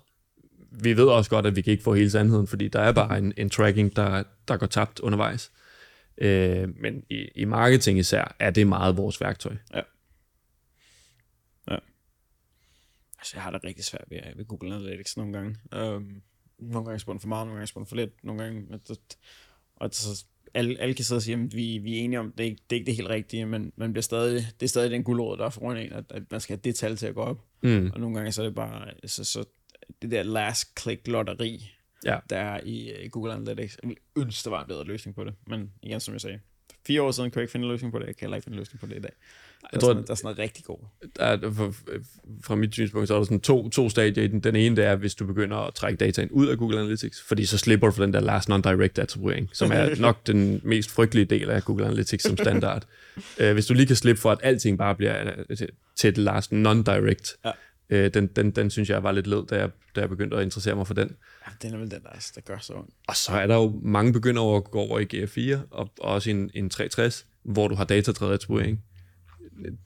vi 0.83 0.97
ved 0.97 1.05
også 1.05 1.31
godt, 1.31 1.47
at 1.47 1.57
vi 1.57 1.63
kan 1.63 1.71
ikke 1.71 1.83
få 1.83 1.95
hele 1.95 2.11
sandheden, 2.11 2.47
fordi 2.47 2.69
der 2.69 2.81
er 2.81 2.93
bare 2.93 3.19
en, 3.19 3.33
en 3.37 3.51
tracking, 3.51 3.97
der, 3.97 4.23
der 4.49 4.57
går 4.57 4.67
tabt 4.67 5.01
undervejs. 5.01 5.53
Øh, 6.19 6.69
men 6.77 7.05
i, 7.11 7.29
i 7.35 7.45
marketing 7.45 7.99
især 7.99 8.37
er 8.39 8.51
det 8.51 8.67
meget 8.67 8.97
vores 8.97 9.21
værktøj. 9.21 9.57
Ja. 9.75 9.81
Ja. 11.71 11.77
Altså, 13.19 13.33
jeg 13.35 13.43
har 13.43 13.51
det 13.51 13.65
rigtig 13.65 13.85
svært 13.85 14.05
ved, 14.11 14.19
ved 14.37 14.45
Google 14.45 14.75
Analytics 14.75 15.17
nogle 15.17 15.33
gange. 15.33 15.57
Um, 15.77 16.23
nogle 16.59 16.87
gange 16.87 16.99
spørger 16.99 17.21
for 17.21 17.29
meget, 17.29 17.47
nogle 17.47 17.57
gange 17.57 17.67
spørger 17.67 17.87
for 17.87 17.97
lidt, 17.97 18.25
nogle 18.25 18.43
gange... 18.43 18.67
Og, 18.71 18.97
og 19.77 19.89
så, 19.93 20.25
alle, 20.55 20.81
alle 20.81 20.95
kan 20.95 21.05
sidde 21.05 21.19
og 21.19 21.23
sige, 21.23 21.35
at 21.35 21.55
vi, 21.57 21.79
vi 21.79 21.99
er 21.99 22.05
enige 22.05 22.21
om, 22.21 22.33
det 22.39 22.47
er, 22.47 22.51
det 22.51 22.77
er 22.77 22.81
ikke 22.81 22.87
det 22.87 22.97
helt 22.97 23.09
rigtige, 23.09 23.47
men 23.47 23.73
man 23.77 23.93
bliver 23.93 24.03
stadig, 24.03 24.47
det 24.61 24.67
er 24.67 24.69
stadig 24.69 24.91
den 24.91 25.05
guldråd, 25.05 25.39
der 25.39 25.45
er 25.45 25.51
foran 25.51 25.77
en, 25.77 25.93
at, 25.93 26.05
at 26.11 26.23
man 26.31 26.41
skal 26.41 26.57
have 26.57 26.63
det 26.65 26.75
tal 26.75 26.97
til 26.97 27.07
at 27.07 27.15
gå 27.15 27.21
op. 27.21 27.45
Mm. 27.63 27.91
Og 27.95 28.01
nogle 28.01 28.17
gange 28.17 28.33
så 28.33 28.43
er 28.43 28.47
det 28.47 28.55
bare, 28.55 28.91
så, 29.07 29.25
så 29.25 29.45
det 30.03 30.11
der 30.11 30.23
last 30.23 30.81
click 30.81 31.07
lotteri, 31.09 31.73
ja. 32.05 32.19
der 32.31 32.37
er 32.37 32.61
i 32.65 32.93
uh, 33.05 33.11
Google 33.11 33.33
Analytics. 33.33 33.79
Jeg 33.83 33.89
ville 33.89 34.03
ønske, 34.17 34.45
der 34.45 34.51
var 34.51 34.63
en 34.63 34.69
bedre 34.69 34.85
løsning 34.85 35.15
på 35.15 35.25
det. 35.25 35.35
Men 35.47 35.73
igen, 35.83 36.01
som 36.01 36.15
jeg 36.15 36.21
sagde, 36.21 36.41
fire 36.87 37.03
år 37.03 37.11
siden 37.11 37.31
kunne 37.31 37.41
jeg 37.41 37.45
ikke 37.45 37.53
finde 37.53 37.67
en 37.67 37.73
løsning 37.73 37.93
på 37.93 37.99
det. 37.99 38.07
Jeg 38.07 38.17
kan 38.17 38.27
heller 38.27 38.37
ikke 38.37 38.45
finde 38.45 38.55
en 38.55 38.59
løsning 38.59 38.81
på 38.81 38.87
det 38.87 38.97
i 38.97 39.01
dag. 39.01 39.13
Jeg 39.73 39.81
tror, 39.81 39.93
der, 39.93 40.03
der 40.03 40.11
er 40.11 40.15
sådan 40.15 40.27
noget 40.27 40.39
rigtig 40.39 40.65
god. 40.65 40.79
Der 41.17 41.25
er, 41.25 41.73
fra, 42.45 42.55
mit 42.55 42.73
synspunkt, 42.73 43.09
så 43.09 43.15
er 43.15 43.19
der 43.19 43.25
sådan 43.25 43.41
to, 43.41 43.69
to 43.69 43.89
stadier 43.89 44.25
i 44.25 44.27
den. 44.27 44.41
Den 44.41 44.57
ene, 44.57 44.77
det 44.77 44.85
er, 44.85 44.97
hvis 44.97 45.15
du 45.15 45.27
begynder 45.27 45.57
at 45.57 45.75
trække 45.75 45.97
dataen 45.97 46.31
ud 46.31 46.47
af 46.47 46.59
Google 46.59 46.79
Analytics, 46.79 47.23
fordi 47.23 47.45
så 47.45 47.59
slipper 47.59 47.87
du 47.87 47.93
for 47.93 48.05
den 48.05 48.13
der 48.13 48.21
last 48.21 48.51
non-direct 48.51 48.99
attribuering, 49.03 49.51
som 49.53 49.71
er 49.73 49.97
nok 50.01 50.27
den 50.27 50.61
mest 50.65 50.91
frygtelige 50.91 51.25
del 51.25 51.51
af 51.51 51.63
Google 51.63 51.87
Analytics 51.87 52.25
som 52.25 52.37
standard. 52.37 52.87
uh, 53.41 53.51
hvis 53.55 53.67
du 53.67 53.75
lige 53.75 53.87
kan 53.87 53.97
slippe 53.97 54.21
for, 54.21 54.33
at 54.33 54.39
alting 54.43 54.79
bare 54.79 54.95
bliver 54.95 55.33
øh, 55.51 55.57
til 55.97 56.09
et 56.09 56.19
last 56.19 56.53
non-direct, 56.53 57.37
ja. 57.45 57.51
Uh, 57.91 57.99
den, 57.99 58.27
den, 58.27 58.51
den 58.51 58.71
synes 58.71 58.91
jeg 58.91 59.03
var 59.03 59.13
lidt 59.13 59.27
led, 59.27 59.47
da 59.47 59.57
jeg, 59.57 59.71
da 59.97 60.01
jeg 60.01 60.09
begyndte 60.09 60.37
at 60.37 60.43
interessere 60.43 60.75
mig 60.75 60.87
for 60.87 60.95
den. 60.95 61.17
Ja, 61.47 61.53
den 61.63 61.75
er 61.75 61.79
vel 61.79 61.91
den, 61.91 62.03
der, 62.03 62.31
der 62.35 62.41
gør 62.41 62.59
så 62.59 62.73
ondt. 62.75 62.91
Og 63.09 63.17
så 63.17 63.33
er 63.33 63.47
der 63.47 63.55
jo 63.55 63.81
mange 63.83 64.13
begynder 64.13 64.57
at 64.57 64.65
gå 64.65 64.79
over 64.79 64.99
i 64.99 65.05
GA4, 65.15 65.59
og, 65.71 65.91
og 66.01 66.15
også 66.15 66.31
en, 66.31 66.51
en 66.55 66.71
360, 66.71 67.27
hvor 67.43 67.69
du 67.69 67.75
har 67.75 67.85
datadrevet 67.85 68.35
attribuering 68.35 68.83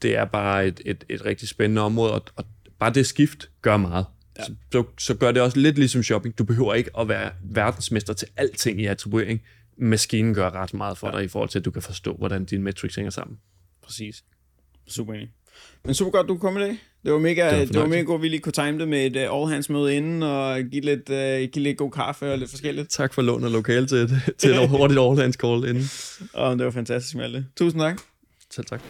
det 0.01 0.15
er 0.17 0.25
bare 0.25 0.67
et, 0.67 0.81
et, 0.85 1.03
et 1.09 1.25
rigtig 1.25 1.47
spændende 1.47 1.81
område, 1.81 2.13
og, 2.13 2.25
og 2.35 2.45
bare 2.79 2.93
det 2.93 3.05
skift 3.05 3.49
gør 3.61 3.77
meget. 3.77 4.05
Ja. 4.39 4.43
Så, 4.43 4.53
så, 4.71 4.83
så 4.97 5.15
gør 5.15 5.31
det 5.31 5.41
også 5.41 5.59
lidt 5.59 5.77
ligesom 5.77 6.03
shopping. 6.03 6.37
Du 6.37 6.43
behøver 6.43 6.73
ikke 6.73 6.91
at 6.97 7.07
være 7.07 7.31
verdensmester 7.43 8.13
til 8.13 8.27
alting 8.37 8.81
i 8.81 8.85
attribuering. 8.85 9.41
Maskinen 9.77 10.33
gør 10.33 10.49
ret 10.49 10.73
meget 10.73 10.97
for 10.97 11.07
ja. 11.07 11.17
dig 11.17 11.25
i 11.25 11.27
forhold 11.27 11.49
til, 11.49 11.59
at 11.59 11.65
du 11.65 11.71
kan 11.71 11.81
forstå, 11.81 12.13
hvordan 12.13 12.45
dine 12.45 12.63
metrics 12.63 12.95
hænger 12.95 13.11
sammen. 13.11 13.37
Præcis. 13.81 14.23
Super 14.87 15.13
enig. 15.13 15.31
Men 15.85 15.93
super 15.93 16.11
godt, 16.11 16.27
du 16.27 16.37
kom 16.37 16.57
i 16.57 16.59
dag. 16.59 16.77
Det 17.03 17.13
var 17.13 17.19
mega, 17.19 17.49
det 17.51 17.59
var, 17.59 17.65
det 17.65 17.79
var 17.79 17.87
mega 17.87 18.01
godt, 18.01 18.21
vi 18.21 18.27
lige 18.27 18.39
kunne 18.39 18.53
time 18.53 18.79
det 18.79 18.87
med 18.87 19.05
et 19.05 19.29
uh, 19.29 19.37
all 19.37 19.51
hands 19.51 19.69
møde 19.69 19.95
inden, 19.95 20.23
og 20.23 20.59
give 20.71 20.81
lidt, 20.81 21.09
uh, 21.09 21.51
give 21.51 21.63
lidt 21.63 21.77
god 21.77 21.91
kaffe 21.91 22.31
og 22.31 22.37
lidt 22.37 22.49
forskelligt. 22.49 22.89
Tak 22.89 23.13
for 23.13 23.21
lån 23.21 23.43
og 23.43 23.51
lokal 23.51 23.87
til, 23.87 24.11
til 24.37 24.51
et 24.51 24.69
hurtigt 24.69 24.99
all 24.99 25.19
hands 25.21 25.35
call 25.35 25.67
inden. 25.69 25.89
Og 26.33 26.57
det 26.57 26.65
var 26.65 26.71
fantastisk, 26.71 27.15
Malte. 27.15 27.45
Tusind 27.57 27.81
tak. 27.81 28.01
Selv 28.51 28.65
tak. 28.65 28.81